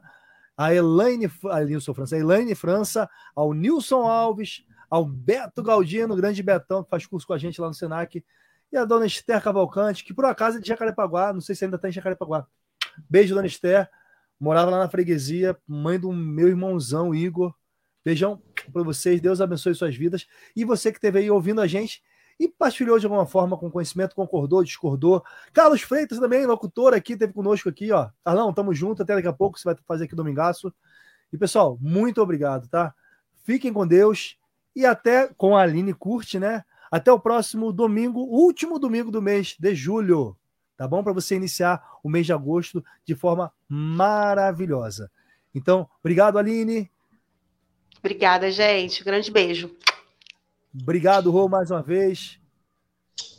a 0.57 0.73
Elaine, 0.73 1.29
a 1.49 1.61
Nilson 1.61 1.93
França, 1.93 2.15
a 2.15 2.19
Elaine 2.19 2.55
França, 2.55 3.09
ao 3.35 3.53
Nilson 3.53 4.07
Alves, 4.07 4.65
ao 4.89 5.05
Beto 5.05 5.61
Galdino, 5.61 6.15
grande 6.15 6.41
Betão, 6.41 6.83
que 6.83 6.89
faz 6.89 7.05
curso 7.05 7.27
com 7.27 7.33
a 7.33 7.37
gente 7.37 7.59
lá 7.59 7.67
no 7.67 7.73
Senac, 7.73 8.23
e 8.71 8.77
a 8.77 8.85
dona 8.85 9.05
Esther 9.05 9.41
Cavalcante, 9.41 10.03
que 10.03 10.13
por 10.13 10.25
acaso 10.25 10.57
é 10.57 10.61
de 10.61 10.67
Jacarepaguá, 10.67 11.33
não 11.33 11.41
sei 11.41 11.55
se 11.55 11.65
ainda 11.65 11.75
está 11.75 11.89
em 11.89 11.91
Jacarepaguá. 11.91 12.45
Beijo, 13.09 13.35
dona 13.35 13.47
Esther. 13.47 13.89
Morava 14.39 14.69
lá 14.69 14.79
na 14.79 14.89
freguesia, 14.89 15.57
mãe 15.67 15.99
do 15.99 16.11
meu 16.11 16.47
irmãozão, 16.47 17.15
Igor. 17.15 17.53
Beijão 18.03 18.41
para 18.71 18.83
vocês, 18.83 19.21
Deus 19.21 19.41
abençoe 19.41 19.73
suas 19.73 19.95
vidas. 19.95 20.27
E 20.55 20.65
você 20.65 20.91
que 20.91 20.97
esteve 20.97 21.19
aí 21.19 21.31
ouvindo 21.31 21.61
a 21.61 21.67
gente 21.67 22.03
e 22.39 22.47
partilhou 22.47 22.99
de 22.99 23.05
alguma 23.05 23.25
forma 23.25 23.57
com 23.57 23.71
conhecimento, 23.71 24.15
concordou, 24.15 24.63
discordou. 24.63 25.23
Carlos 25.53 25.81
Freitas 25.81 26.19
também, 26.19 26.45
locutor 26.45 26.93
aqui, 26.93 27.15
teve 27.15 27.33
conosco 27.33 27.69
aqui, 27.69 27.91
ó. 27.91 28.09
Carlão, 28.23 28.53
tamo 28.53 28.73
junto, 28.73 29.01
até 29.01 29.15
daqui 29.15 29.27
a 29.27 29.33
pouco 29.33 29.57
você 29.57 29.65
vai 29.65 29.75
fazer 29.87 30.05
aqui 30.05 30.15
domingaço. 30.15 30.73
E 31.31 31.37
pessoal, 31.37 31.77
muito 31.81 32.21
obrigado, 32.21 32.67
tá? 32.67 32.93
Fiquem 33.43 33.71
com 33.71 33.87
Deus 33.87 34.37
e 34.75 34.85
até 34.85 35.27
com 35.37 35.55
a 35.55 35.61
Aline 35.61 35.93
Curte, 35.93 36.39
né? 36.39 36.63
Até 36.91 37.11
o 37.11 37.19
próximo 37.19 37.71
domingo, 37.71 38.21
último 38.21 38.79
domingo 38.79 39.11
do 39.11 39.21
mês 39.21 39.55
de 39.59 39.73
julho. 39.73 40.35
Tá 40.77 40.87
bom? 40.87 41.03
Para 41.03 41.13
você 41.13 41.35
iniciar 41.35 41.81
o 42.03 42.09
mês 42.09 42.25
de 42.25 42.33
agosto 42.33 42.83
de 43.05 43.15
forma 43.15 43.51
maravilhosa. 43.67 45.09
Então, 45.53 45.89
obrigado, 46.01 46.37
Aline. 46.37 46.91
Obrigada, 47.99 48.51
gente. 48.51 49.01
Um 49.01 49.05
grande 49.05 49.31
beijo. 49.31 49.71
Obrigado, 50.81 51.31
Rô, 51.31 51.47
mais 51.47 51.71
uma 51.71 51.81
vez. 51.81 52.39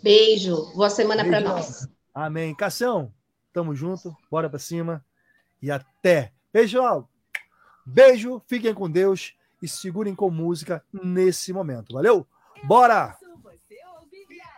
Beijo. 0.03 0.73
Boa 0.75 0.91
semana 0.91 1.25
para 1.25 1.41
nós. 1.41 1.89
Amém. 2.15 2.55
Cação, 2.55 3.13
tamo 3.53 3.75
junto. 3.75 4.17
Bora 4.31 4.49
para 4.49 4.59
cima. 4.59 5.05
E 5.61 5.71
até. 5.71 6.33
Pessoal, 6.53 7.11
beijo. 7.85 8.43
Fiquem 8.47 8.73
com 8.73 8.91
Deus 8.91 9.35
e 9.63 9.69
segurem 9.69 10.15
com 10.15 10.31
música 10.31 10.83
nesse 10.93 11.53
momento. 11.53 11.95
Valeu? 11.95 12.27
Bora! 12.65 13.17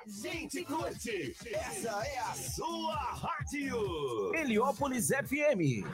gente 0.09 0.65
curte. 0.65 1.37
Essa 1.53 2.07
é 2.07 2.19
a 2.19 2.35
sua 2.35 2.95
rádio. 2.95 4.35
Heliópolis 4.35 5.09
FM. 5.09 5.85